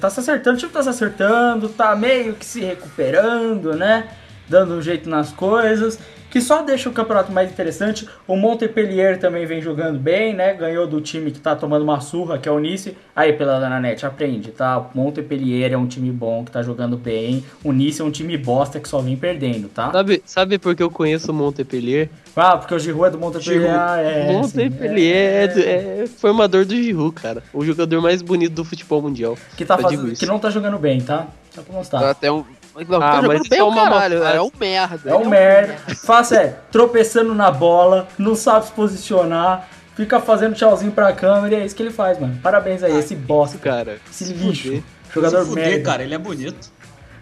Tá 0.00 0.10
se 0.10 0.18
acertando, 0.18 0.56
o 0.56 0.58
time 0.58 0.72
tá 0.72 0.82
se 0.82 0.88
acertando, 0.88 1.68
tá 1.68 1.94
meio 1.94 2.34
que 2.34 2.44
se 2.44 2.60
recuperando, 2.60 3.72
né? 3.74 4.08
Dando 4.48 4.74
um 4.74 4.82
jeito 4.82 5.08
nas 5.08 5.32
coisas. 5.32 5.98
Que 6.28 6.40
só 6.40 6.60
deixa 6.60 6.88
o 6.88 6.92
campeonato 6.92 7.32
mais 7.32 7.50
interessante. 7.50 8.06
O 8.26 8.36
Montpellier 8.36 9.18
também 9.18 9.46
vem 9.46 9.62
jogando 9.62 9.98
bem, 9.98 10.34
né? 10.34 10.52
Ganhou 10.54 10.86
do 10.86 11.00
time 11.00 11.30
que 11.30 11.38
tá 11.38 11.54
tomando 11.56 11.82
uma 11.82 12.00
surra, 12.00 12.36
que 12.36 12.48
é 12.48 12.52
o 12.52 12.58
Nice. 12.58 12.94
Aí, 13.14 13.32
pela 13.32 13.58
Dana 13.60 13.80
Net, 13.80 14.04
aprende, 14.04 14.50
tá? 14.50 14.76
O 14.78 14.86
Montpellier 14.92 15.72
é 15.72 15.78
um 15.78 15.86
time 15.86 16.10
bom, 16.10 16.44
que 16.44 16.50
tá 16.50 16.62
jogando 16.62 16.96
bem. 16.98 17.42
O 17.64 17.72
Nice 17.72 18.02
é 18.02 18.04
um 18.04 18.10
time 18.10 18.36
bosta 18.36 18.78
que 18.80 18.88
só 18.88 18.98
vem 19.00 19.16
perdendo, 19.16 19.68
tá? 19.68 19.90
Sabe, 19.92 20.22
sabe 20.26 20.58
por 20.58 20.74
que 20.74 20.82
eu 20.82 20.90
conheço 20.90 21.30
o 21.30 21.34
Montpellier? 21.34 22.10
Ah, 22.34 22.58
porque 22.58 22.74
o 22.74 22.78
Giroud 22.78 23.06
é 23.06 23.10
do 23.12 23.18
Montpellier. 23.18 23.60
Giroud. 23.62 23.78
Ah, 23.80 23.98
é, 24.00 24.28
o 24.28 24.32
Montpellier 24.34 25.16
é, 25.16 25.48
do- 25.48 25.60
é 25.60 26.06
formador 26.06 26.66
do 26.66 26.74
Giroud, 26.74 27.14
cara. 27.14 27.42
O 27.52 27.64
jogador 27.64 28.02
mais 28.02 28.20
bonito 28.20 28.52
do 28.52 28.64
futebol 28.64 29.00
mundial. 29.00 29.38
que, 29.56 29.64
tá 29.64 29.78
fazendo, 29.78 30.12
que 30.12 30.26
não 30.26 30.38
tá 30.38 30.50
jogando 30.50 30.76
bem, 30.78 31.00
tá? 31.00 31.28
Só 31.54 31.62
pra 31.62 31.74
mostrar. 31.74 32.00
Tá 32.00 32.10
até 32.10 32.30
um. 32.30 32.44
Não, 32.88 33.02
Ah, 33.02 33.20
tá 33.20 33.22
mas 33.22 33.48
bem 33.48 33.58
é 33.58 33.62
o 33.64 33.74
caralho, 33.74 34.20
fase. 34.22 34.36
é 34.36 34.42
um 34.42 34.50
merda. 34.58 35.00
É 35.10 35.14
um 35.14 35.20
ele 35.20 35.28
merda. 35.30 35.76
Faça 36.04 36.36
é, 36.36 36.56
tropeçando 36.70 37.34
na 37.34 37.50
bola, 37.50 38.06
não 38.18 38.34
sabe 38.34 38.66
se 38.66 38.72
posicionar, 38.72 39.68
fica 39.94 40.20
fazendo 40.20 40.54
tchauzinho 40.54 40.92
pra 40.92 41.12
câmera 41.12 41.54
e 41.54 41.60
é 41.60 41.64
isso 41.64 41.74
que 41.74 41.82
ele 41.82 41.90
faz, 41.92 42.18
mano. 42.18 42.38
Parabéns 42.42 42.82
aí, 42.82 42.96
esse 42.98 43.14
bosta, 43.14 43.58
Cara, 43.58 43.98
esse 44.10 44.26
se 44.26 44.32
lixo. 44.34 44.62
fuder. 44.64 44.82
Jogador 45.14 45.42
Se 45.44 45.48
fuder, 45.48 45.68
merda. 45.68 45.84
cara, 45.90 46.02
ele 46.02 46.14
é 46.14 46.18
bonito. 46.18 46.68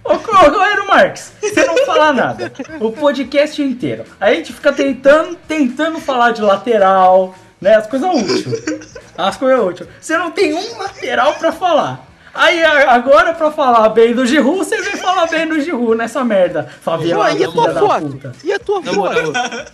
Ô, 0.04 0.12
ô, 0.12 0.86
Marques, 0.86 1.32
você 1.40 1.64
não 1.64 1.76
fala 1.86 2.12
nada. 2.12 2.52
O 2.80 2.92
podcast 2.92 3.62
inteiro. 3.62 4.04
A 4.20 4.32
gente 4.34 4.52
fica 4.52 4.72
tentando, 4.72 5.34
tentando 5.48 5.98
falar 6.00 6.32
de 6.32 6.42
lateral, 6.42 7.34
né? 7.60 7.76
As 7.76 7.86
coisas 7.86 8.10
úteis. 8.10 8.94
As 9.16 9.36
coisas 9.36 9.60
úteis. 9.64 9.88
Você 10.00 10.18
não 10.18 10.30
tem 10.30 10.52
um 10.52 10.78
lateral 10.78 11.34
pra 11.34 11.52
falar. 11.52 12.04
Aí 12.34 12.64
agora 12.64 13.32
pra 13.32 13.50
falar 13.52 13.88
bem 13.90 14.12
do 14.14 14.26
Giroud, 14.26 14.58
você 14.58 14.80
vem 14.82 14.96
falar 14.96 15.26
bem 15.28 15.46
do 15.48 15.60
Giroud 15.60 15.96
nessa 15.96 16.24
merda. 16.24 16.68
Fabiano, 16.80 17.38
e 17.38 17.44
a 17.44 17.48
tua 17.50 17.74
foto? 17.74 18.06
puta. 18.08 18.32
E 18.42 18.52
a 18.52 18.58
tua 18.58 18.80
Na 18.80 18.92
foto? 18.92 18.96
moral, 18.98 19.32
na, 19.32 19.64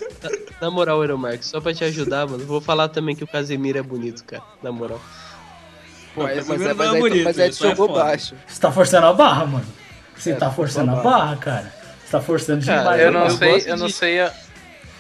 na 0.61 0.71
moral, 0.71 1.01
Aeromarx, 1.01 1.47
só 1.47 1.61
pra 1.61 1.73
te 1.73 1.85
ajudar, 1.85 2.27
mano, 2.27 2.45
vou 2.45 2.61
falar 2.61 2.89
também 2.89 3.17
que 3.17 3.25
o 3.25 3.27
Casemiro 3.27 3.79
é 3.79 3.83
bonito, 3.83 4.23
cara. 4.25 4.43
Na 4.63 4.71
moral. 4.71 5.01
Pô, 6.15 6.23
Não, 6.23 6.29
mas, 6.29 6.47
mas 6.49 6.49
mas, 6.49 6.61
não 6.61 6.75
mas, 6.75 6.95
é 6.95 6.99
bonito, 7.01 7.25
mas 7.25 7.39
é 7.39 7.53
jogou 7.53 7.87
foda. 7.89 8.05
baixo. 8.05 8.35
Você 8.47 8.61
tá 8.61 8.71
forçando 8.73 9.07
a 9.07 9.13
barra, 9.13 9.47
mano. 9.47 9.67
Você 10.17 10.33
É, 10.33 10.35
tá 10.35 10.51
forçando 10.51 10.91
a 10.91 10.97
barra, 10.97 11.37
cara. 11.37 11.73
Você 12.05 12.11
tá 12.13 12.21
forçando 12.21 12.67
Cara, 12.67 12.79
demais. 12.81 13.01
Eu 13.01 13.09
a 13.09 13.11
não 13.13 13.21
barra. 13.21 13.33
eu 13.33 13.37
sei, 13.61 13.73
eu 13.73 13.77
não 13.79 13.87
de- 13.87 13.93
sei 13.93 14.21
a- 14.21 14.33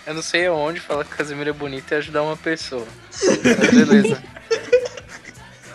Eu 0.06 0.14
não 0.14 0.22
sei 0.22 0.46
aonde 0.46 0.80
falar 0.80 1.04
que 1.04 1.12
o 1.12 1.16
Casemiro 1.16 1.50
é 1.50 1.52
bonito 1.52 1.92
e 1.92 1.94
ajudar 1.96 2.22
uma 2.22 2.36
pessoa. 2.36 2.86
Mas 3.12 3.70
beleza. 3.70 4.22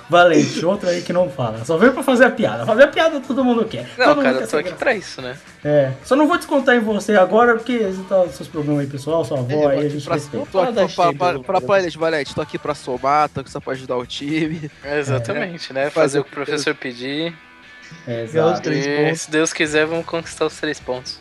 Valente, 0.09 0.63
outro 0.65 0.87
aí 0.87 1.01
que 1.01 1.11
não 1.11 1.29
fala. 1.29 1.65
Só 1.65 1.77
veio 1.77 1.91
pra 1.93 2.03
fazer 2.03 2.25
a 2.25 2.31
piada. 2.31 2.65
Fazer 2.65 2.83
a 2.83 2.87
piada 2.87 3.19
todo 3.19 3.43
mundo 3.43 3.65
quer. 3.65 3.87
Não, 3.97 4.05
todo 4.07 4.15
mundo 4.17 4.23
cara, 4.25 4.37
eu 4.37 4.47
tô 4.47 4.57
aqui 4.57 4.67
engraçado. 4.67 4.77
pra 4.79 4.95
isso, 4.95 5.21
né? 5.21 5.37
É. 5.63 5.91
Só 6.03 6.15
não 6.15 6.27
vou 6.27 6.37
descontar 6.37 6.75
em 6.75 6.79
você 6.79 7.15
agora, 7.15 7.55
porque 7.55 7.77
você 7.79 8.03
tá 8.03 8.21
os 8.21 8.35
seus 8.35 8.47
problemas 8.47 8.81
aí, 8.81 8.87
pessoal, 8.87 9.25
sua 9.25 9.39
avó 9.39 9.67
aí, 9.67 9.85
a 9.85 9.89
gente 9.89 10.05
Pra, 10.05 10.15
respeita. 10.15 10.47
tô 10.51 10.59
aqui 10.59 10.95
pra, 10.95 11.39
pra, 11.39 11.59
Valete, 11.97 12.35
tô 12.35 12.41
aqui 12.41 12.59
pra 12.59 12.75
somar, 12.75 13.29
tô 13.29 13.39
aqui 13.41 13.49
só 13.49 13.59
pra 13.59 13.73
ajudar 13.73 13.97
o 13.97 14.05
time. 14.05 14.69
É, 14.83 14.99
exatamente, 14.99 15.73
né? 15.73 15.89
Fazer 15.89 15.93
Fazer 16.05 16.19
o 16.19 16.23
que 16.23 16.29
o 16.29 16.33
professor 16.33 16.75
pedir. 16.75 17.33
É, 18.07 18.25
Ganhar 18.25 18.45
os 18.47 18.59
exato. 18.59 18.71
E 18.71 19.15
se 19.15 19.31
Deus 19.31 19.51
quiser, 19.53 19.85
vamos 19.85 20.05
conquistar 20.05 20.45
os 20.45 20.55
três 20.59 20.79
pontos. 20.79 21.19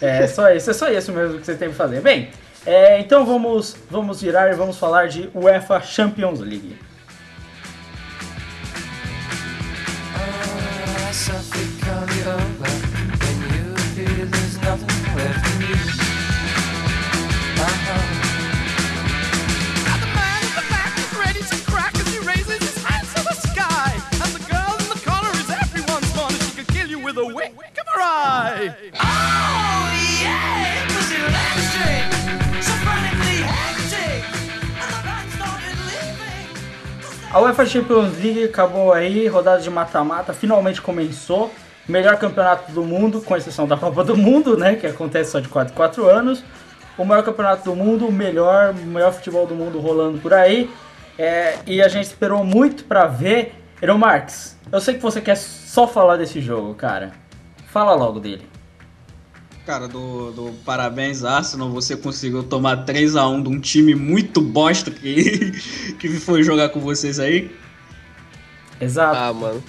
É 0.00 0.26
só 0.26 0.50
isso, 0.50 0.70
é 0.70 0.74
só 0.74 0.88
isso 0.90 1.12
mesmo 1.12 1.38
que 1.38 1.46
você 1.46 1.54
tem 1.54 1.70
que 1.70 1.74
fazer. 1.74 2.00
Bem, 2.00 2.30
é, 2.66 3.00
então 3.00 3.24
vamos, 3.24 3.76
vamos 3.90 4.20
virar 4.20 4.50
e 4.50 4.54
vamos 4.54 4.76
falar 4.76 5.08
de 5.08 5.28
UEFA 5.34 5.80
Champions 5.80 6.40
League. 6.40 6.76
A 27.18 27.26
wink 27.26 27.78
of 27.78 27.86
her 27.88 28.00
eye. 28.00 29.47
A 37.30 37.40
UEFA 37.42 37.66
Champions 37.66 38.16
League 38.16 38.44
acabou 38.44 38.90
aí, 38.90 39.26
rodada 39.28 39.60
de 39.60 39.68
mata-mata 39.68 40.32
finalmente 40.32 40.80
começou. 40.80 41.52
Melhor 41.86 42.16
campeonato 42.16 42.72
do 42.72 42.82
mundo, 42.82 43.20
com 43.20 43.36
exceção 43.36 43.66
da 43.66 43.76
Copa 43.76 44.02
do 44.02 44.16
Mundo, 44.16 44.56
né? 44.56 44.76
Que 44.76 44.86
acontece 44.86 45.32
só 45.32 45.38
de 45.38 45.46
4 45.46 45.72
em 45.72 45.76
4 45.76 46.08
anos. 46.08 46.42
O 46.96 47.04
maior 47.04 47.22
campeonato 47.22 47.64
do 47.64 47.76
mundo, 47.76 48.06
o 48.06 48.12
melhor, 48.12 48.70
o 48.70 48.86
melhor 48.86 49.12
futebol 49.12 49.46
do 49.46 49.54
mundo 49.54 49.78
rolando 49.78 50.18
por 50.18 50.32
aí. 50.32 50.70
É, 51.18 51.58
e 51.66 51.82
a 51.82 51.88
gente 51.88 52.06
esperou 52.06 52.42
muito 52.44 52.84
pra 52.84 53.06
ver. 53.06 53.54
Eron 53.80 53.98
Marques, 53.98 54.56
eu 54.72 54.80
sei 54.80 54.94
que 54.94 55.02
você 55.02 55.20
quer 55.20 55.36
só 55.36 55.86
falar 55.86 56.16
desse 56.16 56.40
jogo, 56.40 56.74
cara. 56.74 57.12
Fala 57.66 57.94
logo 57.94 58.20
dele. 58.20 58.46
Cara, 59.68 59.86
do, 59.86 60.30
do 60.32 60.52
parabéns, 60.64 61.22
Arsenal. 61.24 61.68
Você 61.72 61.94
conseguiu 61.94 62.42
tomar 62.42 62.86
3x1 62.86 63.42
de 63.42 63.48
um 63.50 63.60
time 63.60 63.94
muito 63.94 64.40
bosta 64.40 64.90
que, 64.90 65.52
que 66.00 66.08
foi 66.08 66.42
jogar 66.42 66.70
com 66.70 66.80
vocês 66.80 67.20
aí. 67.20 67.54
Exato. 68.80 69.14
Ah, 69.14 69.30
mano. 69.30 69.62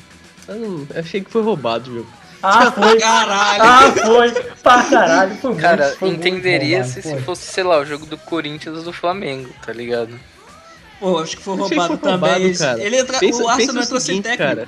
Eu, 0.48 0.56
não- 0.56 0.88
eu 0.94 1.00
achei 1.02 1.20
que 1.20 1.30
foi 1.30 1.42
roubado 1.42 1.92
o 1.92 1.96
jogo. 1.96 2.08
Ah, 2.42 2.72
foi. 2.72 2.96
Caralho! 3.02 3.62
Ah, 3.62 3.92
foi. 4.06 4.32
Pra 4.64 4.84
caralho. 4.86 5.36
Foi 5.36 5.50
muito, 5.50 5.62
Cara, 5.62 5.96
foi 6.00 6.08
muito 6.12 6.26
entenderia 6.30 6.78
roubado, 6.78 6.94
se, 6.94 7.02
foi. 7.02 7.18
se 7.18 7.22
fosse, 7.24 7.52
sei 7.52 7.64
lá, 7.66 7.78
o 7.82 7.86
jogo 7.86 8.06
do 8.06 8.18
Corinthians 8.18 8.78
ou 8.78 8.84
do 8.84 8.94
Flamengo, 8.94 9.50
tá 9.66 9.74
ligado? 9.74 10.18
Pô, 11.02 11.18
acho 11.20 11.36
que 11.36 11.44
foi 11.44 11.56
Achei 11.56 11.68
que 11.68 11.76
roubado 11.76 12.00
foi 12.00 12.10
roubado, 12.12 12.34
também. 12.36 12.54
cara. 12.56 12.82
Ele 12.82 12.96
entra, 12.98 13.20
Pensa- 13.20 13.44
o 13.44 13.50
Arsenal 13.50 13.84
entrou 13.84 14.00
sem 14.00 14.22
técnico. 14.22 14.44
cara. 14.44 14.68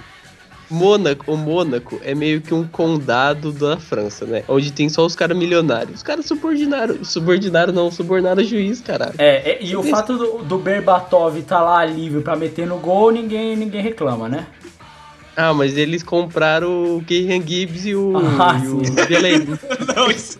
Mônaco, 0.72 1.32
o 1.32 1.38
Mônaco 1.38 2.00
é 2.04 2.16
meio 2.16 2.42
que 2.42 2.54
um 2.54 2.66
condado 2.66 3.52
da 3.52 3.78
França, 3.78 4.26
né? 4.26 4.44
Onde 4.48 4.72
tem 4.72 4.88
só 4.90 5.06
os 5.06 5.16
caras 5.16 5.38
milionários. 5.38 5.98
Os 5.98 6.04
caras 6.04 6.26
subordinaram, 6.26 7.04
subordinaram 7.04 7.74
não, 7.74 7.92
subornaram 7.92 8.42
o 8.42 8.46
juiz, 8.46 8.80
caralho. 8.82 9.16
É, 9.18 9.52
é, 9.52 9.64
e 9.64 9.76
o 9.76 9.80
Desse- 9.82 9.92
fato 9.92 10.18
do, 10.18 10.44
do 10.44 10.58
Berbatov 10.58 11.42
tá 11.44 11.62
lá 11.62 11.84
livre 11.86 12.22
pra 12.22 12.36
meter 12.36 12.66
no 12.66 12.78
gol, 12.78 13.12
ninguém, 13.12 13.56
ninguém 13.56 13.82
reclama, 13.82 14.28
né? 14.30 14.48
Ah, 15.36 15.54
mas 15.54 15.78
eles 15.78 16.04
compraram 16.04 16.98
o 16.98 17.04
Keihan 17.04 17.42
Gibbs 17.46 17.86
e 17.86 17.96
o, 17.96 18.14
Ah, 18.40 18.60
e 18.64 18.68
o. 18.68 18.82
Não, 19.96 20.12
isso. 20.12 20.40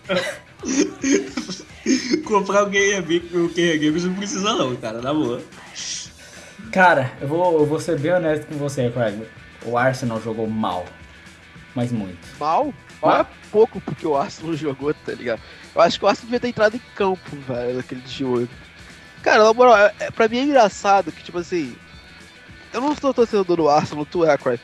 Comprar 2.24 2.62
o 2.64 2.66
o 2.66 2.70
Game 2.70 3.78
Games 3.78 4.04
não 4.04 4.14
precisa 4.14 4.54
não, 4.54 4.76
cara, 4.76 5.00
na 5.00 5.12
boa. 5.12 5.40
Cara, 6.70 7.12
eu 7.20 7.28
vou, 7.28 7.58
eu 7.60 7.66
vou 7.66 7.80
ser 7.80 7.98
bem 7.98 8.12
honesto 8.12 8.46
com 8.46 8.54
você, 8.56 8.88
Craig. 8.90 9.22
O 9.64 9.76
Arsenal 9.78 10.20
jogou 10.20 10.46
mal. 10.48 10.84
Mas 11.74 11.90
muito. 11.90 12.18
Mal? 12.38 12.72
Mal 13.00 13.20
é 13.20 13.26
pouco 13.50 13.80
porque 13.80 14.06
o 14.06 14.16
Arsenal 14.16 14.54
jogou, 14.56 14.92
tá 14.94 15.12
ligado? 15.12 15.40
Eu 15.74 15.80
acho 15.80 15.98
que 15.98 16.04
o 16.04 16.08
Arsenal 16.08 16.26
devia 16.26 16.40
ter 16.40 16.48
entrado 16.48 16.76
em 16.76 16.82
campo, 16.94 17.36
velho, 17.46 17.76
naquele 17.76 18.00
de 18.00 18.24
hoje. 18.24 18.50
Cara, 19.22 19.44
na 19.44 19.52
moral, 19.52 19.76
é, 19.76 19.92
é, 20.00 20.10
pra 20.10 20.28
mim 20.28 20.38
é 20.38 20.42
engraçado 20.42 21.12
que, 21.12 21.22
tipo 21.22 21.38
assim. 21.38 21.76
Eu 22.72 22.80
não 22.80 22.92
estou 22.92 23.12
torcedor 23.12 23.56
do 23.56 23.68
Arsenal, 23.68 24.06
tu 24.06 24.24
é, 24.24 24.36
Cry. 24.36 24.58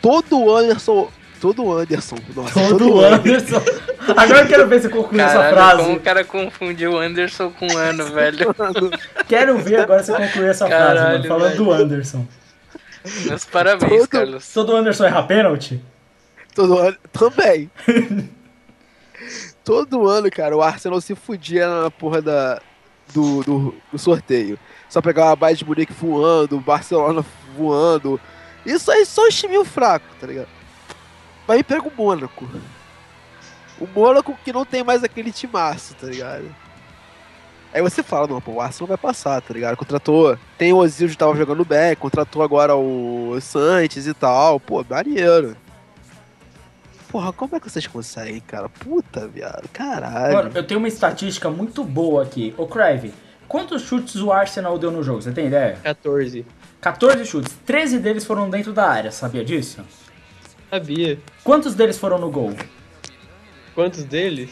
Todo 0.00 0.54
Anderson. 0.54 1.10
Todo 1.40 1.72
Anderson. 1.76 2.16
Nossa, 2.34 2.68
Todo 2.68 3.00
Anderson. 3.00 3.62
Agora 4.16 4.40
eu 4.42 4.46
quero 4.46 4.68
ver 4.68 4.80
se 4.80 4.88
conclui 4.88 5.20
essa 5.20 5.34
Caralho, 5.34 5.54
frase. 5.54 5.82
como 5.82 5.96
o 5.96 6.00
cara 6.00 6.24
confundiu 6.24 6.92
o 6.92 6.98
Anderson 6.98 7.50
com 7.50 7.66
o 7.66 7.76
Ano, 7.76 8.06
velho. 8.12 8.54
Quero 9.28 9.58
ver 9.58 9.80
agora 9.80 10.02
se 10.02 10.12
conclui 10.12 10.48
essa 10.48 10.66
frase, 10.66 10.94
Caralho, 10.96 11.18
mano. 11.18 11.28
Falando 11.28 11.52
velho. 11.52 11.64
do 11.64 11.72
Anderson. 11.72 12.26
Meus 13.26 13.44
parabéns, 13.44 14.00
Todo- 14.00 14.08
Carlos. 14.08 14.52
Todo 14.52 14.76
Anderson 14.76 15.04
erra 15.04 15.22
pênalti? 15.22 15.80
Todo 16.54 16.78
ano. 16.78 16.96
Também. 17.12 17.70
Todo 19.64 20.08
ano, 20.08 20.30
cara, 20.30 20.56
o 20.56 20.62
Arsenal 20.62 21.00
se 21.00 21.14
fudia 21.14 21.68
na 21.68 21.90
porra 21.90 22.22
da, 22.22 22.60
do, 23.12 23.42
do, 23.42 23.74
do 23.92 23.98
sorteio. 23.98 24.58
Só 24.88 25.00
pegava 25.00 25.32
a 25.32 25.36
Bayern 25.36 25.58
de 25.58 25.64
Munique 25.64 25.92
voando, 25.92 26.56
o 26.56 26.60
Barcelona 26.60 27.24
voando. 27.56 28.20
Isso 28.64 28.90
aí 28.90 29.04
só 29.06 29.26
os 29.28 29.34
timinhos 29.38 29.68
fracos, 29.68 30.08
tá 30.20 30.26
ligado? 30.26 30.48
Mas 31.46 31.58
aí 31.58 31.62
pega 31.62 31.86
o 31.86 31.92
Mônaco. 31.94 32.48
O 33.78 33.86
Mônaco 33.86 34.36
que 34.44 34.52
não 34.52 34.64
tem 34.64 34.82
mais 34.82 35.04
aquele 35.04 35.30
timaço, 35.32 35.94
tá 35.94 36.06
ligado? 36.06 36.44
Aí 37.72 37.80
você 37.80 38.02
fala, 38.02 38.26
não, 38.26 38.40
pô, 38.40 38.52
o 38.52 38.60
Arsenal 38.60 38.88
vai 38.88 38.96
passar, 38.96 39.40
tá 39.40 39.54
ligado? 39.54 39.76
Contratou. 39.76 40.36
Tem 40.58 40.72
o 40.72 40.78
Ozil 40.78 41.08
que 41.08 41.16
tava 41.16 41.36
jogando 41.36 41.64
bem, 41.64 41.94
contratou 41.94 42.42
agora 42.42 42.74
o 42.74 43.38
Sanches 43.40 44.06
e 44.06 44.14
tal. 44.14 44.58
Pô, 44.58 44.84
maneiro. 44.88 45.56
Porra, 47.08 47.32
como 47.32 47.56
é 47.56 47.60
que 47.60 47.70
vocês 47.70 47.86
conseguem, 47.86 48.40
cara? 48.40 48.68
Puta, 48.68 49.26
viado. 49.26 49.68
Caralho. 49.72 50.34
Mano, 50.34 50.50
eu 50.54 50.64
tenho 50.64 50.78
uma 50.78 50.88
estatística 50.88 51.48
muito 51.50 51.84
boa 51.84 52.22
aqui. 52.22 52.54
Ô, 52.56 52.66
Crive, 52.66 53.12
quantos 53.48 53.82
chutes 53.82 54.16
o 54.16 54.32
Arsenal 54.32 54.78
deu 54.78 54.90
no 54.90 55.02
jogo? 55.02 55.22
Você 55.22 55.32
tem 55.32 55.46
ideia? 55.46 55.78
14. 55.82 56.44
14 56.80 57.24
chutes. 57.24 57.56
13 57.66 57.98
deles 57.98 58.24
foram 58.24 58.48
dentro 58.50 58.72
da 58.72 58.88
área, 58.88 59.10
sabia 59.12 59.44
disso? 59.44 59.84
Sabia. 60.70 61.18
Quantos 61.44 61.74
deles 61.74 61.98
foram 61.98 62.18
no 62.18 62.30
gol? 62.30 62.54
Quantos 63.74 64.04
deles? 64.04 64.50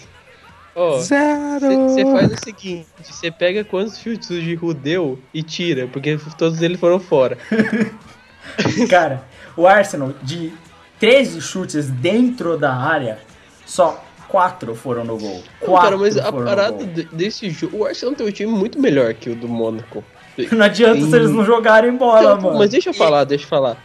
Ó, 0.79 0.99
Zero. 1.01 1.89
você 1.89 2.05
faz 2.05 2.33
o 2.33 2.37
seguinte, 2.45 2.87
você 3.03 3.31
pega 3.31 3.65
quantos 3.65 3.99
chutes 3.99 4.31
o 4.31 4.41
Giroud 4.41 4.79
deu 4.79 5.19
e 5.35 5.43
tira, 5.43 5.89
porque 5.89 6.17
todos 6.39 6.63
eles 6.63 6.79
foram 6.79 7.01
fora. 7.01 7.37
Cara, 8.89 9.23
o 9.57 9.67
Arsenal, 9.67 10.13
de 10.23 10.53
13 11.01 11.41
chutes 11.41 11.91
dentro 11.91 12.57
da 12.57 12.75
área, 12.75 13.19
só 13.67 14.03
4 14.29 14.75
foram 14.75 15.05
no 15.05 15.17
gol. 15.19 15.43
4 15.61 15.67
Não, 15.67 15.75
cara, 15.83 15.97
mas 15.97 16.17
a 16.17 16.33
parada 16.33 16.85
de- 16.85 17.05
desse 17.05 17.51
jogo, 17.51 17.79
o 17.79 17.85
Arsenal 17.87 18.15
tem 18.15 18.27
um 18.27 18.31
time 18.31 18.53
muito 18.53 18.81
melhor 18.81 19.15
que 19.15 19.31
o 19.31 19.35
do 19.35 19.49
Mônaco. 19.49 20.05
Não 20.53 20.65
adianta 20.65 21.01
se 21.05 21.17
eles 21.17 21.31
não 21.31 21.45
jogarem 21.45 21.97
bola, 21.97 22.37
Não, 22.37 22.41
mano. 22.43 22.59
Mas 22.59 22.71
deixa 22.71 22.91
eu 22.91 22.95
falar, 22.95 23.25
deixa 23.25 23.45
eu 23.45 23.49
falar. 23.49 23.77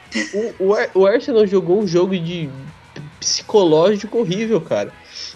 O, 0.59 0.65
o, 0.67 0.73
Ar- 0.75 0.89
o 0.93 1.05
Arsenal 1.07 1.47
jogou 1.47 1.81
um 1.81 1.87
jogo 1.87 2.15
de 2.17 2.47
psicológico 3.19 4.19
horrível, 4.19 4.61
cara. 4.61 4.91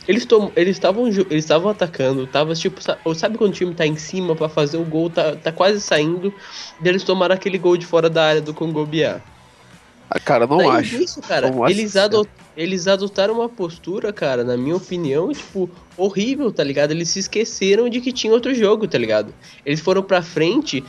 Eles 0.08 0.26
tom- 0.26 0.52
eles 0.56 0.78
estavam 0.78 1.08
eles 1.08 1.28
estavam 1.44 1.70
atacando, 1.70 2.26
tava 2.26 2.56
tipo, 2.56 2.82
sa- 2.82 2.98
sabe 3.16 3.38
quando 3.38 3.52
o 3.52 3.54
time 3.56 3.74
tá 3.74 3.86
em 3.86 3.98
cima 3.98 4.36
pra 4.36 4.48
fazer 4.48 4.78
o 4.78 4.84
gol, 4.86 5.10
tá, 5.10 5.36
tá 5.36 5.52
quase 5.52 5.82
saindo, 5.82 6.34
e 6.82 6.88
eles 6.88 7.04
tomaram 7.04 7.36
aquele 7.36 7.58
gol 7.58 7.76
de 7.76 7.86
fora 7.86 8.10
da 8.10 8.24
área 8.24 8.42
do 8.42 8.54
Congobiá. 8.54 9.20
Ah, 10.10 10.20
cara, 10.22 10.48
não 10.48 10.58
Daí 10.60 10.68
acho. 10.70 10.96
Isso, 10.96 11.22
cara, 11.22 11.52
Não 11.52 11.66
acho 11.66 11.74
eles, 11.74 11.92
certo. 11.92 12.20
ado- 12.22 12.30
eles 12.56 12.88
adotaram 12.88 13.34
uma 13.34 13.50
postura, 13.50 14.14
cara, 14.14 14.42
na 14.46 14.56
minha 14.56 14.78
opinião, 14.78 15.34
tipo, 15.34 15.70
horrível, 15.98 16.50
tá 16.50 16.64
ligado? 16.64 16.92
Eles 16.92 17.10
se 17.10 17.20
esqueceram 17.20 17.90
de 17.90 18.00
que 18.00 18.14
tinha 18.14 18.32
outro 18.32 18.56
jogo, 18.56 18.88
tá 18.88 18.98
ligado? 18.98 19.34
Eles 19.66 19.82
foram 19.82 20.02
pra 20.02 20.22
frente. 20.22 20.82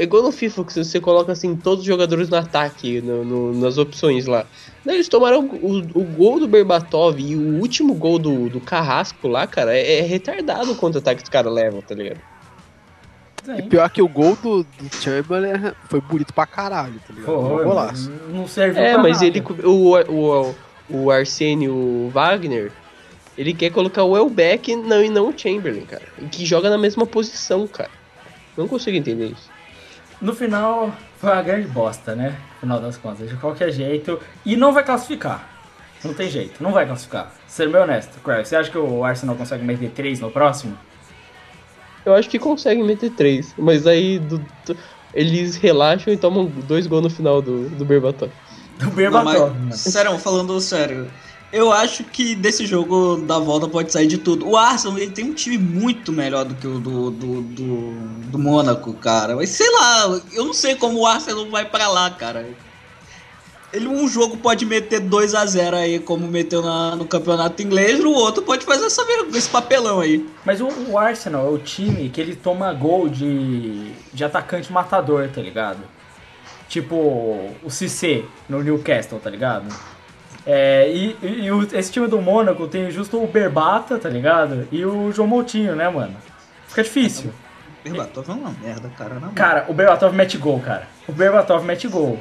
É 0.00 0.04
igual 0.04 0.22
no 0.22 0.32
FIFA, 0.32 0.64
que 0.64 0.72
você 0.72 0.98
coloca 0.98 1.30
assim, 1.32 1.54
todos 1.54 1.80
os 1.80 1.86
jogadores 1.86 2.30
no 2.30 2.36
ataque, 2.38 3.02
no- 3.02 3.22
no- 3.22 3.60
nas 3.60 3.76
opções 3.76 4.24
lá. 4.24 4.46
Daí 4.82 4.94
eles 4.96 5.08
tomaram 5.08 5.40
o, 5.44 5.76
o 5.94 6.02
gol 6.04 6.40
do 6.40 6.48
Berbatov 6.48 7.20
e 7.20 7.36
o 7.36 7.60
último 7.60 7.92
gol 7.92 8.18
do, 8.18 8.48
do 8.48 8.60
Carrasco 8.60 9.28
lá, 9.28 9.46
cara, 9.46 9.76
é, 9.76 9.98
é 9.98 10.00
retardado 10.00 10.72
o 10.72 10.74
contra-ataque 10.76 11.18
que 11.18 11.24
os 11.24 11.28
caras 11.28 11.52
levam, 11.52 11.82
tá 11.82 11.94
ligado? 11.94 12.18
Sim. 13.44 13.68
Pior 13.68 13.90
que 13.90 14.00
o 14.00 14.08
gol 14.08 14.36
do, 14.42 14.62
do 14.62 14.94
Chamberlain 15.02 15.72
foi 15.90 16.00
bonito 16.00 16.32
pra 16.32 16.46
caralho, 16.46 16.98
tá 17.06 17.12
ligado? 17.12 17.32
Um 17.38 17.64
golaço. 17.64 18.10
Não 18.30 18.46
serviu 18.48 18.82
É, 18.82 18.94
pra 18.94 19.02
mas 19.02 19.20
nada. 19.20 19.26
ele. 19.26 19.42
O, 19.64 19.96
o, 19.98 20.54
o 20.88 21.10
Arsênio 21.10 22.08
Wagner. 22.10 22.72
Ele 23.36 23.52
quer 23.52 23.70
colocar 23.70 24.04
o 24.04 24.16
Elbeck 24.16 24.74
não, 24.76 25.02
e 25.04 25.10
não 25.10 25.28
o 25.28 25.34
Chamberlain, 25.38 25.84
cara. 25.84 26.02
E 26.18 26.24
que 26.26 26.46
joga 26.46 26.70
na 26.70 26.78
mesma 26.78 27.04
posição, 27.04 27.66
cara. 27.66 27.90
Não 28.56 28.66
consigo 28.66 28.96
entender 28.96 29.26
isso. 29.26 29.49
No 30.20 30.34
final, 30.34 30.92
foi 31.18 31.30
uma 31.30 31.42
grande 31.42 31.68
bosta, 31.68 32.14
né? 32.14 32.36
No 32.54 32.60
final 32.60 32.80
das 32.80 32.96
contas, 32.96 33.28
de 33.28 33.36
qualquer 33.36 33.70
jeito. 33.72 34.18
E 34.44 34.56
não 34.56 34.72
vai 34.72 34.84
classificar. 34.84 35.48
Não 36.04 36.14
tem 36.14 36.30
jeito, 36.30 36.62
não 36.62 36.72
vai 36.72 36.86
classificar. 36.86 37.32
Ser 37.46 37.68
bem 37.70 37.80
honesto, 37.80 38.18
Craig, 38.22 38.46
você 38.46 38.56
acha 38.56 38.70
que 38.70 38.78
o 38.78 39.04
Arsenal 39.04 39.36
consegue 39.36 39.64
meter 39.64 39.90
3 39.90 40.20
no 40.20 40.30
próximo? 40.30 40.76
Eu 42.04 42.14
acho 42.14 42.28
que 42.30 42.38
consegue 42.38 42.82
meter 42.82 43.10
três, 43.10 43.54
mas 43.58 43.86
aí 43.86 44.18
do- 44.18 44.38
do- 44.38 44.76
eles 45.12 45.56
relaxam 45.56 46.10
e 46.12 46.16
tomam 46.16 46.46
dois 46.46 46.86
gols 46.86 47.02
no 47.02 47.10
final 47.10 47.42
do, 47.42 47.68
do 47.68 47.84
Berbatov. 47.84 48.30
Do 48.78 48.86
Não, 48.86 48.92
Berbatov, 48.92 49.54
mas, 49.66 49.80
sério, 49.80 50.18
falando 50.18 50.58
sério, 50.62 51.10
eu 51.52 51.72
acho 51.72 52.04
que 52.04 52.34
desse 52.34 52.64
jogo 52.66 53.16
da 53.26 53.38
volta 53.38 53.66
pode 53.68 53.90
sair 53.92 54.06
de 54.06 54.18
tudo. 54.18 54.48
O 54.48 54.56
Arsenal 54.56 54.98
ele 54.98 55.10
tem 55.10 55.24
um 55.24 55.34
time 55.34 55.58
muito 55.58 56.12
melhor 56.12 56.44
do 56.44 56.54
que 56.54 56.66
o 56.66 56.78
do, 56.78 57.10
do, 57.10 57.42
do, 57.42 57.90
do 58.30 58.38
Mônaco, 58.38 58.92
cara. 58.94 59.34
Mas 59.34 59.50
sei 59.50 59.68
lá, 59.70 60.20
eu 60.32 60.44
não 60.44 60.54
sei 60.54 60.76
como 60.76 60.98
o 61.00 61.06
Arsenal 61.06 61.48
vai 61.50 61.64
pra 61.64 61.88
lá, 61.88 62.10
cara. 62.10 62.46
Ele 63.72 63.86
um 63.86 64.08
jogo 64.08 64.36
pode 64.36 64.66
meter 64.66 64.98
2 64.98 65.32
a 65.34 65.46
0 65.46 65.76
aí, 65.76 65.98
como 66.00 66.26
meteu 66.26 66.60
na- 66.60 66.96
no 66.96 67.04
campeonato 67.04 67.62
inglês, 67.62 68.00
o 68.04 68.10
outro 68.10 68.42
pode 68.42 68.64
fazer 68.64 68.86
essa, 68.86 69.04
esse 69.32 69.48
papelão 69.48 70.00
aí. 70.00 70.28
Mas 70.44 70.60
o, 70.60 70.66
o 70.88 70.98
Arsenal 70.98 71.46
é 71.46 71.50
o 71.50 71.58
time 71.58 72.08
que 72.08 72.20
ele 72.20 72.34
toma 72.34 72.72
gol 72.72 73.08
de, 73.08 73.92
de 74.12 74.24
atacante 74.24 74.72
matador, 74.72 75.28
tá 75.32 75.40
ligado? 75.40 75.78
Tipo 76.68 76.96
o 77.62 77.70
Cissé 77.70 78.24
no 78.48 78.60
Newcastle, 78.62 79.20
tá 79.20 79.30
ligado? 79.30 79.66
É, 80.52 80.90
e 80.90 81.16
e- 81.22 81.44
e 81.44 81.52
o- 81.52 81.62
esse 81.76 81.92
time 81.92 82.08
do 82.08 82.20
Mônaco 82.20 82.66
tem 82.66 82.90
justo 82.90 83.22
o 83.22 83.26
Berbata, 83.28 83.98
tá 83.98 84.08
ligado? 84.08 84.66
E 84.72 84.84
o 84.84 85.12
João 85.12 85.28
Moutinho, 85.28 85.76
né, 85.76 85.88
mano? 85.88 86.16
Fica 86.66 86.82
difícil. 86.82 87.32
Berbatov 87.84 88.28
é 88.28 88.32
uma 88.32 88.50
merda, 88.60 88.90
cara. 88.98 89.14
moral. 89.14 89.30
Cara, 89.34 89.64
o 89.68 89.74
Berbatov 89.74 90.12
mete 90.14 90.36
gol, 90.36 90.58
cara. 90.60 90.88
O 91.06 91.12
Berbatov 91.12 91.64
mete 91.64 91.86
gol. 91.86 92.18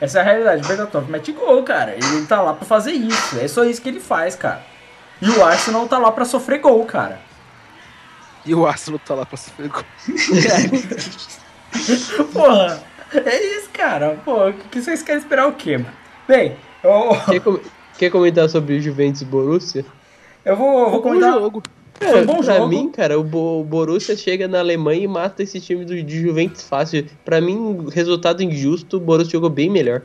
Essa 0.00 0.18
é 0.18 0.20
a 0.22 0.24
realidade. 0.24 0.64
O 0.64 0.68
Berbatov 0.68 1.10
mete 1.10 1.32
gol, 1.32 1.62
cara. 1.62 1.92
Ele 1.94 2.26
tá 2.26 2.40
lá 2.40 2.54
pra 2.54 2.64
fazer 2.64 2.92
isso. 2.92 3.38
É 3.38 3.46
só 3.46 3.62
isso 3.64 3.82
que 3.82 3.90
ele 3.90 4.00
faz, 4.00 4.34
cara. 4.34 4.62
E 5.20 5.28
o 5.28 5.44
Arsenal 5.44 5.86
tá 5.86 5.98
lá 5.98 6.10
pra 6.10 6.24
sofrer 6.24 6.60
gol, 6.60 6.84
cara. 6.86 7.20
E 8.46 8.54
o 8.54 8.66
Arsenal 8.66 8.98
tá 8.98 9.14
lá 9.14 9.26
pra 9.26 9.36
sofrer 9.36 9.68
gol. 9.68 9.84
Porra, 12.32 12.82
é 13.12 13.56
isso, 13.58 13.68
cara. 13.72 14.18
Pô, 14.24 14.48
o 14.48 14.52
que 14.54 14.80
vocês 14.80 15.02
querem 15.02 15.20
esperar 15.20 15.46
o 15.46 15.52
quê, 15.52 15.76
mano? 15.78 15.92
Bem, 16.26 16.56
eu, 16.82 17.10
Quer, 17.30 17.40
com- 17.40 17.60
quer 17.98 18.10
comentar 18.10 18.48
sobre 18.48 18.76
o 18.76 18.80
Juventus 18.80 19.22
e 19.22 19.24
Borussia? 19.24 19.84
eu 20.44 20.56
vou, 20.56 20.80
eu 20.84 20.90
vou 20.90 21.02
comentar. 21.02 21.32
jogo. 21.34 21.62
Foi 22.00 22.22
um 22.22 22.26
bom 22.26 22.42
pra 22.42 22.54
jogo. 22.56 22.68
mim, 22.68 22.90
cara, 22.90 23.18
o, 23.18 23.22
Bo- 23.22 23.60
o 23.60 23.64
Borussia 23.64 24.16
chega 24.16 24.48
na 24.48 24.58
Alemanha 24.60 25.02
e 25.04 25.06
mata 25.08 25.42
esse 25.42 25.60
time 25.60 25.84
do, 25.84 26.02
de 26.02 26.22
Juventus 26.22 26.62
fácil. 26.66 27.06
Pra 27.26 27.40
mim, 27.42 27.86
resultado 27.92 28.42
injusto, 28.42 28.96
o 28.96 29.00
Borussia 29.00 29.32
jogou 29.32 29.50
bem 29.50 29.68
melhor. 29.68 30.00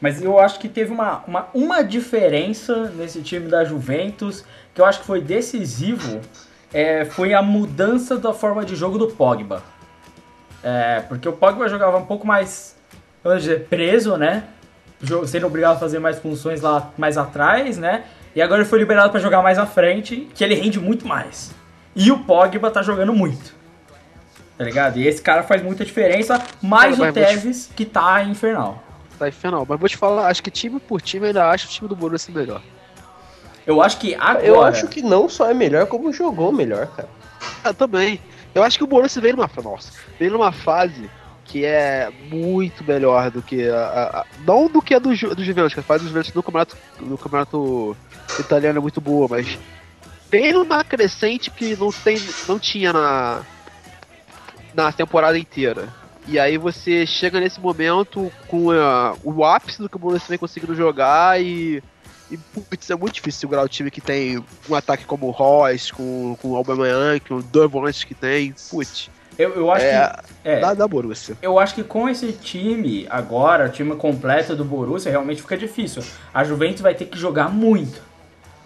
Mas 0.00 0.22
eu 0.22 0.38
acho 0.38 0.58
que 0.60 0.68
teve 0.68 0.90
uma, 0.92 1.22
uma, 1.26 1.48
uma 1.52 1.82
diferença 1.82 2.90
nesse 2.96 3.20
time 3.20 3.48
da 3.48 3.64
Juventus 3.64 4.44
que 4.74 4.80
eu 4.80 4.84
acho 4.86 5.00
que 5.00 5.06
foi 5.06 5.20
decisivo. 5.20 6.20
é, 6.72 7.04
foi 7.04 7.34
a 7.34 7.42
mudança 7.42 8.16
da 8.16 8.32
forma 8.32 8.64
de 8.64 8.74
jogo 8.74 8.96
do 8.96 9.08
Pogba. 9.08 9.62
É, 10.62 11.00
porque 11.08 11.28
o 11.28 11.32
Pogba 11.32 11.68
jogava 11.68 11.98
um 11.98 12.04
pouco 12.06 12.26
mais, 12.26 12.76
vamos 13.22 13.42
dizer, 13.42 13.66
preso, 13.68 14.16
né? 14.16 14.44
Sendo 15.26 15.46
obrigado 15.46 15.76
a 15.76 15.78
fazer 15.78 15.98
mais 15.98 16.18
funções 16.18 16.60
lá 16.60 16.90
mais 16.98 17.16
atrás, 17.16 17.78
né? 17.78 18.04
E 18.34 18.42
agora 18.42 18.60
ele 18.62 18.68
foi 18.68 18.78
liberado 18.78 19.10
pra 19.10 19.20
jogar 19.20 19.42
mais 19.42 19.58
à 19.58 19.66
frente, 19.66 20.28
que 20.34 20.42
ele 20.44 20.54
rende 20.54 20.78
muito 20.80 21.06
mais. 21.06 21.52
E 21.94 22.10
o 22.10 22.18
Pogba 22.20 22.70
tá 22.70 22.82
jogando 22.82 23.12
muito. 23.12 23.54
Tá 24.56 24.64
ligado? 24.64 24.98
E 24.98 25.06
esse 25.06 25.22
cara 25.22 25.42
faz 25.44 25.62
muita 25.62 25.84
diferença, 25.84 26.42
mais 26.60 26.96
Cara, 26.98 27.10
o 27.10 27.12
vou 27.14 27.24
te- 27.24 27.26
Tevez, 27.36 27.70
que 27.76 27.84
tá 27.84 28.22
infernal. 28.24 28.82
Tá 29.18 29.28
infernal. 29.28 29.64
Mas 29.68 29.78
vou 29.78 29.88
te 29.88 29.96
falar, 29.96 30.26
acho 30.28 30.42
que 30.42 30.50
time 30.50 30.80
por 30.80 31.00
time 31.00 31.24
eu 31.24 31.28
ainda 31.28 31.48
acho 31.48 31.66
o 31.66 31.70
time 31.70 31.88
do 31.88 31.94
Borussia 31.96 32.34
melhor. 32.34 32.60
Eu 33.66 33.80
acho 33.82 33.98
que 33.98 34.14
agora. 34.16 34.44
Eu 34.46 34.62
acho 34.62 34.88
que 34.88 35.02
não 35.02 35.28
só 35.28 35.48
é 35.50 35.54
melhor, 35.54 35.86
como 35.86 36.12
jogou 36.12 36.50
melhor, 36.52 36.86
cara. 36.88 37.08
Ah, 37.62 37.72
também. 37.72 38.20
Eu 38.54 38.62
acho 38.64 38.78
que 38.78 38.84
o 38.84 38.86
Borussia 38.86 39.20
veio 39.22 39.36
numa. 39.36 39.48
Nossa, 39.62 39.92
veio 40.18 40.32
numa 40.32 40.50
fase 40.50 41.08
que 41.48 41.64
é 41.64 42.10
muito 42.30 42.84
melhor 42.84 43.30
do 43.30 43.42
que 43.42 43.68
a, 43.68 43.76
a- 43.76 44.20
a- 44.20 44.26
não 44.46 44.68
do 44.68 44.80
que 44.82 44.94
a 44.94 44.98
do, 44.98 45.08
do 45.08 45.42
Juventus, 45.44 45.74
que 45.74 45.80
a 45.80 45.82
fase 45.82 46.06
Juventus 46.06 46.32
no 46.34 46.42
campeonato, 46.42 46.76
no 47.00 47.16
campeonato 47.18 47.96
italiano 48.38 48.78
é 48.78 48.82
muito 48.82 49.00
boa, 49.00 49.26
mas 49.28 49.58
tem 50.30 50.54
uma 50.56 50.84
crescente 50.84 51.50
que 51.50 51.74
não 51.76 51.90
tem, 51.90 52.18
não 52.46 52.58
tinha 52.58 52.92
na 52.92 53.42
na 54.74 54.92
temporada 54.92 55.38
inteira. 55.38 55.88
E 56.26 56.38
aí 56.38 56.58
você 56.58 57.06
chega 57.06 57.40
nesse 57.40 57.58
momento 57.58 58.30
com 58.46 58.70
ah, 58.70 59.14
o 59.24 59.44
ápice 59.44 59.80
do 59.80 59.88
que 59.88 59.96
o 59.96 59.98
Borussia 59.98 60.28
vem 60.28 60.38
conseguindo 60.38 60.74
jogar 60.74 61.40
e 61.42 61.82
e 62.30 62.36
putz, 62.36 62.90
é 62.90 62.94
muito 62.94 63.14
difícil 63.14 63.40
segurar 63.40 63.62
o 63.62 63.68
time 63.68 63.90
que 63.90 64.02
tem 64.02 64.44
um 64.68 64.74
ataque 64.74 65.06
como 65.06 65.26
o 65.28 65.30
Royce, 65.30 65.90
com, 65.90 66.36
com 66.42 66.48
o 66.50 66.56
Aubameyang, 66.56 67.20
com 67.20 67.40
dois 67.40 67.70
volantes 67.70 68.04
que 68.04 68.14
tem. 68.14 68.54
Putz, 68.70 69.08
Eu, 69.38 69.54
eu 69.54 69.70
acho 69.70 69.84
é, 69.84 70.08
que. 70.08 70.48
É, 70.48 70.60
dá, 70.60 70.74
dá 70.74 70.88
Borussia. 70.88 71.36
Eu 71.40 71.58
acho 71.58 71.74
que 71.74 71.84
com 71.84 72.08
esse 72.08 72.32
time 72.32 73.06
agora, 73.08 73.66
o 73.66 73.68
time 73.68 73.94
completo 73.94 74.56
do 74.56 74.64
Borussia, 74.64 75.10
realmente 75.12 75.40
fica 75.40 75.56
difícil. 75.56 76.02
A 76.34 76.42
Juventus 76.42 76.80
vai 76.82 76.94
ter 76.94 77.04
que 77.04 77.16
jogar 77.16 77.48
muito. 77.48 78.00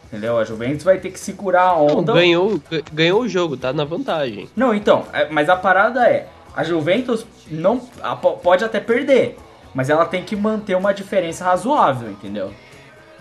Entendeu? 0.07 0.39
A 0.39 0.45
Juventus 0.45 0.83
vai 0.85 0.99
ter 0.99 1.11
que 1.11 1.19
segurar 1.21 1.71
a 1.71 1.77
Não, 1.77 1.99
onda. 1.99 2.13
ganhou, 2.13 2.61
ganhou 2.93 3.21
o 3.23 3.29
jogo, 3.29 3.57
tá 3.57 3.73
na 3.73 3.85
vantagem. 3.85 4.49
Não, 4.57 4.75
então, 4.75 5.05
é- 5.13 5.29
mas 5.31 5.49
a 5.49 5.57
parada 5.57 6.07
é, 6.07 6.27
a 6.55 6.63
Juventus 6.65 7.25
não 7.51 7.81
a- 8.03 8.15
po- 8.17 8.37
pode 8.37 8.63
até 8.65 8.79
perder, 8.79 9.39
mas 9.75 9.89
ela 9.89 10.05
tem 10.05 10.23
que 10.23 10.37
manter 10.37 10.75
uma 10.75 10.93
diferença 10.93 11.45
razoável, 11.45 12.11
entendeu? 12.11 12.53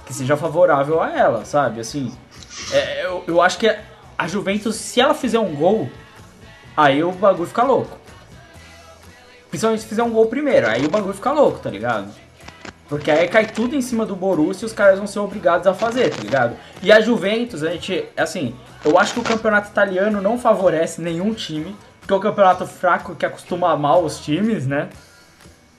Que 0.05 0.13
seja 0.13 0.35
favorável 0.35 1.01
a 1.01 1.09
ela, 1.17 1.45
sabe? 1.45 1.79
Assim, 1.79 2.11
é, 2.73 3.05
eu, 3.05 3.23
eu 3.25 3.41
acho 3.41 3.57
que 3.57 3.73
a 4.17 4.27
Juventus, 4.27 4.75
se 4.75 4.99
ela 4.99 5.13
fizer 5.13 5.39
um 5.39 5.55
gol, 5.55 5.89
aí 6.75 7.03
o 7.03 7.11
bagulho 7.11 7.47
fica 7.47 7.63
louco. 7.63 7.97
Principalmente 9.49 9.81
se 9.81 9.87
fizer 9.87 10.03
um 10.03 10.11
gol 10.11 10.27
primeiro, 10.27 10.67
aí 10.67 10.85
o 10.85 10.89
bagulho 10.89 11.13
fica 11.13 11.31
louco, 11.31 11.59
tá 11.59 11.69
ligado? 11.69 12.07
Porque 12.87 13.09
aí 13.09 13.27
cai 13.27 13.45
tudo 13.47 13.75
em 13.75 13.81
cima 13.81 14.05
do 14.05 14.15
Borussia 14.15 14.65
e 14.65 14.67
os 14.67 14.73
caras 14.73 14.97
vão 14.97 15.07
ser 15.07 15.19
obrigados 15.19 15.65
a 15.67 15.73
fazer, 15.73 16.09
tá 16.09 16.21
ligado? 16.21 16.55
E 16.81 16.91
a 16.91 16.99
Juventus, 16.99 17.63
a 17.63 17.71
gente, 17.71 18.05
assim, 18.17 18.55
eu 18.83 18.97
acho 18.97 19.13
que 19.13 19.19
o 19.19 19.23
campeonato 19.23 19.69
italiano 19.69 20.21
não 20.21 20.37
favorece 20.37 21.01
nenhum 21.01 21.33
time, 21.33 21.75
porque 21.99 22.13
é 22.13 22.17
um 22.17 22.19
campeonato 22.19 22.65
fraco 22.65 23.15
que 23.15 23.25
acostuma 23.25 23.75
mal 23.77 24.03
os 24.03 24.19
times, 24.19 24.65
né? 24.67 24.89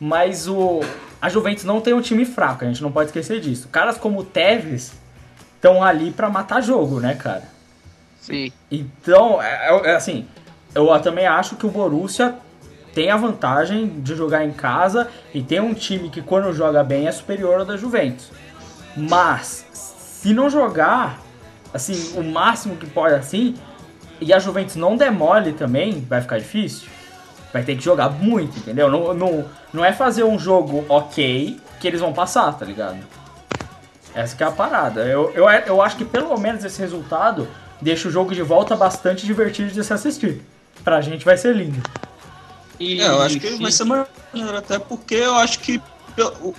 Mas 0.00 0.48
o 0.48 0.80
a 1.20 1.28
Juventus 1.28 1.64
não 1.64 1.80
tem 1.80 1.94
um 1.94 2.00
time 2.00 2.24
fraco, 2.24 2.64
a 2.64 2.66
gente 2.68 2.82
não 2.82 2.90
pode 2.90 3.10
esquecer 3.10 3.40
disso. 3.40 3.68
Caras 3.68 3.96
como 3.96 4.20
o 4.20 4.24
Tevez 4.24 4.92
estão 5.54 5.82
ali 5.84 6.10
pra 6.10 6.28
matar 6.28 6.60
jogo, 6.60 6.98
né, 6.98 7.14
cara? 7.14 7.44
Sim. 8.20 8.50
Então, 8.70 9.40
é, 9.40 9.68
é- 9.68 9.90
é 9.90 9.94
assim, 9.94 10.26
eu 10.74 10.88
também 11.00 11.26
acho 11.26 11.56
que 11.56 11.66
o 11.66 11.70
Borussia 11.70 12.34
tem 12.94 13.10
a 13.10 13.16
vantagem 13.16 14.00
de 14.00 14.14
jogar 14.14 14.44
em 14.44 14.52
casa 14.52 15.08
e 15.32 15.42
tem 15.42 15.60
um 15.60 15.74
time 15.74 16.10
que 16.10 16.20
quando 16.20 16.52
joga 16.52 16.82
bem 16.84 17.06
é 17.06 17.12
superior 17.12 17.60
ao 17.60 17.64
da 17.64 17.76
Juventus. 17.76 18.30
Mas, 18.96 19.66
se 19.72 20.34
não 20.34 20.50
jogar, 20.50 21.18
assim, 21.72 22.18
o 22.18 22.22
máximo 22.22 22.76
que 22.76 22.86
pode 22.86 23.14
assim, 23.14 23.54
e 24.20 24.32
a 24.32 24.38
Juventus 24.38 24.76
não 24.76 24.96
demole 24.96 25.52
também, 25.52 26.00
vai 26.08 26.20
ficar 26.20 26.38
difícil. 26.38 26.88
Vai 27.52 27.62
ter 27.62 27.76
que 27.76 27.82
jogar 27.82 28.10
muito, 28.10 28.58
entendeu? 28.58 28.90
Não, 28.90 29.12
não, 29.12 29.44
não 29.72 29.84
é 29.84 29.92
fazer 29.92 30.24
um 30.24 30.38
jogo 30.38 30.84
ok 30.88 31.58
que 31.80 31.88
eles 31.88 32.00
vão 32.00 32.12
passar, 32.12 32.52
tá 32.52 32.64
ligado? 32.64 32.98
Essa 34.14 34.44
é 34.44 34.46
a 34.46 34.50
parada. 34.50 35.02
Eu, 35.06 35.32
eu, 35.34 35.48
eu 35.48 35.82
acho 35.82 35.96
que 35.96 36.04
pelo 36.04 36.38
menos 36.38 36.64
esse 36.64 36.80
resultado 36.80 37.48
deixa 37.80 38.08
o 38.08 38.10
jogo 38.10 38.34
de 38.34 38.42
volta 38.42 38.76
bastante 38.76 39.26
divertido 39.26 39.70
de 39.70 39.82
se 39.82 39.92
assistir. 39.92 40.42
Pra 40.84 41.00
gente 41.00 41.24
vai 41.24 41.36
ser 41.36 41.54
lindo. 41.54 41.82
E 42.80 43.00
É, 43.00 43.06
eu 43.08 43.22
acho 43.22 43.38
que 43.38 43.50
vai 43.56 43.70
ser 43.70 43.84
maneiro, 43.84 44.56
até 44.56 44.78
porque 44.78 45.14
eu 45.14 45.34
acho 45.36 45.60
que. 45.60 45.80
Eu, 46.16 46.54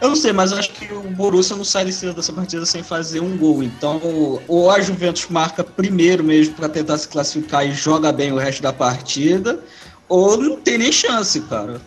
eu 0.00 0.08
não 0.08 0.16
sei, 0.16 0.32
mas 0.32 0.50
eu 0.52 0.58
acho 0.58 0.70
que 0.72 0.90
o 0.92 1.02
Borussia 1.02 1.54
não 1.54 1.64
sai 1.64 1.84
desse- 1.84 2.10
dessa 2.12 2.32
partida 2.32 2.64
sem 2.64 2.82
fazer 2.82 3.20
um 3.20 3.36
gol. 3.36 3.62
Então, 3.62 4.00
ou 4.48 4.70
a 4.70 4.80
Juventus 4.80 5.26
marca 5.28 5.62
primeiro 5.62 6.24
mesmo 6.24 6.54
pra 6.54 6.68
tentar 6.68 6.96
se 6.96 7.06
classificar 7.08 7.66
e 7.66 7.72
joga 7.72 8.10
bem 8.10 8.32
o 8.32 8.38
resto 8.38 8.62
da 8.62 8.72
partida, 8.72 9.60
ou 10.08 10.36
não 10.38 10.56
tem 10.56 10.78
nem 10.78 10.90
chance, 10.90 11.38
cara. 11.42 11.80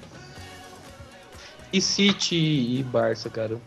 E 1.72 1.81
City 1.81 2.35
e 2.35 2.84
Barça, 2.84 3.30
cara. 3.31 3.57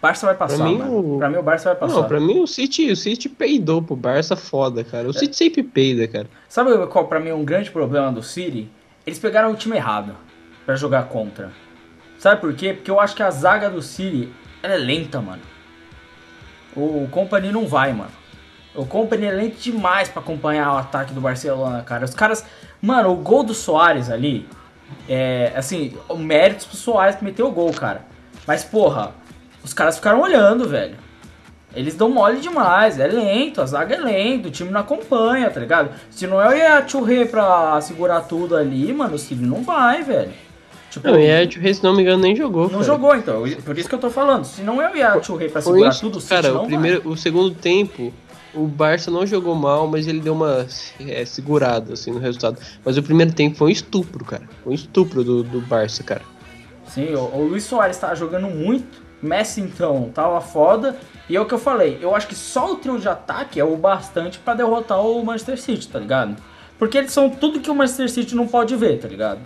Barça 0.00 0.26
vai 0.26 0.34
passar, 0.36 0.56
Pra 0.58 0.66
mim, 0.66 0.78
mano. 0.78 1.14
o- 1.14 1.18
Pra 1.18 1.28
mim 1.28 1.36
o 1.38 1.42
Barça 1.42 1.70
vai 1.70 1.78
passar. 1.78 1.94
Não, 1.94 2.04
pra 2.08 2.20
mim 2.20 2.38
o 2.40 2.46
City, 2.46 2.90
o 2.90 2.96
City 2.96 3.28
peidou 3.28 3.82
pro 3.82 3.96
Barça 3.96 4.36
foda, 4.36 4.84
cara. 4.84 5.08
O 5.08 5.12
City 5.12 5.36
sempre 5.36 5.62
peida, 5.62 6.06
cara. 6.06 6.28
Sabe 6.48 6.70
qual 6.86 7.06
pra 7.06 7.18
mim 7.18 7.30
é 7.30 7.34
um 7.34 7.44
grande 7.44 7.70
problema 7.70 8.12
do 8.12 8.22
City? 8.22 8.68
Eles 9.06 9.18
pegaram 9.18 9.50
o 9.50 9.56
time 9.56 9.76
errado 9.76 10.14
pra 10.64 10.76
jogar 10.76 11.04
contra. 11.08 11.50
Sabe 12.18 12.40
por 12.40 12.52
quê? 12.54 12.74
Porque 12.74 12.90
eu 12.90 13.00
acho 13.00 13.14
que 13.16 13.22
a 13.22 13.30
zaga 13.30 13.68
do 13.70 13.82
City 13.82 14.28
é 14.62 14.76
lenta, 14.76 15.20
mano. 15.20 15.42
O 16.76 17.08
Company 17.10 17.50
não 17.50 17.66
vai, 17.66 17.92
mano. 17.92 18.10
O 18.74 18.86
Company 18.86 19.24
é 19.26 19.30
lento 19.32 19.56
demais 19.58 20.08
pra 20.08 20.20
acompanhar 20.22 20.72
o 20.74 20.76
ataque 20.76 21.12
do 21.12 21.20
Barcelona, 21.20 21.82
cara. 21.82 22.04
Os 22.04 22.14
caras. 22.14 22.44
Mano, 22.80 23.10
o 23.10 23.16
gol 23.16 23.42
do 23.42 23.54
Soares 23.54 24.10
ali. 24.10 24.46
É. 25.08 25.52
Assim, 25.56 25.96
o 26.08 26.16
méritos 26.16 26.66
pro 26.66 26.76
Soares 26.76 27.16
que 27.16 27.24
meteu 27.24 27.48
o 27.48 27.50
gol, 27.50 27.72
cara. 27.72 28.02
Mas, 28.46 28.64
porra, 28.64 29.12
os 29.68 29.74
caras 29.74 29.96
ficaram 29.96 30.20
olhando, 30.20 30.68
velho. 30.68 30.96
Eles 31.74 31.94
dão 31.94 32.08
mole 32.08 32.40
demais, 32.40 32.98
é 32.98 33.06
lento, 33.06 33.60
a 33.60 33.66
zaga 33.66 33.94
é 33.94 33.98
lenta, 33.98 34.48
o 34.48 34.50
time 34.50 34.70
não 34.70 34.80
acompanha, 34.80 35.50
tá 35.50 35.60
ligado? 35.60 35.90
Se 36.10 36.26
não 36.26 36.40
é 36.40 36.48
o 36.48 36.52
Yachurre 36.52 37.26
pra 37.26 37.78
segurar 37.82 38.22
tudo 38.22 38.56
ali, 38.56 38.90
mano, 38.92 39.14
o 39.14 39.18
City 39.18 39.42
não 39.42 39.62
vai, 39.62 40.02
velho. 40.02 40.32
Tipo, 40.90 41.06
Não, 41.06 41.20
e 41.20 41.30
a 41.30 41.42
Ed 41.42 41.74
se 41.74 41.84
não 41.84 41.94
me 41.94 42.00
engano, 42.00 42.22
nem 42.22 42.34
jogou. 42.34 42.62
não 42.64 42.70
cara. 42.70 42.84
jogou 42.84 43.14
então, 43.14 43.42
por 43.62 43.78
isso 43.78 43.86
que 43.86 43.94
eu 43.94 43.98
tô 43.98 44.08
falando. 44.08 44.44
Se 44.44 44.62
não 44.62 44.80
é 44.80 44.90
o 44.90 44.96
Yachurre 44.96 45.50
pra 45.50 45.60
segurar 45.60 45.90
isso, 45.90 46.00
tudo, 46.00 46.18
o 46.18 46.22
cara, 46.22 46.54
o 46.54 46.64
primeiro, 46.64 47.06
o 47.06 47.14
segundo 47.14 47.54
tempo, 47.54 48.10
o 48.54 48.66
Barça 48.66 49.10
não 49.10 49.26
jogou 49.26 49.54
mal, 49.54 49.86
mas 49.86 50.08
ele 50.08 50.20
deu 50.20 50.32
uma 50.32 50.66
é, 50.98 51.24
segurada 51.26 51.92
assim 51.92 52.10
no 52.10 52.18
resultado. 52.18 52.58
Mas 52.82 52.96
o 52.96 53.02
primeiro 53.02 53.34
tempo 53.34 53.56
foi 53.56 53.68
um 53.68 53.70
estupro, 53.72 54.24
cara. 54.24 54.48
Foi 54.64 54.72
um 54.72 54.74
estupro 54.74 55.22
do, 55.22 55.42
do 55.42 55.60
Barça, 55.60 56.02
cara. 56.02 56.22
vai. 56.22 56.38
Sim, 56.88 57.14
o, 57.14 57.20
o 57.20 57.46
Luiz 57.46 57.64
Soares 57.64 57.98
tava 57.98 58.16
jogando 58.16 58.48
muito, 58.48 59.07
Messi 59.22 59.60
então 59.60 60.10
tava 60.14 60.40
foda. 60.40 60.96
E 61.28 61.36
é 61.36 61.40
o 61.40 61.46
que 61.46 61.54
eu 61.54 61.58
falei, 61.58 61.98
eu 62.00 62.14
acho 62.14 62.26
que 62.26 62.34
só 62.34 62.72
o 62.72 62.76
trio 62.76 62.98
de 62.98 63.08
ataque 63.08 63.60
é 63.60 63.64
o 63.64 63.76
bastante 63.76 64.38
pra 64.38 64.54
derrotar 64.54 65.00
o 65.00 65.22
Manchester 65.24 65.60
City, 65.60 65.88
tá 65.88 65.98
ligado? 65.98 66.36
Porque 66.78 66.96
eles 66.96 67.12
são 67.12 67.28
tudo 67.28 67.60
que 67.60 67.70
o 67.70 67.74
Manchester 67.74 68.10
City 68.10 68.34
não 68.34 68.48
pode 68.48 68.74
ver, 68.76 68.98
tá 68.98 69.08
ligado? 69.08 69.40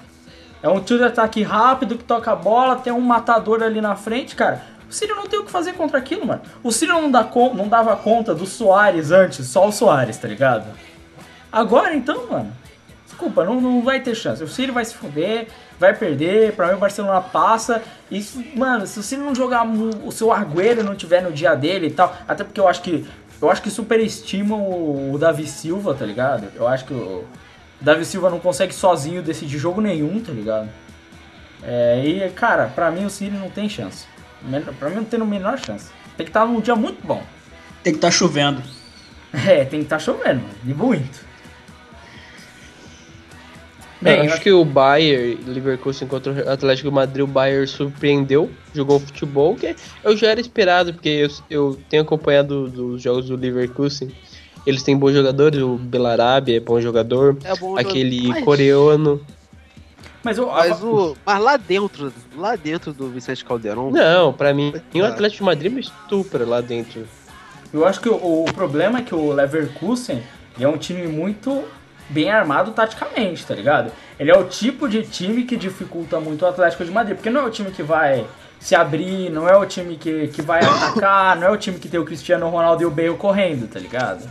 É 0.63 0.69
um 0.69 0.81
trio 0.81 0.99
de 0.99 1.05
ataque 1.05 1.43
rápido 1.43 1.99
que 1.99 2.05
toca 2.05 2.31
a 2.31 2.37
bola, 2.37 2.77
tem 2.77 2.93
um 2.93 3.01
matador 3.01 3.63
ali 3.63 3.81
na 3.81 3.97
frente, 3.97 4.37
cara. 4.37 4.63
O 4.89 4.93
Ciro 4.93 5.17
não 5.17 5.27
tem 5.27 5.41
o 5.41 5.45
que 5.45 5.51
fazer 5.51 5.73
contra 5.73 5.99
aquilo, 5.99 6.27
mano. 6.27 6.43
O 6.63 6.71
Ciro 6.71 6.93
não, 6.93 7.11
dá 7.11 7.29
não 7.55 7.67
dava 7.67 7.97
conta 7.97 8.35
do 8.35 8.47
Soares 8.47 9.11
antes, 9.11 9.47
só 9.47 9.67
o 9.67 9.73
Soares, 9.73 10.19
tá 10.19 10.29
ligado? 10.29 10.67
Agora 11.51 11.95
então, 11.95 12.31
mano. 12.31 12.53
Desculpa, 13.13 13.45
não, 13.45 13.61
não 13.61 13.83
vai 13.83 14.01
ter 14.01 14.15
chance. 14.15 14.43
O 14.43 14.49
Ciro 14.49 14.73
vai 14.73 14.87
se 14.87 14.95
fuder, 14.95 15.47
vai 15.79 15.95
perder. 15.95 16.53
Pra 16.55 16.69
mim 16.69 16.75
o 16.75 16.79
Barcelona 16.79 17.21
passa. 17.21 17.83
E, 18.11 18.25
mano, 18.57 18.87
se 18.87 18.99
o 18.99 19.03
Ciro 19.03 19.23
não 19.23 19.35
jogar 19.35 19.67
o 19.67 20.11
seu 20.11 20.33
Argueiro 20.33 20.83
não 20.83 20.97
tiver 20.97 21.21
no 21.23 21.31
dia 21.31 21.55
dele 21.55 21.89
e 21.89 21.91
tal. 21.91 22.17
Até 22.27 22.43
porque 22.43 22.59
eu 22.59 22.67
acho 22.67 22.81
que. 22.81 23.07
Eu 23.41 23.51
acho 23.51 23.61
que 23.61 23.71
superestimam 23.71 24.61
o, 24.61 25.13
o 25.13 25.19
Davi 25.19 25.47
Silva, 25.47 25.95
tá 25.95 26.07
ligado? 26.07 26.47
Eu 26.55 26.67
acho 26.67 26.87
que 26.87 26.95
o 26.95 27.25
Davi 27.81 28.05
Silva 28.05 28.31
não 28.31 28.39
consegue 28.39 28.73
sozinho 28.73 29.21
decidir 29.21 29.59
jogo 29.59 29.81
nenhum, 29.81 30.21
tá 30.21 30.33
ligado? 30.33 30.71
É, 31.63 32.03
e, 32.05 32.31
cara, 32.31 32.69
pra 32.75 32.91
mim 32.91 33.05
o 33.05 33.11
Ciro 33.11 33.37
não 33.37 33.51
tem 33.51 33.69
chance. 33.69 34.07
Pra 34.79 34.89
mim 34.89 34.97
não 34.97 35.05
tem 35.05 35.21
a 35.21 35.25
menor 35.25 35.59
chance. 35.59 35.91
Tem 36.17 36.25
que 36.25 36.31
estar 36.31 36.47
num 36.47 36.61
dia 36.61 36.75
muito 36.75 37.07
bom. 37.07 37.23
Tem 37.83 37.93
que 37.93 37.99
estar 37.99 38.11
chovendo. 38.11 38.63
É, 39.35 39.65
tem 39.65 39.79
que 39.81 39.87
estar 39.87 39.99
chovendo, 39.99 40.43
mano. 40.43 40.55
De 40.63 40.75
muito. 40.75 41.32
Bem, 44.03 44.19
Bem, 44.19 44.29
acho 44.29 44.41
que 44.41 44.51
o 44.51 44.65
Bayern, 44.65 45.39
Leverkusen 45.47 46.09
contra 46.09 46.33
o 46.33 46.51
Atlético 46.51 46.89
de 46.89 46.95
Madrid, 46.95 47.23
o 47.23 47.27
Bayern 47.27 47.67
surpreendeu, 47.69 48.51
jogou 48.75 48.99
futebol 48.99 49.55
que 49.55 49.77
eu 50.03 50.17
já 50.17 50.29
era 50.29 50.41
esperado, 50.41 50.93
porque 50.93 51.09
eu, 51.09 51.31
eu 51.49 51.79
tenho 51.89 52.03
acompanhado 52.03 52.69
dos 52.69 53.01
jogos 53.01 53.29
do 53.29 53.37
Leverkusen. 53.37 54.11
Eles 54.67 54.83
têm 54.83 54.97
bons 54.97 55.13
jogadores, 55.13 55.61
o 55.61 55.77
Belarabe 55.77 56.57
é 56.57 56.61
bom 56.61 56.81
jogador, 56.81 57.37
É 57.45 57.55
bom 57.57 57.79
aquele 57.79 58.27
mas, 58.27 58.45
coreano. 58.45 59.25
Mas, 60.25 60.39
o, 60.39 60.47
Mas, 60.47 60.83
o, 60.83 61.17
mas 61.25 61.41
lá 61.41 61.57
dentro, 61.57 62.13
lá 62.37 62.57
dentro 62.57 62.93
do 62.93 63.09
Vicente 63.09 63.45
Caldeirão, 63.45 63.91
Não, 63.91 64.33
pra 64.33 64.53
mim, 64.53 64.69
o 64.71 64.99
Cara. 64.99 65.09
Atlético 65.09 65.39
de 65.39 65.45
Madrid 65.45 65.73
me 65.73 65.81
estupra 65.81 66.45
lá 66.45 66.61
dentro. 66.61 67.07
Eu 67.73 67.87
acho 67.87 68.01
que 68.01 68.09
o, 68.09 68.15
o 68.15 68.45
problema 68.53 68.99
é 68.99 69.03
que 69.03 69.15
o 69.15 69.33
Leverkusen 69.33 70.23
é 70.61 70.67
um 70.67 70.77
time 70.77 71.07
muito 71.07 71.65
bem 72.13 72.31
armado 72.31 72.71
taticamente, 72.73 73.45
tá 73.47 73.55
ligado? 73.55 73.91
Ele 74.19 74.31
é 74.31 74.37
o 74.37 74.45
tipo 74.45 74.89
de 74.89 75.03
time 75.03 75.45
que 75.45 75.57
dificulta 75.57 76.21
muito 76.21 76.43
o 76.45 76.49
Atlético 76.49 76.85
de 76.85 76.91
Madrid, 76.91 77.17
porque 77.17 77.31
não 77.31 77.41
é 77.41 77.45
o 77.45 77.51
time 77.51 77.71
que 77.71 77.83
vai 77.83 78.25
se 78.61 78.75
abrir, 78.77 79.31
não 79.31 79.49
é 79.49 79.57
o 79.57 79.67
time 79.67 79.97
que, 79.97 80.29
que 80.29 80.43
vai 80.43 80.61
atacar, 80.65 81.37
não 81.37 81.49
é 81.49 81.51
o 81.51 81.57
time 81.57 81.79
que 81.79 81.89
tem 81.89 81.99
o 81.99 82.05
Cristiano 82.05 82.49
Ronaldo 82.49 82.83
e 82.83 82.87
o 82.87 82.91
Bale 82.91 83.17
correndo, 83.17 83.67
tá 83.67 83.81
ligado? 83.81 84.31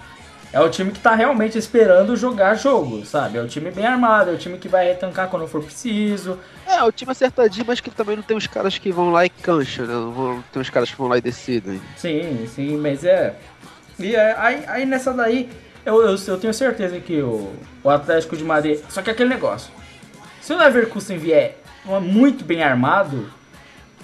É 0.54 0.60
o 0.60 0.70
time 0.70 0.92
que 0.92 1.00
tá 1.00 1.16
realmente 1.16 1.58
esperando 1.58 2.16
jogar 2.16 2.56
jogo, 2.56 3.06
sabe? 3.06 3.38
É 3.38 3.42
o 3.42 3.48
time 3.48 3.72
bem 3.72 3.86
armado, 3.86 4.32
é 4.32 4.34
o 4.34 4.38
time 4.38 4.58
que 4.58 4.68
vai 4.68 4.86
retancar 4.86 5.30
quando 5.30 5.48
for 5.48 5.64
preciso. 5.64 6.38
É, 6.68 6.84
o 6.84 6.92
time 6.92 7.12
acertadinho, 7.12 7.66
mas 7.66 7.80
que 7.80 7.90
também 7.90 8.18
não 8.18 8.24
tem 8.24 8.36
os 8.36 8.48
caras 8.48 8.78
que 8.78 8.92
vão 8.92 9.12
lá 9.12 9.26
e 9.26 9.30
cancha, 9.30 9.84
né? 9.86 9.94
Não 9.94 10.44
tem 10.52 10.62
os 10.62 10.70
caras 10.70 10.92
que 10.92 10.98
vão 10.98 11.08
lá 11.08 11.18
e 11.18 11.22
decidem. 11.22 11.82
Sim, 11.96 12.46
sim, 12.54 12.78
mas 12.78 13.06
é. 13.06 13.34
E 13.98 14.14
é- 14.14 14.36
aí, 14.38 14.64
aí 14.68 14.86
nessa 14.86 15.14
daí, 15.14 15.50
eu, 15.86 16.02
eu, 16.02 16.16
eu 16.28 16.38
tenho 16.40 16.54
certeza 16.54 17.00
que 17.00 17.22
o, 17.22 17.54
o 17.84 17.90
Atlético 17.90 18.38
de 18.38 18.44
Madrid. 18.44 18.80
Só 18.90 19.02
que 19.02 19.10
aquele 19.10 19.30
negócio. 19.30 19.72
Se 20.42 20.54
o 20.54 20.58
Leverkusen 20.58 21.18
vier 21.18 21.58
muito 22.02 22.44
bem 22.44 22.64
armado, 22.64 23.30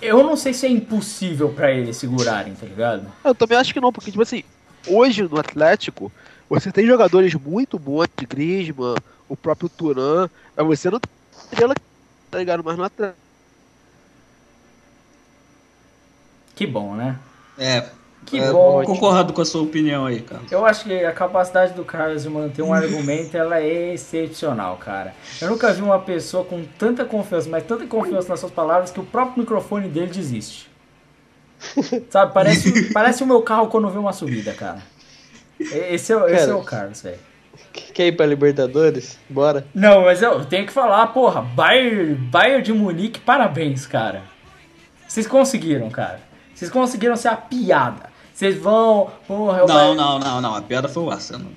eu 0.02 0.24
não 0.24 0.36
sei 0.36 0.54
se 0.54 0.66
é 0.66 0.70
impossível 0.70 1.50
pra 1.50 1.72
eles 1.72 1.98
segurarem, 1.98 2.54
tá 2.54 2.66
ligado? 2.66 3.12
Eu 3.24 3.36
também 3.36 3.58
acho 3.58 3.74
que 3.74 3.80
não, 3.80 3.92
porque, 3.92 4.12
tipo 4.12 4.24
assim, 4.24 4.44
hoje 4.88 5.24
no 5.24 5.40
Atlético, 5.40 6.12
você 6.50 6.72
tem 6.72 6.86
jogadores 6.86 7.34
muito 7.36 7.78
bons, 7.78 8.08
de 8.18 8.26
Griezmann, 8.26 8.96
o 9.28 9.36
próprio 9.36 9.70
Turan, 9.70 10.30
mas 10.56 10.66
você 10.66 10.90
não 10.90 11.00
tem 11.00 11.12
estrela, 11.44 11.76
tá 12.32 12.38
ligado? 12.38 12.64
Mas 12.64 12.78
no 12.78 12.84
Atlético. 12.84 13.20
Que 16.56 16.66
bom, 16.66 16.96
né? 16.96 17.18
É. 17.58 17.90
Que 18.28 18.40
é, 18.40 18.52
bom. 18.52 18.84
Concordo 18.84 19.32
com 19.32 19.42
a 19.42 19.46
sua 19.46 19.62
opinião 19.62 20.06
aí, 20.06 20.20
cara. 20.20 20.42
Eu 20.52 20.66
acho 20.66 20.84
que 20.84 21.06
a 21.06 21.14
capacidade 21.14 21.74
do 21.74 21.86
Carlos 21.86 22.24
de 22.24 22.30
manter 22.30 22.62
um 22.62 22.74
argumento 22.76 23.36
ela 23.36 23.60
é 23.60 23.94
excepcional, 23.94 24.76
cara. 24.78 25.16
Eu 25.42 25.50
nunca 25.50 25.72
vi 25.72 25.82
uma 25.82 26.00
pessoa 26.00 26.44
com 26.44 26.64
tanta 26.78 27.06
confiança, 27.06 27.50
mas 27.50 27.64
tanta 27.64 27.88
confiança 27.88 28.28
nas 28.28 28.40
suas 28.42 28.52
palavras 28.52 28.92
que 28.92 29.00
o 29.00 29.04
próprio 29.04 29.40
microfone 29.40 29.88
dele 29.88 30.08
desiste. 30.08 30.70
Sabe, 32.12 32.34
parece, 32.34 32.94
parece 32.94 33.24
o 33.24 33.26
meu 33.26 33.42
carro 33.42 33.68
quando 33.68 33.90
vê 33.90 33.98
uma 33.98 34.14
subida, 34.14 34.54
cara. 34.54 34.80
Esse 35.60 36.14
é, 36.14 36.16
esse 36.18 36.44
é 36.44 36.46
Cara. 36.46 36.58
o 36.58 36.64
Carlos, 36.64 37.02
velho. 37.02 37.20
Quer 37.94 38.08
ir 38.08 38.12
pra 38.12 38.26
Libertadores? 38.26 39.18
Bora. 39.28 39.66
Não, 39.74 40.04
mas 40.04 40.22
eu 40.22 40.46
tenho 40.46 40.68
que 40.68 40.72
falar, 40.72 41.08
porra, 41.08 41.42
Bayern, 41.42 42.14
Bayern 42.14 42.62
de 42.62 42.74
Munique, 42.74 43.20
parabéns, 43.20 43.88
cara. 43.88 44.24
Vocês 45.08 45.26
conseguiram, 45.26 45.90
cara. 45.90 46.20
Vocês 46.54 46.70
conseguiram 46.70 47.16
ser 47.16 47.30
a 47.30 47.36
piada. 47.36 48.07
Vocês 48.38 48.56
vão, 48.56 49.10
porra, 49.28 49.64
o 49.64 49.68
Não, 49.68 49.76
Bayern- 49.76 49.96
não, 49.98 50.20
não, 50.20 50.42
não. 50.42 50.56
A 50.56 50.62
piada 50.62 50.88
foi 50.88 51.02
o 51.02 51.10
Arsenal. 51.10 51.48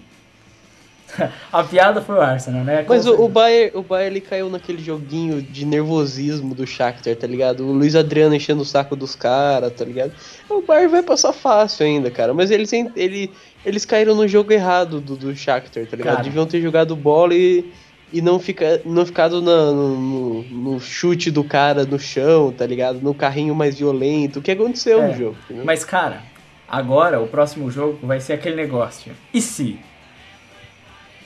A 1.53 1.63
piada 1.65 2.01
foi 2.01 2.15
o 2.15 2.21
Arsenal, 2.23 2.65
né? 2.65 2.87
Mas 2.89 3.05
o, 3.07 3.21
o 3.23 3.29
Bayern, 3.29 3.77
o 3.77 3.83
Bayern 3.83 4.17
ele 4.17 4.21
caiu 4.25 4.49
naquele 4.49 4.83
joguinho 4.83 5.43
de 5.43 5.67
nervosismo 5.67 6.55
do 6.55 6.67
Shakhtar, 6.67 7.17
tá 7.17 7.27
ligado? 7.27 7.67
O 7.67 7.73
Luiz 7.73 7.95
Adriano 7.97 8.35
enchendo 8.35 8.63
o 8.63 8.65
saco 8.65 8.95
dos 8.97 9.15
caras, 9.15 9.73
tá 9.75 9.85
ligado? 9.85 10.13
O 10.49 10.63
Bayern 10.63 10.89
vai 10.91 11.03
passar 11.03 11.33
fácil 11.35 11.85
ainda, 11.85 12.11
cara. 12.11 12.33
Mas 12.33 12.51
eles, 12.51 12.73
ele, 12.73 13.31
eles 13.67 13.85
caíram 13.85 14.15
no 14.15 14.27
jogo 14.27 14.51
errado 14.53 15.01
do, 15.01 15.17
do 15.17 15.37
Shakhtar, 15.37 15.85
tá 15.87 15.97
ligado? 15.97 16.15
Cara. 16.15 16.25
Deviam 16.25 16.47
ter 16.47 16.63
jogado 16.63 16.95
bola 16.97 17.35
e, 17.35 17.71
e 18.13 18.23
não, 18.23 18.39
fica, 18.39 18.81
não 18.87 19.05
ficado 19.05 19.43
na- 19.43 19.73
no, 19.73 19.97
no- 19.99 20.43
no 20.45 20.81
chute 20.81 21.31
do 21.31 21.43
cara 21.45 21.85
no 21.85 21.99
chão, 21.99 22.53
tá 22.57 22.65
ligado? 22.65 23.01
No 23.03 23.13
carrinho 23.13 23.55
mais 23.55 23.77
violento. 23.79 24.39
O 24.39 24.43
que 24.43 24.53
aconteceu 24.53 25.03
É, 25.03 25.09
no 25.09 25.15
jogo? 25.19 25.37
Mas, 25.65 25.85
cara, 25.85 26.23
agora 26.71 27.21
o 27.21 27.27
próximo 27.27 27.71
jogo 27.71 27.99
vai 28.03 28.21
ser 28.21 28.35
aquele 28.35 28.57
negócio. 28.57 29.13
E 29.35 29.43
se? 29.43 29.79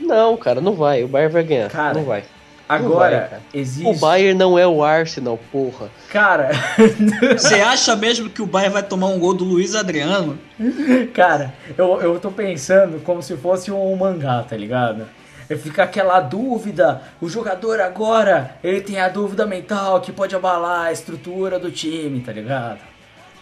Não, 0.01 0.37
cara, 0.37 0.61
não 0.61 0.75
vai. 0.75 1.05
O 1.05 1.09
Bayern 1.09 1.33
vai 1.33 1.45
ganhar. 1.45 1.71
Cara, 1.71 1.95
não 1.95 2.05
vai. 2.05 2.25
Agora 2.67 3.19
vai, 3.19 3.29
cara. 3.29 3.43
existe. 3.53 3.87
O 3.87 3.95
Bayern 4.01 4.39
não 4.39 4.59
é 4.59 4.67
o 4.67 4.83
Arsenal, 4.83 5.39
porra. 5.53 5.91
Cara, 6.09 6.51
Você 7.37 7.57
acha 7.57 7.95
mesmo 7.95 8.31
que 8.31 8.41
o 8.41 8.47
Bayern 8.47 8.73
vai 8.73 8.83
tomar 8.83 9.09
um 9.09 9.19
gol 9.19 9.35
do 9.35 9.45
Luiz 9.45 9.75
Adriano? 9.75 10.39
cara, 11.13 11.53
eu, 11.77 12.01
eu 12.01 12.19
tô 12.19 12.31
pensando 12.31 13.03
como 13.03 13.23
se 13.23 13.37
fosse 13.37 13.71
um 13.71 13.95
mangá, 13.97 14.43
tá 14.43 14.57
ligado? 14.57 15.07
Fica 15.59 15.83
aquela 15.83 16.21
dúvida, 16.21 17.03
o 17.21 17.29
jogador 17.29 17.79
agora, 17.79 18.57
ele 18.65 18.81
tem 18.81 18.99
a 18.99 19.11
dúvida 19.11 19.45
mental 19.45 20.01
que 20.01 20.11
pode 20.11 20.35
abalar 20.35 20.87
a 20.87 20.93
estrutura 20.93 21.59
do 21.59 21.71
time, 21.71 22.21
tá 22.21 22.33
ligado? 22.33 22.79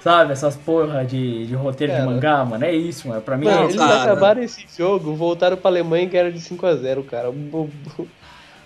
Sabe, 0.02 0.32
essas 0.32 0.56
porra 0.56 1.04
de, 1.04 1.46
de 1.46 1.54
roteiro 1.54 1.94
de 1.94 2.02
mangá, 2.02 2.44
mano, 2.44 2.64
é 2.64 2.74
isso, 2.74 3.06
mano. 3.06 3.20
Pra 3.22 3.36
mim 3.36 3.44
Mano, 3.44 3.58
é 3.58 3.62
eles 3.64 3.74
isso. 3.76 3.84
cara. 3.86 4.02
acabaram 4.02 4.42
esse 4.42 4.64
jogo, 4.76 5.14
voltaram 5.14 5.56
pra 5.56 5.70
Alemanha 5.70 6.04
e 6.04 6.06
ganharam 6.08 6.32
de 6.32 6.40
5x0, 6.40 7.04
cara. 7.06 7.30
O, 7.30 7.70
o, 7.98 8.08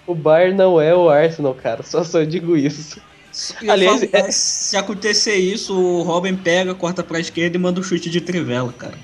o 0.06 0.14
Bayern 0.14 0.56
não 0.56 0.80
é 0.80 0.94
o 0.94 1.10
Arsenal, 1.10 1.52
cara. 1.54 1.82
Só 1.82 2.02
só 2.04 2.22
digo 2.22 2.56
isso. 2.56 2.98
Eu 3.60 3.70
Aliás, 3.70 4.00
falo, 4.00 4.10
é- 4.14 4.30
se 4.30 4.78
acontecer 4.78 5.34
isso, 5.34 5.78
o 5.78 6.02
Robin 6.04 6.34
pega, 6.36 6.74
corta 6.74 7.02
pra 7.04 7.20
esquerda 7.20 7.54
e 7.54 7.60
manda 7.60 7.78
um 7.80 7.82
chute 7.82 8.08
de 8.08 8.22
trivela, 8.22 8.72
cara. 8.72 8.94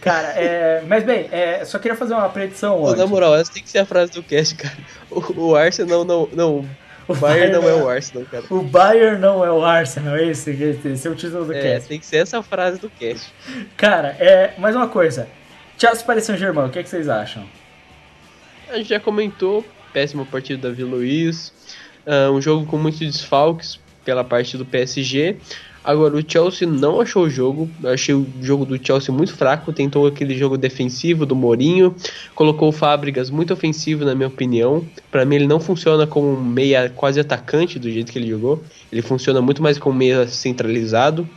Cara, 0.00 0.28
é. 0.36 0.84
Mas 0.86 1.02
bem, 1.02 1.26
é, 1.32 1.64
só 1.64 1.78
queria 1.80 1.96
fazer 1.96 2.14
uma 2.14 2.28
predição 2.28 2.80
hoje. 2.80 2.96
na 2.98 3.06
moral, 3.06 3.34
essa 3.34 3.52
tem 3.52 3.62
que 3.64 3.68
ser 3.70 3.78
a 3.78 3.86
frase 3.86 4.12
do 4.12 4.22
cast, 4.22 4.54
cara. 4.54 4.76
O, 5.10 5.46
o 5.48 5.56
Arsenal 5.56 6.04
não. 6.04 6.28
Não. 6.32 6.64
O 7.06 7.14
Bayern 7.14 7.52
não 7.52 7.68
é 7.68 7.74
o 7.74 7.86
Arsenal, 7.90 8.26
cara. 8.30 8.44
O 8.50 8.62
Bayern 8.62 9.18
não 9.20 9.44
é 9.44 9.50
o 9.50 9.64
Arsenal, 9.64 10.16
esse, 10.16 10.50
esse, 10.50 10.88
esse 10.88 11.06
é 11.08 11.10
o 11.10 11.14
título 11.14 11.44
do 11.44 11.52
É, 11.52 11.60
cast. 11.60 11.88
tem 11.88 11.98
que 12.00 12.06
ser 12.06 12.18
essa 12.18 12.42
frase 12.42 12.80
do 12.80 12.88
cast. 12.88 13.32
Cara, 13.76 14.16
é, 14.18 14.54
mais 14.58 14.74
uma 14.74 14.88
coisa. 14.88 15.28
Chelsea 15.76 16.04
para 16.04 16.20
Saint-Germain, 16.20 16.66
o 16.66 16.70
que, 16.70 16.82
que 16.82 16.88
vocês 16.88 17.08
acham? 17.08 17.44
A 18.70 18.76
gente 18.78 18.88
já 18.88 19.00
comentou, 19.00 19.64
péssimo 19.92 20.24
partido 20.24 20.62
da 20.62 20.68
Davi 20.68 20.84
Luiz, 20.84 21.52
ah, 22.06 22.30
um 22.30 22.40
jogo 22.40 22.64
com 22.66 22.76
muitos 22.78 23.00
desfalques 23.00 23.78
pela 24.04 24.22
parte 24.24 24.56
do 24.56 24.64
PSG. 24.64 25.36
Agora, 25.84 26.16
o 26.16 26.24
Chelsea 26.26 26.66
não 26.66 26.98
achou 26.98 27.24
o 27.24 27.30
jogo, 27.30 27.68
eu 27.82 27.90
achei 27.90 28.14
o 28.14 28.26
jogo 28.40 28.64
do 28.64 28.82
Chelsea 28.82 29.14
muito 29.14 29.34
fraco, 29.34 29.70
tentou 29.70 30.06
aquele 30.06 30.34
jogo 30.34 30.56
defensivo 30.56 31.26
do 31.26 31.36
Mourinho, 31.36 31.94
colocou 32.34 32.70
o 32.70 32.72
Fábricas 32.72 33.28
muito 33.28 33.52
ofensivo, 33.52 34.02
na 34.02 34.14
minha 34.14 34.28
opinião. 34.28 34.82
Para 35.10 35.26
mim, 35.26 35.36
ele 35.36 35.46
não 35.46 35.60
funciona 35.60 36.06
como 36.06 36.32
um 36.32 36.42
meia 36.42 36.88
quase 36.88 37.20
atacante 37.20 37.78
do 37.78 37.90
jeito 37.90 38.10
que 38.10 38.18
ele 38.18 38.30
jogou, 38.30 38.64
ele 38.90 39.02
funciona 39.02 39.42
muito 39.42 39.62
mais 39.62 39.76
como 39.76 39.94
meia 39.94 40.26
centralizado. 40.26 41.28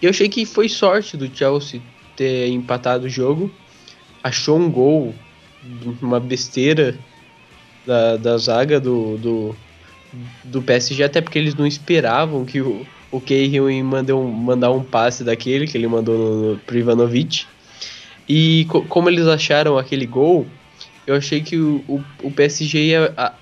E 0.00 0.06
eu 0.06 0.10
achei 0.10 0.30
que 0.30 0.46
foi 0.46 0.66
sorte 0.66 1.14
do 1.14 1.28
Chelsea 1.32 1.82
ter 2.16 2.48
empatado 2.48 3.04
o 3.04 3.10
jogo, 3.10 3.52
achou 4.24 4.58
um 4.58 4.70
gol 4.70 5.14
uma 6.00 6.18
besteira 6.18 6.98
da, 7.86 8.16
da 8.16 8.38
zaga 8.38 8.80
do, 8.80 9.18
do, 9.18 9.56
do 10.44 10.62
PSG, 10.62 11.04
até 11.04 11.20
porque 11.20 11.38
eles 11.38 11.54
não 11.54 11.66
esperavam 11.66 12.44
que 12.44 12.60
o, 12.60 12.86
o 13.10 13.20
Cahill 13.20 13.70
ia 13.70 13.84
mandar 13.84 14.16
um, 14.16 14.30
mandar 14.32 14.72
um 14.72 14.84
passe 14.84 15.24
daquele 15.24 15.66
que 15.66 15.76
ele 15.76 15.88
mandou 15.88 16.18
no, 16.18 16.52
no, 16.54 16.58
pro 16.60 16.78
Ivanovic. 16.78 17.48
E 18.28 18.66
co- 18.66 18.86
como 18.86 19.08
eles 19.08 19.26
acharam 19.26 19.78
aquele 19.78 20.06
gol, 20.06 20.58
eu 21.06 21.14
achei 21.14 21.42
que 21.42 21.58
o, 21.58 21.84
o, 21.88 22.06
o 22.24 22.32
PSG 22.32 22.78
ia 22.88 23.14
a- 23.16 23.38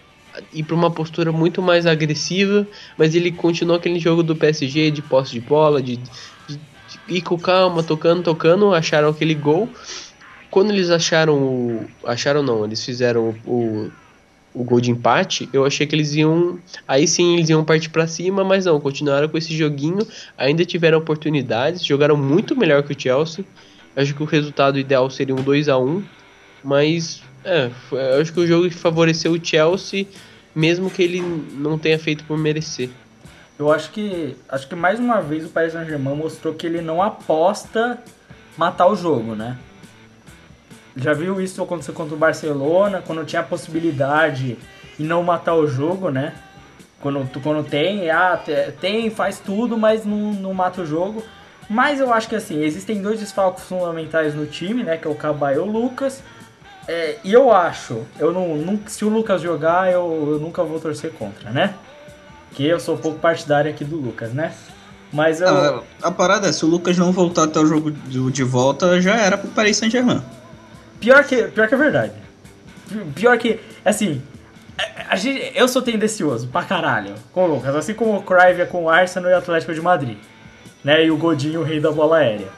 ir 0.53 0.65
para 0.65 0.77
uma 0.77 0.93
postura 0.95 1.33
muito 1.33 1.63
mais 1.63 1.87
agressiva, 1.87 2.69
mas 2.99 3.15
ele 3.15 3.33
continuou 3.33 3.79
aquele 3.79 3.99
jogo 3.99 4.23
do 4.23 4.37
PSG 4.37 4.91
de 4.91 5.03
posse 5.03 5.33
de 5.33 5.41
bola, 5.41 5.83
de, 5.83 5.97
de, 5.99 6.11
de 6.49 7.03
ir 7.09 7.23
com 7.23 7.39
calma, 7.39 7.83
tocando, 7.85 8.23
tocando, 8.23 8.73
acharam 8.75 9.09
aquele 9.09 9.35
gol 9.35 9.75
quando 10.51 10.71
eles 10.73 10.91
acharam 10.91 11.43
o. 11.43 11.95
Acharam 12.05 12.43
não, 12.43 12.65
eles 12.65 12.85
fizeram 12.85 13.41
o, 13.45 13.87
o, 13.89 13.93
o 14.57 14.65
gol 14.65 14.81
de 14.81 14.91
empate, 14.91 15.49
eu 15.53 15.67
achei 15.67 15.87
que 15.87 15.95
eles 15.95 16.15
iam. 16.15 16.59
Aí 16.89 17.07
sim 17.07 17.35
eles 17.35 17.51
iam 17.51 17.63
partir 17.63 17.91
pra 17.91 18.07
cima, 18.07 18.43
mas 18.43 18.65
não, 18.65 18.81
continuaram 18.81 19.29
com 19.29 19.37
esse 19.37 19.55
joguinho, 19.55 20.07
ainda 20.37 20.65
tiveram 20.65 20.99
oportunidades, 20.99 21.85
jogaram 21.85 22.17
muito 22.17 22.57
melhor 22.57 22.83
que 22.83 22.93
o 22.93 23.01
Chelsea. 23.01 23.45
Acho 23.95 24.15
que 24.15 24.23
o 24.23 24.27
resultado 24.27 24.79
ideal 24.79 25.09
seria 25.11 25.35
um 25.35 25.43
2 25.43 25.69
a 25.69 25.79
1 25.79 26.03
mas 26.65 27.23
é, 27.45 27.71
eu 27.93 28.21
acho 28.21 28.33
que 28.33 28.41
o 28.41 28.47
jogo 28.47 28.69
favoreceu 28.71 29.33
o 29.33 29.45
Chelsea, 29.45 30.07
mesmo 30.53 30.91
que 30.91 31.03
ele 31.03 31.21
não 31.21 31.79
tenha 31.79 31.99
feito 31.99 32.25
por 32.25 32.37
merecer. 32.37 32.91
Eu 33.59 33.71
acho 33.71 33.91
que. 33.91 34.37
Acho 34.49 34.67
que 34.69 34.75
mais 34.75 34.99
uma 34.99 35.21
vez 35.21 35.45
o 35.45 35.49
Paris 35.49 35.73
Saint-Germain 35.73 36.17
mostrou 36.17 36.55
que 36.55 36.67
ele 36.67 36.81
não 36.81 37.01
aposta 37.01 37.99
matar 38.57 38.89
o 38.89 38.97
jogo, 38.97 39.35
né? 39.35 39.57
Já 40.97 41.13
viu 41.13 41.41
isso 41.41 41.63
acontecer 41.63 41.93
contra 41.93 42.15
o 42.15 42.19
Barcelona, 42.19 43.03
quando 43.07 43.25
tinha 43.25 43.41
a 43.41 43.45
possibilidade 43.45 44.57
e 44.99 45.03
não 45.03 45.23
matar 45.23 45.55
o 45.55 45.67
jogo, 45.67 46.11
né? 46.11 46.33
Quando, 47.01 47.29
quando 47.43 47.63
tem, 47.69 48.11
ah, 48.11 48.37
te- 48.43 48.73
tem, 48.81 49.11
faz 49.11 49.39
tudo, 49.39 49.77
mas 49.77 50.05
não, 50.07 50.33
não 50.33 50.55
mata 50.55 50.81
o 50.81 50.87
jogo. 50.87 51.23
Mas 51.69 52.01
eu 52.01 52.13
acho 52.13 52.29
que 52.29 52.37
assim, 52.37 52.63
existem 52.63 53.03
dois 53.03 53.21
desfalques 53.21 53.65
fundamentais 53.65 54.35
no 54.35 54.47
time, 54.47 54.83
né? 54.83 54.97
Que 54.97 55.07
é 55.07 55.11
o 55.11 55.15
Cabay 55.15 55.57
e 55.57 55.59
o 55.59 55.65
Lucas. 55.65 56.23
É, 56.89 57.17
e 57.25 57.33
eu 57.33 57.53
acho, 57.53 58.03
eu 58.19 58.33
não, 58.33 58.79
se 58.87 59.05
o 59.05 59.09
Lucas 59.09 59.43
jogar, 59.43 59.93
eu, 59.93 60.29
eu 60.33 60.39
nunca 60.39 60.63
vou 60.63 60.79
torcer 60.81 61.13
contra, 61.13 61.51
né? 61.51 61.75
Que 62.55 62.65
eu 62.67 62.79
sou 62.81 62.97
pouco 62.97 63.19
partidário 63.19 63.71
aqui 63.71 63.85
do 63.85 63.97
Lucas, 63.97 64.33
né? 64.33 64.53
Mas 65.13 65.41
eu. 65.41 65.49
Ah, 65.49 65.83
a 66.03 66.11
parada 66.11 66.49
é, 66.49 66.53
se 66.53 66.65
o 66.65 66.69
Lucas 66.69 66.97
não 66.97 67.13
voltar 67.13 67.45
até 67.45 67.59
o 67.61 67.67
jogo 67.67 67.91
do- 67.91 68.31
de 68.31 68.43
volta, 68.45 69.01
já 69.01 69.17
era 69.17 69.37
pro 69.37 69.49
Paris 69.51 69.77
Saint-Germain. 69.77 70.23
Pior 71.01 71.25
que, 71.25 71.45
pior 71.45 71.69
que 71.69 71.75
é 71.75 71.79
verdade. 71.79 72.13
Pior 73.15 73.37
que, 73.39 73.61
assim, 73.85 74.23
a- 74.79 75.13
a 75.15 75.17
gente, 75.17 75.53
eu 75.55 75.67
sou 75.69 75.83
tendencioso 75.83 76.49
pra 76.49 76.63
caralho 76.63 77.15
com 77.33 77.45
o 77.45 77.55
Lucas, 77.55 77.75
assim 77.75 77.95
como 77.95 78.17
o 78.17 78.23
Cruyff 78.23 78.61
é 78.61 78.65
com 78.67 78.85
o 78.85 78.89
Arsenal 78.91 79.31
e 79.31 79.35
o 79.35 79.39
Atlético 79.39 79.75
de 79.75 79.81
Madrid. 79.81 80.19
Né? 80.85 81.05
E 81.07 81.11
o 81.11 81.17
Godinho, 81.17 81.61
o 81.61 81.65
rei 81.65 81.81
da 81.81 81.91
bola 81.91 82.19
aérea. 82.19 82.49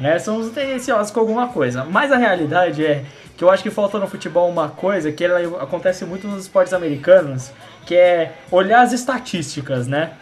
né? 0.00 0.18
Somos 0.18 0.50
tendenciosos 0.50 1.10
com 1.10 1.18
alguma 1.20 1.48
coisa. 1.48 1.84
Mas 1.84 2.12
a 2.12 2.16
realidade 2.16 2.84
é 2.86 3.04
que 3.36 3.42
eu 3.42 3.50
acho 3.50 3.62
que 3.64 3.70
falta 3.70 3.98
no 3.98 4.06
futebol 4.06 4.48
uma 4.48 4.68
coisa 4.68 5.10
que 5.10 5.24
ela 5.24 5.40
acontece 5.62 6.04
muito 6.04 6.26
nos 6.28 6.42
esportes 6.42 6.72
americanos, 6.72 7.50
que 7.86 7.94
é 7.96 8.32
olhar 8.50 8.82
as 8.82 8.92
estatísticas, 8.92 9.86
né? 9.88 10.12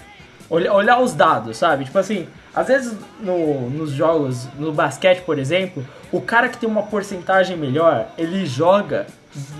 Olhar 0.48 0.98
os 1.00 1.12
dados, 1.14 1.56
sabe? 1.58 1.84
Tipo 1.84 1.98
assim, 1.98 2.26
às 2.56 2.68
vezes 2.68 2.96
no, 3.20 3.68
nos 3.68 3.90
jogos, 3.90 4.48
no 4.58 4.72
basquete, 4.72 5.20
por 5.20 5.38
exemplo, 5.38 5.86
o 6.10 6.22
cara 6.22 6.48
que 6.48 6.56
tem 6.56 6.66
uma 6.66 6.84
porcentagem 6.84 7.54
melhor, 7.54 8.08
ele 8.16 8.46
joga 8.46 9.06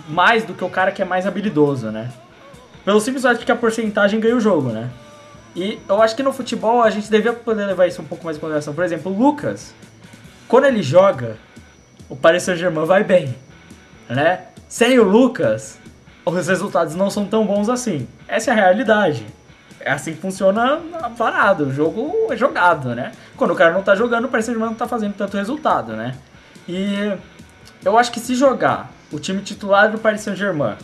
mais 0.09 0.44
do 0.44 0.55
que 0.55 0.64
o 0.64 0.70
cara 0.70 0.90
que 0.90 1.02
é 1.02 1.05
mais 1.05 1.27
habilidoso, 1.27 1.90
né? 1.90 2.10
Pelo 2.86 2.98
simples 2.98 3.23
fato 3.23 3.39
de 3.39 3.44
que 3.44 3.52
a 3.52 3.56
porcentagem 3.56 4.18
ganha 4.18 4.35
o 4.35 4.40
jogo, 4.40 4.70
né? 4.70 4.89
E 5.55 5.78
eu 5.86 6.01
acho 6.01 6.16
que 6.16 6.23
no 6.23 6.32
futebol 6.32 6.82
a 6.82 6.89
gente 6.89 7.10
devia 7.10 7.35
poder 7.35 7.66
levar 7.66 7.86
isso 7.86 8.01
um 8.01 8.05
pouco 8.06 8.24
mais 8.24 8.39
em 8.39 8.40
consideração. 8.40 8.73
Por 8.73 8.85
exemplo, 8.85 9.12
o 9.12 9.18
Lucas, 9.18 9.74
quando 10.48 10.64
ele 10.64 10.82
joga, 10.82 11.36
o 12.09 12.16
Paris 12.16 12.44
Saint-Germain 12.44 12.86
vai 12.86 13.05
bem, 13.05 13.35
né? 14.09 14.47
Sem 14.68 14.98
o 14.98 15.05
Lucas, 15.05 15.78
os 16.24 16.47
resultados 16.47 16.94
não 16.94 17.10
são 17.10 17.27
tão 17.27 17.44
bons 17.47 17.68
assim. 17.68 18.09
Essa 18.27 18.51
é 18.51 18.55
a 18.55 18.56
realidade. 18.56 19.27
É 19.86 19.92
assim 19.92 20.14
que 20.14 20.20
funciona 20.20 20.80
a 21.00 21.08
parada. 21.08 21.62
O 21.62 21.72
jogo 21.72 22.26
é 22.28 22.36
jogado, 22.36 22.92
né? 22.92 23.12
Quando 23.36 23.52
o 23.52 23.54
cara 23.54 23.72
não 23.72 23.84
tá 23.84 23.94
jogando, 23.94 24.24
o 24.24 24.28
Paris 24.28 24.44
Saint-Germain 24.46 24.70
não 24.70 24.76
tá 24.76 24.88
fazendo 24.88 25.14
tanto 25.14 25.36
resultado, 25.36 25.92
né? 25.92 26.16
E 26.68 27.16
eu 27.84 27.96
acho 27.96 28.10
que 28.10 28.18
se 28.18 28.34
jogar 28.34 28.90
o 29.12 29.20
time 29.20 29.40
titular 29.42 29.88
do 29.88 29.96
Paris 29.96 30.22
Saint-Germain, 30.22 30.74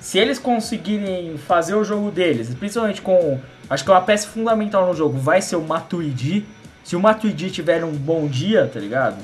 se 0.00 0.18
eles 0.18 0.38
conseguirem 0.38 1.36
fazer 1.36 1.74
o 1.74 1.84
jogo 1.84 2.10
deles, 2.10 2.54
principalmente 2.54 3.02
com. 3.02 3.38
Acho 3.68 3.84
que 3.84 3.90
uma 3.90 4.00
peça 4.00 4.26
fundamental 4.26 4.86
no 4.86 4.94
jogo 4.94 5.18
vai 5.18 5.42
ser 5.42 5.56
o 5.56 5.62
Matuidi. 5.62 6.46
Se 6.82 6.96
o 6.96 7.00
Matuidi 7.00 7.50
tiver 7.50 7.84
um 7.84 7.92
bom 7.92 8.26
dia, 8.26 8.66
tá 8.72 8.80
ligado? 8.80 9.18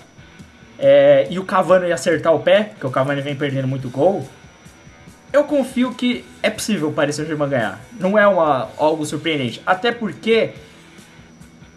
É, 0.78 1.26
e 1.30 1.38
o 1.38 1.44
Cavani 1.44 1.90
acertar 1.90 2.34
o 2.34 2.40
pé, 2.40 2.64
porque 2.64 2.86
o 2.86 2.90
Cavani 2.90 3.22
vem 3.22 3.34
perdendo 3.34 3.66
muito 3.66 3.88
gol. 3.88 4.28
Eu 5.32 5.44
confio 5.44 5.92
que 5.92 6.24
é 6.42 6.48
possível 6.48 6.88
o 6.88 6.92
Paris 6.92 7.16
Saint-Germain 7.16 7.48
ganhar. 7.48 7.80
Não 7.98 8.18
é 8.18 8.26
uma, 8.26 8.68
algo 8.78 9.04
surpreendente. 9.04 9.62
Até 9.66 9.92
porque, 9.92 10.52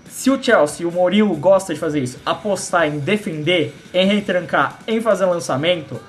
se 0.07 0.29
o 0.29 0.41
Chelsea, 0.41 0.87
o 0.87 0.91
Mourinho 0.91 1.33
gosta 1.35 1.73
de 1.73 1.79
fazer 1.79 1.99
isso, 1.99 2.19
apostar 2.25 2.87
em 2.87 2.99
defender, 2.99 3.75
em 3.93 4.05
retrancar, 4.05 4.79
em 4.87 5.01
fazer 5.01 5.25
lançamento, 5.25 5.99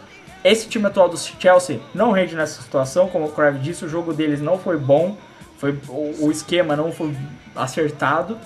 esse 0.44 0.68
time 0.68 0.86
atual 0.86 1.08
do 1.08 1.18
Chelsea 1.18 1.80
não 1.94 2.12
rende 2.12 2.34
nessa 2.34 2.62
situação. 2.62 3.08
Como 3.08 3.26
o 3.26 3.32
Crave 3.32 3.58
disse, 3.58 3.84
o 3.84 3.88
jogo 3.88 4.12
deles 4.12 4.40
não 4.40 4.58
foi 4.58 4.76
bom. 4.76 5.16
Foi, 5.58 5.78
o, 5.88 6.26
o 6.26 6.30
esquema 6.30 6.74
não 6.74 6.92
foi 6.92 7.14
acertado. 7.54 8.38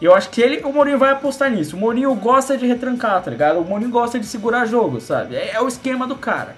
E 0.00 0.04
eu 0.04 0.14
acho 0.14 0.30
que 0.30 0.40
ele, 0.40 0.60
o 0.64 0.72
Mourinho 0.72 0.98
vai 0.98 1.10
apostar 1.10 1.50
nisso. 1.50 1.76
O 1.76 1.78
Mourinho 1.78 2.14
gosta 2.14 2.56
de 2.56 2.66
retrancar, 2.66 3.22
tá 3.22 3.30
ligado? 3.30 3.60
O 3.60 3.64
Mourinho 3.64 3.90
gosta 3.90 4.18
de 4.18 4.24
segurar 4.24 4.64
jogo, 4.64 5.00
sabe? 5.00 5.36
É, 5.36 5.52
é 5.54 5.60
o 5.60 5.68
esquema 5.68 6.06
do 6.06 6.16
cara, 6.16 6.56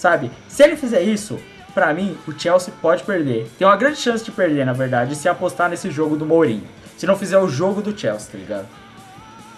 sabe? 0.00 0.30
Se 0.48 0.62
ele 0.62 0.76
fizer 0.76 1.02
isso, 1.02 1.38
pra 1.74 1.92
mim, 1.92 2.16
o 2.26 2.32
Chelsea 2.32 2.72
pode 2.80 3.02
perder. 3.02 3.50
Tem 3.58 3.66
uma 3.66 3.76
grande 3.76 3.98
chance 3.98 4.24
de 4.24 4.30
perder, 4.30 4.64
na 4.64 4.72
verdade, 4.72 5.14
se 5.14 5.28
apostar 5.28 5.68
nesse 5.68 5.90
jogo 5.90 6.16
do 6.16 6.24
Mourinho. 6.24 6.64
Se 6.96 7.06
não 7.06 7.16
fizer 7.16 7.38
o 7.38 7.48
jogo 7.48 7.82
do 7.82 7.96
Chelsea, 7.98 8.28
tá 8.32 8.38
ligado? 8.38 8.68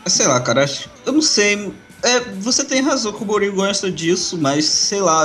Sei 0.06 0.27
lá, 0.27 0.40
cara, 0.40 0.66
eu 1.06 1.12
não 1.12 1.23
sei. 1.23 1.73
É, 2.02 2.19
você 2.40 2.64
tem 2.64 2.82
razão 2.82 3.12
que 3.12 3.23
o 3.23 3.27
Mourinho 3.27 3.55
gosta 3.55 3.89
disso, 3.90 4.36
mas 4.36 4.64
sei 4.64 5.01
lá. 5.01 5.24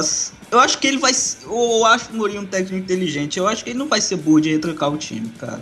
Eu 0.52 0.60
acho 0.60 0.78
que 0.78 0.88
ele 0.88 0.98
vai. 1.00 1.12
Eu 1.44 1.86
acho 1.86 2.12
o 2.12 2.16
Mourinho 2.16 2.42
um 2.42 2.46
técnico 2.46 2.76
inteligente. 2.76 3.40
Eu 3.40 3.48
acho 3.48 3.64
que 3.64 3.72
ele 3.72 3.80
não 3.80 3.88
vai 3.88 4.00
ser 4.00 4.18
burro 4.18 4.40
de 4.40 4.52
retrancar 4.52 4.92
o 4.92 4.98
time, 4.98 5.30
cara. 5.40 5.62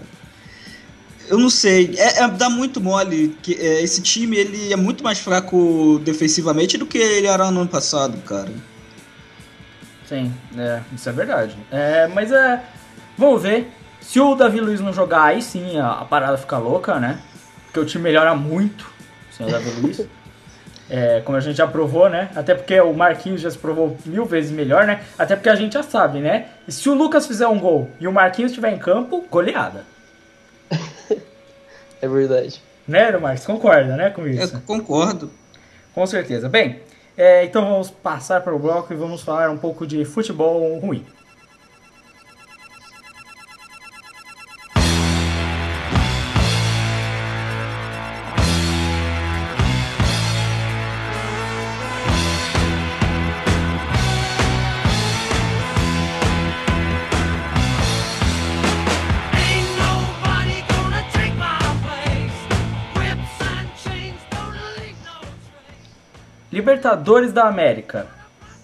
Eu 1.30 1.38
não 1.40 1.50
sei. 1.50 1.96
É, 1.98 2.24
é- 2.24 2.28
dá 2.28 2.50
muito 2.50 2.82
mole 2.82 3.36
que 3.42 3.54
é, 3.56 3.82
esse 3.82 4.02
time 4.02 4.36
ele 4.36 4.74
é 4.74 4.76
muito 4.76 5.02
mais 5.04 5.18
fraco 5.20 6.00
defensivamente 6.04 6.78
do 6.78 6.86
que 6.86 6.98
ele 6.98 7.28
era 7.28 7.50
no 7.50 7.62
ano 7.62 7.70
passado, 7.70 8.18
cara. 8.24 8.52
Sim, 10.08 10.34
é, 10.58 10.82
isso 10.94 11.10
é 11.10 11.12
verdade. 11.12 11.58
É, 11.72 12.08
mas 12.08 12.32
é. 12.32 12.62
Vamos 13.18 13.42
ver. 13.42 13.72
Se 14.02 14.20
o 14.20 14.36
Davi 14.36 14.60
Luiz 14.60 14.80
não 14.80 14.94
jogar, 14.94 15.24
aí 15.24 15.42
sim 15.42 15.80
a, 15.80 15.94
a 15.94 16.06
parada 16.06 16.38
fica 16.38 16.58
louca, 16.58 17.00
né? 17.00 17.20
Porque 17.66 17.80
o 17.80 17.86
time 17.86 18.04
melhora 18.04 18.36
muito 18.36 18.86
sem 19.32 19.48
o 19.48 19.52
Davi 19.52 19.70
Luiz. 19.82 20.06
É, 20.88 21.20
como 21.22 21.36
a 21.36 21.42
gente 21.42 21.56
já 21.58 21.66
provou, 21.66 22.08
né? 22.08 22.30
Até 22.36 22.54
porque 22.54 22.80
o 22.80 22.94
Marquinhos 22.94 23.42
já 23.42 23.50
se 23.50 23.58
provou 23.58 23.98
mil 24.06 24.24
vezes 24.24 24.52
melhor, 24.52 24.86
né? 24.86 25.02
Até 25.18 25.36
porque 25.36 25.50
a 25.50 25.56
gente 25.56 25.74
já 25.74 25.82
sabe, 25.82 26.20
né? 26.20 26.46
E 26.68 26.72
se 26.72 26.88
o 26.88 26.94
Lucas 26.94 27.26
fizer 27.26 27.48
um 27.48 27.60
gol 27.60 27.90
e 28.00 28.08
o 28.08 28.12
Marquinhos 28.12 28.52
estiver 28.52 28.72
em 28.72 28.78
campo, 28.78 29.26
goleada. 29.32 29.84
É 32.00 32.08
verdade. 32.08 32.62
Né, 32.88 33.12
Marcos? 33.18 33.46
Concorda, 33.48 33.96
né, 33.96 34.12
com 34.12 34.22
Eu 34.22 34.28
isso? 34.28 34.62
concordo. 34.62 35.32
Com 35.94 36.06
certeza. 36.06 36.48
Bem, 36.48 36.80
é, 37.18 37.46
então 37.46 37.68
vamos 37.68 37.90
passar 37.90 38.42
para 38.42 38.54
o 38.54 38.60
bloco 38.60 38.92
e 38.94 38.96
vamos 38.96 39.22
falar 39.22 39.50
um 39.50 39.58
pouco 39.58 39.86
de 39.88 40.04
futebol 40.06 40.78
ruim. 40.80 41.06
Libertadores 66.90 67.34
da 67.34 67.48
América. 67.48 68.06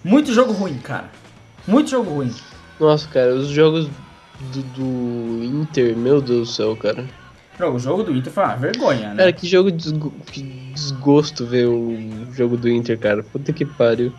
Muito 0.03 0.31
jogo 0.31 0.53
ruim, 0.53 0.77
cara. 0.77 1.06
Muito 1.68 1.89
jogo 1.89 2.11
ruim. 2.11 2.31
Nossa, 2.80 3.07
cara, 3.07 3.34
os 3.34 3.48
jogos 3.48 3.88
do, 4.53 4.61
do 4.76 5.43
Inter, 5.43 5.95
meu 5.98 6.22
Deus 6.22 6.48
do 6.49 6.53
céu, 6.53 6.76
cara. 6.76 7.03
Não, 7.60 7.73
o 7.76 7.80
jogo 7.80 8.03
do 8.03 8.15
Inter 8.15 8.31
foi 8.31 8.43
uma 8.43 8.56
vergonha, 8.56 9.10
né? 9.10 9.15
Cara, 9.18 9.34
que 9.34 9.48
jogo 9.48 9.72
desgo- 9.72 10.14
que 10.31 10.41
desgosto 10.73 11.45
ver 11.48 11.65
o 11.65 11.98
jogo 12.31 12.57
do 12.57 12.69
Inter, 12.69 12.98
cara. 12.99 13.23
Puta 13.23 13.52
que 13.52 13.65
pariu. 13.65 14.14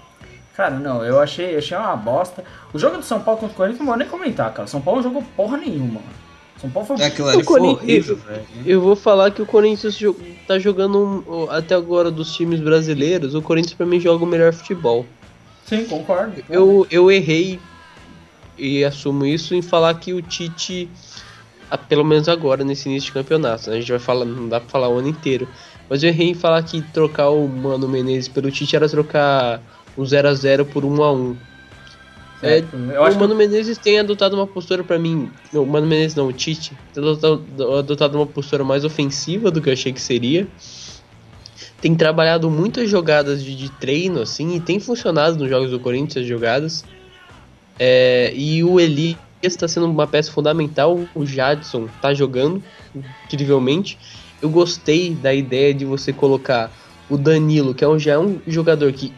Cara, 0.56 0.78
não, 0.80 1.04
eu 1.04 1.20
achei, 1.20 1.56
achei 1.56 1.76
uma 1.76 1.96
bosta. 1.96 2.44
O 2.72 2.78
jogo 2.80 2.96
do 2.98 3.04
São 3.04 3.20
Paulo 3.20 3.38
contra 3.40 3.54
o 3.54 3.56
Corinthians 3.56 3.78
não 3.80 3.86
vou 3.86 3.96
nem 3.96 4.08
comentar, 4.08 4.52
cara. 4.52 4.66
São 4.66 4.80
Paulo 4.80 5.00
jogou 5.02 5.22
porra 5.36 5.56
nenhuma. 5.56 5.94
mano. 6.00 6.21
São 6.62 6.70
Paulo 6.70 6.86
foi. 6.89 6.97
É, 7.01 7.06
aquilo 7.06 7.28
ali 7.28 7.43
O 7.43 7.44
foi 7.44 7.59
Corinthians- 7.60 8.09
horrível, 8.09 8.16
velho. 8.16 8.43
Eu 8.64 8.80
vou 8.80 8.97
falar 8.97 9.30
que 9.32 9.43
o 9.43 9.47
Corinthians 9.47 9.98
tá 10.47 10.59
jogando 10.59 10.98
um- 11.28 11.51
até 11.51 11.74
agora 11.74 12.10
dos 12.10 12.32
times 12.34 12.60
brasileiros. 12.60 13.34
O 13.34 13.43
Corinthians 13.43 13.74
pra 13.74 13.84
mim 13.84 13.98
joga 14.01 14.24
o 14.24 14.26
melhor 14.26 14.52
futebol. 14.55 15.05
Sim, 15.66 15.84
concordo. 15.84 16.43
Eu, 16.48 16.86
eu 16.90 17.10
errei 17.10 17.59
e 18.56 18.84
assumo 18.84 19.26
isso 19.26 19.55
em 19.55 19.62
falar 19.62 19.94
que 19.94 20.12
o 20.12 20.22
Tite, 20.22 20.89
ah, 21.70 21.76
pelo 21.78 22.05
menos 22.05 22.28
agora 22.28 22.62
nesse 22.64 22.89
início 22.89 23.09
de 23.09 23.12
campeonato, 23.12 23.68
né? 23.70 23.76
a 23.76 23.80
gente 23.80 23.90
vai 23.90 23.98
falar, 24.01 24.24
não 24.24 24.48
dá 24.48 24.60
pra 24.60 24.68
falar 24.68 24.89
o 24.89 24.98
ano 24.98 25.09
inteiro, 25.09 25.48
mas 25.89 26.02
eu 26.02 26.10
errei 26.10 26.28
em 26.28 26.34
falar 26.34 26.62
que 26.62 26.80
trocar 26.93 27.30
o 27.30 27.48
Mano 27.48 27.89
Menezes 27.89 28.28
pelo 28.28 28.51
Tite 28.51 28.76
era 28.76 28.89
trocar 28.89 29.60
o 29.97 30.05
0 30.06 30.28
a 30.28 30.34
0 30.34 30.64
por 30.66 30.84
1 30.84 31.02
a 31.02 31.12
1 31.12 31.36
É, 32.43 32.64
eu 32.93 33.05
acho 33.05 33.16
o 33.16 33.20
Mano 33.20 33.36
Menezes 33.36 33.78
tem 33.78 34.01
adotado 34.01 34.35
uma 34.35 34.47
postura 34.47 34.82
pra 34.82 34.98
mim. 34.98 35.31
Não, 35.52 35.62
o 35.62 35.66
Mano 35.66 35.86
Menezes 35.86 36.16
não, 36.16 36.27
o 36.27 36.32
Tite. 36.32 36.77
Tem 36.93 37.02
adotado, 37.02 37.44
adotado 37.78 38.19
uma 38.19 38.27
postura 38.27 38.64
mais 38.64 38.85
ofensiva 38.85 39.51
do 39.51 39.62
que 39.62 39.69
eu 39.69 39.73
achei 39.73 39.93
que 39.93 40.01
seria. 40.01 40.48
Tem 41.81 41.94
trabalhado 41.94 42.51
muitas 42.51 42.90
jogadas 42.90 43.44
de, 43.44 43.55
de 43.55 43.70
treino, 43.70 44.20
assim, 44.20 44.56
e 44.56 44.60
tem 44.60 44.81
funcionado 44.81 45.39
nos 45.39 45.48
jogos 45.48 45.70
do 45.70 45.78
Corinthians 45.78 46.24
as 46.24 46.28
jogadas. 46.28 46.85
É, 47.78 48.32
e 48.35 48.62
o 48.64 48.78
Elias 48.78 49.16
está 49.43 49.69
sendo 49.69 49.86
uma 49.86 50.06
peça 50.06 50.32
fundamental. 50.32 51.01
O 51.14 51.24
Jadson 51.24 51.89
tá 52.01 52.12
jogando 52.12 52.62
incrivelmente. 53.24 53.98
Eu 54.40 54.51
gostei 54.51 55.14
da 55.14 55.32
ideia 55.32 55.73
de 55.73 55.85
você 55.85 56.12
colocar 56.12 56.73
o 57.09 57.16
Danilo, 57.16 57.74
que 57.74 57.85
é 57.85 57.89
um, 57.89 57.98
já 57.98 58.12
é 58.12 58.19
um 58.19 58.40
jogador 58.47 58.93
que, 58.93 59.12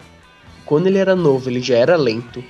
quando 0.65 0.87
ele 0.87 0.99
era 0.99 1.15
novo, 1.15 1.49
ele 1.49 1.61
já 1.61 1.77
era 1.77 1.97
lento. 1.97 2.45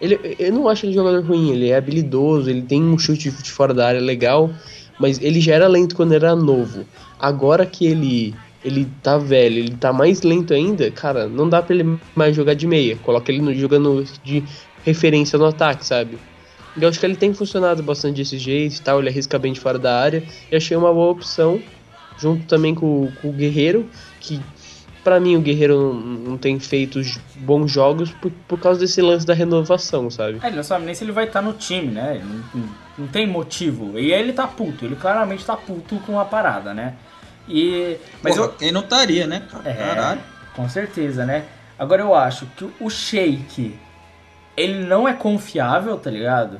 Ele, 0.00 0.36
eu 0.38 0.52
não 0.52 0.68
acho 0.68 0.86
ele 0.86 0.92
jogador 0.92 1.24
ruim, 1.24 1.50
ele 1.50 1.70
é 1.70 1.76
habilidoso, 1.76 2.48
ele 2.48 2.62
tem 2.62 2.82
um 2.82 2.98
chute 2.98 3.30
de 3.30 3.50
fora 3.50 3.74
da 3.74 3.86
área 3.86 4.00
legal, 4.00 4.50
mas 4.98 5.20
ele 5.20 5.40
já 5.40 5.54
era 5.54 5.66
lento 5.66 5.96
quando 5.96 6.12
era 6.12 6.36
novo. 6.36 6.84
Agora 7.18 7.66
que 7.66 7.86
ele 7.86 8.34
ele 8.64 8.88
tá 9.02 9.16
velho, 9.16 9.58
ele 9.58 9.76
tá 9.76 9.92
mais 9.92 10.22
lento 10.22 10.52
ainda, 10.52 10.90
cara, 10.90 11.28
não 11.28 11.48
dá 11.48 11.62
pra 11.62 11.74
ele 11.74 11.98
mais 12.14 12.34
jogar 12.34 12.54
de 12.54 12.66
meia. 12.66 12.96
Coloca 12.96 13.30
ele 13.30 13.40
no, 13.40 13.54
jogando 13.54 14.04
de 14.24 14.42
referência 14.84 15.38
no 15.38 15.46
ataque, 15.46 15.86
sabe? 15.86 16.18
Eu 16.80 16.88
acho 16.88 16.98
que 16.98 17.06
ele 17.06 17.16
tem 17.16 17.32
funcionado 17.32 17.82
bastante 17.82 18.16
desse 18.16 18.38
jeito 18.38 18.76
e 18.76 18.80
tal, 18.80 19.00
ele 19.00 19.08
arrisca 19.08 19.38
bem 19.38 19.52
de 19.52 19.60
fora 19.60 19.78
da 19.78 20.00
área. 20.00 20.22
E 20.50 20.56
achei 20.56 20.76
uma 20.76 20.92
boa 20.92 21.10
opção, 21.10 21.60
junto 22.18 22.46
também 22.46 22.74
com, 22.74 23.10
com 23.20 23.30
o 23.30 23.32
Guerreiro, 23.32 23.88
que 24.20 24.40
Pra 25.04 25.18
mim 25.20 25.36
o 25.36 25.40
Guerreiro 25.40 25.94
não, 25.94 25.94
não 26.30 26.36
tem 26.38 26.58
feito 26.60 27.00
bons 27.36 27.70
jogos 27.70 28.10
por, 28.10 28.30
por 28.46 28.58
causa 28.60 28.80
desse 28.80 29.00
lance 29.00 29.24
da 29.24 29.32
renovação, 29.34 30.10
sabe? 30.10 30.38
É, 30.42 30.48
ele 30.48 30.56
não 30.56 30.62
sabe 30.64 30.84
nem 30.84 30.94
se 30.94 31.04
ele 31.04 31.12
vai 31.12 31.24
estar 31.24 31.40
no 31.40 31.52
time, 31.52 31.88
né? 31.88 32.20
Não, 32.24 32.60
não- 32.62 32.68
não 32.98 33.06
tem 33.06 33.26
motivo. 33.26 33.98
E 33.98 34.12
ele 34.12 34.32
tá 34.32 34.46
puto, 34.46 34.84
ele 34.84 34.96
claramente 34.96 35.44
tá 35.44 35.56
puto 35.56 35.96
com 36.00 36.18
a 36.18 36.24
parada, 36.24 36.74
né? 36.74 36.94
E, 37.48 37.96
mas 38.22 38.34
Porra, 38.34 38.48
eu, 38.48 38.52
quem 38.54 38.72
não 38.72 38.80
estaria, 38.80 39.26
né? 39.26 39.44
É, 39.64 39.72
Caralho. 39.72 40.20
com 40.54 40.68
certeza, 40.68 41.24
né? 41.24 41.44
Agora 41.78 42.02
eu 42.02 42.12
acho 42.14 42.44
que 42.56 42.68
o 42.80 42.90
Sheik, 42.90 43.78
ele 44.56 44.84
não 44.84 45.08
é 45.08 45.12
confiável, 45.14 45.96
tá 45.96 46.10
ligado? 46.10 46.58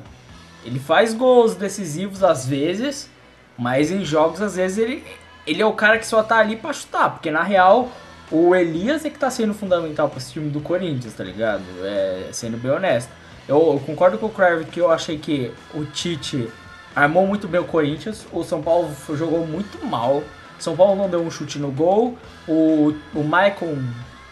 Ele 0.65 0.79
faz 0.79 1.13
gols 1.13 1.55
decisivos 1.55 2.23
às 2.23 2.47
vezes, 2.47 3.09
mas 3.57 3.91
em 3.91 4.03
jogos 4.05 4.41
às 4.41 4.55
vezes 4.55 4.77
ele, 4.77 5.03
ele 5.45 5.61
é 5.61 5.65
o 5.65 5.73
cara 5.73 5.99
que 5.99 6.07
só 6.07 6.23
tá 6.23 6.37
ali 6.37 6.55
pra 6.55 6.71
chutar, 6.73 7.09
porque 7.11 7.29
na 7.29 7.43
real 7.43 7.89
o 8.31 8.55
Elias 8.55 9.05
é 9.05 9.09
que 9.09 9.17
tá 9.17 9.29
sendo 9.29 9.53
fundamental 9.53 10.09
pra 10.09 10.19
esse 10.19 10.31
time 10.33 10.49
do 10.49 10.61
Corinthians, 10.61 11.13
tá 11.13 11.23
ligado? 11.23 11.63
É, 11.83 12.29
sendo 12.31 12.57
bem 12.57 12.71
honesto. 12.71 13.11
Eu, 13.47 13.57
eu 13.73 13.81
concordo 13.85 14.17
com 14.17 14.27
o 14.27 14.29
Kravitz 14.29 14.69
que 14.69 14.79
eu 14.79 14.91
achei 14.91 15.17
que 15.17 15.51
o 15.73 15.83
Tite 15.85 16.49
armou 16.95 17.25
muito 17.25 17.47
bem 17.47 17.59
o 17.59 17.65
Corinthians, 17.65 18.25
o 18.31 18.43
São 18.43 18.61
Paulo 18.61 18.93
jogou 19.15 19.45
muito 19.45 19.83
mal. 19.85 20.23
São 20.59 20.75
Paulo 20.75 20.95
não 20.95 21.09
deu 21.09 21.21
um 21.21 21.31
chute 21.31 21.57
no 21.57 21.71
gol. 21.71 22.17
O, 22.47 22.93
o 23.15 23.23
Michael, 23.23 23.77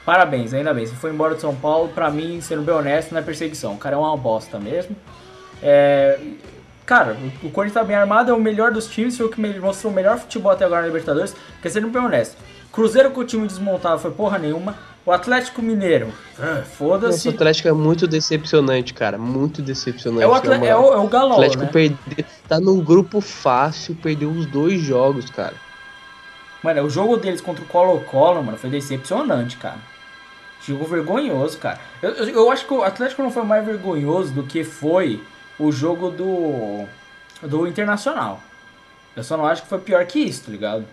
parabéns, 0.05 0.53
ainda 0.53 0.73
bem. 0.73 0.85
Você 0.85 0.95
foi 0.95 1.11
embora 1.11 1.35
do 1.35 1.41
São 1.41 1.55
Paulo, 1.55 1.89
pra 1.89 2.11
mim, 2.11 2.41
sendo 2.41 2.61
bem 2.61 2.75
honesto, 2.75 3.13
não 3.13 3.19
é 3.19 3.23
perseguição. 3.23 3.73
O 3.73 3.77
cara 3.77 3.95
é 3.95 3.97
uma 3.99 4.15
bosta 4.17 4.59
mesmo. 4.59 4.95
É, 5.63 6.19
cara, 6.85 7.17
o, 7.41 7.49
Corinthians 7.49 7.81
tá 7.81 7.83
bem 7.83 7.95
armado, 7.95 8.29
é 8.29 8.33
o 8.33 8.39
melhor 8.39 8.71
dos 8.71 8.87
times, 8.87 9.17
foi 9.17 9.25
o 9.25 9.29
que 9.29 9.41
mostrou 9.59 9.91
o 9.91 9.95
melhor 9.95 10.17
futebol 10.19 10.51
até 10.51 10.65
agora 10.65 10.81
na 10.81 10.87
Libertadores. 10.87 11.33
Porque 11.53 11.69
sendo 11.69 11.89
bem 11.89 12.01
honesto, 12.01 12.35
Cruzeiro 12.77 13.09
com 13.09 13.21
o 13.21 13.25
time 13.25 13.47
desmontado 13.47 13.99
foi 13.99 14.11
porra 14.11 14.37
nenhuma. 14.37 14.77
O 15.03 15.11
Atlético 15.11 15.63
Mineiro, 15.63 16.13
ah, 16.37 16.45
Nossa, 16.45 16.61
o 16.61 16.65
foda-se. 16.65 17.29
Atlético 17.29 17.67
é 17.69 17.71
muito 17.71 18.05
decepcionante, 18.05 18.93
cara. 18.93 19.17
Muito 19.17 19.63
decepcionante. 19.63 20.21
É 20.23 20.27
o, 20.27 20.29
na 20.29 20.37
atle- 20.37 20.57
moral. 20.59 20.69
é 20.69 20.75
o, 20.77 20.93
é 20.93 20.97
o 20.97 21.07
Galol, 21.07 21.31
Atlético 21.33 21.63
né? 21.63 21.69
perde... 21.73 21.97
tá 22.47 22.59
num 22.59 22.79
grupo 22.79 23.19
fácil, 23.19 23.95
perdeu 23.95 24.29
os 24.29 24.45
dois 24.45 24.79
jogos, 24.79 25.27
cara. 25.31 25.55
Mano, 26.61 26.83
o 26.83 26.89
jogo 26.89 27.17
deles 27.17 27.41
contra 27.41 27.63
o 27.63 27.67
Colo-Colo, 27.67 28.43
mano, 28.43 28.59
foi 28.59 28.69
decepcionante, 28.69 29.57
cara. 29.57 29.79
Jogo 30.63 30.85
vergonhoso, 30.85 31.57
cara. 31.57 31.79
Eu, 31.99 32.11
eu, 32.11 32.29
eu 32.29 32.51
acho 32.51 32.67
que 32.67 32.73
o 32.75 32.83
Atlético 32.83 33.23
não 33.23 33.31
foi 33.31 33.41
mais 33.43 33.65
vergonhoso 33.65 34.33
do 34.33 34.43
que 34.43 34.63
foi 34.63 35.19
o 35.57 35.71
jogo 35.71 36.11
do. 36.11 36.85
do 37.41 37.65
Internacional. 37.65 38.39
Eu 39.15 39.23
só 39.23 39.35
não 39.35 39.47
acho 39.47 39.63
que 39.63 39.67
foi 39.67 39.79
pior 39.79 40.05
que 40.05 40.19
isso, 40.19 40.43
tá 40.43 40.51
ligado? 40.51 40.85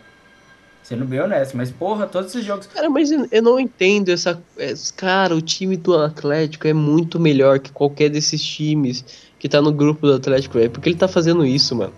Sendo 0.85 1.07
bem 1.07 1.19
honesto, 1.19 1.57
mas 1.57 1.71
porra, 1.71 2.07
todos 2.07 2.31
esses 2.31 2.45
jogos. 2.45 2.67
Cara, 2.67 2.91
mas 2.91 3.11
eu 3.11 3.43
não 3.43 3.59
entendo 3.59 4.11
essa. 4.11 4.39
esse- 4.59 4.93
Cara, 4.93 5.35
o 5.35 5.41
time 5.41 5.77
do 5.79 5.99
Atlético 5.99 6.69
é 6.69 6.75
muito 6.75 7.19
melhor 7.19 7.59
que 7.59 7.73
qualquer 7.73 8.11
desses 8.11 8.43
times 8.43 9.03
que 9.39 9.49
tá 9.49 9.63
no 9.63 9.73
grupo 9.73 10.07
do 10.07 10.13
Atlético, 10.15 10.59
velho. 10.59 10.71
Por 10.71 10.83
que 10.83 10.91
ele 10.91 10.97
tá 10.97 11.09
fazendo 11.09 11.45
isso, 11.45 11.75
mano? 11.75 11.93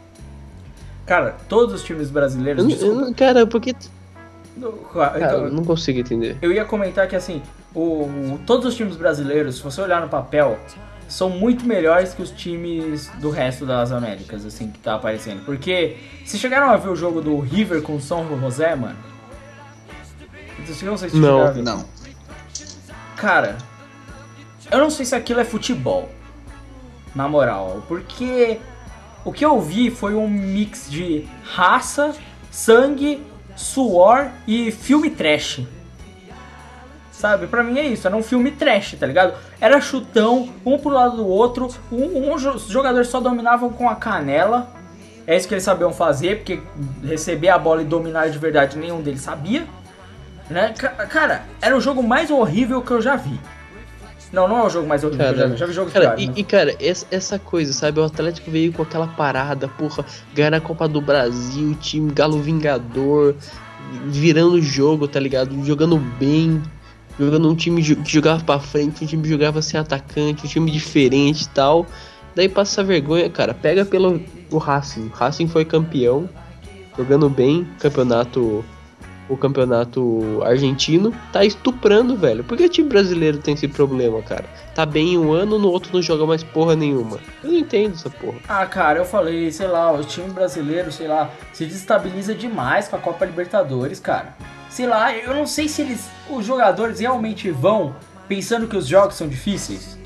Cara, 1.05 1.37
todos 1.49 1.75
os 1.75 1.83
times 1.83 2.11
brasileiros. 2.11 2.81
Eu 2.81 3.07
eu 3.07 3.15
cara, 3.15 3.45
porque. 3.45 3.73
Cara, 3.75 4.73
Cara, 4.93 5.19
então, 5.19 5.45
eu 5.47 5.53
não 5.53 5.65
consigo 5.65 5.99
entender. 5.99 6.37
Eu 6.41 6.53
ia 6.53 6.65
comentar 6.65 7.07
que 7.09 7.15
assim, 7.17 7.43
o- 7.75 8.39
todos 8.47 8.67
os 8.67 8.75
times 8.75 8.97
brasileiros, 8.97 9.57
se 9.57 9.63
você 9.63 9.81
olhar 9.81 10.01
no 10.01 10.09
papel, 10.09 10.59
são 11.09 11.31
muito 11.31 11.65
melhores 11.65 12.13
que 12.15 12.23
os 12.23 12.31
times 12.31 13.09
do 13.21 13.31
resto 13.31 13.65
das 13.65 13.93
Américas, 13.93 14.45
assim, 14.45 14.71
que 14.71 14.79
tá 14.79 14.95
aparecendo. 14.95 15.45
Porque 15.45 15.97
se 16.25 16.39
chegaram 16.39 16.71
a 16.71 16.77
ver 16.77 16.89
o 16.89 16.97
jogo 16.97 17.21
do 17.21 17.39
River 17.39 17.83
com 17.83 17.97
o 17.97 18.01
São 18.01 18.27
José, 18.41 18.75
mano. 18.75 18.97
Eu 20.83 20.91
não 20.91 20.97
sei 20.97 21.09
se 21.11 21.17
Não. 21.17 21.29
chegaram 21.29 21.49
a 21.49 21.51
ver. 21.53 21.63
Não. 21.63 21.85
Cara, 23.17 23.57
eu 24.71 24.79
não 24.79 24.91
sei 24.91 25.07
se 25.07 25.15
aquilo 25.15 25.41
é 25.41 25.45
futebol. 25.45 26.11
Na 27.15 27.27
moral, 27.27 27.83
porque 27.89 28.59
o 29.25 29.33
que 29.33 29.43
eu 29.43 29.59
vi 29.59 29.91
foi 29.91 30.15
um 30.15 30.29
mix 30.29 30.91
de 30.91 31.27
raça, 31.45 32.15
sangue, 32.51 33.23
suor 33.57 34.29
e 34.47 34.71
filme 34.71 35.09
trash. 35.09 35.63
Sabe, 37.17 37.47
pra 37.47 37.63
mim 37.63 37.79
é 37.79 37.87
isso, 37.87 38.07
era 38.07 38.15
um 38.15 38.23
filme 38.23 38.51
trash, 38.51 38.95
tá 39.01 39.07
ligado? 39.07 39.33
Era 39.59 39.81
chutão, 39.81 40.51
um 40.67 40.77
pro 40.77 40.91
lado 40.91 41.17
do 41.17 41.27
outro, 41.27 41.67
um, 41.91 42.05
um 42.05 42.35
os 42.35 42.67
jogadores 42.69 43.09
só 43.09 43.21
dominavam 43.21 43.71
com 43.71 43.89
a 43.89 43.95
canela. 43.95 44.71
É 45.27 45.35
isso 45.35 45.49
que 45.49 45.55
eles 45.55 45.65
sabiam 45.65 45.95
fazer, 45.95 46.37
porque 46.37 46.61
receber 47.03 47.49
a 47.49 47.59
bola 47.59 47.81
e 47.81 47.87
dominar 47.87 48.29
de 48.29 48.39
verdade 48.39 48.77
nenhum 48.77 49.01
deles 49.01 49.23
sabia. 49.23 49.67
Né? 50.51 50.75
Ca- 50.77 50.91
Cara, 51.07 51.45
era 51.61 51.75
o 51.75 51.81
jogo 51.81 52.03
mais 52.03 52.31
horrível 52.31 52.83
que 52.83 52.91
eu 52.91 53.01
já 53.01 53.17
vi. 53.17 53.41
Não, 54.31 54.47
não 54.47 54.59
é 54.59 54.65
o 54.65 54.69
jogo 54.71 54.87
mais 54.87 55.03
horrível 55.03 55.27
que 55.27 55.41
eu 55.41 55.49
já 55.49 55.57
já 55.57 55.67
vi 55.67 55.73
jogos 55.73 55.93
cara, 55.95 56.05
piores, 56.11 56.25
e, 56.25 56.27
né? 56.29 56.35
e, 56.37 56.45
cara, 56.45 56.77
essa, 56.79 57.07
essa 57.11 57.39
coisa, 57.39 57.73
sabe? 57.73 57.99
O 57.99 58.05
Atlético 58.05 58.51
veio 58.51 58.73
com 58.75 58.83
aquela 58.83 59.07
parada, 59.07 59.67
porra, 59.69 60.05
ganhar 60.35 60.53
a 60.53 60.61
Copa 60.61 60.87
do 60.87 61.01
Brasil, 61.01 61.75
time 61.81 62.13
Galo 62.13 62.41
Vingador, 62.43 63.35
virando 64.05 64.53
o 64.57 64.61
jogo, 64.63 65.09
tá 65.09 65.19
ligado? 65.19 65.65
Jogando 65.65 65.97
bem, 65.97 66.63
jogando 67.19 67.49
um 67.49 67.55
time 67.55 67.83
que 67.83 68.13
jogava 68.13 68.43
pra 68.45 68.59
frente, 68.59 69.05
um 69.05 69.07
time 69.07 69.23
que 69.23 69.29
jogava 69.29 69.63
sem 69.63 69.79
atacante, 69.79 70.47
um 70.47 70.49
time 70.49 70.71
diferente 70.71 71.43
e 71.45 71.49
tal. 71.49 71.87
Daí 72.35 72.49
passa 72.49 72.85
vergonha, 72.85 73.31
cara. 73.31 73.55
Pega 73.55 73.85
pelo 73.85 74.21
o 74.51 74.59
Racing. 74.59 75.07
O 75.07 75.11
Racing 75.11 75.49
foi 75.49 75.65
campeão, 75.65 76.29
jogando 76.97 77.29
bem, 77.31 77.67
campeonato 77.79 78.65
o 79.29 79.37
campeonato 79.37 80.41
argentino, 80.45 81.13
tá 81.33 81.45
estuprando, 81.45 82.17
velho. 82.17 82.45
Por 82.45 82.57
que 82.57 82.65
o 82.65 82.69
time 82.69 82.89
brasileiro 82.89 83.39
tem 83.39 83.55
esse 83.55 83.67
problema, 83.67 84.23
cara? 84.23 84.45
Tá 84.75 84.87
bem 84.87 85.15
em 85.15 85.19
um 85.19 85.33
ano, 85.33 85.59
no 85.59 85.69
outro 85.69 85.91
não 85.93 86.03
joga 86.03 86.25
mais 86.27 86.43
porra 86.43 86.77
nenhuma. 86.77 87.19
Eu 87.43 87.51
não 87.51 87.59
entendo 87.59 87.95
essa 87.95 88.09
porra. 88.09 88.39
Ah, 88.49 88.65
cara, 88.67 89.01
eu 89.01 89.05
falei, 89.05 89.51
sei 89.51 89.67
lá, 89.67 89.91
o 89.93 90.05
time 90.05 90.31
brasileiro, 90.31 90.93
sei 90.93 91.09
lá, 91.09 91.31
se 91.53 91.65
desestabiliza 91.67 92.35
demais 92.35 92.89
com 92.89 92.97
a 92.97 92.99
Copa 92.99 93.25
Libertadores, 93.25 93.99
cara. 93.99 94.37
Sei 94.69 94.87
lá, 94.87 95.15
eu 95.15 95.35
não 95.35 95.47
sei 95.47 95.69
se 95.69 95.83
eles, 95.83 96.09
os 96.29 96.45
jogadores 96.45 97.01
realmente 97.01 97.51
vão 97.51 97.95
pensando 98.29 98.67
que 98.67 98.77
os 98.77 98.87
jogos 98.87 99.17
são 99.17 99.29
difíceis. 99.29 99.97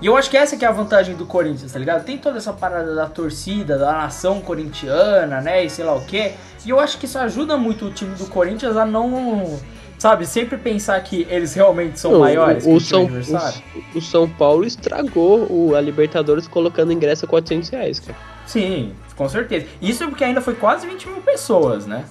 E 0.00 0.06
eu 0.06 0.16
acho 0.16 0.28
que 0.28 0.36
essa 0.36 0.56
que 0.56 0.64
é 0.64 0.68
a 0.68 0.72
vantagem 0.72 1.14
do 1.14 1.24
Corinthians, 1.24 1.72
tá 1.72 1.78
ligado? 1.78 2.04
Tem 2.04 2.18
toda 2.18 2.38
essa 2.38 2.52
parada 2.52 2.94
da 2.94 3.06
torcida, 3.06 3.78
da 3.78 3.92
nação 3.92 4.40
corintiana, 4.40 5.40
né, 5.40 5.64
e 5.64 5.70
sei 5.70 5.84
lá 5.84 5.94
o 5.94 6.04
quê. 6.04 6.32
E 6.64 6.70
eu 6.70 6.80
acho 6.80 6.98
que 6.98 7.06
isso 7.06 7.18
ajuda 7.18 7.56
muito 7.56 7.86
o 7.86 7.90
time 7.90 8.14
do 8.16 8.26
Corinthians 8.26 8.76
a 8.76 8.84
não, 8.84 9.58
sabe, 9.98 10.26
sempre 10.26 10.58
pensar 10.58 11.00
que 11.02 11.26
eles 11.30 11.54
realmente 11.54 11.98
são 11.98 12.12
Não, 12.12 12.20
maiores 12.20 12.64
o, 12.64 12.66
que 12.66 12.72
o 12.72 12.76
o 12.76 12.80
São, 12.80 13.04
o, 13.04 13.98
o 13.98 14.02
São 14.02 14.28
Paulo 14.28 14.64
estragou 14.64 15.46
o, 15.50 15.74
a 15.74 15.80
Libertadores 15.80 16.48
colocando 16.48 16.92
ingresso 16.92 17.24
a 17.24 17.28
400 17.28 17.68
reais, 17.70 18.00
cara. 18.00 18.18
Sim, 18.46 18.92
com 19.16 19.28
certeza. 19.28 19.66
Isso 19.80 20.06
porque 20.08 20.24
ainda 20.24 20.40
foi 20.40 20.54
quase 20.54 20.86
20 20.86 21.08
mil 21.08 21.20
pessoas, 21.22 21.86
né? 21.86 22.04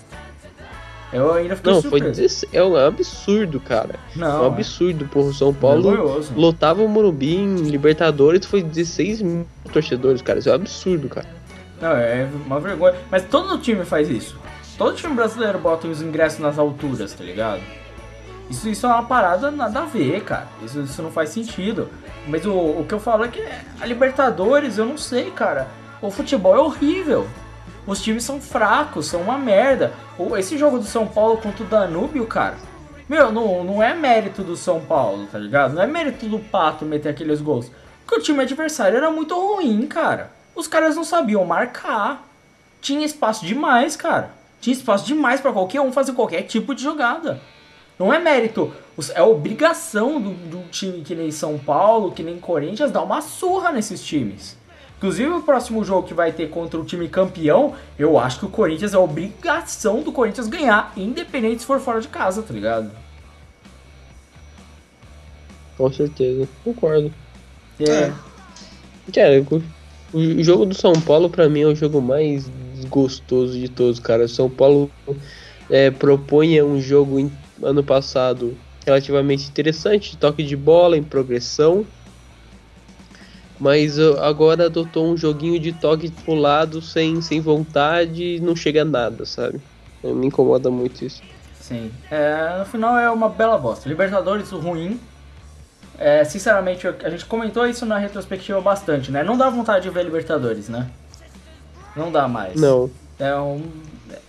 Eu 1.13 1.33
ainda 1.33 1.55
fiquei 1.55 1.71
Não, 1.73 1.81
foi 1.81 1.99
surpreso. 1.99 2.21
des- 2.21 2.45
é 2.51 2.63
um 2.63 2.75
absurdo, 2.75 3.59
cara. 3.59 3.95
é 4.15 4.19
Não, 4.19 4.43
um 4.43 4.45
absurdo, 4.47 5.05
porra. 5.05 5.29
O 5.29 5.33
São 5.33 5.53
Paulo 5.53 5.91
vergonhoso. 5.91 6.33
lotava 6.35 6.81
o 6.81 6.87
Morumbi 6.87 7.35
em 7.35 7.55
Libertadores, 7.55 8.45
foi 8.45 8.63
16 8.63 9.21
mil 9.21 9.45
torcedores, 9.71 10.21
cara. 10.21 10.39
Isso 10.39 10.49
é 10.49 10.51
um 10.51 10.55
absurdo, 10.55 11.07
cara. 11.09 11.27
Não, 11.81 11.91
é 11.91 12.27
uma 12.45 12.59
vergonha. 12.59 12.95
Mas 13.11 13.23
todo 13.25 13.57
time 13.59 13.85
faz 13.85 14.09
isso. 14.09 14.37
Todo 14.77 14.95
time 14.95 15.13
brasileiro 15.13 15.59
bota 15.59 15.87
os 15.87 16.01
ingressos 16.01 16.39
nas 16.39 16.57
alturas, 16.57 17.13
tá 17.13 17.23
ligado? 17.23 17.61
Isso, 18.49 18.67
isso 18.67 18.85
é 18.85 18.89
uma 18.89 19.03
parada 19.03 19.49
nada 19.51 19.79
a 19.81 19.85
ver, 19.85 20.21
cara. 20.23 20.47
Isso, 20.63 20.81
isso 20.81 21.01
não 21.01 21.11
faz 21.11 21.29
sentido. 21.29 21.89
Mas 22.27 22.45
o, 22.45 22.51
o 22.53 22.85
que 22.87 22.93
eu 22.93 22.99
falo 22.99 23.23
é 23.23 23.27
que 23.27 23.41
a 23.79 23.85
Libertadores, 23.85 24.77
eu 24.77 24.85
não 24.85 24.97
sei, 24.97 25.29
cara. 25.31 25.67
O 26.01 26.09
futebol 26.11 26.55
é 26.55 26.59
horrível. 26.59 27.27
Os 27.85 28.01
times 28.01 28.23
são 28.23 28.39
fracos, 28.39 29.07
são 29.07 29.21
uma 29.21 29.37
merda. 29.37 29.93
Esse 30.37 30.57
jogo 30.57 30.79
do 30.79 30.85
São 30.85 31.05
Paulo 31.05 31.37
contra 31.37 31.63
o 31.63 31.67
Danúbio, 31.67 32.25
cara. 32.25 32.55
Meu, 33.09 33.31
não, 33.31 33.63
não 33.63 33.83
é 33.83 33.93
mérito 33.93 34.41
do 34.41 34.55
São 34.55 34.79
Paulo, 34.79 35.27
tá 35.27 35.37
ligado? 35.37 35.73
Não 35.73 35.81
é 35.81 35.87
mérito 35.87 36.25
do 36.27 36.39
Pato 36.39 36.85
meter 36.85 37.09
aqueles 37.09 37.41
gols. 37.41 37.69
Porque 38.05 38.19
o 38.19 38.23
time 38.23 38.41
adversário 38.41 38.97
era 38.97 39.11
muito 39.11 39.35
ruim, 39.35 39.85
cara. 39.87 40.31
Os 40.55 40.67
caras 40.67 40.95
não 40.95 41.03
sabiam 41.03 41.43
marcar. 41.43 42.25
Tinha 42.79 43.05
espaço 43.05 43.45
demais, 43.45 43.95
cara. 43.97 44.31
Tinha 44.61 44.73
espaço 44.73 45.05
demais 45.05 45.41
pra 45.41 45.51
qualquer 45.51 45.81
um 45.81 45.91
fazer 45.91 46.13
qualquer 46.13 46.43
tipo 46.43 46.73
de 46.73 46.81
jogada. 46.83 47.41
Não 47.99 48.13
é 48.13 48.17
mérito, 48.17 48.73
é 49.13 49.21
obrigação 49.21 50.19
do, 50.19 50.31
do 50.31 50.69
time 50.69 51.01
que 51.01 51.13
nem 51.13 51.31
São 51.31 51.59
Paulo, 51.59 52.11
que 52.11 52.23
nem 52.23 52.39
Corinthians, 52.39 52.91
dar 52.91 53.03
uma 53.03 53.21
surra 53.21 53.71
nesses 53.71 54.03
times. 54.03 54.57
Inclusive 55.03 55.31
o 55.31 55.41
próximo 55.41 55.83
jogo 55.83 56.07
que 56.07 56.13
vai 56.13 56.31
ter 56.31 56.49
contra 56.49 56.79
o 56.79 56.85
time 56.85 57.09
campeão, 57.09 57.73
eu 57.99 58.17
acho 58.17 58.39
que 58.39 58.45
o 58.45 58.49
Corinthians 58.49 58.93
é 58.93 58.97
obrigação 58.97 60.01
do 60.01 60.13
Corinthians 60.13 60.47
ganhar, 60.47 60.93
independente 60.95 61.59
se 61.59 61.65
for 61.65 61.77
fora 61.81 61.99
de 61.99 62.07
casa, 62.07 62.41
tá 62.41 62.53
ligado? 62.53 62.89
Com 65.77 65.91
certeza. 65.91 66.47
Concordo. 66.63 67.13
É. 67.81 68.13
Cara, 69.13 69.45
o, 70.13 70.17
o 70.17 70.41
jogo 70.41 70.65
do 70.65 70.73
São 70.73 70.93
Paulo 70.93 71.29
pra 71.29 71.49
mim 71.49 71.63
é 71.63 71.67
o 71.67 71.75
jogo 71.75 72.01
mais 72.01 72.49
gostoso 72.87 73.59
de 73.59 73.67
todos, 73.67 73.99
cara. 73.99 74.23
O 74.23 74.29
São 74.29 74.49
Paulo 74.49 74.89
é, 75.69 75.91
propõe 75.91 76.61
um 76.61 76.79
jogo 76.79 77.19
em- 77.19 77.31
ano 77.61 77.83
passado 77.83 78.55
relativamente 78.85 79.49
interessante, 79.49 80.11
de 80.11 80.17
toque 80.17 80.43
de 80.43 80.55
bola, 80.55 80.95
em 80.95 81.03
progressão. 81.03 81.85
Mas 83.63 83.97
uh, 83.97 84.19
agora 84.19 84.65
adotou 84.65 85.09
um 85.09 85.15
joguinho 85.15 85.57
de 85.57 85.71
toque 85.71 86.11
pro 86.11 86.33
lado 86.33 86.81
sem, 86.81 87.21
sem 87.21 87.39
vontade 87.39 88.35
e 88.35 88.39
não 88.41 88.57
chega 88.57 88.81
a 88.81 88.85
nada, 88.85 89.25
sabe? 89.25 89.61
Me 90.03 90.27
incomoda 90.27 90.69
muito 90.69 91.05
isso. 91.05 91.23
Sim. 91.61 91.89
É, 92.11 92.57
no 92.59 92.65
final 92.65 92.99
é 92.99 93.09
uma 93.09 93.29
bela 93.29 93.57
bosta. 93.57 93.87
Libertadores 93.87 94.49
ruim. 94.51 94.99
É, 95.97 96.25
sinceramente, 96.25 96.85
a 96.85 97.09
gente 97.09 97.25
comentou 97.25 97.65
isso 97.65 97.85
na 97.85 97.97
retrospectiva 97.97 98.59
bastante, 98.59 99.09
né? 99.09 99.23
Não 99.23 99.37
dá 99.37 99.49
vontade 99.49 99.83
de 99.83 99.89
ver 99.89 100.03
Libertadores, 100.03 100.67
né? 100.67 100.89
Não 101.95 102.11
dá 102.11 102.27
mais. 102.27 102.59
Não. 102.59 102.91
É 103.17 103.33
um. 103.33 103.63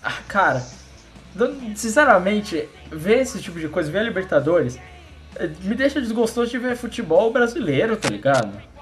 Ah, 0.01 0.19
Cara, 0.29 0.65
sinceramente, 1.75 2.69
ver 2.89 3.23
esse 3.23 3.41
tipo 3.41 3.59
de 3.59 3.67
coisa, 3.67 3.91
ver 3.91 3.99
a 3.99 4.03
Libertadores, 4.05 4.79
eh, 5.35 5.51
me 5.63 5.75
deixa 5.75 6.01
desgostoso 6.01 6.53
de 6.53 6.59
ver 6.59 6.77
futebol 6.77 7.33
brasileiro, 7.33 7.97
tá 7.97 8.09
ligado? 8.09 8.74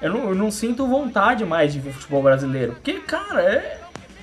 Eu 0.00 0.12
não, 0.12 0.28
eu 0.28 0.34
não 0.34 0.50
sinto 0.50 0.86
vontade 0.86 1.44
mais 1.44 1.72
de 1.72 1.80
ver 1.80 1.92
futebol 1.92 2.22
brasileiro. 2.22 2.72
Porque, 2.74 2.94
cara, 3.00 3.42
é. 3.42 3.80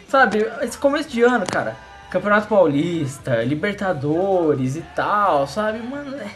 Sabe, 0.07 0.47
esse 0.61 0.77
começo 0.77 1.09
de 1.09 1.21
ano, 1.23 1.45
cara, 1.45 1.75
Campeonato 2.11 2.47
Paulista, 2.47 3.43
Libertadores 3.43 4.75
e 4.75 4.81
tal, 4.95 5.47
sabe? 5.47 5.79
Mano, 5.79 6.15
é, 6.17 6.29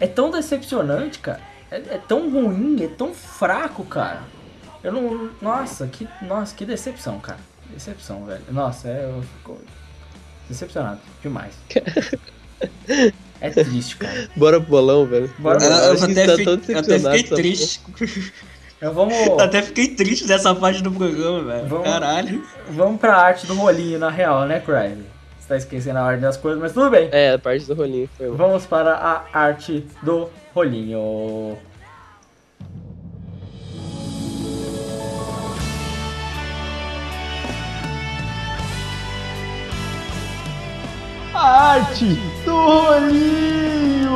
é 0.00 0.06
tão 0.06 0.30
decepcionante, 0.30 1.18
cara. 1.18 1.40
É, 1.70 1.76
é 1.76 2.00
tão 2.08 2.30
ruim, 2.30 2.82
é 2.82 2.88
tão 2.88 3.12
fraco, 3.12 3.84
cara. 3.84 4.20
Eu 4.82 4.92
não. 4.92 5.30
Nossa, 5.42 5.86
que. 5.88 6.08
Nossa, 6.22 6.54
que 6.54 6.64
decepção, 6.64 7.18
cara. 7.18 7.38
Decepção, 7.70 8.24
velho. 8.24 8.42
Nossa, 8.50 8.88
é, 8.88 9.04
eu 9.04 9.22
fico 9.38 9.58
decepcionado 10.48 11.00
demais. 11.22 11.52
É 13.40 13.50
triste, 13.50 13.96
cara. 13.96 14.28
Bora 14.36 14.60
pro 14.60 14.70
bolão, 14.70 15.04
velho. 15.06 15.30
Bora 15.38 15.58
pro 15.58 15.66
Eu, 15.66 15.70
bolão. 15.70 15.84
eu 15.86 15.92
A 15.92 15.96
gente 15.96 16.12
até, 16.12 16.26
tá 16.26 16.36
fi- 16.36 16.44
tão 16.44 16.52
eu 16.54 16.58
até 16.58 16.82
decepcionado 16.82 17.18
fiquei 17.18 17.36
triste. 17.36 17.80
Vamos, 18.92 19.14
até 19.40 19.62
fiquei 19.62 19.88
triste 19.88 20.26
dessa 20.26 20.54
parte 20.54 20.82
do 20.82 20.90
programa, 20.90 21.42
velho. 21.42 21.68
Vamos- 21.68 21.84
Caralho. 21.88 22.44
vamos 22.70 23.00
pra 23.00 23.16
arte 23.16 23.46
do 23.46 23.54
rolinho, 23.54 23.98
na 23.98 24.10
real, 24.10 24.46
né, 24.46 24.60
Crime? 24.60 25.04
Você 25.38 25.48
tá 25.48 25.56
esquecendo 25.56 25.98
a 25.98 26.04
ordem 26.04 26.20
das 26.22 26.36
coisas, 26.38 26.60
mas 26.60 26.72
tudo 26.72 26.90
bem. 26.90 27.08
É, 27.12 27.32
a 27.34 27.38
parte 27.38 27.66
do 27.66 27.74
rolinho 27.74 28.08
foi 28.16 28.28
mal. 28.28 28.36
Vamos 28.36 28.64
para 28.66 28.92
a 28.94 29.24
arte 29.38 29.86
do 30.02 30.30
rolinho. 30.54 31.56
A 41.34 41.72
arte 41.74 42.14
do 42.44 42.52
rolinho! 42.56 44.14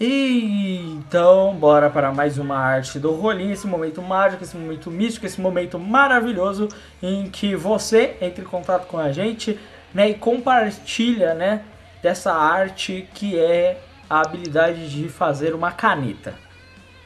E 0.00 0.78
então, 0.92 1.56
bora 1.56 1.90
para 1.90 2.12
mais 2.12 2.38
uma 2.38 2.56
arte 2.56 3.00
do 3.00 3.10
rolinho, 3.12 3.52
esse 3.52 3.66
momento 3.66 4.00
mágico, 4.00 4.44
esse 4.44 4.56
momento 4.56 4.92
místico, 4.92 5.26
esse 5.26 5.40
momento 5.40 5.76
maravilhoso 5.76 6.68
em 7.02 7.28
que 7.28 7.56
você 7.56 8.16
entra 8.20 8.44
em 8.44 8.46
contato 8.46 8.86
com 8.86 8.96
a 8.96 9.10
gente, 9.10 9.58
né, 9.92 10.10
e 10.10 10.14
compartilha, 10.14 11.34
né, 11.34 11.64
dessa 12.00 12.32
arte 12.32 13.08
que 13.12 13.36
é 13.36 13.80
a 14.08 14.20
habilidade 14.20 14.88
de 14.88 15.08
fazer 15.08 15.52
uma 15.52 15.72
caneta, 15.72 16.34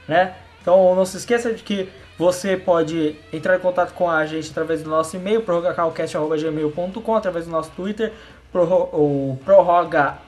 né? 0.07 0.35
Então, 0.61 0.95
não 0.95 1.07
se 1.07 1.17
esqueça 1.17 1.53
de 1.53 1.63
que 1.63 1.89
você 2.19 2.59
pode 2.59 3.17
entrar 3.33 3.57
em 3.57 3.61
contato 3.61 3.95
com 3.95 4.11
a 4.11 4.27
gente 4.27 4.51
através 4.51 4.83
do 4.83 4.91
nosso 4.91 5.17
e-mail, 5.17 5.41
prorrogacalcast.gmail.com, 5.43 7.17
através 7.17 7.47
do 7.47 7.51
nosso 7.51 7.71
Twitter, 7.71 8.13
prorro, 8.53 8.91
o 8.93 9.39
prorroga... 9.45 10.19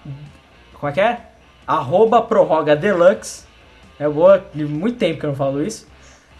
Como 0.72 0.90
é 0.90 0.92
que 0.92 1.00
é? 1.00 1.33
Arroba 1.66 2.22
prorroga 2.22 2.74
deluxe. 2.76 3.44
É 3.98 4.08
boa, 4.08 4.44
muito 4.54 4.98
tempo 4.98 5.20
que 5.20 5.26
eu 5.26 5.30
não 5.30 5.36
falo 5.36 5.62
isso. 5.62 5.86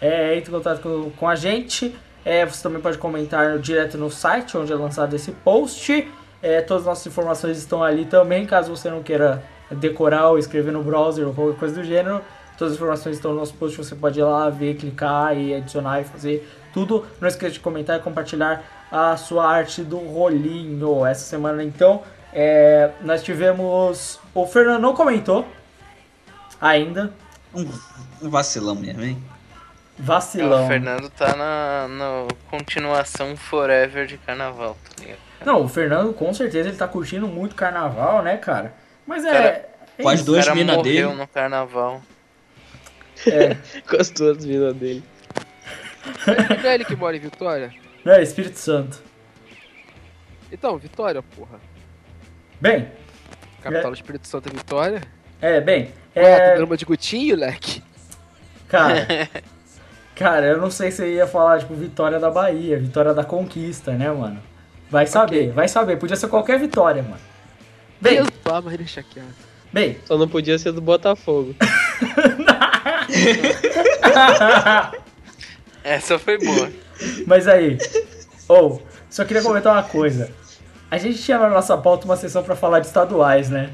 É, 0.01 0.35
entre 0.35 0.51
em 0.51 0.53
contato 0.53 0.81
com, 0.81 1.09
com 1.11 1.29
a 1.29 1.35
gente. 1.35 1.95
É, 2.23 2.45
você 2.45 2.63
também 2.63 2.81
pode 2.81 2.97
comentar 2.97 3.59
direto 3.59 3.97
no 3.97 4.09
site 4.09 4.57
onde 4.57 4.73
é 4.73 4.75
lançado 4.75 5.15
esse 5.15 5.31
post. 5.31 6.11
É, 6.41 6.61
todas 6.61 6.83
as 6.83 6.87
nossas 6.87 7.07
informações 7.07 7.57
estão 7.57 7.83
ali 7.83 8.05
também, 8.05 8.45
caso 8.45 8.75
você 8.75 8.89
não 8.89 9.01
queira 9.01 9.43
decorar 9.71 10.29
ou 10.29 10.37
escrever 10.37 10.71
no 10.71 10.83
browser 10.83 11.27
ou 11.27 11.33
qualquer 11.33 11.57
coisa 11.57 11.75
do 11.75 11.83
gênero. 11.83 12.21
Todas 12.57 12.73
as 12.73 12.77
informações 12.77 13.15
estão 13.15 13.31
no 13.31 13.39
nosso 13.39 13.53
post, 13.55 13.77
você 13.77 13.95
pode 13.95 14.19
ir 14.19 14.23
lá 14.23 14.49
ver, 14.49 14.75
clicar 14.75 15.37
e 15.37 15.53
adicionar 15.53 16.01
e 16.01 16.03
fazer 16.03 16.47
tudo. 16.73 17.05
Não 17.19 17.27
esqueça 17.27 17.53
de 17.53 17.59
comentar 17.59 17.99
e 17.99 18.01
compartilhar 18.01 18.63
a 18.91 19.17
sua 19.17 19.45
arte 19.45 19.83
do 19.83 19.97
rolinho. 19.97 21.05
Essa 21.05 21.25
semana 21.25 21.63
então 21.63 22.01
é, 22.35 22.91
nós 23.01 23.23
tivemos. 23.23 24.19
O 24.33 24.45
Fernando 24.45 24.81
não 24.81 24.93
comentou 24.93 25.47
ainda. 26.59 27.13
Um, 27.53 27.61
um 28.21 28.29
vacilão 28.29 28.75
mesmo, 28.75 29.01
hein? 29.03 29.23
Vacilão. 29.97 30.65
O 30.65 30.67
Fernando 30.67 31.09
tá 31.09 31.35
na, 31.37 31.87
na 31.87 32.27
continuação 32.51 33.37
forever 33.37 34.05
de 34.05 34.17
carnaval, 34.17 34.75
tá 34.83 35.01
ligado? 35.01 35.19
Não, 35.45 35.63
o 35.63 35.69
Fernando 35.69 36.13
com 36.13 36.33
certeza 36.33 36.67
ele 36.67 36.77
tá 36.77 36.87
curtindo 36.87 37.27
muito 37.27 37.55
carnaval, 37.55 38.21
né, 38.21 38.35
cara? 38.35 38.73
Mas 39.07 39.23
é. 39.23 39.31
Cara, 39.31 39.69
é 39.97 40.07
as 40.07 40.19
isso. 40.19 40.33
Cara 40.33 40.55
minas 40.55 40.75
morreu 40.75 41.07
dele. 41.09 41.21
no 41.21 41.27
carnaval. 41.27 42.01
É, 43.25 43.55
Com 43.87 43.95
as 44.01 44.09
duas 44.09 44.43
minas 44.45 44.75
dele. 44.75 45.01
Não 46.61 46.69
é 46.69 46.75
ele 46.75 46.83
que 46.85 46.95
mora 46.95 47.15
em 47.15 47.19
Vitória? 47.19 47.73
não 48.03 48.13
é 48.13 48.21
Espírito 48.21 48.59
Santo. 48.59 49.01
Então, 50.51 50.77
Vitória, 50.77 51.23
porra. 51.23 51.59
Bem, 52.65 52.87
Capital 53.61 53.91
do 53.91 53.95
Espírito 53.95 54.27
Santo 54.27 54.49
é 54.49 54.57
Vitória. 54.57 55.01
é, 55.39 55.61
bem. 55.61 55.91
Ué, 56.15 56.23
É, 56.23 56.49
tu 56.49 56.55
drama 56.57 56.75
de 56.75 56.83
Gutinho, 56.83 57.35
leque? 57.35 57.83
cara. 58.67 59.05
Cara, 60.15 60.45
eu 60.47 60.57
não 60.59 60.71
sei 60.71 60.89
se 60.91 61.03
eu 61.03 61.07
ia 61.09 61.27
falar, 61.27 61.59
tipo, 61.59 61.75
vitória 61.75 62.17
da 62.17 62.31
Bahia, 62.31 62.79
vitória 62.79 63.13
da 63.13 63.23
conquista, 63.25 63.91
né, 63.91 64.09
mano? 64.09 64.41
Vai 64.89 65.05
saber, 65.05 65.51
vai 65.51 65.67
saber. 65.67 65.97
Podia 65.97 66.15
ser 66.15 66.29
qualquer 66.29 66.57
vitória, 66.57 67.03
mano. 67.03 67.19
Bem, 67.99 68.15
Deus, 68.15 68.29
pá, 68.41 68.61
mas 68.61 68.77
deixa 68.77 69.03
quieto. 69.03 69.27
bem. 69.73 69.97
Só 70.05 70.17
não 70.17 70.27
podia 70.29 70.57
ser 70.57 70.71
do 70.71 70.79
Botafogo. 70.81 71.53
Essa 75.83 76.17
foi 76.17 76.37
boa. 76.37 76.71
Mas 77.27 77.45
aí, 77.47 77.77
ou, 78.47 78.81
só 79.09 79.25
queria 79.25 79.43
comentar 79.43 79.73
uma 79.73 79.83
coisa. 79.83 80.31
A 80.89 80.97
gente 80.97 81.21
tinha 81.21 81.37
na 81.39 81.49
nossa 81.49 81.75
pauta 81.77 82.05
uma 82.05 82.15
sessão 82.15 82.43
pra 82.43 82.55
falar 82.55 82.79
de 82.79 82.87
estaduais, 82.87 83.49
né? 83.49 83.71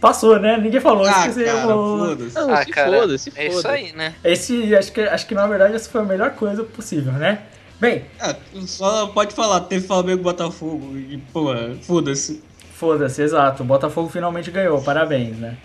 Passou, 0.00 0.38
né? 0.38 0.56
Ninguém 0.58 0.80
falou. 0.80 1.06
Ah, 1.06 1.26
esqueci, 1.28 1.44
cara, 1.44 1.62
foda-se. 1.66 2.38
Ah, 2.38 2.64
se 2.64 2.70
cara, 2.70 3.00
foda, 3.00 3.18
se 3.18 3.32
é 3.34 3.46
foda. 3.46 3.58
isso 3.58 3.68
aí, 3.68 3.92
né? 3.92 4.14
Esse, 4.22 4.76
acho 4.76 4.92
que, 4.92 5.00
acho 5.00 5.26
que 5.26 5.34
na 5.34 5.46
verdade 5.46 5.74
essa 5.74 5.88
foi 5.90 6.00
a 6.02 6.04
melhor 6.04 6.30
coisa 6.32 6.62
possível, 6.62 7.12
né? 7.14 7.42
Bem, 7.80 8.04
Ah, 8.20 8.34
só 8.66 9.06
pode 9.08 9.34
falar, 9.34 9.60
teve 9.62 9.86
Flamengo 9.86 10.20
e 10.20 10.22
Botafogo. 10.24 10.96
E, 10.96 11.18
porra, 11.32 11.74
foda-se. 11.82 12.42
foda-se, 12.74 13.22
exato. 13.22 13.62
O 13.62 13.66
Botafogo 13.66 14.08
finalmente 14.08 14.50
ganhou, 14.50 14.80
parabéns, 14.82 15.36
né? 15.38 15.56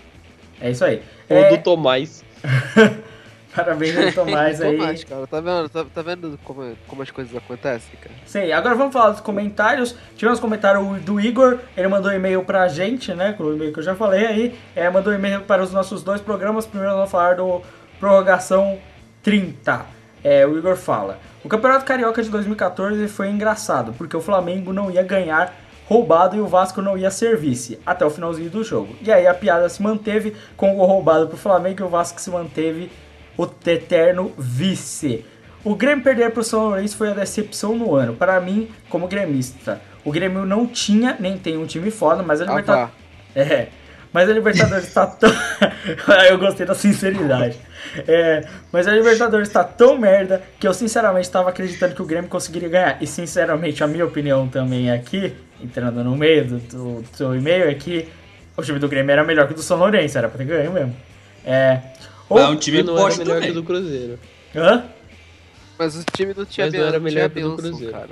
É 0.60 0.70
isso 0.70 0.84
aí. 0.84 1.02
Ou 1.28 1.36
É, 1.36 1.56
do 1.56 1.62
Tomás. 1.62 2.24
parabéns 3.54 3.96
ao 3.96 4.24
Tomás 4.24 4.60
aí. 4.60 4.76
Tomás, 4.76 5.04
cara, 5.04 5.26
tá 5.26 5.40
vendo, 5.40 5.68
tá, 5.68 5.84
tá 5.94 6.02
vendo 6.02 6.38
como, 6.44 6.76
como 6.86 7.02
as 7.02 7.10
coisas 7.10 7.34
acontecem, 7.36 7.90
cara? 8.00 8.14
Sim, 8.24 8.52
agora 8.52 8.74
vamos 8.74 8.92
falar 8.92 9.10
dos 9.10 9.20
comentários. 9.20 9.96
Tivemos 10.16 10.40
comentário 10.40 10.82
do 11.00 11.20
Igor, 11.20 11.58
ele 11.76 11.88
mandou 11.88 12.12
e-mail 12.12 12.42
pra 12.44 12.68
gente, 12.68 13.12
né? 13.14 13.32
Com 13.32 13.44
o 13.44 13.54
e-mail 13.54 13.72
que 13.72 13.78
eu 13.78 13.84
já 13.84 13.94
falei 13.94 14.26
aí. 14.26 14.58
É, 14.74 14.88
mandou 14.88 15.12
e-mail 15.12 15.42
para 15.42 15.62
os 15.62 15.72
nossos 15.72 16.02
dois 16.02 16.20
programas. 16.20 16.66
Primeiro 16.66 16.94
vamos 16.94 17.10
falar 17.10 17.36
do 17.36 17.62
Prorrogação 17.98 18.78
30. 19.22 19.84
É, 20.22 20.46
o 20.46 20.56
Igor 20.56 20.76
fala: 20.76 21.18
O 21.44 21.48
Campeonato 21.48 21.84
Carioca 21.84 22.22
de 22.22 22.30
2014 22.30 23.08
foi 23.08 23.28
engraçado, 23.28 23.92
porque 23.96 24.16
o 24.16 24.20
Flamengo 24.20 24.72
não 24.72 24.90
ia 24.90 25.02
ganhar 25.02 25.54
roubado 25.90 26.36
e 26.36 26.40
o 26.40 26.46
Vasco 26.46 26.80
não 26.80 26.96
ia 26.96 27.10
ser 27.10 27.36
vice 27.36 27.80
até 27.84 28.06
o 28.06 28.10
finalzinho 28.10 28.48
do 28.48 28.62
jogo. 28.62 28.94
E 29.02 29.10
aí 29.10 29.26
a 29.26 29.34
piada 29.34 29.68
se 29.68 29.82
manteve 29.82 30.36
com 30.56 30.72
o 30.72 30.76
gol 30.76 30.86
roubado 30.86 31.26
pro 31.26 31.36
Flamengo 31.36 31.82
e 31.82 31.84
o 31.84 31.88
Vasco 31.88 32.20
se 32.20 32.30
manteve 32.30 32.88
o 33.40 33.70
eterno 33.70 34.32
vice. 34.36 35.24
O 35.64 35.74
Grêmio 35.74 36.02
perder 36.02 36.30
pro 36.30 36.42
São 36.42 36.68
Lourenço 36.68 36.96
foi 36.96 37.10
a 37.10 37.14
decepção 37.14 37.76
no 37.76 37.94
ano. 37.94 38.14
Para 38.14 38.40
mim, 38.40 38.68
como 38.88 39.06
gremista, 39.08 39.80
o 40.04 40.10
Grêmio 40.10 40.44
não 40.46 40.66
tinha 40.66 41.16
nem 41.18 41.38
tem 41.38 41.56
um 41.56 41.66
time 41.66 41.90
foda, 41.90 42.22
mas 42.22 42.40
a 42.40 42.44
Ah, 42.44 42.48
Libertadores. 42.48 42.90
vá. 43.34 43.40
É. 43.40 43.68
Mas 44.12 44.28
a 44.28 44.32
Libertadores 44.32 44.92
tá 44.92 45.06
tão. 45.06 45.30
eu 46.28 46.38
gostei 46.38 46.66
da 46.66 46.74
sinceridade. 46.74 47.56
É, 48.08 48.44
mas 48.72 48.88
a 48.88 48.92
Libertadores 48.92 49.48
tá 49.48 49.62
tão 49.62 49.96
merda 49.96 50.42
que 50.58 50.66
eu 50.66 50.74
sinceramente 50.74 51.26
estava 51.26 51.48
acreditando 51.50 51.94
que 51.94 52.02
o 52.02 52.04
Grêmio 52.04 52.28
conseguiria 52.28 52.68
ganhar. 52.68 52.98
E 53.00 53.06
sinceramente, 53.06 53.84
a 53.84 53.86
minha 53.86 54.04
opinião 54.04 54.48
também 54.48 54.90
aqui, 54.90 55.32
entrando 55.62 56.02
no 56.02 56.16
meio 56.16 56.44
do, 56.44 56.58
do, 56.58 57.02
do 57.02 57.16
seu 57.16 57.36
e-mail, 57.36 57.68
é 57.70 57.74
que 57.74 58.08
o 58.56 58.62
time 58.62 58.80
do 58.80 58.88
Grêmio 58.88 59.12
era 59.12 59.22
melhor 59.22 59.46
que 59.46 59.52
o 59.52 59.56
do 59.56 59.62
São 59.62 59.78
Lourenço, 59.78 60.18
era 60.18 60.28
pra 60.28 60.38
ter 60.38 60.44
ganho 60.44 60.72
mesmo. 60.72 60.96
É. 61.44 61.80
Mas 62.30 62.44
é 62.44 62.48
um 62.48 62.56
time 62.56 62.82
não 62.82 62.98
era 62.98 63.16
melhor 63.16 63.40
que 63.42 63.50
o 63.50 63.54
do 63.54 63.62
Cruzeiro. 63.62 64.18
Hã? 64.54 64.84
Mas 65.78 65.96
o 65.96 66.04
time 66.04 66.34
tinha 66.46 66.66
Mas 66.66 66.74
não 66.74 66.86
era 66.86 67.00
melhor 67.00 67.30
que 67.30 67.42
o 67.42 67.50
do 67.50 67.56
Cruzeiro. 67.56 67.92
cara. 67.92 68.10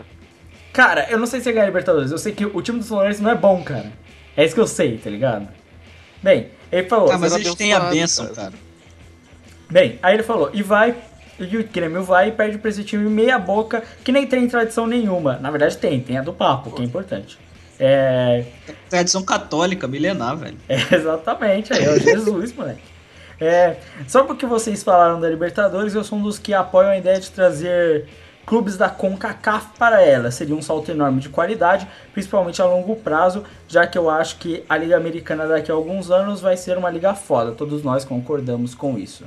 Cara, 0.73 1.07
eu 1.11 1.19
não 1.19 1.27
sei 1.27 1.41
se 1.41 1.49
ia 1.49 1.53
ganhar 1.53 1.65
a 1.65 1.69
Libertadores. 1.69 2.11
Eu 2.11 2.19
sei 2.19 2.33
que 2.33 2.47
o 2.47 2.63
time 2.63 2.79
do 2.79 2.85
São 2.85 2.99
Lourenço 2.99 3.23
não 3.23 3.31
é 3.31 3.35
bom, 3.35 3.63
cara. 3.63 3.93
É 4.37 4.45
isso 4.45 4.55
que 4.55 4.61
eu 4.61 4.67
sei, 4.67 4.99
tá 4.99 5.11
ligado? 5.11 5.49
Bem, 6.23 6.49
ele 6.71 6.89
falou. 6.89 7.11
Ah, 7.11 7.19
mas 7.19 7.35
eles 7.35 7.55
têm 7.55 7.73
a 7.73 7.81
benção, 7.81 8.27
cara. 8.27 8.37
cara. 8.37 8.55
Bem, 9.71 9.99
aí 10.03 10.15
ele 10.15 10.23
falou, 10.23 10.51
e 10.55 10.63
vai, 10.63 10.97
e 11.39 11.57
o 11.57 11.65
Grêmio 11.65 12.03
vai 12.03 12.29
e 12.29 12.33
perde 12.33 12.59
pra 12.59 12.71
esse 12.71 12.83
time 12.85 13.09
meia 13.11 13.39
boca, 13.39 13.83
que 14.03 14.11
nem 14.11 14.27
tem 14.27 14.49
tradição 14.49 14.87
nenhuma. 14.87 15.37
Na 15.39 15.51
verdade 15.51 15.77
tem, 15.77 16.01
tem 16.01 16.17
a 16.17 16.23
do 16.23 16.33
papo, 16.33 16.71
que 16.71 16.83
é 16.83 16.85
importante. 16.85 17.39
É, 17.81 18.45
Tradição 18.89 19.23
católica, 19.23 19.87
milenar, 19.87 20.37
velho. 20.37 20.57
é, 20.69 20.77
exatamente, 20.95 21.73
aí 21.73 21.85
é 21.85 21.91
o 21.91 22.01
Jesus, 22.01 22.53
moleque. 22.55 22.81
É, 23.41 23.77
só 24.07 24.25
porque 24.25 24.47
vocês 24.47 24.83
falaram 24.83 25.21
da 25.21 25.29
Libertadores, 25.29 25.95
eu 25.95 26.03
sou 26.03 26.19
um 26.19 26.23
dos 26.23 26.39
que 26.39 26.53
apoiam 26.53 26.91
a 26.91 26.99
ideia 26.99 27.21
de 27.21 27.31
trazer 27.31 28.09
clubes 28.49 28.79
da 28.79 28.89
CONCACAF 28.89 29.79
para 29.79 30.03
ela. 30.03 30.31
Seria 30.31 30.57
um 30.57 30.63
salto 30.63 30.91
enorme 30.91 31.21
de 31.21 31.29
qualidade, 31.29 31.87
principalmente 32.13 32.63
a 32.63 32.65
longo 32.65 32.97
prazo, 32.97 33.45
já 33.69 33.87
que 33.87 33.99
eu 33.99 34.09
acho 34.09 34.39
que 34.39 34.65
a 34.69 34.77
Liga 34.77 34.97
Americana 34.97 35.47
daqui 35.47 35.71
a 35.71 35.75
alguns 35.75 36.11
anos 36.11 36.41
vai 36.41 36.57
ser 36.57 36.79
uma 36.79 36.91
liga 36.91 37.15
foda. 37.15 37.53
Todos 37.53 37.83
nós 37.83 38.05
concordamos 38.05 38.75
com 38.75 38.99
isso. 38.99 39.25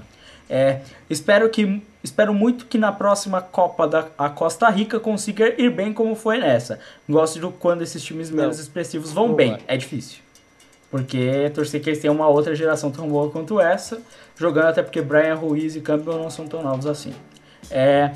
É, 0.50 0.82
espero 1.10 1.50
que 1.50 1.82
espero 2.04 2.34
muito 2.34 2.66
que 2.66 2.78
na 2.78 2.92
próxima 2.92 3.42
Copa 3.42 3.88
da 3.88 4.08
a 4.18 4.28
Costa 4.28 4.68
Rica 4.70 5.00
consiga 5.00 5.54
ir 5.62 5.70
bem 5.70 5.94
como 5.94 6.16
foi 6.16 6.40
nessa. 6.40 6.80
Gosto 7.08 7.40
de 7.40 7.48
quando 7.58 7.84
esses 7.84 8.04
times 8.04 8.30
menos 8.32 8.60
expressivos 8.60 9.14
vão 9.14 9.34
bem. 9.34 9.58
É 9.68 9.78
difícil. 9.78 10.21
Porque 10.92 11.50
torcer 11.56 11.82
que 11.82 11.90
eles 11.90 12.00
tenham 12.00 12.14
uma 12.14 12.28
outra 12.28 12.54
geração 12.54 12.92
tão 12.92 13.08
boa 13.08 13.30
quanto 13.32 13.60
essa, 13.62 14.02
jogando 14.38 14.66
até 14.68 14.84
porque 14.84 15.02
Brian 15.02 15.36
Ruiz 15.36 15.76
e 15.76 15.80
Campbell 15.82 16.18
não 16.20 16.30
são 16.30 16.46
tão 16.46 16.62
novos 16.62 16.86
assim. 16.86 17.14
É, 17.72 18.12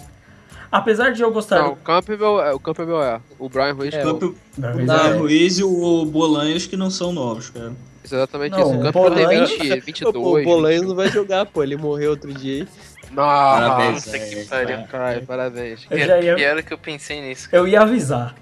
apesar 0.69 1.11
de 1.14 1.22
eu 1.22 1.31
gostar 1.31 1.60
Não, 1.61 1.72
o 1.72 1.76
Campbell, 1.77 2.41
é- 2.41 2.53
o 2.53 2.60
Campbell 2.60 3.02
é. 3.02 3.22
O 3.39 3.47
Brian 3.47 3.72
Ruiz 3.73 3.93
É, 3.93 4.02
Brian 4.02 4.14
o 4.14 4.18
Ruiz, 4.19 4.35
Brian 4.57 4.97
é. 4.97 5.18
Ruiz 5.18 5.57
e 5.60 5.64
o 5.64 6.06
Bolanhos 6.06 6.65
que 6.68 6.76
não 6.76 6.89
são 6.91 7.14
novos, 7.14 7.49
cara. 7.49 7.72
Exatamente 8.03 8.52
Não, 8.52 8.60
isso. 8.60 8.69
O 8.72 8.80
o 8.80 8.84
Campbell 8.84 9.11
tem 9.15 9.23
Bolanho- 9.26 9.47
20, 9.47 9.57
Pô, 9.80 9.85
22. 9.85 10.15
o 10.15 10.43
Bolanho 10.43 10.84
não 10.84 10.95
vai 10.95 11.07
jogar, 11.10 11.45
pô. 11.45 11.64
Ele 11.64 11.77
morreu 11.77 12.11
outro 12.11 12.31
dia. 12.34 12.64
aí. 12.64 12.68
Parabéns, 13.15 14.06
Nossa, 14.06 14.19
que 14.19 14.45
pariu. 14.45 14.84
Caralho, 14.91 15.26
parabéns. 15.26 15.88
Eu 15.89 15.97
já 15.99 16.19
ia- 16.19 16.39
era 16.39 16.61
que 16.61 16.73
eu 16.73 16.77
pensei 16.77 17.22
nisso. 17.22 17.47
Eu 17.52 17.65
ia 17.68 17.81
avisar. 17.81 18.35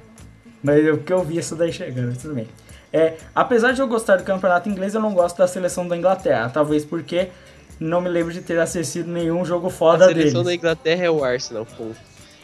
Mas 0.64 0.84
eu, 0.84 0.98
porque 0.98 1.14
eu 1.14 1.24
vi 1.24 1.38
isso 1.38 1.56
daí 1.56 1.72
chegando, 1.72 2.18
tudo 2.18 2.34
bem. 2.34 2.48
É, 2.94 3.16
apesar 3.34 3.72
de 3.74 3.82
eu 3.82 3.88
gostar 3.88 4.18
do 4.18 4.24
campeonato 4.24 4.70
inglês, 4.70 4.94
eu 4.94 5.02
não 5.02 5.14
gosto 5.14 5.38
da 5.38 5.48
seleção 5.48 5.88
da 5.88 5.98
Inglaterra. 5.98 6.50
Talvez 6.54 6.86
porque 6.86 7.30
não 7.80 8.00
me 8.00 8.08
lembro 8.08 8.32
de 8.32 8.42
ter 8.42 8.60
assistido 8.60 9.10
nenhum 9.12 9.44
jogo 9.44 9.68
A 9.68 9.72
foda 9.72 10.06
seleção 10.06 10.44
da 10.44 10.50
deles. 10.50 10.60
Inglaterra 10.60 11.06
é 11.06 11.10
o 11.10 11.24
Arsenal, 11.24 11.66
pô. 11.66 11.88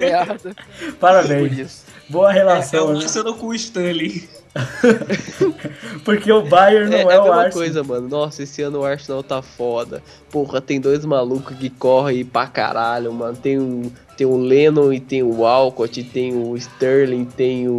É 0.00 0.92
Parabéns. 0.98 1.84
Boa 2.08 2.30
É 2.30 2.34
relação, 2.34 2.86
o 2.86 2.92
né? 2.94 3.04
Arsenal 3.04 3.34
com 3.34 3.46
o 3.46 3.54
Stanley. 3.54 4.28
Porque 6.04 6.30
o 6.32 6.42
Bayern 6.42 6.94
É, 6.94 7.02
não 7.04 7.10
é 7.10 7.14
é, 7.14 7.16
a 7.16 7.22
o 7.24 7.32
Arsenal. 7.32 7.50
coisa, 7.52 7.82
mano. 7.82 8.08
Nossa, 8.08 8.42
esse 8.42 8.62
ano 8.62 8.80
o 8.80 8.84
Arsenal 8.84 9.22
tá 9.22 9.42
foda. 9.42 10.02
Porra, 10.30 10.60
tem 10.60 10.80
dois 10.80 11.04
malucos 11.04 11.56
que 11.56 11.70
correm 11.70 12.24
pra 12.24 12.46
caralho, 12.46 13.12
mano. 13.12 13.36
Tem 13.36 13.58
o, 13.58 13.92
tem 14.16 14.26
o 14.26 14.36
Lennon 14.36 14.92
e 14.92 15.00
tem 15.00 15.22
o 15.22 15.40
Walcott, 15.40 16.02
tem 16.04 16.34
o 16.34 16.56
Sterling, 16.56 17.24
tem 17.24 17.68
o, 17.68 17.74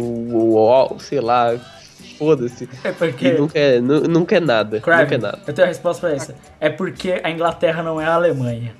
o 0.54 0.58
Al- 0.68 0.98
sei 0.98 1.20
lá, 1.20 1.54
foda-se. 2.18 2.68
É 2.84 2.88
E 2.88 2.92
porque. 2.92 3.32
nunca 3.32 3.58
é, 3.58 3.80
nu- 3.80 4.02
nunca 4.02 4.36
é 4.36 4.40
nada, 4.40 4.80
Crime, 4.80 5.02
nunca 5.02 5.14
é 5.14 5.18
nada. 5.18 5.38
eu 5.46 5.54
tenho 5.54 5.66
a 5.66 5.68
resposta 5.68 6.06
pra 6.06 6.16
isso. 6.16 6.34
É 6.60 6.68
porque 6.68 7.20
a 7.22 7.30
Inglaterra 7.30 7.82
não 7.82 8.00
é 8.00 8.04
a 8.06 8.14
Alemanha. 8.14 8.74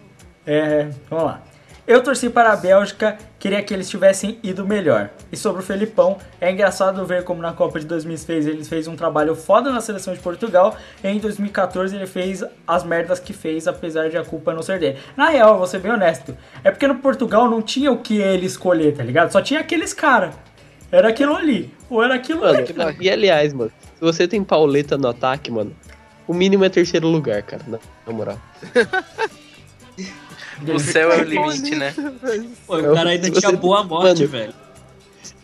É, 0.46 0.88
vamos 1.10 1.26
lá. 1.26 1.42
Eu 1.88 2.02
torci 2.02 2.28
para 2.28 2.52
a 2.52 2.56
Bélgica, 2.56 3.16
queria 3.38 3.62
que 3.62 3.72
eles 3.72 3.88
tivessem 3.88 4.38
ido 4.42 4.62
melhor. 4.66 5.08
E 5.32 5.36
sobre 5.38 5.62
o 5.62 5.64
Felipão, 5.64 6.18
é 6.38 6.52
engraçado 6.52 7.02
ver 7.06 7.24
como 7.24 7.40
na 7.40 7.54
Copa 7.54 7.80
de 7.80 7.86
2006 7.86 8.46
ele 8.46 8.62
fez 8.62 8.86
um 8.86 8.94
trabalho 8.94 9.34
foda 9.34 9.72
na 9.72 9.80
seleção 9.80 10.12
de 10.12 10.20
Portugal, 10.20 10.76
e 11.02 11.08
em 11.08 11.18
2014 11.18 11.96
ele 11.96 12.06
fez 12.06 12.44
as 12.66 12.84
merdas 12.84 13.18
que 13.18 13.32
fez, 13.32 13.66
apesar 13.66 14.10
de 14.10 14.18
a 14.18 14.22
culpa 14.22 14.52
não 14.52 14.60
ser 14.60 14.78
dele. 14.78 14.98
Na 15.16 15.30
real, 15.30 15.56
vou 15.56 15.66
ser 15.66 15.78
bem 15.78 15.90
honesto, 15.90 16.36
é 16.62 16.70
porque 16.70 16.86
no 16.86 16.96
Portugal 16.96 17.48
não 17.48 17.62
tinha 17.62 17.90
o 17.90 17.96
que 17.96 18.18
ele 18.18 18.44
escolher, 18.44 18.94
tá 18.94 19.02
ligado? 19.02 19.32
Só 19.32 19.40
tinha 19.40 19.60
aqueles 19.60 19.94
cara. 19.94 20.34
Era 20.92 21.08
aquilo 21.08 21.34
ali, 21.34 21.72
ou 21.88 22.04
era 22.04 22.16
aquilo 22.16 22.40
Mano, 22.40 22.58
ali. 22.58 22.98
e 23.00 23.08
aliás, 23.08 23.54
mano, 23.54 23.72
se 23.94 24.00
você 24.02 24.28
tem 24.28 24.44
Pauleta 24.44 24.98
no 24.98 25.08
ataque, 25.08 25.50
mano, 25.50 25.74
o 26.26 26.34
mínimo 26.34 26.66
é 26.66 26.68
terceiro 26.68 27.08
lugar, 27.08 27.42
cara, 27.44 27.62
na 27.66 28.12
moral. 28.12 28.38
O 30.66 30.78
céu 30.78 31.12
é 31.12 31.20
o 31.20 31.24
limite, 31.24 31.74
né? 31.74 31.94
Pô, 32.66 32.78
o 32.78 32.94
cara 32.94 33.10
ainda 33.10 33.30
tinha 33.30 33.52
boa 33.52 33.84
morte, 33.84 34.20
Mano, 34.22 34.28
velho. 34.28 34.54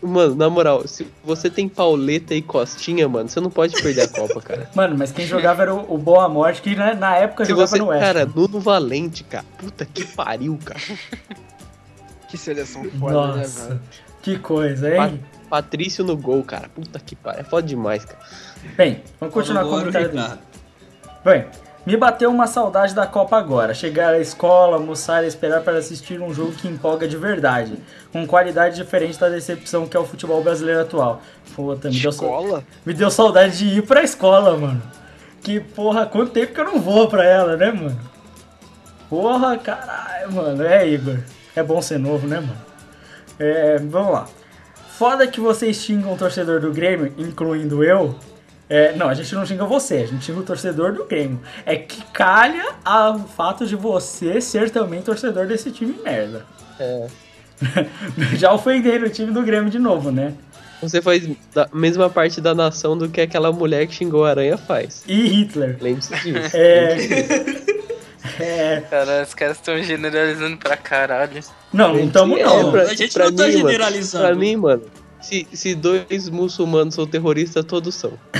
Mano, 0.01 0.35
na 0.35 0.49
moral, 0.49 0.87
se 0.87 1.07
você 1.23 1.49
tem 1.49 1.67
Pauleta 1.67 2.35
e 2.35 2.41
Costinha, 2.41 3.07
mano, 3.07 3.27
você 3.29 3.39
não 3.39 3.49
pode 3.49 3.81
perder 3.81 4.01
a 4.01 4.07
Copa, 4.07 4.41
cara. 4.41 4.69
Mano, 4.75 4.95
mas 4.97 5.11
quem 5.11 5.25
jogava 5.25 5.63
era 5.63 5.73
o, 5.73 5.95
o 5.95 5.97
Boa 5.97 6.27
Morte, 6.29 6.61
que 6.61 6.75
na, 6.75 6.93
na 6.93 7.15
época 7.15 7.45
Se 7.45 7.51
jogava 7.51 7.67
você, 7.67 7.79
no 7.79 7.87
West. 7.87 8.01
cara, 8.01 8.25
Nuno 8.25 8.59
Valente, 8.59 9.23
cara, 9.23 9.45
puta 9.57 9.85
que 9.85 10.05
pariu, 10.05 10.57
cara. 10.63 10.79
Que 12.27 12.37
seleção 12.39 12.83
foda, 12.99 13.35
né, 13.35 13.41
Nossa, 13.43 13.67
velho? 13.69 13.81
que 14.21 14.37
coisa, 14.39 14.93
hein? 14.93 15.23
Patrício 15.47 16.03
no 16.03 16.17
gol, 16.17 16.43
cara, 16.43 16.67
puta 16.67 16.99
que 16.99 17.15
pariu, 17.15 17.41
é 17.41 17.43
foda 17.43 17.65
demais, 17.67 18.03
cara. 18.03 18.19
Bem, 18.75 19.03
vamos 19.19 19.33
continuar 19.33 19.63
com 19.63 19.69
o 19.69 19.79
comentário. 19.79 20.39
Bem, 21.23 21.45
me 21.85 21.95
bateu 21.95 22.31
uma 22.31 22.47
saudade 22.47 22.95
da 22.95 23.05
Copa 23.05 23.37
agora. 23.37 23.73
Chegar 23.73 24.13
à 24.13 24.19
escola, 24.19 24.77
almoçar 24.77 25.23
e 25.23 25.27
esperar 25.27 25.61
para 25.61 25.77
assistir 25.77 26.19
um 26.19 26.33
jogo 26.33 26.53
que 26.53 26.67
empolga 26.67 27.07
de 27.07 27.15
verdade. 27.15 27.77
Com 28.11 28.25
qualidade 28.25 28.75
diferente 28.75 29.19
da 29.19 29.29
decepção 29.29 29.87
que 29.87 29.95
é 29.95 29.99
o 29.99 30.05
futebol 30.05 30.43
brasileiro 30.43 30.81
atual. 30.81 31.21
Puta, 31.55 31.89
me 31.89 31.99
deu, 31.99 32.09
Escola? 32.09 32.63
me 32.85 32.93
deu 32.93 33.11
saudade 33.11 33.57
de 33.57 33.77
ir 33.77 33.81
pra 33.83 34.03
escola, 34.03 34.57
mano. 34.57 34.81
Que 35.41 35.59
porra, 35.59 36.07
quanto 36.07 36.31
tempo 36.31 36.53
que 36.53 36.59
eu 36.59 36.65
não 36.65 36.79
vou 36.81 37.07
pra 37.07 37.23
ela, 37.23 37.55
né, 37.55 37.71
mano? 37.71 37.99
Porra, 39.07 39.57
caralho, 39.57 40.33
mano. 40.33 40.63
É, 40.63 40.87
Igor. 40.87 41.19
É 41.55 41.61
bom 41.61 41.81
ser 41.81 41.99
novo, 41.99 42.27
né, 42.27 42.39
mano? 42.39 42.57
É, 43.37 43.77
vamos 43.77 44.11
lá. 44.11 44.27
Foda 44.97 45.27
que 45.27 45.39
vocês 45.39 45.75
xingam 45.77 46.13
o 46.13 46.17
torcedor 46.17 46.59
do 46.59 46.71
Grêmio, 46.71 47.13
incluindo 47.17 47.83
eu. 47.83 48.15
É, 48.69 48.95
não, 48.95 49.07
a 49.09 49.13
gente 49.13 49.33
não 49.35 49.45
xinga 49.45 49.63
você, 49.65 49.95
a 49.95 50.07
gente 50.07 50.25
xinga 50.25 50.39
o 50.39 50.43
torcedor 50.43 50.91
do 50.93 51.05
Grêmio. 51.05 51.39
É 51.65 51.75
que 51.75 52.01
calha 52.11 52.65
o 53.15 53.19
fato 53.27 53.65
de 53.65 53.75
você 53.75 54.41
ser 54.41 54.69
também 54.71 55.01
torcedor 55.01 55.45
desse 55.45 55.71
time 55.71 55.95
merda. 56.03 56.45
É. 56.79 57.07
Já 58.37 58.51
ofendendo 58.51 59.05
o 59.05 59.09
time 59.09 59.31
do 59.31 59.43
Grêmio 59.43 59.69
de 59.69 59.79
novo, 59.79 60.11
né? 60.11 60.33
Você 60.81 61.01
faz 61.01 61.27
a 61.55 61.69
mesma 61.73 62.09
parte 62.09 62.41
da 62.41 62.53
nação 62.53 62.97
do 62.97 63.07
que 63.07 63.21
aquela 63.21 63.51
mulher 63.51 63.87
que 63.87 63.93
xingou 63.93 64.25
a 64.25 64.31
aranha 64.31 64.57
faz. 64.57 65.03
E 65.07 65.27
Hitler. 65.27 65.77
Lembre-se 65.79 66.13
disso. 66.21 66.55
É. 66.55 66.97
é. 68.39 68.81
Cara, 68.89 69.23
os 69.23 69.33
caras 69.33 69.57
estão 69.57 69.81
generalizando 69.81 70.57
pra 70.57 70.75
caralho. 70.75 71.39
Não, 71.71 71.93
não 71.93 71.99
estamos 72.05 72.39
É, 72.39 72.43
não. 72.43 72.71
pra- 72.71 72.81
a 72.83 72.93
gente 72.93 73.13
pra 73.13 73.25
não 73.25 73.35
tá 73.35 73.47
mim, 73.47 73.53
mano, 73.53 73.69
generalizando. 73.69 74.25
Pra 74.25 74.35
mim, 74.35 74.55
mano, 74.57 74.81
se, 75.25 75.47
se 75.53 75.75
dois 75.75 76.29
muçulmanos 76.29 76.95
são 76.95 77.05
terroristas, 77.07 77.63
todos 77.65 77.95
são. 77.95 78.13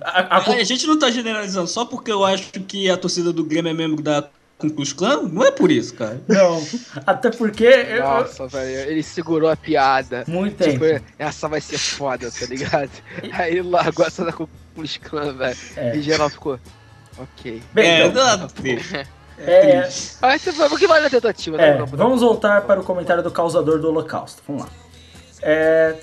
A- 0.00 0.36
a- 0.36 0.38
Ah, 0.38 0.50
A 0.52 0.64
gente 0.64 0.86
não 0.86 0.98
tá 0.98 1.10
generalizando 1.10 1.68
só 1.68 1.84
porque 1.84 2.10
eu 2.10 2.24
acho 2.24 2.50
que 2.52 2.88
a 2.90 2.96
torcida 2.96 3.32
do 3.32 3.44
Grêmio 3.44 3.70
é 3.70 3.74
membro 3.74 4.02
da 4.02 4.22
Ku 4.56 4.70
Klux 4.70 4.92
Klan. 4.92 5.22
Não 5.30 5.44
é 5.44 5.50
por 5.50 5.70
isso, 5.70 5.94
cara. 5.94 6.20
não, 6.28 6.62
até 7.06 7.30
porque 7.30 7.64
eu- 7.64 8.02
Nossa, 8.02 8.46
velho, 8.46 8.90
ele 8.90 9.02
segurou 9.02 9.50
a 9.50 9.56
piada. 9.56 10.24
muito 10.26 10.56
tempo. 10.56 10.84
Tipo, 10.86 11.04
essa 11.18 11.48
vai 11.48 11.60
ser 11.60 11.76
foda, 11.78 12.30
tá 12.30 12.46
ligado? 12.46 12.90
Aí 13.32 13.60
largou 13.60 14.06
essa 14.06 14.24
da 14.24 14.32
Klux 14.32 14.96
Klan, 14.98 15.34
velho. 15.34 15.56
É. 15.76 15.96
E 15.96 16.00
geral 16.02 16.30
ficou. 16.30 16.58
Ok. 17.18 17.62
Bem, 17.72 17.86
é, 17.86 18.06
então, 18.06 18.22
é, 19.38 19.88
você 20.38 20.52
vai, 20.52 20.68
o 20.68 20.76
que 20.78 20.86
vale 20.86 21.06
a 21.06 21.10
tentativa, 21.10 21.56
né? 21.56 21.68
É, 21.70 21.78
Não, 21.78 21.86
vamos 21.86 22.20
voltar 22.20 22.62
para 22.62 22.80
o 22.80 22.84
comentário 22.84 23.22
do 23.22 23.30
causador 23.30 23.78
do 23.80 23.88
holocausto. 23.88 24.42
Vamos 24.46 24.62
lá. 24.64 24.68
É, 25.42 25.94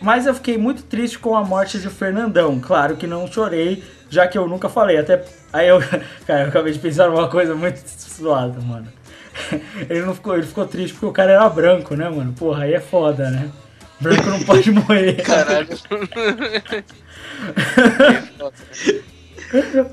mas 0.00 0.26
eu 0.26 0.34
fiquei 0.34 0.56
muito 0.56 0.82
triste 0.82 1.18
com 1.18 1.36
a 1.36 1.44
morte 1.44 1.78
de 1.78 1.88
Fernandão. 1.88 2.60
Claro 2.60 2.96
que 2.96 3.06
não 3.06 3.26
chorei, 3.26 3.82
já 4.08 4.26
que 4.26 4.38
eu 4.38 4.46
nunca 4.46 4.68
falei. 4.68 4.98
Até 4.98 5.24
aí 5.52 5.68
eu, 5.68 5.80
cara, 6.26 6.42
eu 6.42 6.48
acabei 6.48 6.72
de 6.72 6.78
pensar 6.78 7.08
numa 7.08 7.28
coisa 7.28 7.54
muito 7.54 7.80
zoada, 8.20 8.60
mano. 8.60 8.88
Ele 9.88 10.02
não 10.02 10.14
ficou, 10.14 10.34
ele 10.34 10.46
ficou 10.46 10.66
triste 10.66 10.94
porque 10.94 11.06
o 11.06 11.12
cara 11.12 11.30
era 11.30 11.48
branco, 11.48 11.94
né, 11.94 12.08
mano? 12.08 12.32
Porra, 12.32 12.64
aí 12.64 12.74
é 12.74 12.80
foda, 12.80 13.30
né? 13.30 13.48
Branco 14.00 14.30
não 14.30 14.42
pode 14.42 14.70
morrer. 14.72 15.14
Caralho. 15.22 15.68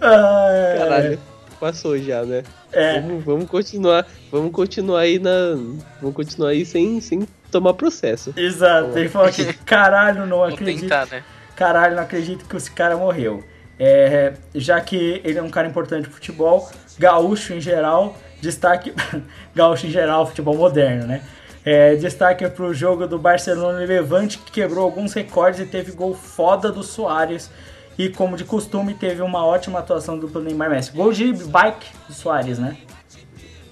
Ah, 0.01 0.75
Caralho, 0.79 1.19
passou 1.59 1.97
já, 1.97 2.23
né? 2.23 2.43
É, 2.71 2.99
Vamos, 2.99 3.23
vamos 3.23 3.49
continuar, 3.49 4.07
vamos 4.31 4.51
continuar 4.51 5.01
aí 5.01 5.19
na, 5.19 5.55
vamos 6.01 6.15
continuar 6.15 6.49
aí 6.49 6.65
sem, 6.65 6.99
sem 6.99 7.27
tomar 7.55 7.73
processo. 7.73 8.33
exato. 8.35 8.97
Ele 8.97 9.07
falou 9.07 9.31
que 9.31 9.53
caralho, 9.65 10.25
não 10.25 10.43
acredito. 10.43 10.81
tentar, 10.81 11.05
né? 11.07 11.23
caralho, 11.55 11.95
não 11.95 12.03
acredito 12.03 12.45
que 12.45 12.55
esse 12.57 12.69
cara 12.69 12.97
morreu. 12.97 13.43
É, 13.79 14.33
já 14.53 14.79
que 14.81 15.21
ele 15.23 15.37
é 15.37 15.43
um 15.43 15.49
cara 15.49 15.67
importante 15.67 16.03
pro 16.03 16.13
futebol, 16.13 16.69
gaúcho 16.99 17.53
em 17.53 17.61
geral, 17.61 18.17
destaque. 18.41 18.93
gaúcho 19.55 19.87
em 19.87 19.89
geral, 19.89 20.25
futebol 20.25 20.55
moderno, 20.55 21.07
né? 21.07 21.21
É, 21.63 21.95
destaque 21.95 22.47
pro 22.49 22.73
jogo 22.73 23.07
do 23.07 23.17
Barcelona 23.17 23.83
e 23.83 23.87
Levante, 23.87 24.37
que 24.37 24.51
quebrou 24.51 24.83
alguns 24.83 25.13
recordes 25.13 25.61
e 25.61 25.65
teve 25.65 25.91
gol 25.93 26.13
foda 26.13 26.71
do 26.71 26.83
Soares. 26.83 27.49
E 27.97 28.09
como 28.09 28.35
de 28.35 28.43
costume, 28.43 28.93
teve 28.93 29.21
uma 29.21 29.45
ótima 29.45 29.79
atuação 29.79 30.19
do 30.19 30.41
Neymar 30.41 30.69
Messi. 30.69 30.91
Gol 30.91 31.13
de 31.13 31.31
bike 31.31 31.87
do 32.07 32.13
Soares, 32.13 32.59
né? 32.59 32.77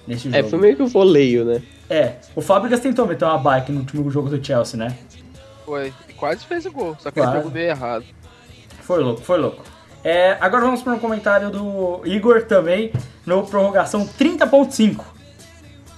Nesse 0.06 0.24
jogo. 0.24 0.36
É, 0.36 0.42
foi 0.42 0.58
meio 0.58 0.76
que 0.76 0.82
o 0.82 0.86
voleio, 0.86 1.44
né? 1.44 1.62
É, 1.88 2.14
o 2.34 2.40
Fábricas 2.40 2.80
tentou 2.80 3.06
meter 3.06 3.24
uma 3.24 3.38
bike 3.38 3.70
no 3.72 3.80
último 3.80 4.10
jogo 4.10 4.28
do 4.28 4.44
Chelsea, 4.44 4.78
né? 4.78 4.96
Foi. 5.64 5.92
E 6.08 6.12
quase 6.14 6.44
fez 6.44 6.66
o 6.66 6.72
gol, 6.72 6.96
só 6.98 7.10
que 7.10 7.20
Quase. 7.20 7.30
ele 7.32 7.38
pegou 7.38 7.52
meio 7.52 7.68
errado. 7.68 8.04
Foi 8.82 9.02
louco, 9.02 9.22
foi 9.22 9.38
louco. 9.38 9.62
É, 10.02 10.36
agora 10.40 10.64
vamos 10.64 10.82
para 10.82 10.92
um 10.92 10.98
comentário 10.98 11.50
do 11.50 12.02
Igor 12.04 12.42
também, 12.44 12.92
no 13.24 13.46
prorrogação 13.46 14.06
30.5. 14.06 15.02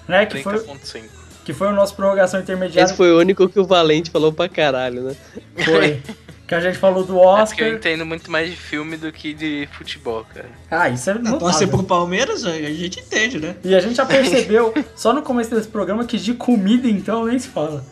Né, 0.07 0.25
que, 0.27 0.41
foi, 0.43 0.55
30.5. 0.55 1.05
que 1.45 1.53
foi 1.53 1.67
o 1.67 1.73
nosso 1.73 1.97
prorrogação 1.97 2.39
intermediária. 2.39 2.85
Esse 2.85 2.97
foi 2.97 3.11
o 3.11 3.19
único 3.19 3.49
que 3.49 3.59
o 3.59 3.67
Valente 3.67 4.11
falou 4.11 4.33
pra 4.33 4.49
caralho, 4.49 5.03
né? 5.03 5.17
Foi. 5.65 6.01
que 6.47 6.55
a 6.55 6.61
gente 6.61 6.79
falou 6.79 7.03
do 7.05 7.15
É 7.15 7.17
porque 7.45 7.63
eu 7.63 7.67
Oscar. 7.67 7.69
entendo 7.69 8.07
muito 8.07 8.31
mais 8.31 8.49
de 8.51 8.57
filme 8.57 8.97
do 8.97 9.11
que 9.11 9.35
de 9.35 9.69
futebol, 9.73 10.25
cara. 10.33 10.49
Ah, 10.71 10.89
isso 10.89 11.11
é 11.11 11.15
Torcer 11.15 11.31
notável. 11.41 11.69
pro 11.69 11.83
Palmeiras, 11.83 12.45
a 12.45 12.53
gente 12.53 13.01
entende, 13.01 13.39
né? 13.41 13.57
E 13.65 13.75
a 13.75 13.81
gente 13.81 13.97
já 13.97 14.07
percebeu, 14.07 14.73
só 14.95 15.13
no 15.13 15.23
começo 15.23 15.55
desse 15.55 15.69
programa, 15.69 16.05
que 16.05 16.17
de 16.19 16.35
comida 16.35 16.89
então 16.89 17.25
nem 17.27 17.39
se 17.39 17.49
fala. 17.49 17.85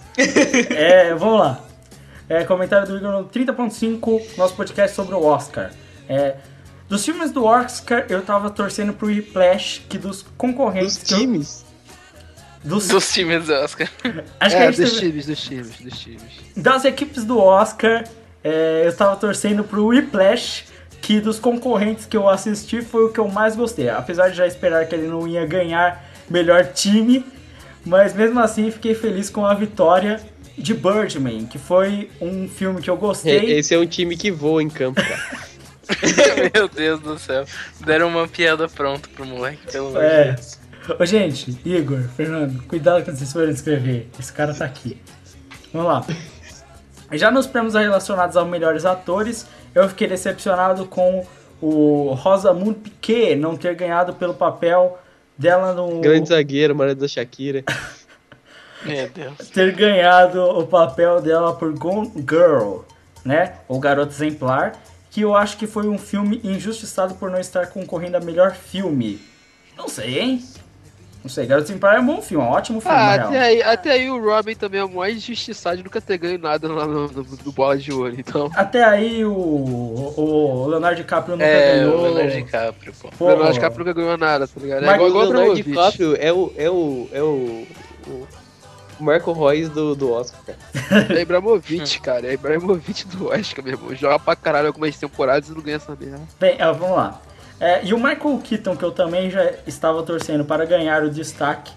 É, 0.70 1.14
vamos 1.14 1.40
lá. 1.40 1.60
É, 2.28 2.44
comentário 2.44 2.86
do 2.86 2.96
Igor 2.96 3.12
no 3.12 3.24
30.5, 3.28 4.36
nosso 4.38 4.54
podcast 4.54 4.94
sobre 4.94 5.14
o 5.14 5.22
Oscar. 5.24 5.70
É, 6.08 6.36
dos 6.88 7.04
filmes 7.04 7.30
do 7.32 7.44
Oscar, 7.44 8.06
eu 8.08 8.22
tava 8.22 8.50
torcendo 8.50 8.92
pro 8.92 9.08
Whiplash, 9.08 9.82
que 9.88 9.98
dos 9.98 10.24
concorrentes... 10.36 10.98
Dos 10.98 11.10
eu- 11.10 11.18
times. 11.18 11.64
dos, 12.62 12.88
Dos 12.88 13.12
times 13.12 13.46
do 13.46 13.52
Oscar. 13.54 13.88
acho 14.40 14.56
que 14.56 14.62
a 14.62 14.66
É, 14.66 14.72
gente 14.72 14.80
dos 14.82 14.92
teve- 14.92 15.06
times, 15.10 15.26
dos 15.26 15.40
times, 15.42 15.70
dos 15.80 15.98
times. 15.98 16.22
das 16.56 16.84
equipes 16.84 17.24
do 17.24 17.38
Oscar, 17.38 18.04
é, 18.44 18.82
eu 18.86 18.94
tava 18.94 19.16
torcendo 19.16 19.64
pro 19.64 19.86
Whiplash, 19.86 20.66
que 21.00 21.18
dos 21.20 21.38
concorrentes 21.38 22.04
que 22.06 22.16
eu 22.16 22.28
assisti 22.28 22.82
foi 22.82 23.04
o 23.04 23.08
que 23.08 23.18
eu 23.18 23.28
mais 23.28 23.56
gostei. 23.56 23.88
Apesar 23.88 24.28
de 24.28 24.36
já 24.36 24.46
esperar 24.46 24.86
que 24.86 24.94
ele 24.94 25.08
não 25.08 25.26
ia 25.26 25.44
ganhar 25.46 26.04
melhor 26.30 26.64
time, 26.66 27.24
mas 27.84 28.14
mesmo 28.14 28.38
assim 28.40 28.70
fiquei 28.70 28.94
feliz 28.94 29.28
com 29.28 29.44
a 29.44 29.54
vitória 29.54 30.20
de 30.56 30.72
Birdman, 30.72 31.46
que 31.46 31.58
foi 31.58 32.10
um 32.20 32.48
filme 32.48 32.80
que 32.80 32.88
eu 32.88 32.96
gostei. 32.96 33.58
Esse 33.58 33.74
é 33.74 33.78
um 33.78 33.86
time 33.86 34.16
que 34.16 34.30
voa 34.30 34.62
em 34.62 34.70
campo, 34.70 35.00
cara. 35.02 35.44
Meu 36.54 36.68
Deus 36.68 37.00
do 37.00 37.18
céu. 37.18 37.44
Deram 37.84 38.08
uma 38.08 38.26
piada 38.28 38.68
pronta 38.68 39.08
pro 39.14 39.26
moleque, 39.26 39.70
pelo 39.70 39.88
amor 39.88 40.00
de 40.00 40.06
É. 40.06 40.24
Deus. 40.32 40.58
Ô, 40.98 41.04
gente, 41.06 41.58
Igor, 41.64 42.02
Fernando, 42.16 42.62
cuidado 42.64 43.02
quando 43.04 43.16
vocês 43.16 43.32
forem 43.32 43.50
escrever. 43.50 44.08
Esse 44.18 44.32
cara 44.32 44.54
tá 44.54 44.64
aqui. 44.64 44.98
Vamos 45.72 45.88
lá. 45.88 46.06
Já 47.18 47.30
nos 47.30 47.46
prêmios 47.46 47.74
relacionados 47.74 48.36
aos 48.36 48.48
melhores 48.48 48.84
atores, 48.84 49.46
eu 49.74 49.88
fiquei 49.88 50.06
decepcionado 50.06 50.86
com 50.86 51.26
o 51.60 52.12
Rosamund 52.14 52.74
Piquet 52.78 53.36
não 53.36 53.56
ter 53.56 53.74
ganhado 53.74 54.14
pelo 54.14 54.34
papel 54.34 54.98
dela 55.36 55.72
no. 55.72 56.00
Grande 56.00 56.28
zagueiro, 56.28 56.74
marido 56.74 57.00
da 57.00 57.08
Shakira. 57.08 57.64
Meu 58.84 59.08
Deus. 59.08 59.48
ter 59.48 59.72
ganhado 59.72 60.42
o 60.42 60.66
papel 60.66 61.20
dela 61.22 61.54
por 61.54 61.72
Gone 61.72 62.12
Girl, 62.16 62.80
né? 63.24 63.54
Ou 63.66 63.80
Garota 63.80 64.12
Exemplar, 64.12 64.74
que 65.10 65.22
eu 65.22 65.34
acho 65.34 65.56
que 65.56 65.66
foi 65.66 65.88
um 65.88 65.96
filme 65.96 66.38
injustiçado 66.44 67.14
por 67.14 67.30
não 67.30 67.40
estar 67.40 67.68
concorrendo 67.68 68.18
a 68.18 68.20
melhor 68.20 68.52
filme. 68.52 69.22
Não 69.74 69.88
sei, 69.88 70.18
hein? 70.18 70.44
Não 71.24 71.30
sei, 71.30 71.46
Garota 71.46 71.66
Exemplar 71.70 71.96
é 71.96 72.00
um 72.00 72.04
bom 72.06 72.20
filme, 72.20 72.44
é 72.44 72.46
um 72.46 72.50
ótimo 72.52 72.82
filme, 72.82 72.94
Ah, 72.94 73.14
até 73.14 73.40
aí, 73.40 73.62
até 73.62 73.90
aí 73.92 74.10
o 74.10 74.22
Robin 74.22 74.54
também 74.54 74.78
é 74.78 74.84
o 74.84 74.90
mais 74.94 75.16
injustiçado 75.16 75.78
de 75.78 75.82
nunca 75.82 75.98
ter 75.98 76.18
ganho 76.18 76.38
nada 76.38 76.70
lá 76.70 76.86
no, 76.86 77.08
no, 77.08 77.26
no 77.44 77.52
Bola 77.52 77.78
de 77.78 77.90
Ouro, 77.90 78.14
então. 78.18 78.50
Até 78.54 78.84
aí 78.84 79.24
o, 79.24 79.32
o 79.32 80.66
Leonardo 80.68 80.96
DiCaprio 80.98 81.36
nunca 81.36 81.46
É, 81.48 81.76
ganhou. 81.78 81.98
o 81.98 82.02
Leonardo 82.02 82.30
DiCaprio, 82.30 82.92
pô. 83.00 83.08
Pô, 83.16 83.24
O 83.24 83.28
Leonardo 83.28 83.54
DiCaprio 83.54 83.86
nunca 83.86 83.98
ganhou 83.98 84.18
nada, 84.18 84.46
tá 84.46 84.60
ligado? 84.60 84.82
É 84.82 84.86
Mas 84.86 84.94
igual, 84.96 85.06
o 85.06 85.10
igual 85.10 85.26
o 85.26 85.32
Leonardo. 85.32 85.54
DiCaprio 85.62 86.16
é 86.20 86.30
o, 86.30 86.52
é 86.58 86.70
o, 86.70 87.08
é 87.10 87.22
o, 87.22 87.66
o, 88.06 88.28
Marco 89.00 89.32
Reus 89.32 89.70
do, 89.70 89.94
do 89.94 90.12
Oscar, 90.12 90.40
cara. 90.44 91.18
É 91.18 91.22
Ibrahimovic, 91.22 92.00
cara. 92.04 92.26
É 92.26 92.34
Ibrahimovic 92.34 93.06
do 93.08 93.28
Oscar, 93.28 93.64
meu 93.64 93.72
irmão. 93.72 93.94
Joga 93.94 94.18
pra 94.18 94.36
caralho 94.36 94.66
algumas 94.66 94.94
temporadas 94.98 95.48
e 95.48 95.52
não 95.54 95.62
ganha 95.62 95.76
essa 95.76 95.96
merda. 95.98 96.20
Bem, 96.38 96.58
vamos 96.58 96.90
lá. 96.96 97.18
É, 97.64 97.80
e 97.84 97.94
o 97.94 97.96
Michael 97.96 98.38
Keaton, 98.44 98.76
que 98.76 98.84
eu 98.84 98.92
também 98.92 99.30
já 99.30 99.52
estava 99.66 100.02
torcendo 100.02 100.44
para 100.44 100.66
ganhar 100.66 101.02
o 101.02 101.08
destaque. 101.10 101.72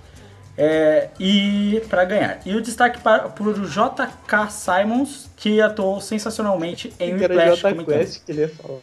é, 0.57 1.09
e 1.19 1.81
para 1.87 2.03
ganhar. 2.03 2.41
E 2.45 2.55
o 2.55 2.61
destaque 2.61 2.99
para, 2.99 3.29
por 3.29 3.53
J.K. 3.65 4.49
Simons, 4.49 5.29
que 5.37 5.61
atuou 5.61 6.01
sensacionalmente 6.01 6.91
em 6.99 7.15
Que 7.17 7.23
era 7.23 7.33
Whiplash. 7.35 7.61
Comentando. 7.61 7.85
Quest 7.85 8.25
que 8.25 8.31
ele 8.31 8.41
ia 8.41 8.49
falar. 8.49 8.79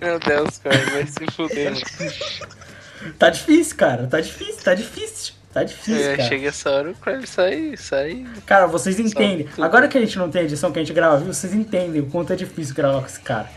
Meu 0.00 0.18
Deus, 0.18 0.58
cara, 0.58 0.76
vai 0.90 1.06
se 1.06 1.26
fuder. 1.32 1.72
Tá 3.18 3.30
difícil, 3.30 3.76
cara. 3.76 4.06
Tá 4.06 4.20
difícil, 4.20 4.62
tá 4.62 4.74
difícil. 4.74 5.34
Tá 5.52 5.64
difícil, 5.64 5.94
É, 6.10 6.16
cara. 6.16 6.28
chega 6.28 6.48
essa 6.48 6.70
hora, 6.70 6.90
o 6.90 6.94
Crave 6.94 7.26
sai, 7.26 7.74
sai. 7.76 8.26
Cara, 8.44 8.66
vocês 8.66 9.00
entendem. 9.00 9.48
Agora 9.58 9.88
que 9.88 9.96
a 9.96 10.00
gente 10.00 10.18
não 10.18 10.30
tem 10.30 10.42
edição, 10.42 10.70
que 10.70 10.78
a 10.78 10.82
gente 10.82 10.92
grava 10.94 11.16
viu, 11.16 11.32
vocês 11.32 11.54
entendem 11.54 12.02
o 12.02 12.06
quanto 12.06 12.32
é 12.32 12.36
difícil 12.36 12.74
gravar 12.74 13.00
com 13.00 13.06
esse 13.06 13.20
cara. 13.20 13.48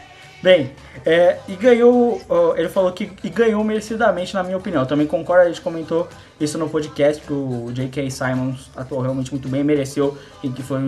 Bem, 0.42 0.72
é, 1.06 1.38
e 1.48 1.56
ganhou, 1.56 2.20
ele 2.58 2.68
falou 2.68 2.92
que 2.92 3.06
ganhou 3.30 3.64
merecidamente, 3.64 4.34
na 4.34 4.42
minha 4.42 4.58
opinião. 4.58 4.82
Eu 4.82 4.88
também 4.88 5.06
concordo, 5.06 5.44
a 5.46 5.48
gente 5.48 5.62
comentou 5.62 6.08
isso 6.40 6.58
no 6.58 6.68
podcast, 6.68 7.22
que 7.22 7.32
o 7.32 7.70
J.K. 7.72 8.10
Simons 8.10 8.72
atuou 8.76 9.02
realmente 9.02 9.30
muito 9.32 9.48
bem, 9.48 9.64
mereceu, 9.64 10.18
e 10.42 10.50
que 10.50 10.64
foi 10.64 10.80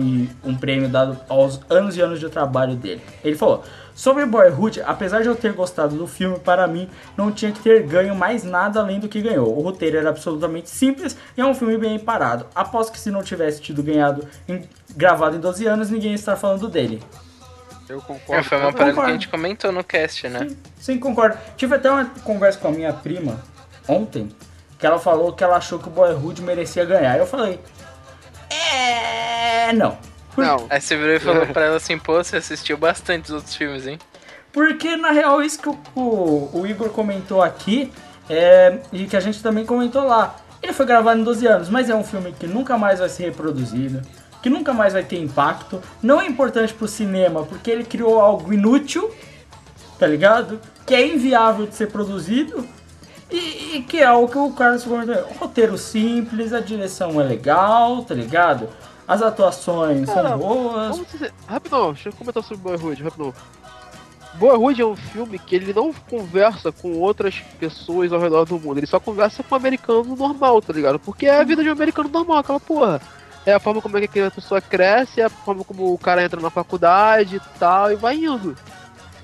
um 0.44 0.56
prêmio 0.56 0.88
dado 0.88 1.16
aos 1.28 1.60
anos 1.70 1.96
e 1.96 2.00
anos 2.00 2.18
de 2.18 2.28
trabalho 2.28 2.74
dele. 2.74 3.00
Ele 3.22 3.36
falou, 3.36 3.62
sobre 3.94 4.26
Boyhood, 4.26 4.82
apesar 4.84 5.22
de 5.22 5.28
eu 5.28 5.36
ter 5.36 5.52
gostado 5.52 5.94
do 5.94 6.08
filme, 6.08 6.36
para 6.40 6.66
mim, 6.66 6.88
não 7.16 7.30
tinha 7.30 7.52
que 7.52 7.60
ter 7.60 7.84
ganho 7.84 8.16
mais 8.16 8.42
nada 8.42 8.80
além 8.80 8.98
do 8.98 9.08
que 9.08 9.22
ganhou. 9.22 9.56
O 9.56 9.62
roteiro 9.62 9.96
era 9.96 10.08
absolutamente 10.08 10.68
simples 10.68 11.16
e 11.36 11.40
é 11.40 11.46
um 11.46 11.54
filme 11.54 11.78
bem 11.78 11.96
parado. 11.96 12.46
Aposto 12.56 12.90
que 12.92 12.98
se 12.98 13.12
não 13.12 13.22
tivesse 13.22 13.60
tido 13.62 13.84
ganhado, 13.84 14.26
em- 14.48 14.64
gravado 14.96 15.36
em 15.36 15.40
12 15.40 15.64
anos, 15.64 15.90
ninguém 15.90 16.10
ia 16.10 16.16
estar 16.16 16.34
falando 16.34 16.68
dele. 16.68 17.00
Eu 17.88 17.98
É, 17.98 18.00
concordo. 18.00 18.44
foi 18.44 18.58
uma 18.58 18.72
parada 18.72 18.94
que 18.94 19.00
a 19.00 19.12
gente 19.12 19.28
comentou 19.28 19.70
no 19.72 19.84
cast, 19.84 20.28
né? 20.28 20.48
Sim, 20.80 20.98
concordo. 20.98 21.36
Tive 21.56 21.76
até 21.76 21.90
uma 21.90 22.04
conversa 22.24 22.58
com 22.58 22.68
a 22.68 22.72
minha 22.72 22.92
prima 22.92 23.40
ontem, 23.88 24.28
que 24.78 24.86
ela 24.86 24.98
falou 24.98 25.32
que 25.32 25.44
ela 25.44 25.56
achou 25.56 25.78
que 25.78 25.88
o 25.88 25.90
Boyhood 25.90 26.40
merecia 26.42 26.84
ganhar. 26.84 27.18
Eu 27.18 27.26
falei, 27.26 27.60
é, 28.50 29.72
não. 29.72 29.96
Por- 30.34 30.44
Não, 30.44 30.66
Aí 30.68 30.80
você 30.80 30.96
virou 30.96 31.14
e 31.14 31.20
falou 31.20 31.46
pra 31.52 31.64
ela 31.66 31.76
assim, 31.76 31.98
pô, 31.98 32.14
você 32.22 32.36
assistiu 32.36 32.76
bastante 32.76 33.26
os 33.26 33.30
outros 33.30 33.54
filmes, 33.54 33.86
hein? 33.86 33.98
Porque 34.52 34.96
na 34.96 35.10
real 35.10 35.42
isso 35.42 35.60
que 35.60 35.68
o, 35.68 35.78
o- 35.94 36.60
o 36.60 36.66
Igor 36.66 36.88
comentou 36.90 37.42
aqui 37.42 37.92
é, 38.28 38.78
e 38.92 39.04
que 39.06 39.16
a 39.16 39.20
gente 39.20 39.42
também 39.42 39.64
comentou 39.66 40.04
lá. 40.04 40.36
Ele 40.62 40.72
foi 40.72 40.86
gravado 40.86 41.20
em 41.20 41.24
12 41.24 41.46
anos, 41.46 41.68
mas 41.68 41.90
é 41.90 41.94
um 41.94 42.02
filme 42.04 42.32
que 42.32 42.46
nunca 42.46 42.78
mais 42.78 42.98
vai 42.98 43.08
ser 43.08 43.24
reproduzido, 43.24 44.00
que 44.44 44.50
nunca 44.50 44.74
mais 44.74 44.92
vai 44.92 45.02
ter 45.02 45.18
impacto. 45.18 45.80
Não 46.02 46.20
é 46.20 46.26
importante 46.26 46.74
pro 46.74 46.86
cinema 46.86 47.44
porque 47.44 47.70
ele 47.70 47.82
criou 47.82 48.20
algo 48.20 48.52
inútil, 48.52 49.10
tá 49.98 50.06
ligado? 50.06 50.60
Que 50.84 50.94
é 50.94 51.14
inviável 51.14 51.66
de 51.66 51.74
ser 51.74 51.90
produzido 51.90 52.62
e, 53.30 53.76
e 53.76 53.82
que 53.88 54.02
é 54.02 54.12
o 54.12 54.28
que 54.28 54.36
o 54.36 54.52
Carlos 54.52 54.84
comentou. 54.84 55.14
Roteiro 55.40 55.78
simples, 55.78 56.52
a 56.52 56.60
direção 56.60 57.18
é 57.18 57.24
legal, 57.24 58.04
tá 58.04 58.14
ligado? 58.14 58.68
As 59.08 59.22
atuações 59.22 60.10
Cara, 60.10 60.28
são 60.28 60.38
boas. 60.38 60.88
Vamos 60.90 61.10
dizer, 61.10 61.32
rapidão, 61.46 61.94
deixa 61.94 62.10
eu 62.10 62.12
comentar 62.12 62.44
sobre 62.44 62.64
Boyhood, 62.64 63.02
rapidão. 63.02 63.32
Boyhood 64.34 64.82
é 64.82 64.84
um 64.84 64.96
filme 64.96 65.38
que 65.38 65.56
ele 65.56 65.72
não 65.72 65.90
conversa 65.90 66.70
com 66.70 66.98
outras 66.98 67.36
pessoas 67.58 68.12
ao 68.12 68.20
redor 68.20 68.44
do 68.44 68.60
mundo, 68.60 68.76
ele 68.76 68.86
só 68.86 69.00
conversa 69.00 69.42
com 69.42 69.54
um 69.54 69.56
americano 69.56 70.14
normal, 70.14 70.60
tá 70.60 70.74
ligado? 70.74 70.98
Porque 70.98 71.24
é 71.24 71.40
a 71.40 71.44
vida 71.44 71.62
de 71.62 71.70
um 71.70 71.72
americano 71.72 72.10
normal, 72.10 72.38
aquela 72.38 72.60
porra. 72.60 73.00
É 73.46 73.52
a 73.52 73.60
forma 73.60 73.82
como 73.82 73.98
é 73.98 74.06
que 74.06 74.20
a 74.20 74.30
pessoa 74.30 74.60
cresce, 74.60 75.20
é 75.20 75.24
a 75.24 75.30
forma 75.30 75.64
como 75.64 75.92
o 75.92 75.98
cara 75.98 76.22
entra 76.24 76.40
na 76.40 76.50
faculdade 76.50 77.36
e 77.36 77.58
tal, 77.58 77.92
e 77.92 77.96
vai 77.96 78.16
indo. 78.16 78.56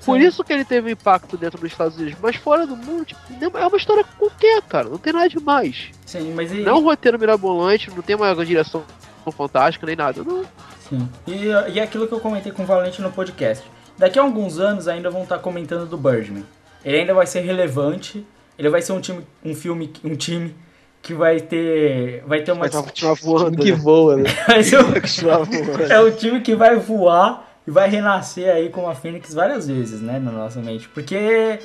Por 0.05 0.19
Sim. 0.19 0.25
isso 0.25 0.43
que 0.43 0.51
ele 0.51 0.65
teve 0.65 0.89
um 0.89 0.91
impacto 0.91 1.37
dentro 1.37 1.59
dos 1.59 1.71
Estados 1.71 1.97
Unidos, 1.97 2.17
mas 2.21 2.35
fora 2.35 2.65
do 2.65 2.75
mundo, 2.75 3.05
tipo, 3.05 3.19
é 3.57 3.67
uma 3.67 3.77
história 3.77 4.03
qualquer, 4.17 4.61
cara, 4.63 4.89
não 4.89 4.97
tem 4.97 5.13
nada 5.13 5.29
demais. 5.29 5.89
Sim, 6.05 6.33
mas 6.33 6.51
e- 6.51 6.61
Não 6.61 6.71
é 6.71 6.75
um 6.75 6.83
roteiro 6.83 7.19
mirabolante, 7.19 7.91
não 7.91 8.01
tem 8.01 8.15
uma 8.15 8.45
direção 8.45 8.83
fantástica 9.31 9.85
nem 9.85 9.95
nada, 9.95 10.23
não. 10.23 10.43
Sim. 10.89 11.07
E, 11.27 11.45
e 11.73 11.79
é 11.79 11.83
aquilo 11.83 12.07
que 12.07 12.13
eu 12.13 12.19
comentei 12.19 12.51
com 12.51 12.63
o 12.63 12.65
Valente 12.65 13.01
no 13.01 13.11
podcast. 13.11 13.63
Daqui 13.97 14.17
a 14.17 14.23
alguns 14.23 14.57
anos 14.59 14.87
ainda 14.87 15.11
vão 15.11 15.23
estar 15.23 15.37
comentando 15.39 15.87
do 15.87 15.97
Birdman. 15.97 16.43
Ele 16.83 16.97
ainda 17.01 17.13
vai 17.13 17.27
ser 17.27 17.41
relevante. 17.41 18.25
Ele 18.57 18.69
vai 18.69 18.81
ser 18.81 18.93
um 18.93 18.99
time, 18.99 19.25
um 19.45 19.53
filme, 19.53 19.93
um 20.03 20.15
time 20.15 20.55
que 21.01 21.13
vai 21.13 21.39
ter, 21.39 22.23
vai 22.27 22.41
ter 22.41 22.51
uma, 22.51 22.67
Vai 22.67 22.83
continuar 22.83 23.15
voando. 23.15 23.57
Que 23.61 23.71
né? 23.71 23.77
voa, 23.77 24.15
né? 24.17 24.29
vai 24.47 24.63
ser 24.63 24.79
um- 24.79 24.93
Continuar 24.93 25.43
voando. 25.43 25.83
é 25.91 25.99
o 25.99 26.11
time 26.11 26.41
que 26.41 26.55
vai 26.55 26.75
voar 26.75 27.49
e 27.67 27.71
vai 27.71 27.89
renascer 27.89 28.53
aí 28.53 28.69
como 28.69 28.87
a 28.87 28.95
Fênix 28.95 29.33
várias 29.33 29.67
vezes, 29.67 30.01
né, 30.01 30.19
na 30.19 30.31
nossa 30.31 30.59
mente. 30.61 30.87
Porque 30.89 31.59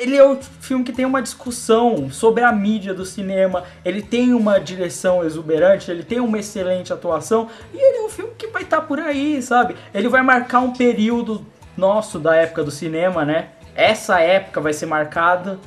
ele 0.00 0.16
é 0.16 0.24
o 0.24 0.36
filme 0.60 0.82
que 0.84 0.92
tem 0.92 1.04
uma 1.04 1.22
discussão 1.22 2.10
sobre 2.10 2.42
a 2.42 2.50
mídia 2.52 2.92
do 2.92 3.04
cinema, 3.04 3.62
ele 3.84 4.02
tem 4.02 4.34
uma 4.34 4.58
direção 4.58 5.24
exuberante, 5.24 5.88
ele 5.90 6.02
tem 6.02 6.18
uma 6.18 6.38
excelente 6.38 6.92
atuação, 6.92 7.48
e 7.72 7.76
ele 7.76 7.98
é 7.98 8.02
um 8.02 8.08
filme 8.08 8.32
que 8.36 8.48
vai 8.48 8.62
estar 8.62 8.80
por 8.80 8.98
aí, 8.98 9.40
sabe? 9.40 9.76
Ele 9.94 10.08
vai 10.08 10.22
marcar 10.22 10.60
um 10.60 10.72
período 10.72 11.46
nosso 11.76 12.18
da 12.18 12.34
época 12.34 12.64
do 12.64 12.70
cinema, 12.72 13.24
né? 13.24 13.50
Essa 13.74 14.20
época 14.20 14.60
vai 14.60 14.72
ser 14.72 14.86
marcada, 14.86 15.58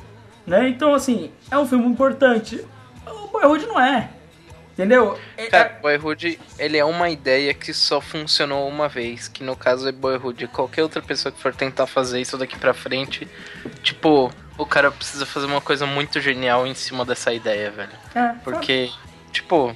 né? 0.50 0.68
Então, 0.68 0.92
assim, 0.92 1.30
é 1.50 1.56
um 1.56 1.64
filme 1.66 1.86
importante. 1.86 2.62
O 3.06 3.28
Boyhood 3.28 3.66
não 3.66 3.80
é. 3.80 4.10
Entendeu? 4.72 5.16
É- 5.36 5.46
Cara, 5.46 5.78
Boyhood, 5.80 6.40
ele 6.58 6.76
é 6.76 6.84
uma 6.84 7.08
ideia 7.10 7.52
que 7.54 7.72
só 7.72 8.00
funcionou 8.00 8.66
uma 8.68 8.88
vez, 8.88 9.28
que 9.28 9.44
no 9.44 9.54
caso 9.54 9.88
é 9.88 9.92
Boyhood. 9.92 10.48
Qualquer 10.48 10.82
outra 10.82 11.00
pessoa 11.00 11.30
que 11.30 11.38
for 11.40 11.54
tentar 11.54 11.86
fazer 11.86 12.20
isso 12.20 12.36
daqui 12.36 12.58
pra 12.58 12.72
frente, 12.74 13.28
tipo, 13.82 14.30
o 14.58 14.66
cara 14.66 14.90
precisa 14.90 15.24
fazer 15.24 15.46
uma 15.46 15.60
coisa 15.60 15.86
muito 15.86 16.20
genial 16.20 16.66
em 16.66 16.74
cima 16.74 17.04
dessa 17.04 17.32
ideia, 17.32 17.70
velho. 17.70 17.92
é, 18.14 18.34
Porque, 18.42 18.90
tipo, 19.32 19.74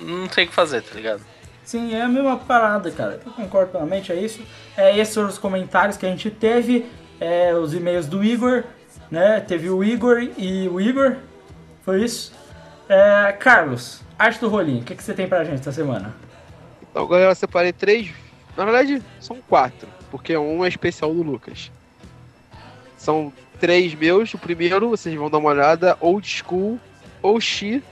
não 0.00 0.26
tem 0.28 0.44
o 0.46 0.48
que 0.48 0.54
fazer, 0.54 0.82
tá 0.82 0.94
ligado? 0.94 1.20
Sim, 1.64 1.94
é 1.94 2.02
a 2.02 2.08
mesma 2.08 2.36
parada, 2.38 2.90
cara. 2.90 3.20
Eu 3.24 3.32
concordo 3.32 3.70
plenamente, 3.72 4.12
é 4.12 4.16
isso. 4.16 4.40
É, 4.76 4.96
esses 4.98 5.12
foram 5.14 5.28
os 5.28 5.36
comentários 5.38 5.96
que 5.96 6.06
a 6.06 6.08
gente 6.08 6.30
teve, 6.30 6.86
é, 7.20 7.52
os 7.54 7.74
e-mails 7.74 8.06
do 8.06 8.22
Igor, 8.24 8.64
né? 9.10 9.40
Teve 9.40 9.70
o 9.70 9.82
Igor 9.82 10.20
e 10.36 10.68
o 10.68 10.80
Igor, 10.80 11.16
foi 11.82 12.04
isso. 12.04 12.32
É, 12.88 13.32
Carlos, 13.32 14.02
arte 14.18 14.40
do 14.40 14.48
rolinho, 14.48 14.80
o 14.80 14.84
que, 14.84 14.94
que 14.94 15.02
você 15.02 15.14
tem 15.14 15.28
pra 15.28 15.44
gente 15.44 15.60
essa 15.60 15.72
semana? 15.72 16.14
Então, 16.82 17.06
galera, 17.06 17.30
eu 17.30 17.34
separei 17.34 17.72
três. 17.72 18.10
Na 18.56 18.64
verdade, 18.64 19.02
são 19.20 19.36
quatro, 19.48 19.88
porque 20.10 20.36
um 20.36 20.64
é 20.64 20.68
especial 20.68 21.12
do 21.12 21.22
Lucas. 21.22 21.70
São 22.96 23.32
três 23.60 23.94
meus. 23.94 24.32
O 24.34 24.38
primeiro, 24.38 24.90
vocês 24.90 25.14
vão 25.14 25.28
dar 25.28 25.38
uma 25.38 25.50
olhada, 25.50 25.96
Old 26.00 26.26
School 26.26 26.80
Oxi 27.22 27.82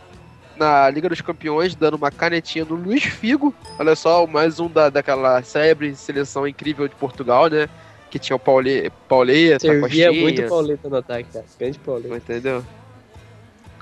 na 0.56 0.88
Liga 0.88 1.08
dos 1.08 1.20
Campeões, 1.20 1.74
dando 1.74 1.94
uma 1.94 2.10
canetinha 2.10 2.64
no 2.64 2.76
Luiz 2.76 3.02
Figo. 3.04 3.54
Olha 3.78 3.96
só, 3.96 4.26
mais 4.26 4.60
um 4.60 4.68
da, 4.68 4.88
daquela 4.88 5.42
célebre 5.42 5.94
seleção 5.96 6.46
incrível 6.46 6.86
de 6.86 6.94
Portugal, 6.94 7.48
né? 7.48 7.68
Que 8.14 8.18
tinha 8.20 8.36
o 8.36 8.38
Paule, 8.38 8.92
Pauleia, 9.08 9.58
Servia 9.58 9.80
Coxinha, 9.80 10.12
muito 10.12 10.48
Pauleta 10.48 10.88
no 10.88 10.96
ataque, 10.98 11.28
cara. 11.32 11.44
Grande 11.58 11.78
Pauleta. 11.80 12.14
Entendeu? 12.16 12.64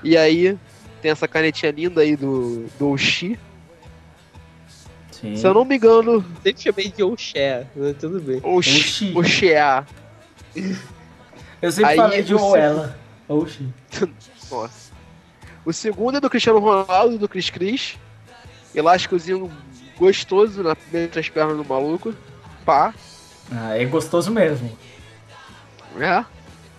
E 0.03 0.17
aí, 0.17 0.57
tem 1.03 1.11
essa 1.11 1.27
canetinha 1.27 1.71
linda 1.71 2.01
aí 2.01 2.15
do, 2.15 2.65
do 2.79 2.89
Oxi. 2.89 3.37
Sim. 5.11 5.35
Se 5.35 5.45
eu 5.45 5.53
não 5.53 5.63
me 5.63 5.75
engano, 5.75 6.25
Sempre 6.43 6.63
chamei 6.63 6.89
de 6.89 7.03
Oxé, 7.03 7.67
mas 7.75 7.95
tudo 7.97 8.19
bem. 8.19 8.39
Oxi. 8.41 9.13
Oxeá. 9.15 9.85
Eu 11.61 11.71
sempre 11.71 11.91
Aí, 11.91 11.95
falei 11.95 12.23
de 12.23 12.33
o 12.33 12.41
ou 12.41 12.51
seu- 12.53 12.59
ela. 12.59 12.97
Oxi. 13.27 13.69
Nossa. 14.49 14.91
O 15.63 15.71
segundo 15.71 16.17
é 16.17 16.19
do 16.19 16.27
Cristiano 16.27 16.57
Ronaldo, 16.57 17.19
do 17.19 17.29
Cris 17.29 17.51
Cris. 17.51 17.99
Elásticozinho 18.73 19.51
gostoso 19.95 20.63
na 20.63 20.75
entre 20.91 21.19
as 21.19 21.29
pernas 21.29 21.55
do 21.55 21.63
maluco. 21.63 22.15
Pá. 22.65 22.95
Ah, 23.55 23.77
é 23.77 23.85
gostoso 23.85 24.31
mesmo. 24.31 24.75
É. 25.99 26.25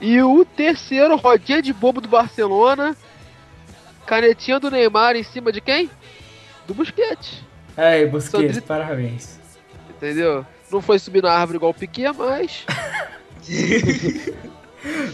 E 0.01 0.21
o 0.23 0.45
terceiro, 0.45 1.17
rodinha 1.17 1.63
de 1.63 1.73
bobo 1.73 2.01
do 2.01 2.09
Barcelona. 2.09 2.97
Canetinha 4.07 4.59
do 4.59 4.71
Neymar 4.71 5.15
em 5.17 5.23
cima 5.23 5.53
de 5.53 5.61
quem? 5.61 5.89
Do 6.67 6.75
Busquets. 6.75 7.43
Aí, 7.77 8.07
Busquets, 8.07 8.55
de- 8.57 8.61
parabéns. 8.61 9.39
Entendeu? 9.89 10.45
Não 10.71 10.83
foi 10.83 10.99
subir 10.99 11.23
na 11.23 11.33
árvore 11.33 11.57
igual 11.59 11.71
o 11.71 11.75
Piquet, 11.75 12.13
mas. 12.13 12.65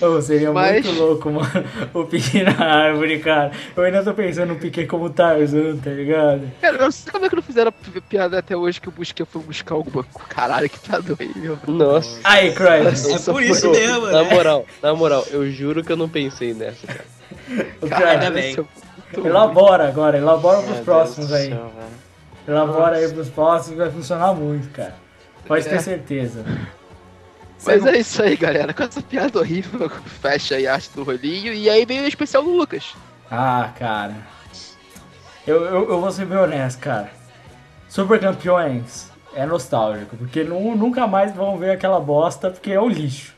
Ô, 0.00 0.20
seria 0.20 0.52
Mas- 0.52 0.84
muito 0.84 0.98
louco, 1.00 1.30
mano. 1.30 1.48
O 1.94 2.04
Piquet 2.04 2.42
na 2.44 2.64
árvore, 2.64 3.18
cara. 3.20 3.52
Eu 3.76 3.82
ainda 3.84 4.02
tô 4.02 4.12
pensando 4.14 4.48
no 4.54 4.56
Piquet 4.56 4.86
como 4.86 5.08
Tarzan, 5.10 5.76
tá 5.76 5.90
ligado? 5.90 6.50
Cara, 6.60 6.76
eu 6.76 6.82
não 6.82 6.90
sei 6.90 7.12
como 7.12 7.24
é 7.24 7.28
que 7.28 7.36
não 7.36 7.42
fizeram 7.42 7.70
pi- 7.72 8.00
piada 8.00 8.38
até 8.38 8.56
hoje 8.56 8.80
que 8.80 8.88
o 8.88 8.92
Busquets 8.92 9.30
foi 9.30 9.42
buscar 9.42 9.74
alguma. 9.76 10.04
Caralho, 10.28 10.68
que 10.68 10.80
tá 10.80 10.98
doido. 10.98 11.58
Nossa. 11.68 12.18
Aí, 12.24 12.52
Christ. 12.52 13.06
É 13.08 13.12
Nossa, 13.12 13.32
por 13.32 13.42
isso 13.42 13.70
mesmo, 13.70 14.06
Na 14.06 14.22
né? 14.24 14.34
moral, 14.34 14.66
na 14.82 14.94
moral, 14.94 15.24
eu 15.30 15.48
juro 15.50 15.84
que 15.84 15.92
eu 15.92 15.96
não 15.96 16.08
pensei 16.08 16.52
nessa, 16.54 16.86
cara. 16.86 17.04
O 17.80 17.86
Ainda 18.08 18.30
bem. 18.30 18.56
Elabora 19.24 19.88
agora, 19.88 20.16
elabora 20.18 20.62
pros 20.62 20.76
Meu 20.76 20.84
próximos 20.84 21.28
Deus 21.28 21.40
aí. 21.40 21.48
céu. 21.50 21.72
Elabora 22.48 22.96
aí 22.96 23.08
pros 23.12 23.28
próximos, 23.28 23.78
vai 23.78 23.90
funcionar 23.90 24.32
muito, 24.34 24.68
cara. 24.70 24.94
Pode 25.46 25.64
ter 25.68 25.74
É. 25.76 25.78
certeza. 25.78 26.44
Mas 27.64 27.84
é 27.86 27.98
isso 27.98 28.22
aí, 28.22 28.36
galera. 28.36 28.72
Com 28.72 28.82
essa 28.82 29.02
piada 29.02 29.38
horrível, 29.38 29.88
fecha 30.20 30.56
aí 30.56 30.66
a 30.66 30.74
arte 30.74 30.90
do 30.94 31.02
rolinho. 31.02 31.52
E 31.52 31.68
aí 31.68 31.84
vem 31.84 32.00
o 32.00 32.06
especial 32.08 32.42
do 32.42 32.50
Lucas. 32.50 32.94
Ah, 33.30 33.70
cara. 33.78 34.16
Eu, 35.46 35.64
eu, 35.64 35.90
eu 35.90 36.00
vou 36.00 36.10
ser 36.10 36.26
bem 36.26 36.38
honesto, 36.38 36.80
cara. 36.80 37.10
Super 37.88 38.20
campeões 38.20 39.10
é 39.34 39.44
nostálgico, 39.46 40.16
porque 40.16 40.44
nu- 40.44 40.76
nunca 40.76 41.06
mais 41.06 41.34
vão 41.34 41.56
ver 41.56 41.70
aquela 41.70 42.00
bosta, 42.00 42.50
porque 42.50 42.72
é 42.72 42.80
um 42.80 42.88
lixo. 42.88 43.34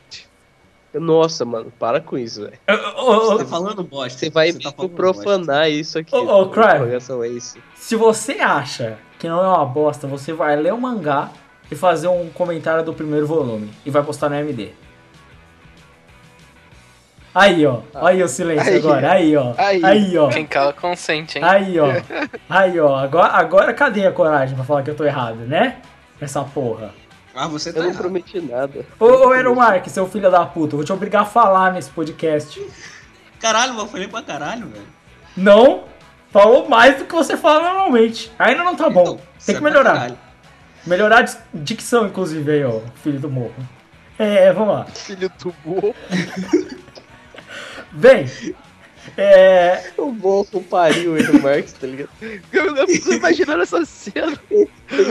Nossa, 0.93 1.43
mano, 1.43 1.73
para 1.79 1.99
com 1.99 2.15
isso, 2.17 2.41
velho. 2.41 2.59
Você 2.67 3.37
tá 3.39 3.45
falando 3.45 3.83
bosta. 3.83 4.19
Você 4.19 4.29
vai 4.29 4.53
tá 4.53 4.71
profanar 4.71 5.69
isso 5.69 5.97
aqui. 5.97 6.15
Ô, 6.15 6.49
Crime. 6.49 6.67
interrogação 6.67 7.23
é 7.23 7.29
isso. 7.29 7.57
Se 7.75 7.95
você 7.95 8.33
acha 8.33 8.97
que 9.17 9.27
não 9.27 9.43
é 9.43 9.47
uma 9.47 9.65
bosta, 9.65 10.05
você 10.05 10.33
vai 10.33 10.55
ler 10.55 10.71
o 10.71 10.79
mangá 10.79 11.31
e 11.73 11.75
fazer 11.75 12.07
um 12.07 12.29
comentário 12.29 12.83
do 12.83 12.93
primeiro 12.93 13.25
volume 13.25 13.71
e 13.85 13.89
vai 13.89 14.03
postar 14.03 14.29
no 14.29 14.35
MD. 14.35 14.69
Aí, 17.35 17.65
ó. 17.65 17.79
Aí 17.95 18.21
o 18.21 18.27
silêncio 18.27 18.71
Aí. 18.71 18.77
agora. 18.77 19.11
Aí, 19.11 19.35
ó. 19.35 19.53
Aí. 19.57 19.83
Aí, 19.83 20.17
ó. 20.17 20.29
Quem 20.29 20.45
cala 20.45 20.71
consente, 20.71 21.39
hein? 21.39 21.43
Aí, 21.43 21.79
ó. 21.79 21.87
Aí, 22.47 22.79
ó. 22.79 22.95
Agora, 22.95 23.33
agora 23.33 23.73
cadê 23.73 24.05
a 24.05 24.11
coragem 24.11 24.55
pra 24.55 24.63
falar 24.63 24.83
que 24.83 24.91
eu 24.91 24.95
tô 24.95 25.03
errado, 25.03 25.37
né? 25.37 25.77
Essa 26.21 26.43
porra. 26.43 26.91
Ah, 27.35 27.47
você 27.47 27.73
tá 27.73 27.79
Eu 27.79 27.83
não 27.85 27.89
errado. 27.89 28.01
prometi 28.03 28.39
nada. 28.39 28.85
Ô, 28.99 29.05
ô 29.05 29.33
Eromark, 29.33 29.89
seu 29.89 30.07
filho 30.07 30.29
da 30.29 30.45
puta, 30.45 30.73
eu 30.75 30.77
vou 30.77 30.85
te 30.85 30.93
obrigar 30.93 31.23
a 31.23 31.25
falar 31.25 31.73
nesse 31.73 31.89
podcast. 31.89 32.63
Caralho, 33.39 33.77
eu 33.79 33.87
falei 33.87 34.07
pra 34.07 34.21
caralho, 34.21 34.67
velho. 34.67 34.85
Não 35.35 35.85
falou 36.29 36.69
mais 36.69 36.99
do 36.99 37.05
que 37.05 37.15
você 37.15 37.35
fala 37.35 37.63
normalmente. 37.63 38.31
Ainda 38.37 38.63
não 38.63 38.75
tá 38.75 38.91
bom. 38.91 39.01
Então, 39.01 39.19
Tem 39.43 39.55
é 39.55 39.57
que 39.57 39.61
pra 39.61 39.71
melhorar. 39.71 40.11
Melhorar 40.85 41.25
a 41.25 41.37
dicção, 41.53 42.07
inclusive, 42.07 42.51
aí, 42.51 42.63
ó, 42.63 42.81
filho 43.03 43.19
do 43.19 43.29
morro. 43.29 43.55
É, 44.19 44.51
vamos 44.51 44.75
lá. 44.75 44.85
Filho 44.85 45.31
do 45.41 45.55
burro. 45.63 45.95
Bem, 47.91 48.25
é. 49.17 49.91
O 49.97 50.11
Bolso 50.11 50.59
pariu 50.61 51.15
aí 51.15 51.23
do 51.23 51.41
Marx, 51.41 51.73
tá 51.73 51.87
ligado? 51.87 52.09
Eu, 52.51 52.75
eu 52.75 52.87
fico 52.87 53.13
imaginando 53.13 53.63
essa 53.63 53.85
cena. 53.85 54.37
Um 54.51 54.67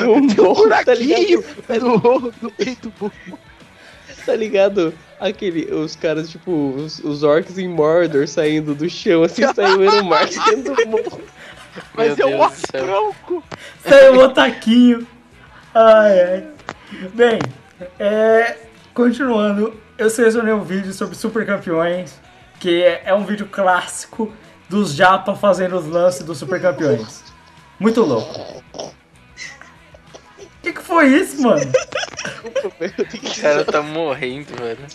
um 0.09 0.27
bolso, 0.27 0.69
tá 0.85 0.95
ligado? 0.95 1.45
no, 1.81 2.33
no 2.41 2.51
peito 2.51 2.89
do 2.89 2.95
burro. 2.99 3.39
Tá 4.25 4.37
ligado? 4.37 4.95
Aquele, 5.19 5.73
os 5.73 5.97
caras, 5.97 6.31
tipo, 6.31 6.75
os, 6.77 7.01
os 7.01 7.23
orcs 7.23 7.59
em 7.59 7.69
Mordor 7.69 8.29
saindo 8.29 8.75
do 8.75 8.89
chão, 8.89 9.23
assim, 9.23 9.43
saiu 9.53 10.01
o 10.01 10.05
Marx 10.05 10.37
dentro 10.45 10.75
do 10.75 10.87
morro. 10.89 11.23
Mas 11.95 12.17
Meu 12.17 12.29
é 12.29 12.37
um 12.37 12.49
do 12.49 12.63
tronco. 12.71 13.45
Saiu 13.85 14.21
o 14.21 14.29
taquinho. 14.29 15.07
Ai, 15.75 16.21
ai. 16.21 16.49
Bem, 17.15 17.39
é. 17.99 18.57
Continuando, 18.93 19.81
eu 19.97 20.11
selecionei 20.11 20.53
um 20.53 20.63
vídeo 20.63 20.93
sobre 20.93 21.15
super 21.15 21.47
campeões, 21.47 22.21
que 22.61 22.83
é 22.83 23.03
é 23.07 23.15
um 23.15 23.25
vídeo 23.25 23.47
clássico 23.47 24.31
dos 24.69 24.95
Japa 24.95 25.35
fazendo 25.35 25.77
os 25.77 25.87
lances 25.87 26.23
dos 26.25 26.37
super 26.37 26.61
campeões. 26.61 27.25
Muito 27.81 28.03
louco. 28.03 28.63
O 28.75 28.93
que, 30.63 30.73
que 30.75 30.83
foi 30.83 31.07
isso, 31.07 31.43
mano? 31.43 31.73
O 32.45 33.41
cara 33.41 33.65
tá 33.65 33.81
morrendo, 33.83 34.55
velho. 34.55 34.87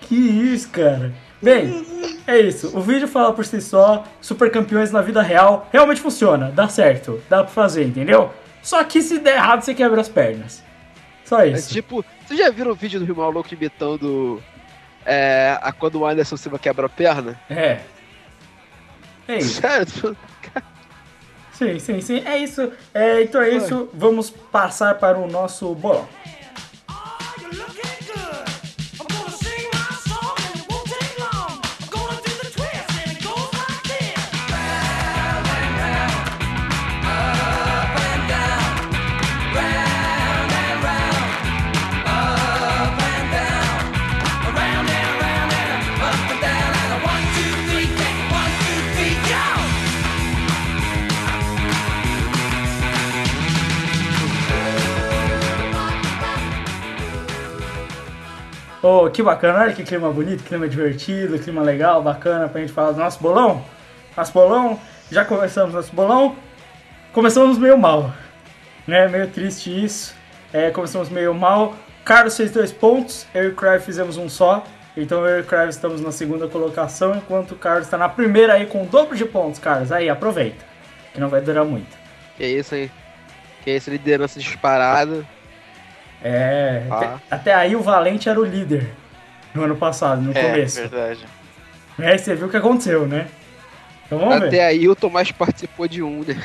Que 0.00 0.14
isso, 0.14 0.68
cara? 0.70 1.12
Bem, 1.40 1.86
é 2.26 2.38
isso. 2.38 2.76
O 2.76 2.80
vídeo 2.80 3.06
fala 3.06 3.32
por 3.32 3.44
si 3.44 3.60
só, 3.60 4.04
super 4.20 4.50
campeões 4.50 4.90
na 4.90 5.02
vida 5.02 5.20
real 5.20 5.68
realmente 5.72 6.00
funciona, 6.00 6.50
dá 6.50 6.68
certo, 6.68 7.20
dá 7.28 7.44
pra 7.44 7.52
fazer, 7.52 7.84
entendeu? 7.84 8.32
Só 8.62 8.82
que 8.84 9.02
se 9.02 9.18
der 9.18 9.34
errado, 9.34 9.62
você 9.62 9.74
quebra 9.74 10.00
as 10.00 10.08
pernas. 10.08 10.62
Só 11.24 11.40
É 11.40 11.48
isso. 11.48 11.72
tipo, 11.72 12.04
vocês 12.26 12.38
já 12.38 12.50
viram 12.50 12.70
o 12.70 12.74
vídeo 12.74 13.00
do 13.00 13.06
Rio 13.06 13.16
Maluco 13.16 13.52
imitando 13.52 14.42
é, 15.04 15.58
a 15.60 15.72
quando 15.72 15.96
o 16.00 16.06
Anderson 16.06 16.36
Silva 16.36 16.58
quebra 16.58 16.86
a 16.86 16.88
perna? 16.88 17.40
É. 17.50 17.80
É 19.26 19.38
isso. 19.38 19.60
Sério? 19.60 20.16
Sim, 21.52 21.78
sim, 21.78 22.00
sim. 22.00 22.22
É 22.24 22.38
isso. 22.38 22.72
É, 22.92 23.22
então 23.22 23.40
é 23.40 23.50
isso. 23.50 23.88
Vamos 23.94 24.30
passar 24.30 24.94
para 24.96 25.18
o 25.18 25.28
nosso 25.28 25.72
bolão. 25.74 26.08
Ô, 58.82 59.08
que 59.08 59.22
bacana, 59.22 59.60
olha 59.60 59.72
que 59.72 59.84
clima 59.84 60.10
bonito, 60.10 60.42
clima 60.42 60.68
divertido, 60.68 61.38
clima 61.38 61.62
legal, 61.62 62.02
bacana 62.02 62.48
pra 62.48 62.60
gente 62.60 62.72
falar 62.72 62.90
do 62.90 62.98
nosso 62.98 63.22
bolão. 63.22 63.64
Nosso 64.16 64.32
bolão, 64.32 64.80
já 65.08 65.24
começamos 65.24 65.72
nosso 65.72 65.94
bolão. 65.94 66.34
Começamos 67.12 67.58
meio 67.58 67.78
mal, 67.78 68.12
né? 68.84 69.06
Meio 69.06 69.28
triste 69.28 69.84
isso. 69.84 70.16
É, 70.52 70.70
começamos 70.70 71.08
meio 71.08 71.32
mal. 71.32 71.76
Carlos 72.04 72.36
fez 72.36 72.50
dois 72.50 72.72
pontos, 72.72 73.24
eu 73.32 73.44
e 73.44 73.48
o 73.48 73.54
Crave 73.54 73.84
fizemos 73.84 74.16
um 74.16 74.28
só. 74.28 74.64
Então 74.96 75.24
eu 75.24 75.38
e 75.38 75.40
o 75.42 75.44
Crave 75.44 75.70
estamos 75.70 76.00
na 76.00 76.10
segunda 76.10 76.48
colocação, 76.48 77.14
enquanto 77.14 77.52
o 77.52 77.56
Carlos 77.56 77.86
está 77.86 77.96
na 77.96 78.08
primeira 78.08 78.54
aí 78.54 78.66
com 78.66 78.82
o 78.82 78.86
dobro 78.86 79.16
de 79.16 79.24
pontos, 79.24 79.60
Carlos. 79.60 79.92
Aí, 79.92 80.10
aproveita, 80.10 80.64
que 81.14 81.20
não 81.20 81.28
vai 81.28 81.40
durar 81.40 81.64
muito. 81.64 81.96
Que 82.36 82.46
isso 82.46 82.74
aí. 82.74 82.90
Que 83.62 83.76
isso, 83.76 83.90
liderança 83.90 84.40
disparada. 84.40 85.24
É, 86.24 86.82
Ah. 86.90 87.18
até, 87.30 87.52
aí 87.54 87.74
o 87.74 87.82
Valente 87.82 88.28
era 88.28 88.38
o 88.40 88.44
líder 88.44 88.88
no 89.54 89.64
ano 89.64 89.76
passado, 89.76 90.20
no 90.22 90.30
É, 90.36 90.42
começo. 90.42 90.80
verdade. 90.80 91.20
Né? 91.98 92.16
Você 92.16 92.34
viu 92.34 92.46
o 92.46 92.50
que 92.50 92.56
aconteceu, 92.56 93.06
né? 93.06 93.26
Então 94.06 94.18
vamos 94.18 94.40
ver. 94.40 94.46
Até 94.48 94.66
aí 94.66 94.88
o 94.88 94.94
Tomás 94.94 95.30
participou 95.32 95.86
de 95.88 96.02
um, 96.02 96.22
né? 96.22 96.40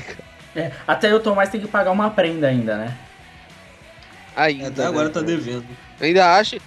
É, 0.55 0.71
até 0.87 1.13
o 1.13 1.19
Tomás 1.19 1.49
tem 1.49 1.61
que 1.61 1.67
pagar 1.67 1.91
uma 1.91 2.09
prenda 2.09 2.47
ainda, 2.47 2.77
né? 2.77 2.97
Ainda. 4.35 4.67
Até 4.69 4.81
né, 4.81 4.87
agora 4.87 5.09
tá 5.09 5.15
cara? 5.21 5.25
devendo. 5.25 5.65
Eu 5.99 6.07
ainda 6.07 6.35
acho. 6.35 6.57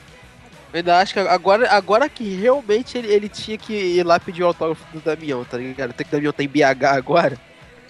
ainda 0.73 0.99
acho 0.99 1.13
que 1.15 1.21
agora, 1.21 1.71
agora 1.71 2.09
que 2.09 2.37
realmente 2.37 2.97
ele, 2.99 3.13
ele 3.13 3.29
tinha 3.29 3.59
que 3.59 3.73
ir 3.73 4.05
lá 4.05 4.19
pedir 4.21 4.43
o 4.43 4.47
autógrafo 4.47 4.85
do 4.93 5.01
Damião, 5.01 5.45
tá 5.45 5.57
ligado? 5.59 5.91
Até 5.91 6.05
que 6.05 6.11
o 6.11 6.13
Damião 6.13 6.33
tá 6.33 6.43
em 6.43 6.49
BH 6.49 6.85
agora. 6.97 7.37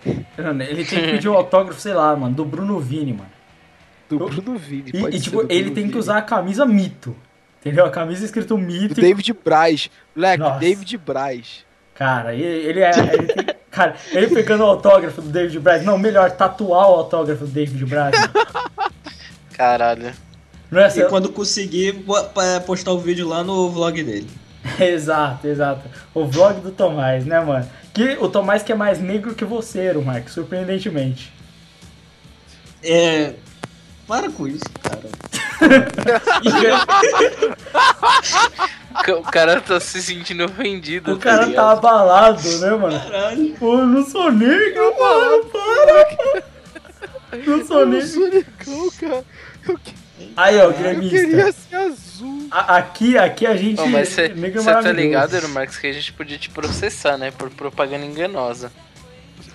Ele 0.06 0.84
tem 0.84 1.00
que 1.00 1.10
pedir 1.12 1.28
o 1.28 1.34
autógrafo, 1.34 1.78
sei 1.80 1.92
lá, 1.92 2.16
mano, 2.16 2.34
do 2.34 2.44
Bruno 2.44 2.78
Vini, 2.80 3.12
mano. 3.12 3.30
Do 4.18 4.26
Bruno 4.26 4.58
Vini. 4.58 4.90
E, 4.92 5.16
e, 5.16 5.20
tipo, 5.20 5.42
ele 5.48 5.64
Bruno 5.64 5.74
tem 5.74 5.90
que 5.90 5.98
usar 5.98 6.18
a 6.18 6.22
camisa 6.22 6.64
mito. 6.66 7.16
Entendeu? 7.60 7.84
A 7.84 7.90
camisa 7.90 8.24
escrito 8.24 8.56
Do 8.56 8.58
mito. 8.58 8.98
e- 8.98 9.02
David 9.02 9.32
Braz. 9.44 9.90
Moleque, 10.16 10.38
Nossa. 10.42 10.58
David 10.58 10.96
Braz. 10.98 11.64
Cara, 11.94 12.34
ele, 12.34 12.44
ele 12.44 12.80
é. 12.80 12.90
Ele 12.90 13.26
tem- 13.26 13.46
cara, 13.70 13.94
ele 14.12 14.28
pegando 14.28 14.62
o 14.62 14.66
autógrafo 14.66 15.20
do 15.20 15.28
David 15.28 15.58
Braz. 15.60 15.84
Não, 15.84 15.98
melhor, 15.98 16.30
tatuar 16.30 16.88
o 16.90 16.94
autógrafo 16.94 17.44
do 17.44 17.50
David 17.52 17.84
Braz. 17.84 18.14
Caralho. 19.52 20.12
Não 20.70 20.80
é 20.80 20.88
E 20.88 21.04
quando 21.06 21.28
conseguir, 21.30 22.04
postar 22.64 22.92
o 22.92 22.98
vídeo 22.98 23.28
lá 23.28 23.42
no 23.44 23.68
vlog 23.70 24.02
dele. 24.02 24.28
Exato, 24.78 25.46
exato. 25.46 25.88
O 26.14 26.26
vlog 26.26 26.60
do 26.60 26.70
Tomás, 26.70 27.24
né, 27.24 27.40
mano? 27.40 27.68
Que 27.94 28.16
o 28.20 28.28
Tomás 28.28 28.62
que 28.62 28.70
é 28.70 28.74
mais 28.74 29.00
negro 29.00 29.34
que 29.34 29.44
você, 29.44 29.92
Mark, 30.02 30.28
surpreendentemente. 30.28 31.32
É. 32.82 33.34
Para 34.10 34.28
com 34.28 34.48
isso, 34.48 34.64
cara. 34.82 35.08
O 39.16 39.22
cara 39.22 39.60
tá 39.60 39.78
se 39.78 40.02
sentindo 40.02 40.44
ofendido. 40.44 41.12
O 41.14 41.18
cara 41.18 41.42
tá 41.42 41.46
ligado? 41.46 41.78
abalado, 41.78 42.58
né, 42.58 42.70
mano? 42.70 42.98
Caralho. 43.00 43.54
Pô, 43.56 43.78
eu 43.78 43.86
não 43.86 44.04
sou 44.04 44.32
negro, 44.32 44.92
mano, 44.98 45.44
para! 45.44 46.42
Não 47.46 47.64
sou 47.64 47.86
negro. 47.86 48.20
legal, 48.24 48.90
cara. 49.00 49.24
Eu, 49.68 49.78
que- 49.78 49.94
Aí, 50.36 50.58
ó, 50.58 50.64
eu 50.64 50.72
queria 50.74 50.94
gremista. 50.94 51.52
ser 51.52 51.76
azul. 51.76 52.48
A- 52.50 52.76
Aqui, 52.78 53.16
aqui 53.16 53.46
a 53.46 53.56
gente. 53.56 53.80
Ô, 53.80 53.86
mas 53.86 54.08
você 54.08 54.28
negro 54.28 54.60
é 54.60 54.64
tá 54.82 54.90
ligado, 54.92 55.48
Marcos, 55.50 55.76
que 55.78 55.86
a 55.86 55.92
gente 55.92 56.12
podia 56.12 56.36
te 56.36 56.50
processar, 56.50 57.16
né? 57.16 57.30
Por 57.30 57.48
propaganda 57.50 58.04
enganosa. 58.04 58.72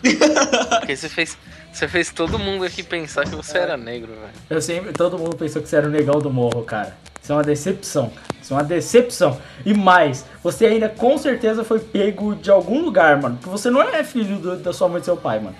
Porque 0.80 0.96
você 0.96 1.10
fez. 1.10 1.38
Você 1.76 1.90
fez 1.90 2.10
todo 2.10 2.40
mundo 2.40 2.64
aqui 2.64 2.82
pensar 2.82 3.26
que 3.26 3.36
você 3.36 3.58
era 3.58 3.76
negro, 3.76 4.14
velho. 4.14 4.32
Eu 4.50 4.62
sempre, 4.62 4.94
todo 4.94 5.18
mundo 5.20 5.36
pensou 5.36 5.62
que 5.62 5.68
você 5.68 5.76
era 5.76 5.88
o 5.88 5.90
negão 5.90 6.20
do 6.20 6.32
morro, 6.32 6.64
cara. 6.64 6.96
Isso 7.22 7.34
é 7.34 7.36
uma 7.36 7.44
decepção, 7.44 8.10
cara. 8.12 8.28
Isso 8.42 8.54
é 8.54 8.56
uma 8.56 8.64
decepção. 8.64 9.42
E 9.66 9.74
mais, 9.74 10.26
você 10.42 10.68
ainda 10.68 10.88
com 10.88 11.18
certeza 11.18 11.66
foi 11.66 11.80
pego 11.80 12.34
de 12.34 12.50
algum 12.50 12.82
lugar, 12.82 13.22
mano. 13.22 13.36
Porque 13.36 13.50
você 13.50 13.70
não 13.70 13.82
é 13.82 14.06
filho 14.06 14.38
do- 14.40 14.56
da 14.56 14.72
sua 14.72 14.88
mãe 14.88 15.00
e 15.00 15.02
do 15.02 15.04
seu 15.06 15.18
pai, 15.18 15.40
mano. 15.40 15.56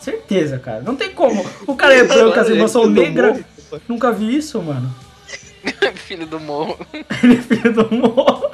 Certeza, 0.00 0.58
cara. 0.58 0.80
Não 0.82 0.96
tem 0.96 1.12
como. 1.12 1.46
O 1.68 1.76
cara 1.76 1.94
é 1.94 2.02
branco, 2.04 2.40
as 2.40 2.48
irmãs 2.48 2.72
são 2.72 2.90
negras. 2.90 3.44
Nunca 3.86 4.10
vi 4.10 4.36
isso, 4.36 4.60
mano. 4.60 4.92
Filho 5.94 6.26
do 6.26 6.40
morro. 6.40 6.76
Ele 7.22 7.36
é 7.36 7.42
filho 7.42 7.72
do 7.72 7.94
morro. 7.94 8.50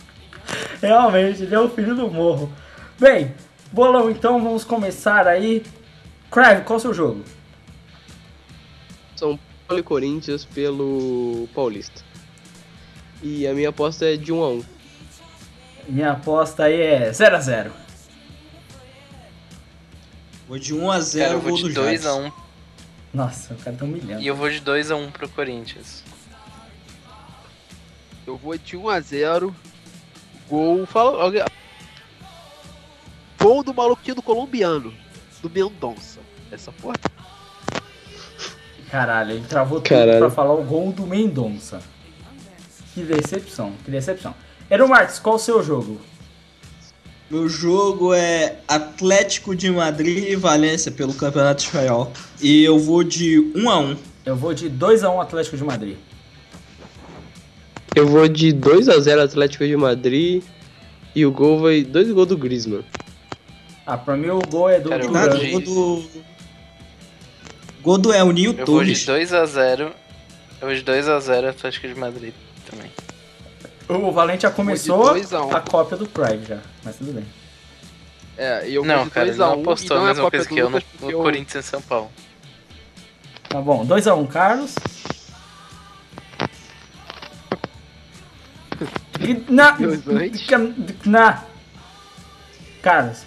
Realmente, 0.80 1.42
ele 1.42 1.54
é 1.54 1.60
o 1.60 1.68
filho 1.68 1.94
do 1.94 2.10
morro. 2.10 2.50
Bem, 2.98 3.34
bolão, 3.74 4.08
então 4.08 4.40
vamos 4.42 4.64
começar 4.64 5.26
aí. 5.26 5.62
Crave, 6.30 6.62
qual 6.62 6.76
é 6.76 6.78
o 6.78 6.80
seu 6.80 6.94
jogo? 6.94 7.24
São 9.16 9.38
Paulo 9.66 9.80
e 9.80 9.82
Corinthians 9.82 10.44
pelo 10.44 11.48
Paulista. 11.54 12.02
E 13.22 13.46
a 13.46 13.52
minha 13.52 13.70
aposta 13.70 14.04
é 14.06 14.16
de 14.16 14.32
1 14.32 14.42
a 14.42 14.48
1 14.50 14.64
Minha 15.88 16.12
aposta 16.12 16.64
aí 16.64 16.80
é 16.80 17.10
0x0. 17.10 17.70
Vou 20.46 20.58
de 20.58 20.74
1 20.74 20.90
a 20.90 21.00
0 21.00 21.24
Cara, 21.24 21.36
eu 21.36 21.40
vou 21.40 21.58
do 21.58 21.68
de 21.68 21.74
Jadson. 21.74 22.28
2x1 22.28 22.32
Nossa, 23.12 23.54
o 23.54 23.56
cara 23.56 23.76
tá 23.76 23.84
humilhando. 23.84 24.22
e 24.22 24.26
eu 24.26 24.36
vou 24.36 24.50
de 24.50 24.60
2x1 24.60 25.10
pro 25.10 25.28
Corinthians. 25.28 26.04
Eu 28.26 28.36
vou 28.36 28.56
de 28.56 28.76
1 28.76 28.88
a 28.88 29.00
0 29.00 29.54
Gol. 30.48 30.86
Fala. 30.86 31.32
Gol 33.44 33.62
do 33.62 33.74
maluquinho 33.74 34.14
do 34.14 34.22
colombiano. 34.22 34.90
Do 35.42 35.50
Mendonça. 35.50 36.18
Essa 36.50 36.72
porra. 36.72 36.96
Caralho, 38.90 39.32
ele 39.32 39.44
travou 39.46 39.82
tudo 39.82 39.90
Caralho. 39.90 40.18
pra 40.18 40.30
falar 40.30 40.54
o 40.54 40.64
gol 40.64 40.90
do 40.92 41.06
Mendonça. 41.06 41.82
Que 42.94 43.02
decepção, 43.02 43.74
que 43.84 43.90
decepção. 43.90 44.34
Eero 44.70 44.88
Marques, 44.88 45.18
qual 45.18 45.34
o 45.34 45.38
seu 45.38 45.62
jogo? 45.62 46.00
Meu 47.30 47.46
jogo 47.46 48.14
é 48.14 48.60
Atlético 48.66 49.54
de 49.54 49.70
Madrid 49.70 50.26
e 50.26 50.36
Valência 50.36 50.90
pelo 50.90 51.12
Campeonato 51.12 51.64
Espanhol. 51.64 52.10
E 52.40 52.64
eu 52.64 52.78
vou 52.78 53.04
de 53.04 53.40
1 53.54 53.68
a 53.68 53.78
1 53.78 53.96
Eu 54.24 54.36
vou 54.36 54.54
de 54.54 54.70
2x1 54.70 55.20
Atlético 55.20 55.58
de 55.58 55.64
Madrid. 55.64 55.96
Eu 57.94 58.08
vou 58.08 58.26
de 58.26 58.54
2 58.54 58.88
a 58.88 58.98
0 58.98 59.20
Atlético 59.20 59.66
de 59.66 59.76
Madrid. 59.76 60.42
E 61.14 61.26
o 61.26 61.30
gol 61.30 61.60
vai. 61.60 61.82
Dois 61.82 62.10
gols 62.10 62.28
do 62.28 62.38
Griezmann. 62.38 62.82
Ah, 63.86 63.96
pra 63.98 64.16
mim 64.16 64.28
o 64.28 64.40
gol 64.40 64.70
é 64.70 64.80
do 64.80 64.88
Cara, 64.88 65.04
eu 65.04 65.08
Duran. 65.08 65.38
de- 65.38 65.50
gol 65.50 65.60
do. 65.60 66.24
Gol 67.82 67.98
do 67.98 68.14
Elninho 68.14 68.50
Eu 68.58 68.64
vou 68.66 68.82
de 68.82 69.04
Torres. 69.04 69.30
2x0. 69.30 69.92
Eu 70.60 70.68
vou 70.68 70.74
de 70.74 70.82
2x0 70.82 71.48
Atlético 71.50 71.86
de 71.88 71.94
Madrid 71.94 72.32
também. 72.70 72.90
O 73.86 74.10
Valente 74.10 74.44
já 74.44 74.50
começou 74.50 74.96
Vou 74.96 75.06
de 75.14 75.20
2 75.20 75.34
a 75.34 75.44
1. 75.44 75.56
a 75.56 75.60
cópia 75.60 75.96
do 75.98 76.06
Craig 76.08 76.42
já, 76.46 76.60
mas 76.82 76.96
tudo 76.96 77.12
bem. 77.12 77.26
É, 78.38 78.66
e 78.68 78.74
eu 78.74 78.84
Não, 78.84 79.08
cara, 79.10 79.26
2 79.26 79.36
ele 79.36 79.42
a 79.44 79.46
não 79.48 79.58
1 79.58 79.60
apostou 79.60 79.96
e 79.96 80.00
a 80.00 80.02
é 80.02 80.06
mesma 80.06 80.22
cópia 80.24 80.38
coisa 80.40 80.48
que 80.54 80.58
eu 80.58 80.70
no, 80.70 80.82
no 81.02 81.10
eu- 81.10 81.18
Corinthians 81.18 81.66
e 81.66 81.68
São 81.68 81.82
Paulo. 81.82 82.10
Tá 83.50 83.60
bom, 83.60 83.84
2x1 83.84 84.26
Carlos. 84.26 84.74
E 89.20 89.52
na, 89.52 89.76
na. 91.04 91.44
Carlos, 92.82 93.22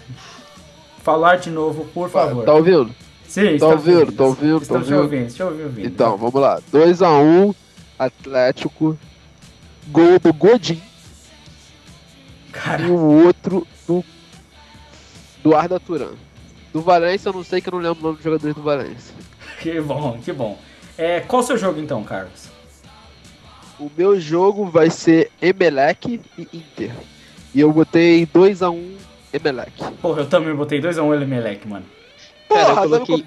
falar 1.08 1.36
de 1.36 1.48
novo, 1.48 1.86
por 1.94 2.10
favor. 2.10 2.44
Tá 2.44 2.52
ouvindo? 2.52 2.94
Sim, 3.26 3.56
Tá 3.58 3.68
ouvindo? 3.68 4.12
Tá 4.12 4.24
ouvindo? 4.24 4.56
Tá 4.58 4.62
Estamos 4.62 4.86
te 4.86 4.92
ouvindo? 4.94 5.14
ouvindo, 5.16 5.34
te 5.34 5.42
ouvindo, 5.42 5.64
ouvindo. 5.64 5.86
Então, 5.86 6.16
vamos 6.18 6.34
lá. 6.34 6.60
2x1, 6.70 7.54
Atlético. 7.98 8.98
Gol 9.88 10.18
do 10.18 10.32
Godin. 10.34 10.82
Cara, 12.52 12.82
E 12.82 12.90
o 12.90 13.24
outro 13.24 13.66
do. 13.86 14.04
Do 15.42 15.56
Arda 15.56 15.80
Turan. 15.80 16.12
Do 16.74 16.82
Valência, 16.82 17.30
eu 17.30 17.32
não 17.32 17.44
sei 17.44 17.62
que 17.62 17.68
eu 17.70 17.72
não 17.72 17.78
lembro 17.80 18.00
o 18.00 18.02
nome 18.02 18.16
dos 18.16 18.24
jogadores 18.24 18.54
do 18.54 18.62
Valência. 18.62 19.14
que 19.62 19.80
bom, 19.80 20.18
que 20.22 20.30
bom. 20.32 20.58
É, 20.98 21.20
qual 21.20 21.40
o 21.40 21.44
seu 21.44 21.56
jogo 21.56 21.80
então, 21.80 22.04
Carlos? 22.04 22.48
O 23.80 23.90
meu 23.96 24.20
jogo 24.20 24.66
vai 24.66 24.90
ser 24.90 25.30
Emelec 25.40 26.20
e 26.36 26.48
Inter. 26.52 26.92
E 27.54 27.60
eu 27.60 27.72
botei 27.72 28.26
2x1 28.26 28.98
Emelec. 29.32 29.72
Porra, 30.00 30.22
eu 30.22 30.26
também 30.26 30.54
botei 30.54 30.80
2x1 30.80 31.22
Emelec, 31.22 31.66
mano. 31.68 31.84
Porra, 32.48 32.74
Cara, 32.74 32.86
eu 32.86 33.00
coloquei-. 33.06 33.24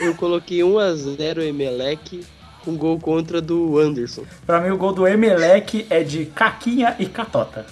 Eu 0.00 0.14
coloquei 0.14 0.62
1 0.64 0.78
a 0.78 0.94
0 0.94 1.42
Emelec 1.42 2.24
com 2.64 2.76
gol 2.76 2.98
contra 3.00 3.40
do 3.40 3.78
Anderson. 3.78 4.24
Pra 4.46 4.60
mim 4.60 4.70
o 4.70 4.76
gol 4.76 4.92
do 4.92 5.06
Emelec 5.06 5.86
é 5.90 6.02
de 6.02 6.26
Caquinha 6.26 6.94
e 6.98 7.06
Catota. 7.06 7.66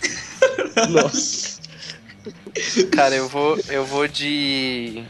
Nossa. 0.90 1.56
Cara, 2.92 3.14
eu 3.14 3.28
vou, 3.28 3.58
eu 3.68 3.84
vou 3.84 4.08
de 4.08 5.04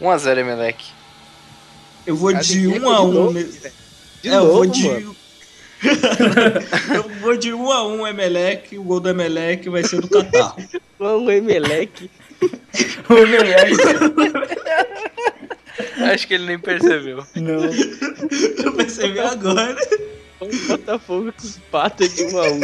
1x0 0.00 0.38
Emelec. 0.38 0.84
Eu 2.06 2.16
vou 2.16 2.32
Cara, 2.32 2.44
de 2.44 2.58
ninguém 2.60 2.80
1 2.80 2.90
a 2.90 2.94
de 2.96 3.02
1 3.02 3.12
novo, 3.12 3.32
ne- 3.32 3.44
De 3.44 4.28
é, 4.28 4.34
eu 4.34 4.40
novo, 4.40 4.52
vou 4.52 4.66
de. 4.66 4.88
mano. 4.88 5.16
eu 6.94 7.08
vou 7.20 7.36
de 7.36 7.52
1 7.52 7.72
a 7.72 7.86
1 7.86 8.06
Emelec, 8.06 8.78
o 8.78 8.82
gol 8.82 9.00
do 9.00 9.08
Emelec 9.08 9.68
vai 9.68 9.82
ser 9.82 10.00
do 10.00 10.08
Catarro. 10.08 10.56
O 10.98 11.28
Emelec. 11.32 12.08
O 13.08 13.14
Emelec. 13.14 13.76
Acho 16.12 16.28
que 16.28 16.34
ele 16.34 16.46
nem 16.46 16.58
percebeu. 16.60 17.26
Não. 17.34 17.64
eu 18.64 18.72
percebi 18.72 19.18
agora. 19.18 19.76
O 20.38 20.46
Botafogo 20.68 21.32
com 21.32 21.46
empata 21.48 22.08
de 22.08 22.22
1 22.22 22.38
a 22.38 22.50
1 22.50 22.60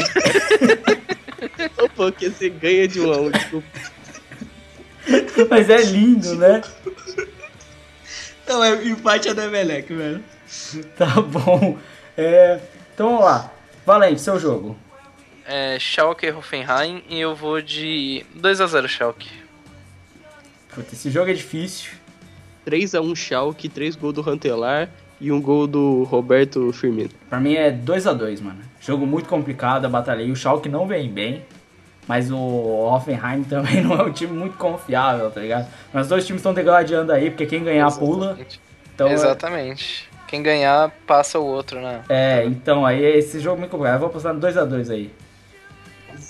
Ô, 1.84 1.88
pô, 1.88 2.12
que 2.12 2.30
você 2.30 2.48
ganha 2.48 2.86
de 2.86 3.00
1 3.00 3.12
a 3.12 3.16
1 3.16 3.30
desculpa. 3.30 3.68
Mas 5.50 5.68
é 5.68 5.82
lindo, 5.82 6.36
né? 6.36 6.62
Não, 8.46 8.62
é 8.62 8.84
empate 8.84 9.28
é 9.28 9.34
da 9.34 9.46
Emelec, 9.46 9.92
velho. 9.92 10.22
Tá 10.96 11.20
bom. 11.20 11.76
É, 12.16 12.60
então 12.98 13.10
vamos 13.10 13.24
lá. 13.24 13.52
Valente, 13.86 14.20
seu 14.20 14.40
jogo. 14.40 14.76
É, 15.46 15.78
Schalke 15.78 16.26
e 16.26 16.32
Hoffenheim 16.32 17.00
e 17.08 17.20
eu 17.20 17.32
vou 17.32 17.62
de 17.62 18.26
2x0 18.36 18.88
Schalke. 18.88 19.30
Puta, 20.74 20.92
esse 20.94 21.08
jogo 21.08 21.30
é 21.30 21.32
difícil. 21.32 21.92
3x1 22.66 23.14
Schalke, 23.14 23.68
3 23.68 23.94
gols 23.94 24.14
do 24.14 24.20
Rantelar 24.20 24.90
e 25.20 25.30
um 25.30 25.40
gol 25.40 25.68
do 25.68 26.02
Roberto 26.02 26.72
Firmino. 26.72 27.10
Pra 27.30 27.38
mim 27.38 27.54
é 27.54 27.70
2 27.70 28.08
a 28.08 28.12
2 28.12 28.40
mano. 28.40 28.58
Jogo 28.80 29.06
muito 29.06 29.28
complicado, 29.28 29.84
eu 29.84 29.90
batalhei. 29.90 30.28
O 30.32 30.34
Schalke 30.36 30.68
não 30.68 30.84
vem 30.88 31.08
bem. 31.08 31.44
Mas 32.08 32.32
o 32.32 32.36
Hoffenheim 32.36 33.44
também 33.48 33.80
não 33.80 33.94
é 33.94 34.02
um 34.02 34.12
time 34.12 34.32
muito 34.32 34.56
confiável, 34.56 35.30
tá 35.30 35.40
ligado? 35.40 35.68
Mas 35.92 36.06
os 36.06 36.08
dois 36.08 36.26
times 36.26 36.40
estão 36.40 36.52
degladiando 36.52 37.12
aí, 37.12 37.30
porque 37.30 37.46
quem 37.46 37.62
ganhar 37.62 37.92
pula. 37.92 38.30
Exatamente. 38.32 38.60
Então, 38.92 39.06
é- 39.06 39.12
Exatamente. 39.12 40.08
Quem 40.28 40.42
ganhar, 40.42 40.90
passa 41.06 41.38
o 41.38 41.44
outro, 41.44 41.80
né? 41.80 42.05
É, 42.06 42.44
então 42.44 42.84
aí 42.84 43.02
esse 43.02 43.40
jogo 43.40 43.56
é 43.56 43.60
muito 43.60 43.70
complicado. 43.70 43.94
Eu 43.94 44.00
vou 44.00 44.09
apostar 44.10 44.34
no 44.34 44.40
2x2 44.40 44.90
aí. 44.90 45.10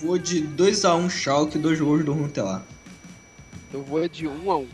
Vou 0.00 0.16
de 0.16 0.40
2x1 0.42 1.10
Schalke, 1.10 1.58
dois 1.58 1.80
gols 1.80 2.04
do 2.04 2.12
Runtelar. 2.12 2.62
Eu 3.74 3.82
vou 3.82 4.08
de 4.08 4.28
1 4.28 4.50
a 4.50 4.58
1 4.58 4.66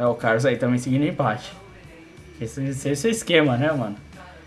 É, 0.00 0.06
o 0.06 0.14
Carlos 0.16 0.44
aí 0.44 0.56
também 0.56 0.78
seguindo 0.78 1.04
empate. 1.04 1.52
Esse, 2.40 2.60
esse, 2.64 3.06
é 3.06 3.10
o 3.10 3.12
esquema, 3.12 3.56
né, 3.56 3.70
mano? 3.70 3.96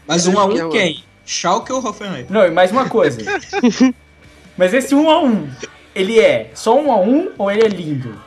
Mas 0.06 0.28
Eu 0.28 0.34
1x1 0.34 0.38
acho 0.38 0.70
que 0.70 0.78
é, 0.78 0.82
quem? 0.82 1.04
Schalke 1.26 1.72
ou 1.72 1.84
Hoffenheim? 1.84 2.26
Não, 2.30 2.46
e 2.46 2.52
mais 2.52 2.72
uma 2.72 2.90
coisa. 2.90 3.22
Mas 4.58 4.74
esse 4.74 4.94
1x1, 4.94 5.50
ele 5.96 6.20
é 6.20 6.52
só 6.54 6.78
1x1 6.78 7.32
ou 7.38 7.50
ele 7.50 7.64
é 7.64 7.70
lindo? 7.70 8.22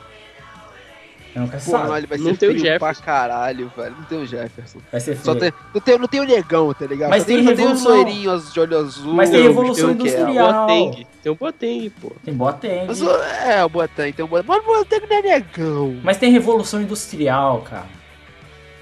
Eu 1.35 1.43
nunca 1.43 1.57
Porra, 1.59 1.85
sabe. 1.87 1.97
ele 1.99 2.07
vai 2.07 2.17
Não 2.17 2.31
ser 2.31 2.37
tem 2.37 2.49
o 2.49 2.51
feio 2.53 2.63
pra 2.63 2.87
Jefferson. 2.89 3.03
caralho, 3.03 3.71
velho. 3.77 3.95
Não 3.97 4.03
tem 4.05 4.17
o 4.21 4.25
Jefferson. 4.25 4.79
Vai 4.91 4.99
ser 4.99 5.17
Só 5.17 5.35
tem, 5.35 5.53
não, 5.73 5.81
tem, 5.81 5.99
não 5.99 6.07
tem 6.07 6.19
o 6.21 6.23
negão, 6.23 6.73
tá 6.73 6.85
ligado? 6.87 7.09
Mas 7.11 7.23
tem 7.23 7.37
tem, 7.37 7.45
tem 7.45 7.55
revolução. 7.55 7.91
os 7.91 7.97
loirinhos 8.05 8.53
de 8.53 8.59
olho 8.59 8.77
azul. 8.79 9.13
Mas 9.13 9.29
tem 9.29 9.39
o 9.39 9.43
revolução 9.43 9.89
é. 9.89 9.91
industrial. 9.93 10.51
Boateng. 10.67 11.07
Tem 11.21 11.31
um 11.31 11.35
Boateng, 11.35 11.89
pô. 12.01 12.11
Tem 12.25 12.33
Boateng. 12.33 12.85
Mas 12.87 13.01
o- 13.01 13.09
é, 13.11 13.63
o 13.63 13.69
Boateng, 13.69 14.11
tem 14.11 14.25
o 14.25 14.27
Boateng. 14.27 14.47
Mas 14.47 14.63
o 14.63 14.65
Boateng 14.65 15.05
não 15.07 15.17
é 15.17 15.21
negão. 15.21 15.99
Mas 16.03 16.17
tem 16.17 16.31
revolução 16.31 16.81
industrial, 16.81 17.61
cara. 17.61 17.85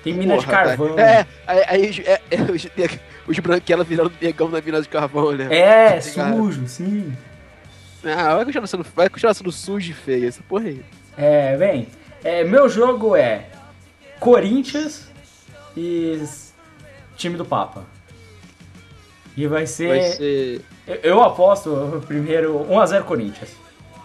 Tem 0.03 0.13
mina 0.13 0.37
de 0.37 0.45
Porra, 0.45 0.57
carvão. 0.63 0.95
velho. 0.95 0.99
É, 0.99 1.27
aí, 1.47 2.03
é, 2.05 2.21
é, 2.31 2.41
os, 2.49 2.67
os 3.27 3.39
branquelos 3.39 3.85
viraram 3.85 4.11
negão 4.21 4.47
na 4.47 4.61
mina 4.61 4.81
de 4.81 4.87
carvão, 4.87 5.33
né? 5.33 5.47
É, 5.53 5.99
Tá 5.99 6.31
sujo, 6.33 6.65
sim. 6.67 7.13
Ah, 8.05 8.35
vai 8.35 8.45
continuar 8.45 8.67
sendo, 8.67 8.85
vai 8.95 9.09
continuar 9.09 9.33
sendo 9.33 9.51
sujo 9.51 9.91
e 9.91 9.93
feio, 9.93 10.27
essa 10.29 10.41
porra 10.47 10.65
aí. 10.67 10.81
É, 11.17 11.57
bem, 11.57 11.87
é, 12.27 12.43
meu 12.43 12.67
jogo 12.67 13.15
é 13.15 13.45
Corinthians 14.19 15.07
e 15.77 16.21
time 17.15 17.37
do 17.37 17.45
Papa. 17.45 17.85
E 19.37 19.47
vai 19.47 19.65
ser. 19.65 19.87
Vai 19.87 20.01
ser. 20.11 20.61
Eu, 20.85 20.95
eu 21.03 21.23
aposto 21.23 22.03
primeiro 22.05 22.65
1x0 22.69 23.03
Corinthians. 23.03 23.51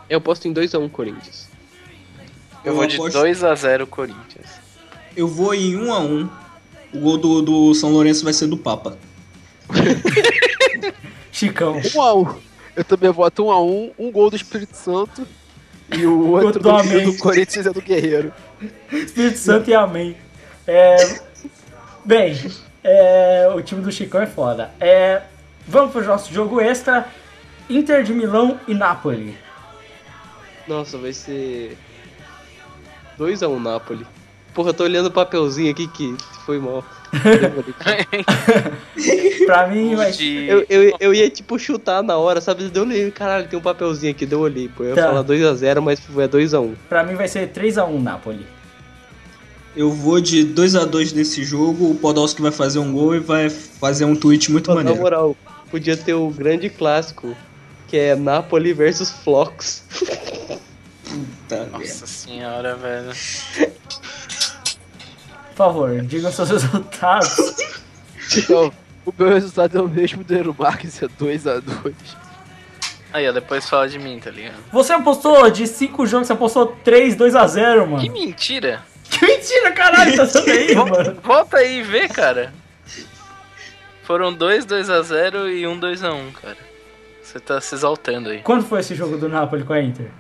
Eu 0.09 0.19
aposto 0.19 0.47
em 0.47 0.55
2x1 0.55 0.89
Corinthians. 0.91 1.49
Eu, 2.65 2.73
Eu 2.73 2.75
vou 2.77 2.87
de 2.87 2.95
aposto- 2.95 3.19
2x0 3.19 3.87
Corinthians. 3.87 4.47
Eu 5.17 5.27
vou 5.27 5.53
em 5.53 5.75
1x1. 5.75 6.29
O 6.95 6.99
gol 7.01 7.19
do, 7.19 7.43
do 7.43 7.75
São 7.75 7.91
Lourenço 7.91 8.23
vai 8.23 8.33
ser 8.35 8.47
do 8.47 8.57
Papa. 8.57 8.99
Chicão. 11.33 11.81
1 11.95 12.01
a 12.03 12.15
1 12.15 12.37
Eu 12.77 12.85
também 12.85 13.11
voto 13.11 13.47
1 13.47 13.51
a 13.51 13.63
1 13.65 13.93
um 13.99 14.13
gol 14.13 14.31
do 14.31 14.37
Espírito 14.37 14.77
Santo 14.77 15.27
e 15.91 16.05
o 16.07 16.31
outro 16.31 16.61
do 16.61 16.69
do, 16.69 16.71
Amém. 16.71 17.05
do 17.05 17.19
Corinthians 17.19 17.67
é 17.67 17.71
do 17.71 17.81
Guerreiro. 17.81 18.33
Espírito 18.91 19.39
Santo 19.39 19.71
e 19.71 19.75
Amém. 19.75 20.17
É, 20.67 20.97
bem, 22.05 22.39
é, 22.85 23.51
o 23.55 23.63
time 23.63 23.83
do 23.83 23.91
Chicão 23.91 24.21
é 24.21 24.27
foda. 24.27 24.71
É, 24.79 25.23
vamos 25.67 25.93
pro 25.93 26.05
nosso 26.05 26.33
jogo 26.33 26.61
extra. 26.61 27.07
Inter 27.69 28.03
de 28.03 28.13
Milão 28.13 28.61
e 28.69 28.75
Napoli. 28.75 29.37
Nossa, 30.67 30.99
vai 30.99 31.13
ser. 31.13 31.77
2x1 33.19 33.59
Napoli. 33.61 34.07
Porra, 34.55 34.71
eu 34.71 34.75
tô 34.75 34.85
olhando 34.85 35.07
o 35.07 35.11
papelzinho 35.11 35.71
aqui 35.71 35.87
que 35.89 36.15
foi 36.45 36.59
mal. 36.59 36.85
Pra 39.47 39.67
mim 39.67 39.95
vai 39.95 40.11
De... 40.13 40.47
Eu, 40.47 40.67
eu, 40.69 40.97
eu 41.01 41.15
ia 41.15 41.29
tipo 41.31 41.59
chutar 41.59 42.03
na 42.03 42.17
hora, 42.17 42.41
sabe? 42.41 42.71
Eu 42.75 42.83
olhei, 42.83 43.11
caralho, 43.11 43.49
tem 43.49 43.59
um 43.59 43.63
papelzinho 43.63 44.13
aqui, 44.13 44.27
deu 44.27 44.41
eu 44.41 44.45
olhei, 44.45 44.69
pô. 44.69 44.83
Eu 44.85 44.91
ia 44.91 44.95
Tá. 44.97 45.07
falar 45.09 45.25
2x0, 45.25 45.81
mas 45.81 46.01
é 46.01 46.29
2x1. 46.29 46.75
Pra 46.89 47.03
mim 47.05 47.15
vai 47.15 47.29
ser 47.29 47.51
3x1 47.53 48.01
Napoli. 48.03 48.47
Eu 49.75 49.91
vou 49.91 50.21
de 50.21 50.45
2x2 50.47 51.15
nesse 51.15 51.43
jogo. 51.45 51.91
O 51.91 51.95
Podolski 51.95 52.43
vai 52.43 52.53
fazer 52.53 52.79
um 52.79 52.93
gol 52.93 53.15
e 53.15 53.21
vai 53.21 53.49
fazer 53.49 54.05
um 54.05 54.15
tweet 54.15 54.53
muito 54.53 54.67
Pô, 54.67 54.73
na 54.73 54.77
maneiro. 54.81 55.01
moral, 55.01 55.37
podia 55.71 55.97
ter 55.97 56.13
o 56.15 56.29
grande 56.29 56.69
clássico, 56.69 57.35
que 57.89 57.97
é 57.97 58.15
Napoli 58.15 58.73
versus 58.75 59.11
Flox. 59.11 59.83
Nossa 61.71 62.07
senhora, 62.07 62.75
velho. 62.77 63.13
Por 65.53 65.57
favor, 65.67 66.01
digam 66.03 66.33
seus 66.33 66.51
resultados. 66.51 67.37
Então, 68.37 68.73
o 69.05 69.13
meu 69.17 69.29
resultado 69.29 69.77
é 69.79 69.81
o 69.81 69.89
mesmo 69.89 70.25
do 70.25 70.35
Eero 70.35 70.55
Marques, 70.59 71.03
é 71.03 71.09
2 71.09 71.47
a 71.47 71.61
2 71.61 71.95
Aí, 73.13 73.29
ó, 73.29 73.33
depois 73.33 73.69
fala 73.69 73.87
de 73.89 73.99
mim, 73.99 74.19
tá 74.19 74.31
ligado? 74.31 74.55
Você 74.73 74.93
apostou 74.95 75.51
de 75.51 75.67
5 75.67 76.07
jogos, 76.07 76.27
você 76.27 76.33
apostou 76.33 76.67
3, 76.83 77.15
2x0, 77.17 77.83
Que 77.85 77.91
mano. 78.09 78.13
mentira! 78.13 78.81
Que 79.11 79.27
mentira, 79.27 79.73
caralho, 79.73 80.17
tá 80.17 80.27
tudo 80.27 80.51
aí, 80.51 80.73
mano. 80.75 81.21
Volta 81.23 81.59
aí 81.59 81.81
e 81.81 81.83
vê, 81.83 82.09
cara. 82.09 82.55
Foram 84.05 84.33
dois 84.33 84.65
2x0 84.65 85.53
e 85.55 85.67
um 85.67 85.79
2x1, 85.79 86.33
cara. 86.41 86.57
Você 87.23 87.39
tá 87.39 87.61
se 87.61 87.75
exaltando 87.75 88.31
aí. 88.31 88.39
Quando 88.41 88.65
foi 88.65 88.81
esse 88.81 88.95
jogo 88.95 89.17
do 89.19 89.29
Napoli 89.29 89.63
com 89.65 89.75
a 89.75 89.81
Inter? 89.83 90.11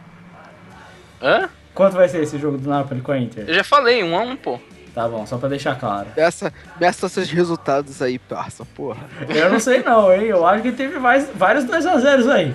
Hã? 1.20 1.48
Quanto 1.74 1.94
vai 1.96 2.08
ser 2.08 2.22
esse 2.22 2.38
jogo 2.38 2.58
do 2.58 2.68
Napoli 2.68 3.00
com 3.00 3.12
a 3.12 3.18
Inter? 3.18 3.44
Eu 3.48 3.54
já 3.54 3.64
falei, 3.64 4.02
1x1, 4.02 4.36
pô. 4.36 4.60
Tá 4.94 5.08
bom, 5.08 5.26
só 5.26 5.38
pra 5.38 5.48
deixar 5.48 5.78
claro. 5.78 6.08
Meça, 6.16 6.52
meça 6.80 7.08
seus 7.08 7.30
resultados 7.30 8.02
aí, 8.02 8.18
parça, 8.18 8.64
porra. 8.74 9.04
Eu 9.28 9.50
não 9.50 9.58
sei 9.58 9.82
não, 9.82 10.12
hein? 10.12 10.24
Eu 10.24 10.46
acho 10.46 10.62
que 10.62 10.72
teve 10.72 10.98
mais, 10.98 11.28
vários 11.34 11.64
2x0 11.64 12.30
aí. 12.30 12.54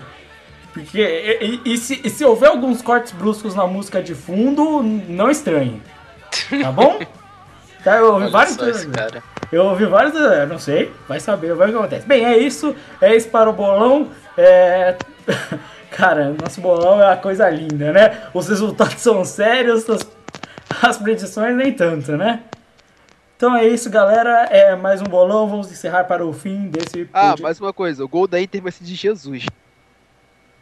Porque, 0.72 1.00
e, 1.02 1.62
e- 1.66 1.74
e 1.74 1.78
se, 1.78 2.00
e 2.04 2.10
se 2.10 2.24
houver 2.24 2.50
alguns 2.50 2.82
cortes 2.84 3.12
bruscos 3.12 3.56
na 3.56 3.66
música 3.66 4.04
de 4.04 4.14
fundo, 4.14 4.84
não 4.84 5.32
estranhe. 5.32 5.82
Tá 6.62 6.72
bom? 6.72 7.00
Tá, 7.84 7.96
eu 7.98 8.08
ouvi 8.12 8.24
Olha 8.24 8.32
vários 8.32 8.56
só 8.56 8.68
esse 8.68 8.86
2x0. 8.88 8.92
cara. 8.92 9.24
Eu 9.50 9.64
ouvi 9.64 9.86
vários, 9.86 10.14
eu 10.14 10.48
não 10.48 10.60
sei, 10.60 10.92
vai 11.08 11.22
saber, 11.22 11.54
vai 11.54 11.68
ver 11.68 11.74
o 11.74 11.78
que 11.78 11.80
acontece. 11.86 12.06
Bem, 12.08 12.26
é 12.26 12.38
isso, 12.38 12.76
é 13.00 13.16
isso 13.16 13.30
para 13.30 13.50
o 13.50 13.54
bolão. 13.54 14.10
É... 14.38 14.96
Cara, 15.92 16.36
nosso 16.42 16.60
bolão 16.60 17.02
é 17.02 17.06
uma 17.06 17.16
coisa 17.16 17.50
linda, 17.50 17.94
né? 17.94 18.24
Os 18.34 18.50
resultados 18.50 19.00
são 19.02 19.24
sérios, 19.24 19.90
as, 19.90 20.06
as 20.82 20.98
predições 20.98 21.56
nem 21.56 21.72
tanto, 21.74 22.16
né? 22.18 22.42
Então 23.36 23.56
é 23.56 23.68
isso, 23.68 23.90
galera. 23.90 24.46
É 24.50 24.76
mais 24.76 25.02
um 25.02 25.06
bolão. 25.06 25.48
Vamos 25.48 25.72
encerrar 25.72 26.06
para 26.06 26.26
o 26.26 26.34
fim 26.34 26.68
desse. 26.70 27.08
Ah, 27.14 27.32
pod- 27.32 27.42
mais 27.44 27.60
uma 27.60 27.72
coisa, 27.72 28.04
o 28.04 28.08
gol 28.08 28.28
da 28.28 28.42
Inter 28.42 28.62
vai 28.62 28.72
ser 28.72 28.84
de 28.84 28.96
Jesus. 28.96 29.46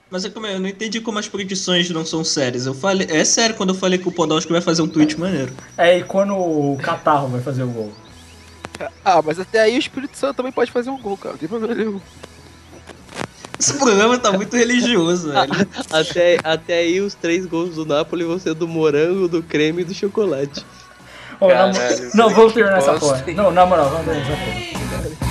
Mas 0.10 0.24
é 0.24 0.30
como 0.30 0.46
é, 0.46 0.54
eu 0.56 0.60
não 0.60 0.68
entendi 0.70 1.02
como 1.02 1.18
as 1.18 1.28
predições 1.28 1.90
não 1.90 2.06
são 2.06 2.24
sérias. 2.24 2.66
Eu 2.66 2.74
falei, 2.74 3.08
é 3.10 3.24
sério 3.26 3.56
quando 3.56 3.70
eu 3.70 3.76
falei 3.76 3.98
que 3.98 4.08
o 4.08 4.12
Podolski 4.12 4.52
vai 4.52 4.62
fazer 4.62 4.82
um 4.82 4.88
tweet 4.88 5.20
maneiro. 5.20 5.52
É, 5.78 5.98
e 5.98 6.04
quando 6.04 6.36
o 6.38 6.78
Catarro 6.82 7.28
vai 7.28 7.42
fazer 7.42 7.64
o 7.64 7.68
gol? 7.70 7.92
Ah, 9.04 9.22
mas 9.22 9.40
até 9.40 9.62
aí 9.62 9.76
o 9.76 9.80
Espírito 9.80 10.16
Santo 10.18 10.38
também 10.38 10.52
pode 10.52 10.72
fazer 10.72 10.90
um 10.90 11.02
gol, 11.02 11.18
cara. 11.18 11.32
Não 11.34 11.40
tem 11.40 11.50
problema 11.50 11.74
nenhum. 11.74 12.00
Esse 13.60 13.74
programa 13.78 14.18
tá 14.18 14.32
muito 14.32 14.56
religioso, 14.56 15.32
velho. 15.32 15.54
Até, 15.92 16.38
até 16.44 16.78
aí 16.80 17.00
os 17.02 17.14
três 17.14 17.46
gols 17.46 17.76
do 17.76 17.86
Napoli 17.86 18.24
vão 18.24 18.38
ser 18.40 18.54
do 18.54 18.68
morango, 18.68 19.28
do 19.28 19.42
creme 19.42 19.82
e 19.82 19.86
do 19.86 19.94
chocolate. 19.94 20.66
Mo- 21.40 21.48
Caralho, 21.48 21.74
Não, 22.14 22.28
que 22.30 22.34
vamos 22.36 22.54
terminar 22.54 22.78
essa 22.78 22.94
porra. 22.94 23.24
Não, 23.34 23.52
na 23.52 23.66
moral, 23.66 23.90
vamos 23.90 24.06
terminar 24.06 24.32
essa 24.32 24.44
porra. 24.46 25.25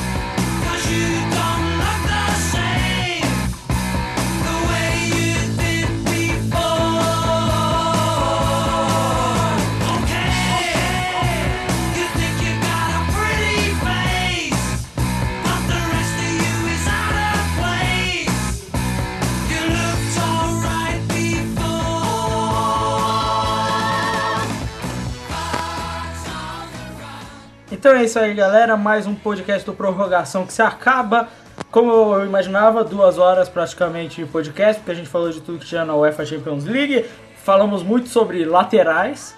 Então 27.85 27.97
é 27.97 28.05
isso 28.05 28.19
aí, 28.19 28.33
galera. 28.33 28.79
Mais 28.79 29.07
um 29.07 29.15
podcast 29.15 29.67
do 29.67 29.75
Prorrogação 29.75 30.47
que 30.47 30.55
se 30.55 30.63
acaba. 30.63 31.29
Como 31.71 32.15
eu 32.15 32.25
imaginava, 32.25 32.83
duas 32.83 33.19
horas 33.19 33.47
praticamente 33.47 34.25
de 34.25 34.27
podcast, 34.27 34.81
porque 34.81 34.93
a 34.93 34.95
gente 34.95 35.11
falou 35.11 35.31
de 35.31 35.39
tudo 35.43 35.59
que 35.59 35.67
tinha 35.67 35.85
na 35.85 35.95
UEFA 35.95 36.25
Champions 36.25 36.65
League. 36.65 37.05
Falamos 37.45 37.83
muito 37.83 38.09
sobre 38.09 38.43
laterais, 38.47 39.37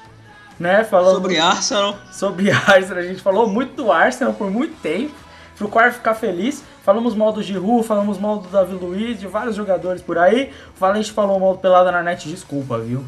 né? 0.61 0.85
Falamos 0.85 1.15
Sobre 1.15 1.41
Arsenal. 1.41 1.99
sobre 2.13 2.49
Arsenal. 2.55 3.03
A 3.03 3.07
gente 3.09 3.21
falou 3.21 3.49
muito 3.49 3.75
do 3.83 3.91
Arsenal 3.91 4.33
por 4.33 4.49
muito 4.49 4.81
tempo. 4.81 5.13
Pro 5.59 5.67
Quarto 5.67 5.95
ficar 5.95 6.15
feliz. 6.15 6.63
Falamos 6.85 7.17
mal 7.17 7.33
do 7.33 7.43
Giroud, 7.43 7.85
falamos 7.85 8.17
mal 8.17 8.39
do 8.39 8.49
Davi 8.49 8.77
Luiz, 8.77 9.19
de 9.19 9.27
vários 9.27 9.57
jogadores 9.57 10.01
por 10.03 10.19
aí. 10.19 10.53
O 10.77 10.79
Valente 10.79 11.11
falou 11.11 11.41
mal 11.41 11.55
do 11.55 11.59
Pelada 11.59 11.91
na 11.91 12.01
net. 12.01 12.29
Desculpa, 12.29 12.79
viu? 12.79 13.05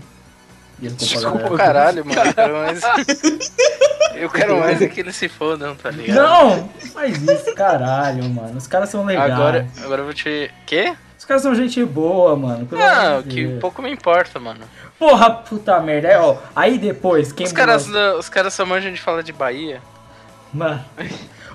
Desculpa 0.80 1.56
caralho, 1.56 2.04
mano. 2.04 2.20
Eu 2.20 2.34
quero 2.34 2.54
mais. 2.56 2.80
Eu 4.14 4.30
quero 4.30 4.58
mais 4.58 4.82
é 4.82 4.88
que 4.88 5.00
eles 5.00 5.14
se 5.14 5.28
fodam, 5.28 5.76
tá 5.76 5.90
ligado? 5.90 6.16
Não! 6.16 6.56
Não 6.56 6.68
faz 6.92 7.22
isso, 7.22 7.54
caralho, 7.54 8.24
mano. 8.28 8.56
Os 8.58 8.66
caras 8.66 8.88
são 8.88 9.04
legais. 9.04 9.32
Agora, 9.32 9.68
agora 9.84 10.00
eu 10.00 10.04
vou 10.06 10.14
te. 10.14 10.50
Quê? 10.66 10.92
Os 11.16 11.24
caras 11.24 11.42
são 11.42 11.54
gente 11.54 11.84
boa, 11.84 12.34
mano. 12.34 12.66
pelo 12.66 12.80
Não, 12.80 13.22
que 13.22 13.46
Deus. 13.46 13.60
pouco 13.60 13.80
me 13.80 13.92
importa, 13.92 14.40
mano. 14.40 14.60
Porra, 14.98 15.30
puta 15.30 15.78
merda. 15.80 16.08
É, 16.08 16.18
ó, 16.18 16.36
aí 16.56 16.78
depois, 16.78 17.32
quem. 17.32 17.46
Os 17.46 17.52
caras, 17.52 17.86
os 18.18 18.28
caras 18.28 18.54
só 18.54 18.66
manjam 18.66 18.92
de 18.92 19.00
falar 19.00 19.22
de 19.22 19.32
Bahia. 19.32 19.80
Mano. 20.52 20.84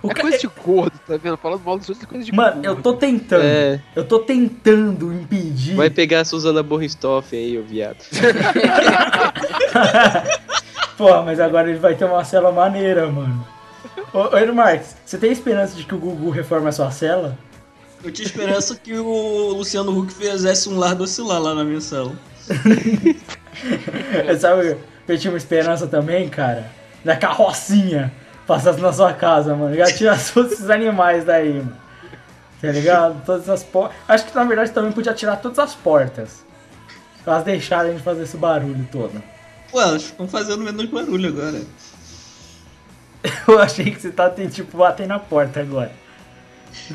O 0.02 0.12
É 0.12 0.14
ca- 0.14 0.22
coisa 0.22 0.38
de 0.38 0.48
gordo, 0.48 0.98
tá 1.08 1.18
vendo? 1.18 1.36
Falando 1.38 1.62
mal 1.66 1.78
dos 1.78 1.90
outros 1.90 2.06
é 2.06 2.10
coisa 2.10 2.24
de 2.26 2.34
Mano, 2.34 2.56
gordo. 2.62 2.66
eu 2.66 2.76
tô 2.82 2.94
tentando. 2.94 3.44
É. 3.44 3.80
Eu 3.95 4.06
tô 4.06 4.20
tentando 4.20 5.12
impedir. 5.14 5.43
Vai 5.76 5.90
pegar 5.90 6.22
a 6.22 6.26
Susana 6.26 6.64
Borristoff 6.64 7.36
aí, 7.36 7.58
ô 7.58 7.64
viado. 7.64 7.98
Porra, 10.98 11.24
mas 11.24 11.40
agora 11.40 11.70
ele 11.70 11.80
vai 11.80 11.95
ter 11.95 12.06
uma 12.06 12.24
cela 12.24 12.52
maneira, 12.52 13.08
mano. 13.08 13.45
Ô, 14.14 14.36
ô 14.36 14.38
Edu 14.38 14.54
Marques, 14.54 14.95
você 15.06 15.18
tem 15.18 15.32
esperança 15.32 15.76
de 15.76 15.84
que 15.84 15.95
o 15.95 15.98
Gugu 15.98 16.30
reforme 16.30 16.70
a 16.70 16.72
sua 16.72 16.91
cela? 16.91 17.38
Eu 18.04 18.12
tinha 18.12 18.26
esperança 18.26 18.76
que 18.76 18.94
o 18.94 19.54
Luciano 19.54 19.98
Huck 19.98 20.14
fizesse 20.14 20.70
um 20.70 20.78
lar 20.78 21.00
oscilar 21.02 21.41
lá 21.41 21.56
na 21.56 21.64
minha 21.64 21.82
cela. 21.82 22.14
Sabe, 24.40 24.78
eu 25.08 25.18
tinha 25.18 25.32
uma 25.32 25.38
esperança 25.38 25.88
também, 25.88 26.30
cara, 26.30 26.70
da 27.04 27.16
carrocinha 27.16 28.12
passasse 28.45 28.82
na 28.82 28.91
sua 28.91 29.14
casa, 29.14 29.56
mano. 29.56 29.76
Já 29.76 29.86
tira 29.86 30.18
todos 30.34 30.52
esses 30.52 30.70
animais 30.70 31.24
daí, 31.24 31.54
mano. 31.54 31.83
Tá 32.64 32.72
ligado? 32.72 33.26
Todas 33.26 33.49
as 33.49 33.61
portas. 33.61 33.98
Acho 34.07 34.26
que 34.26 34.34
na 34.34 34.45
verdade 34.45 34.72
também 34.72 34.94
podia 34.94 35.14
tirar 35.14 35.35
todas 35.35 35.60
as 35.60 35.76
portas. 35.76 36.45
Elas 37.27 37.44
deixarem 37.44 37.98
de 37.98 38.02
fazer 38.02 38.23
esse 38.23 38.38
barulho 38.38 38.88
todo. 38.90 39.22
Pô, 39.69 39.81
elas 39.81 40.03
estão 40.03 40.30
fazendo 40.30 40.64
menos 40.64 40.85
barulho 40.85 41.27
agora. 41.27 41.61
Eu 43.45 43.60
achei 43.60 43.91
que 43.91 43.99
você 43.99 44.11
tá 44.11 44.30
tipo 44.30 44.77
batendo 44.77 45.10
na 45.10 45.19
porta 45.19 45.60
agora. 45.60 45.91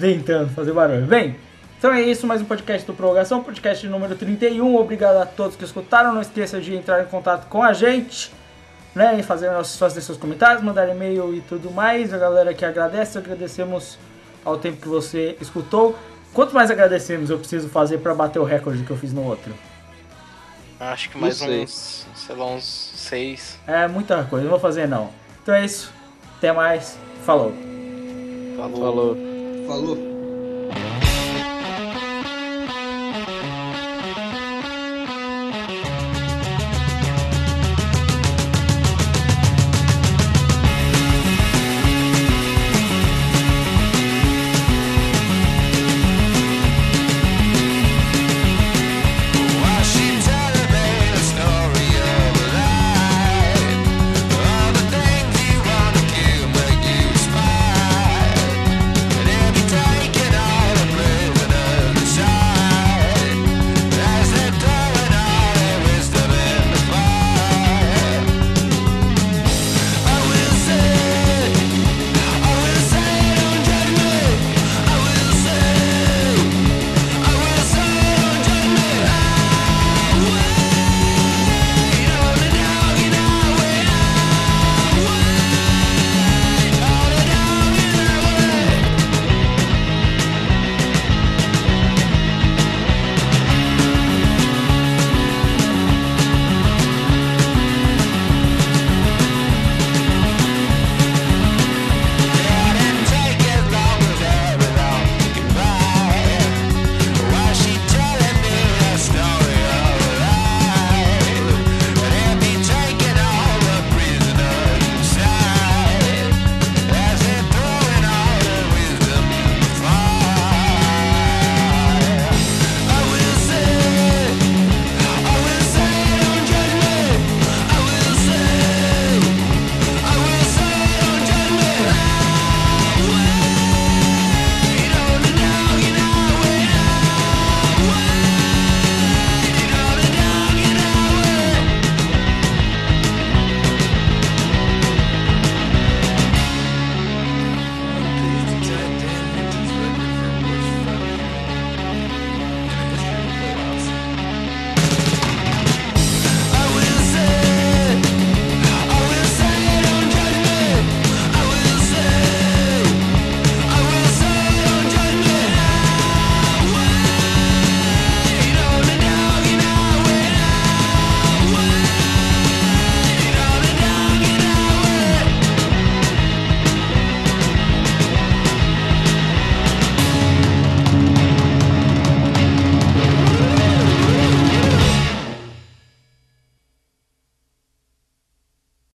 Tentando 0.00 0.48
fazer 0.54 0.72
barulho. 0.72 1.06
Bem, 1.06 1.36
então 1.78 1.92
é 1.92 2.00
isso, 2.00 2.26
mais 2.26 2.40
um 2.40 2.46
podcast 2.46 2.86
do 2.86 2.94
Prorrogação, 2.94 3.44
podcast 3.44 3.86
número 3.86 4.16
31. 4.16 4.74
Obrigado 4.74 5.16
a 5.16 5.26
todos 5.26 5.54
que 5.54 5.64
escutaram. 5.64 6.14
Não 6.14 6.22
esqueça 6.22 6.62
de 6.62 6.74
entrar 6.74 7.02
em 7.02 7.06
contato 7.06 7.46
com 7.46 7.62
a 7.62 7.74
gente, 7.74 8.32
né? 8.94 9.20
E 9.20 9.22
fazer, 9.22 9.50
fazer 9.64 10.00
seus 10.00 10.16
comentários, 10.16 10.64
mandar 10.64 10.88
e-mail 10.88 11.34
e 11.34 11.42
tudo 11.42 11.70
mais. 11.70 12.14
A 12.14 12.16
galera 12.16 12.54
que 12.54 12.64
agradece, 12.64 13.18
agradecemos 13.18 13.98
ao 14.48 14.58
tempo 14.58 14.80
que 14.80 14.88
você 14.88 15.36
escutou. 15.40 15.96
Quanto 16.32 16.54
mais 16.54 16.70
agradecemos 16.70 17.30
eu 17.30 17.38
preciso 17.38 17.68
fazer 17.68 17.98
pra 17.98 18.14
bater 18.14 18.38
o 18.38 18.44
recorde 18.44 18.82
que 18.82 18.90
eu 18.90 18.96
fiz 18.96 19.12
no 19.12 19.24
outro? 19.24 19.52
Acho 20.78 21.10
que 21.10 21.18
mais 21.18 21.40
uns, 21.42 22.06
sei 22.14 22.36
lá, 22.36 22.46
uns 22.46 22.64
seis. 22.64 23.58
É 23.66 23.88
muita 23.88 24.22
coisa, 24.24 24.44
não 24.44 24.50
vou 24.50 24.60
fazer 24.60 24.86
não. 24.86 25.10
Então 25.42 25.54
é 25.54 25.64
isso. 25.64 25.92
Até 26.36 26.52
mais. 26.52 26.96
Falou. 27.24 27.52
Falou. 28.56 29.16
Falou. 29.66 30.17